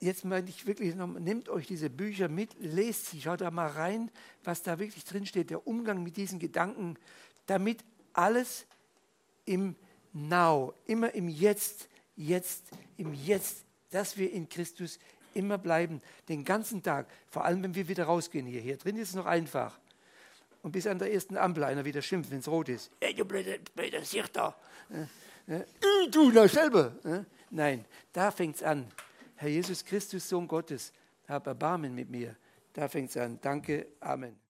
jetzt 0.00 0.24
meine 0.24 0.48
ich 0.48 0.66
wirklich, 0.66 0.94
nehmt 0.94 1.48
euch 1.48 1.66
diese 1.66 1.90
Bücher 1.90 2.28
mit, 2.28 2.50
lest 2.58 3.06
sie, 3.06 3.20
schaut 3.20 3.40
da 3.40 3.50
mal 3.50 3.68
rein, 3.68 4.10
was 4.44 4.62
da 4.62 4.78
wirklich 4.78 5.04
drinsteht, 5.04 5.50
der 5.50 5.66
Umgang 5.66 6.02
mit 6.02 6.16
diesen 6.16 6.38
Gedanken, 6.38 6.96
damit 7.46 7.84
alles 8.12 8.66
im 9.44 9.76
Now, 10.12 10.74
immer 10.86 11.14
im 11.14 11.28
Jetzt, 11.28 11.88
jetzt, 12.16 12.64
im 12.96 13.14
Jetzt, 13.14 13.64
dass 13.90 14.16
wir 14.16 14.32
in 14.32 14.48
Christus 14.48 14.98
immer 15.34 15.58
bleiben, 15.58 16.00
den 16.28 16.44
ganzen 16.44 16.82
Tag, 16.82 17.06
vor 17.28 17.44
allem 17.44 17.62
wenn 17.62 17.74
wir 17.74 17.88
wieder 17.88 18.04
rausgehen 18.04 18.46
hier. 18.46 18.60
Hier 18.60 18.76
drin 18.78 18.96
ist 18.96 19.10
es 19.10 19.14
noch 19.14 19.26
einfach. 19.26 19.78
Und 20.62 20.72
bis 20.72 20.86
an 20.86 20.98
der 20.98 21.12
ersten 21.12 21.36
Ampel 21.36 21.62
einer 21.64 21.84
wieder 21.84 22.02
schimpft, 22.02 22.30
wenn 22.30 22.40
es 22.40 22.48
rot 22.48 22.68
ist. 22.68 22.90
Ey, 23.00 23.14
du 23.14 23.24
blöde, 23.24 23.60
blöde 23.74 24.04
Sicht 24.04 24.34
da. 24.34 24.56
Äh, 25.46 25.54
äh, 25.54 25.64
du 26.10 26.30
noch 26.30 26.48
selber. 26.48 26.92
Äh? 27.04 27.20
Nein, 27.50 27.84
da 28.12 28.30
fängt 28.30 28.56
es 28.56 28.62
an. 28.62 28.90
Herr 29.36 29.48
Jesus 29.48 29.84
Christus, 29.84 30.28
Sohn 30.28 30.48
Gottes, 30.48 30.92
hab 31.28 31.46
Erbarmen 31.46 31.94
mit 31.94 32.10
mir. 32.10 32.36
Da 32.72 32.88
fängt 32.88 33.10
es 33.10 33.16
an. 33.16 33.38
Danke, 33.40 33.86
Amen. 34.00 34.36